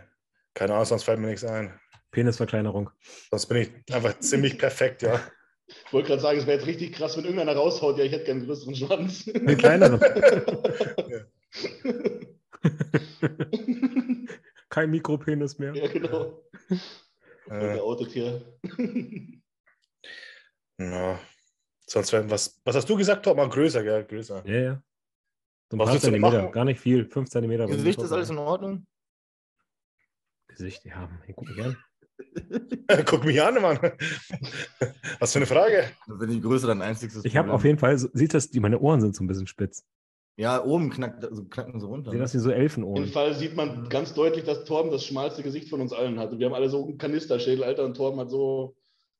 [0.54, 1.78] Keine Ahnung, sonst fällt mir nichts ein.
[2.10, 2.90] Penisverkleinerung.
[3.30, 5.20] Sonst bin ich einfach ziemlich perfekt, ja.
[5.86, 8.24] Ich wollte gerade sagen, es wäre jetzt richtig krass, wenn irgendeiner raushaut, ja, ich hätte
[8.24, 9.26] gerne einen größeren Schwanz.
[9.26, 10.00] Den kleineren.
[14.70, 15.74] Kein Mikropenis mehr.
[15.74, 16.42] ja, genau.
[17.48, 18.58] Äh, geoutet hier.
[20.78, 21.20] ja.
[21.86, 22.60] Sonst wäre was.
[22.64, 23.36] Was hast du gesagt, Tom?
[23.36, 24.04] Mal größer, gell?
[24.04, 24.46] Größer.
[24.46, 24.82] Ja, ja.
[25.70, 26.52] So ein Was paar Zentimeter, machen?
[26.52, 27.04] gar nicht viel.
[27.04, 27.66] Fünf Zentimeter.
[27.66, 28.86] Gesicht ist alles in Ordnung?
[30.48, 31.10] Gesicht, ja.
[31.24, 31.76] Hey, guck mich an.
[33.06, 33.78] Guck mich an, Mann.
[35.20, 35.90] Was für eine Frage.
[36.06, 39.00] Wenn die Größe dann einziges Ich habe auf jeden Fall, sieht das, die, meine Ohren
[39.00, 39.86] sind so ein bisschen spitz.
[40.40, 42.10] Ja, oben knackt, also knacken so runter.
[42.10, 42.24] Sieht ne?
[42.24, 43.06] das wie so Auf jeden Elfenohren.
[43.08, 46.32] Fall sieht man ganz deutlich, dass Torben das schmalste Gesicht von uns allen hat.
[46.32, 48.74] Und wir haben alle so einen Kanisterschädel, Alter, und Torben hat so,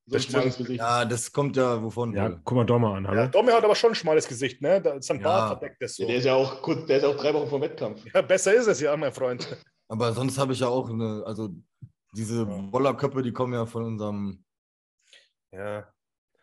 [0.07, 0.69] so ein schmales stimmt.
[0.69, 0.81] Gesicht.
[0.81, 2.15] Ja, das kommt ja wovon?
[2.15, 2.41] Ja, wohl?
[2.43, 3.27] guck mal mal an, Ja, hallo?
[3.31, 4.81] Domi hat aber schon ein schmales Gesicht, ne?
[4.81, 5.25] Da- Sein Ja.
[5.25, 6.05] Bart verdeckt das so.
[6.05, 8.03] Ja, der ist ja auch kurz, der ist ja auch drei Wochen vor Wettkampf.
[8.15, 9.47] Ja, besser ist es ja, mein Freund.
[9.89, 11.51] Aber sonst habe ich ja auch eine, also
[12.17, 12.45] diese Ja.
[12.71, 14.43] Bollerköpfe, die kommen ja von unserem.
[15.53, 15.87] Ja.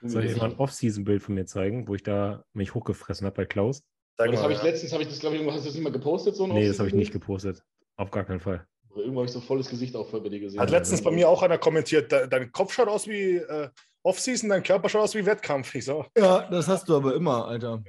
[0.01, 3.45] Soll ich mal ein Off-Season-Bild von mir zeigen, wo ich da mich hochgefressen habe bei
[3.45, 3.81] Klaus?
[4.17, 4.65] Sag das habe ich ja.
[4.65, 6.35] letztens, habe ich das, glaube ich, irgendwo, hast du das nicht mal gepostet?
[6.35, 7.63] So Nee, das habe ich nicht gepostet.
[7.97, 8.67] Auf gar keinen Fall.
[8.95, 10.59] Irgendwo habe ich so volles Gesicht auch voll bei dir gesehen.
[10.59, 13.69] Hat letztens bei mir auch einer kommentiert, de- dein Kopf schaut aus wie äh,
[14.03, 15.75] Off-Season, dein Körper schaut aus wie Wettkampf.
[15.75, 17.83] Ich so, Ja, das hast du aber immer, Alter.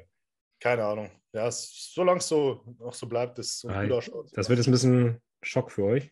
[0.60, 1.10] keine Ahnung.
[1.32, 4.30] Ja, solange es so noch so bleibt, es so gut ausschaut.
[4.36, 6.10] Das wird jetzt ein bisschen Schock für euch.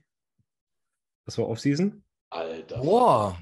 [1.27, 2.03] Das war Off-Season.
[2.31, 2.79] Alter.
[2.81, 3.39] Boah,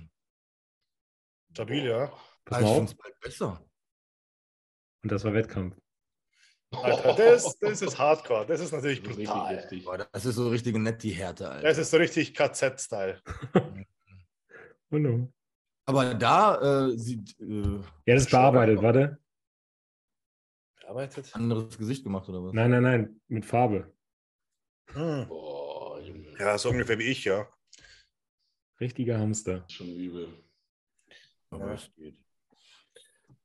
[1.52, 2.12] Stabil, ja.
[2.44, 2.96] Pass mal auf.
[2.96, 3.64] bald besser.
[5.04, 5.76] Und das war Wettkampf.
[6.82, 8.46] Alter, das, das ist Hardcore.
[8.46, 9.34] Das ist natürlich Das ist richtig
[9.84, 9.98] brutal.
[9.98, 11.62] Boah, das ist so richtige Netty-Härte, Alter.
[11.68, 13.20] Das ist so richtig KZ-Style.
[14.90, 15.32] Hallo.
[15.86, 17.44] Aber da äh, sieht äh,
[18.06, 19.18] Ja, das ist bearbeitet, warte.
[20.80, 21.34] Bearbeitet?
[21.34, 22.52] anderes Gesicht gemacht, oder was?
[22.52, 23.92] Nein, nein, nein, mit Farbe.
[24.92, 25.26] Hm.
[25.28, 26.38] Boah, Junge.
[26.38, 27.48] Ja, so ungefähr wie ich, ja.
[28.80, 29.64] Richtiger Hamster.
[29.68, 30.28] Schon übel.
[31.50, 31.74] Aber Ja.
[31.74, 32.23] es geht.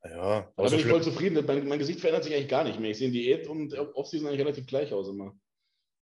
[0.03, 1.45] Ja, da so bin ich voll zufrieden.
[1.45, 2.91] Mein, mein Gesicht verändert sich eigentlich gar nicht mehr.
[2.91, 5.35] Ich sehe Diät und Offseason eigentlich relativ gleich aus immer.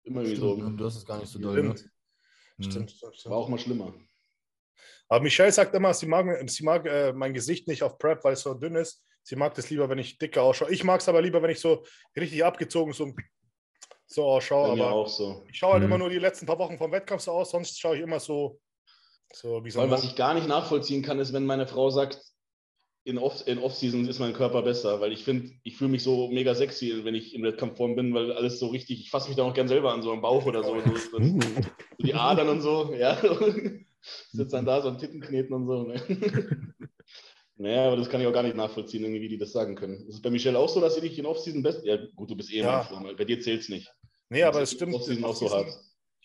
[0.04, 0.70] Immer irgendwie Stimmt, so.
[0.70, 1.62] du hast es gar nicht so doll.
[1.62, 1.76] Ne?
[1.76, 1.90] Stimmt.
[2.56, 2.70] Hm.
[2.70, 3.34] Stimmt, stimmt, War stimmt.
[3.34, 3.94] auch mal schlimmer.
[5.08, 8.32] Aber Michelle sagt immer, sie mag, sie mag äh, mein Gesicht nicht auf Prep, weil
[8.34, 9.04] es so dünn ist.
[9.22, 10.70] Sie mag das lieber, wenn ich dicker ausschaue.
[10.72, 11.84] Ich mag es aber lieber, wenn ich so
[12.16, 13.12] richtig abgezogen so,
[14.06, 14.72] so ausschaue.
[14.72, 15.44] Aber auch so.
[15.50, 15.88] ich schaue halt Mhm.
[15.88, 18.60] immer nur die letzten paar Wochen vom Wettkampf so aus, sonst schaue ich immer so,
[19.32, 22.20] so wie so Weil was ich gar nicht nachvollziehen kann, ist, wenn meine Frau sagt,
[23.04, 26.28] in Off- in Off-Season ist mein Körper besser, weil ich finde, ich fühle mich so
[26.28, 29.42] mega sexy, wenn ich in Wettkampfform bin, weil alles so richtig, ich fasse mich da
[29.44, 30.80] auch gern selber an, so am Bauch oder so.
[30.80, 31.18] so, so
[32.02, 33.20] die Adern und so, ja.
[34.32, 35.82] Sitzt dann da so am Tittenkneten und so.
[35.84, 36.02] Ne?
[37.56, 40.08] Naja, aber das kann ich auch gar nicht nachvollziehen, irgendwie, wie die das sagen können.
[40.08, 41.84] Ist es bei Michelle auch so, dass sie dich in Off-Season best.
[41.84, 42.88] Ja, gut, du bist eh Ja.
[42.90, 43.88] weil bei dir zählt es nicht.
[44.28, 44.92] Nee, aber Das es stimmt.
[44.92, 45.68] Off-Season auch so hart.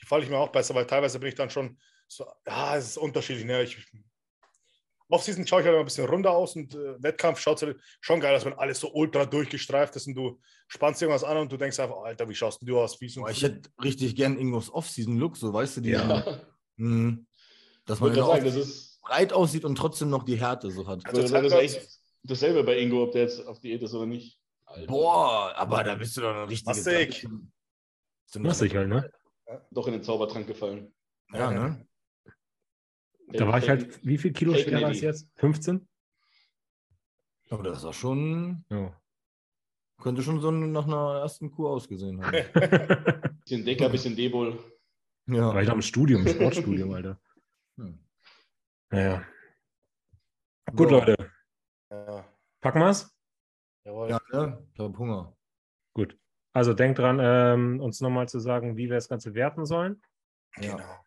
[0.07, 1.77] Falle ich mir auch besser, weil teilweise bin ich dann schon
[2.07, 3.45] so, ja, es ist unterschiedlich.
[3.45, 3.61] Ne?
[3.61, 3.77] Ich,
[5.09, 8.19] Off-Season schaue ich halt immer ein bisschen runder aus und äh, Wettkampf schaut halt schon
[8.19, 11.57] geil aus, wenn alles so ultra durchgestreift ist und du spannst irgendwas an und du
[11.57, 13.01] denkst einfach, Alter, wie schaust du aus?
[13.01, 16.41] Wie so ich hätte richtig gern irgendwas Off-Season-Look, so weißt du, die, Ja.
[16.77, 17.27] Hm.
[17.85, 20.87] dass man gerade der sagen, das ist, breit aussieht und trotzdem noch die Härte so
[20.87, 21.05] hat.
[21.05, 24.05] Also das, das ist echt dasselbe bei Ingo, ob der jetzt auf Diät ist oder
[24.05, 24.39] nicht.
[24.65, 24.87] Alter.
[24.87, 27.27] Boah, aber da bist du doch ein richtiger Massig.
[28.37, 29.11] Massig halt, ne?
[29.71, 30.93] Doch in den Zaubertrank gefallen.
[31.33, 31.87] Ja, ne?
[33.33, 35.27] Da war ich halt, wie viel Kilo schwerer als jetzt?
[35.35, 35.87] 15?
[37.49, 38.95] Aber das war schon, Ja.
[40.01, 42.31] könnte schon so nach einer ersten Kur ausgesehen haben.
[43.43, 44.59] Bisschen dicker, bisschen Debol.
[45.27, 45.53] ja.
[45.53, 47.19] War ich noch im Studium, im Sportstudium, Alter.
[47.77, 47.99] Hm.
[48.91, 49.23] Naja.
[50.75, 50.95] Gut, So.
[50.99, 51.31] Leute.
[51.91, 52.25] Ja,
[52.61, 53.15] Packen wir's?
[53.85, 54.09] jawohl.
[54.09, 54.67] Ja, ne?
[54.73, 55.35] Ich habe Hunger.
[55.93, 56.17] Gut.
[56.53, 60.01] Also denkt dran, ähm, uns nochmal zu sagen, wie wir das Ganze werten sollen.
[60.57, 60.75] Ja.
[60.75, 61.05] Genau.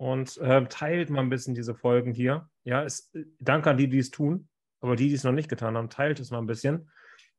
[0.00, 2.48] Und äh, teilt mal ein bisschen diese Folgen hier.
[2.64, 4.48] Ja, es, danke an die, die es tun.
[4.80, 6.90] Aber die, die es noch nicht getan haben, teilt es mal ein bisschen,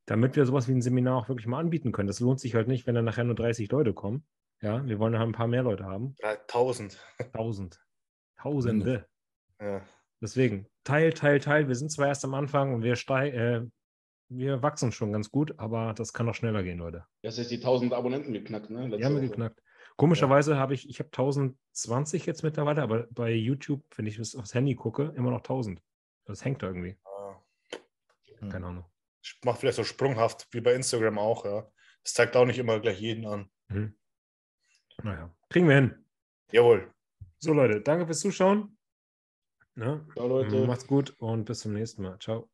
[0.06, 2.06] damit wir sowas wie ein Seminar auch wirklich mal anbieten können.
[2.06, 4.28] Das lohnt sich halt nicht, wenn dann nachher nur 30 Leute kommen.
[4.62, 6.16] Ja, wir wollen ja ein paar mehr Leute haben.
[6.22, 7.00] 3000.
[7.34, 7.84] Tausend.
[8.40, 9.08] Tausende.
[9.60, 9.82] Ja.
[10.22, 11.68] Deswegen, teil, teil, teil.
[11.68, 13.66] Wir sind zwar erst am Anfang und wir, äh,
[14.30, 17.06] wir wachsen schon ganz gut, aber das kann noch schneller gehen, Leute.
[17.24, 18.84] Das ist die 1000 Abonnenten geknackt, ne?
[18.84, 19.61] Die Letzte haben wir geknackt.
[20.02, 24.56] Komischerweise habe ich, ich habe 1020 jetzt mittlerweile, aber bei YouTube, wenn ich das aufs
[24.56, 25.80] Handy gucke, immer noch 1000.
[26.26, 26.98] Das hängt da irgendwie.
[28.40, 28.50] Hm.
[28.50, 28.86] Keine Ahnung.
[29.46, 31.72] Macht vielleicht so sprunghaft, wie bei Instagram auch, ja.
[32.04, 33.52] Das zeigt auch nicht immer gleich jeden an.
[33.68, 33.96] Mhm.
[35.04, 36.04] Naja, kriegen wir hin.
[36.52, 36.92] Jawohl.
[37.38, 38.76] So, Leute, danke fürs Zuschauen.
[39.76, 40.04] Ne?
[40.14, 40.66] Ciao, Leute.
[40.66, 42.18] Macht's gut und bis zum nächsten Mal.
[42.18, 42.50] Ciao.